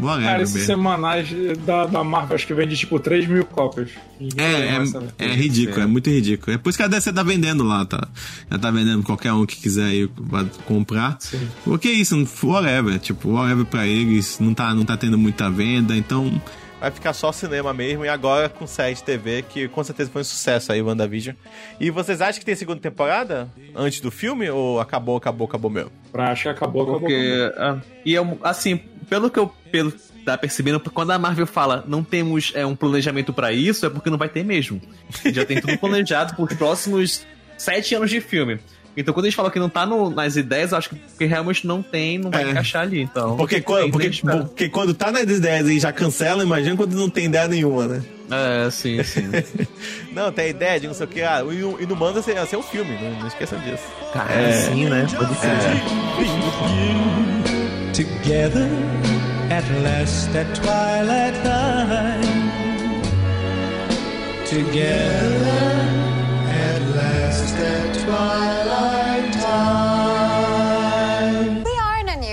whatever 0.01 0.31
Cara, 0.31 0.43
esses 0.45 0.65
semanais 0.65 1.29
da, 1.67 1.87
da 1.87 2.05
Marvel 2.05 2.37
acho 2.37 2.47
que 2.47 2.55
vende 2.55 2.77
tipo 2.77 3.01
3 3.01 3.27
mil 3.27 3.45
cópias. 3.45 3.91
É, 4.37 5.25
é, 5.25 5.31
é 5.31 5.35
ridículo, 5.35 5.81
é 5.81 5.87
muito 5.87 6.09
ridículo. 6.09 6.55
É 6.55 6.59
por 6.59 6.71
isso 6.71 6.79
que 6.79 6.85
a 6.85 6.87
DC 6.87 7.13
tá 7.13 7.25
vendendo 7.25 7.65
lá, 7.65 7.85
tá? 7.85 8.07
Já 8.49 8.59
tá 8.59 8.71
vendendo 8.71 9.03
qualquer 9.03 9.33
um 9.33 9.45
que 9.45 9.57
quiser 9.57 9.87
aí 9.87 10.09
comprar. 10.67 11.19
Porque 11.65 11.89
é 11.89 11.93
isso, 11.93 12.17
whatever, 12.45 13.01
tipo, 13.01 13.31
whatever 13.31 13.65
pra 13.65 13.89
eles, 13.89 14.39
não 14.39 14.55
tá, 14.55 14.73
não 14.73 14.85
tá 14.85 14.97
tendo 14.97 15.19
muita 15.19 15.51
venda, 15.51 15.97
então. 15.97 16.41
Vai 16.81 16.91
ficar 16.91 17.13
só 17.13 17.31
cinema 17.31 17.75
mesmo, 17.75 18.07
e 18.07 18.09
agora 18.09 18.49
com 18.49 18.67
série 18.67 18.95
de 18.95 19.05
TV, 19.05 19.43
que 19.43 19.69
com 19.69 19.85
certeza 19.85 20.11
foi 20.11 20.23
um 20.23 20.25
sucesso 20.25 20.73
aí, 20.73 20.81
WandaVision. 20.81 21.37
E 21.79 21.91
vocês 21.91 22.23
acham 22.23 22.39
que 22.39 22.47
tem 22.47 22.57
segunda 22.57 22.81
temporada? 22.81 23.51
Antes 23.77 24.01
do 24.01 24.11
filme? 24.11 24.49
Ou 24.49 24.81
acabou, 24.81 25.17
acabou, 25.19 25.47
acabou 25.47 25.71
mesmo? 25.71 25.93
Pra 26.11 26.31
acho 26.31 26.45
que 26.45 26.49
acabou, 26.49 26.83
acabou. 26.83 27.01
Porque, 27.01 27.53
ah, 27.59 27.79
e 28.03 28.15
eu, 28.15 28.39
assim, 28.43 28.79
pelo 29.11 29.31
que 29.31 29.39
eu 29.39 29.53
pelo, 29.71 29.93
tá 30.25 30.39
percebendo, 30.39 30.81
quando 30.81 31.11
a 31.11 31.19
Marvel 31.19 31.47
fala 31.47 31.85
não 31.87 32.03
temos 32.03 32.53
é, 32.55 32.65
um 32.65 32.75
planejamento 32.75 33.33
pra 33.33 33.53
isso, 33.53 33.85
é 33.85 33.91
porque 33.91 34.09
não 34.09 34.19
vai 34.19 34.31
ter 34.31 34.43
mesmo. 34.43 34.81
Já 35.33 35.45
tem 35.45 35.61
tudo 35.61 35.77
planejado 35.79 36.35
pros 36.35 36.55
próximos 36.55 37.27
sete 37.59 37.95
anos 37.95 38.09
de 38.09 38.23
filme. 38.23 38.59
Então 38.97 39.15
quando 39.15 39.27
a 39.27 39.29
gente 39.29 39.37
fala 39.37 39.51
que 39.51 39.59
não 39.59 39.69
tá 39.69 39.87
no- 39.87 40.11
nas 40.11 40.37
ideias, 40.37 40.73
eu 40.73 40.79
acho 40.79 40.89
que 40.91 40.97
porque 40.97 41.25
realmente 41.25 41.67
não 41.67 41.81
tem, 41.83 42.19
não 42.19 42.31
vai 42.31 42.45
É. 42.45 42.51
encaixar 42.51 42.83
ali. 42.83 43.01
Então. 43.01 43.37
Porque, 43.37 43.61
quando, 43.61 43.91
porque, 43.91 44.11
porque 44.21 44.69
quando 44.69 44.93
tá 44.95 45.11
nas 45.13 45.23
ideias 45.31 45.69
e 45.69 45.79
já 45.79 45.93
cancela, 45.93 46.43
imagina 46.43 46.77
quando 46.77 46.95
não 46.95 47.09
tem 47.09 47.27
ideia 47.27 47.47
nenhuma, 47.49 47.87
né? 47.87 48.03
É, 48.31 48.71
sim, 48.71 49.03
sim. 49.03 49.29
Não, 50.13 50.31
tem 50.33 50.51
ideia 50.51 50.79
de 50.81 50.87
não 50.89 50.95
sei 50.95 51.07
o 51.07 51.09
que. 51.09 51.21
Ah, 51.23 51.41
e 51.51 51.55
no- 51.57 51.81
e 51.81 51.87
no 51.87 51.97
Manda 51.97 52.21
ser, 52.23 52.37
um 52.57 52.63
filme, 52.63 52.97
não, 53.01 53.21
não 53.21 53.27
esqueçam 53.29 53.59
disso. 53.61 53.83
Cara, 54.13 54.33
É. 54.33 54.53
sim, 54.53 54.85
né? 54.87 55.07
Pode 55.17 55.35
ser. 55.37 55.51
Together 57.93 58.69
at 59.51 59.65
last 59.83 60.31
at 60.37 60.47
twilight 60.55 61.37
time. 61.43 62.51
Together 64.49 65.80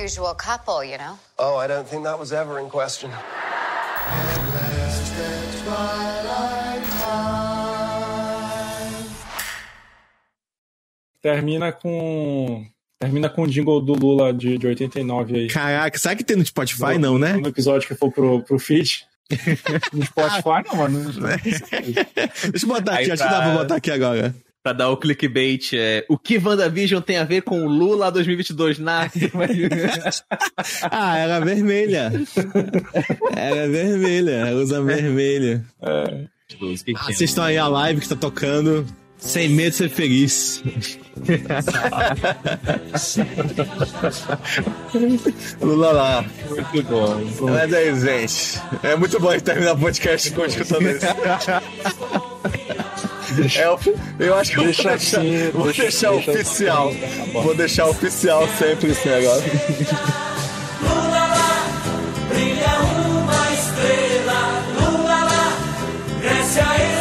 unusual 0.07 0.33
couple, 0.35 0.83
you 0.85 0.97
know. 0.97 1.19
Oh, 1.37 1.57
I 1.57 1.67
don't 1.67 1.85
think 1.87 2.05
that 2.05 2.17
was 2.17 2.31
ever 2.31 2.59
in 2.59 2.69
question. 2.69 3.11
Termina 11.21 11.73
com. 11.73 12.65
Termina 12.99 13.29
com 13.29 13.43
o 13.43 13.47
jingle 13.47 13.81
do 13.81 13.93
Lula 13.93 14.33
de, 14.33 14.57
de 14.57 14.65
89 14.67 15.35
aí. 15.35 15.47
Caraca, 15.49 15.99
sabe 15.99 16.15
que 16.17 16.23
tem 16.23 16.37
no 16.37 16.45
Spotify, 16.45 16.97
não, 16.97 17.19
né? 17.19 17.33
No 17.33 17.49
episódio 17.49 17.87
que 17.87 17.93
for 17.95 18.11
pro, 18.11 18.41
pro 18.43 18.57
feed. 18.57 19.05
No 19.91 20.05
Spotify, 20.05 20.63
não, 20.65 20.75
mano. 20.77 21.11
Deixa 21.11 22.65
eu 22.65 22.69
botar 22.69 22.93
Aí 22.93 23.03
aqui, 23.03 23.11
acho 23.11 23.23
que 23.23 23.27
pra- 23.27 23.39
dá 23.39 23.43
pra 23.45 23.57
botar 23.57 23.75
aqui 23.75 23.91
agora. 23.91 24.33
Pra 24.67 24.73
dar 24.73 24.89
o 24.89 24.97
clickbait, 24.97 25.71
é, 25.71 26.03
o 26.09 26.17
que 26.17 26.37
WandaVision 26.37 26.99
tem 27.01 27.15
a 27.15 27.23
ver 27.23 27.41
com 27.41 27.61
o 27.61 27.69
Lula 27.69 28.11
2022? 28.11 28.79
Nada. 28.79 29.09
Ah, 30.91 31.17
era 31.17 31.39
vermelha. 31.39 32.11
Era 33.33 33.69
vermelha, 33.69 34.53
usa 34.53 34.83
vermelha. 34.83 35.63
É. 35.81 36.25
Assistam 37.07 37.45
aí 37.45 37.57
a 37.57 37.69
live 37.69 38.01
que 38.01 38.09
tá 38.09 38.17
tocando. 38.17 38.85
Sem 39.17 39.49
medo 39.49 39.71
de 39.71 39.77
ser 39.77 39.89
feliz. 39.89 40.63
Lula 45.61 45.91
lá. 45.91 46.25
Muito 46.49 46.83
bom. 46.83 47.19
Mas 47.41 47.73
é 47.73 47.77
aí, 47.77 47.99
gente. 47.99 48.61
É 48.83 48.95
muito 48.95 49.19
bom 49.19 49.37
terminar 49.39 49.73
o 49.73 49.77
podcast 49.79 50.31
com 50.31 50.45
escutando 50.45 50.89
isso. 50.89 51.05
Deixa, 53.35 53.61
é, 53.61 53.65
eu 54.19 54.35
acho 54.35 54.51
que 54.51 54.57
eu 54.57 54.63
vou 54.63 54.73
deixar, 54.73 54.93
assim, 54.93 55.51
vou 55.51 55.65
deixa, 55.65 55.81
deixar 55.83 56.11
deixa 56.11 56.31
assim. 56.31 56.41
oficial. 56.41 56.89
Assim, 56.89 57.31
vou 57.33 57.55
deixar 57.55 57.85
oficial 57.87 58.47
sempre 58.57 58.91
isso 58.91 59.09
agora. 59.09 59.43
Lula 60.81 61.27
lá, 61.27 61.67
brilha 62.29 62.79
uma 62.79 63.53
estrela. 63.53 64.63
Lula 64.79 65.23
lá, 65.25 65.57
cresce 66.21 66.59
a 66.59 66.75
ele. 66.79 66.96